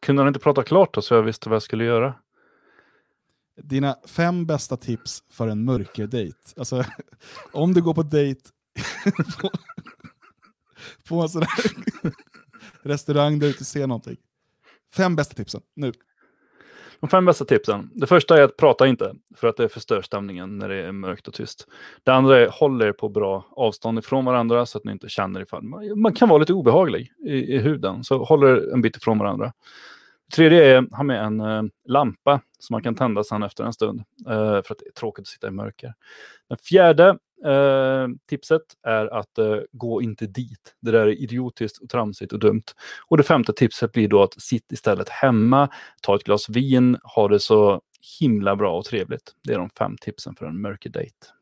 Kunde 0.00 0.22
han 0.22 0.28
inte 0.28 0.40
prata 0.40 0.62
klart 0.62 0.94
då 0.94 1.02
så 1.02 1.14
jag 1.14 1.22
visste 1.22 1.48
vad 1.48 1.54
jag 1.54 1.62
skulle 1.62 1.84
göra? 1.84 2.14
Dina 3.64 3.96
fem 4.06 4.46
bästa 4.46 4.76
tips 4.76 5.22
för 5.30 5.48
en 5.48 5.64
mörkerdejt. 5.64 6.54
Alltså, 6.56 6.84
om 7.52 7.74
du 7.74 7.82
går 7.82 7.94
på 7.94 8.02
dejt 8.02 8.40
på, 9.40 9.50
på 11.08 11.22
en 11.22 11.28
sån 11.28 11.42
här 11.42 11.72
restaurang 12.82 13.38
där 13.38 13.46
du 13.46 13.52
inte 13.52 13.64
ser 13.64 13.86
någonting. 13.86 14.16
Fem 14.94 15.16
bästa 15.16 15.34
tipsen, 15.34 15.60
nu. 15.76 15.92
De 17.00 17.08
fem 17.10 17.24
bästa 17.24 17.44
tipsen. 17.44 17.90
Det 17.94 18.06
första 18.06 18.38
är 18.38 18.42
att 18.42 18.56
prata 18.56 18.86
inte, 18.86 19.14
för 19.36 19.48
att 19.48 19.56
det 19.56 19.68
förstör 19.68 20.02
stämningen 20.02 20.58
när 20.58 20.68
det 20.68 20.76
är 20.76 20.92
mörkt 20.92 21.28
och 21.28 21.34
tyst. 21.34 21.66
Det 22.04 22.10
andra 22.10 22.38
är 22.38 22.48
håll 22.48 22.82
er 22.82 22.92
på 22.92 23.08
bra 23.08 23.46
avstånd 23.50 23.98
ifrån 23.98 24.24
varandra 24.24 24.66
så 24.66 24.78
att 24.78 24.84
ni 24.84 24.92
inte 24.92 25.08
känner 25.08 25.42
ifall 25.42 25.62
man, 25.62 26.00
man 26.00 26.12
kan 26.12 26.28
vara 26.28 26.38
lite 26.38 26.52
obehaglig 26.52 27.12
i, 27.26 27.54
i 27.54 27.58
huden, 27.58 28.04
så 28.04 28.24
håll 28.24 28.44
er 28.44 28.72
en 28.72 28.82
bit 28.82 28.96
ifrån 28.96 29.18
varandra. 29.18 29.52
Det 30.30 30.36
tredje 30.36 30.64
är 30.64 30.96
ha 30.96 31.02
med 31.02 31.24
en 31.24 31.40
eh, 31.40 31.62
lampa 31.88 32.40
som 32.58 32.74
man 32.74 32.82
kan 32.82 32.94
tända 32.94 33.24
sen 33.24 33.42
efter 33.42 33.64
en 33.64 33.72
stund, 33.72 34.00
eh, 34.26 34.34
för 34.34 34.72
att 34.72 34.78
det 34.78 34.86
är 34.86 34.92
tråkigt 34.92 35.22
att 35.22 35.26
sitta 35.26 35.48
i 35.48 35.50
mörker. 35.50 35.94
Den 36.48 36.58
fjärde 36.58 37.08
eh, 37.44 38.08
tipset 38.28 38.62
är 38.86 39.06
att 39.06 39.38
eh, 39.38 39.56
gå 39.72 40.02
inte 40.02 40.26
dit. 40.26 40.74
Det 40.80 40.90
där 40.90 41.06
är 41.06 41.22
idiotiskt 41.22 41.78
och 41.78 41.88
tramsigt 41.88 42.32
och 42.32 42.38
dumt. 42.38 42.62
Och 43.08 43.16
det 43.16 43.22
femte 43.22 43.52
tipset 43.52 43.92
blir 43.92 44.08
då 44.08 44.22
att 44.22 44.42
sitt 44.42 44.72
istället 44.72 45.08
hemma, 45.08 45.68
ta 46.02 46.16
ett 46.16 46.24
glas 46.24 46.48
vin, 46.48 46.98
ha 47.14 47.28
det 47.28 47.40
så 47.40 47.80
himla 48.20 48.56
bra 48.56 48.78
och 48.78 48.84
trevligt. 48.84 49.34
Det 49.42 49.52
är 49.52 49.58
de 49.58 49.70
fem 49.70 49.96
tipsen 50.00 50.34
för 50.34 50.46
en 50.46 50.60
mörkerdejt. 50.60 51.39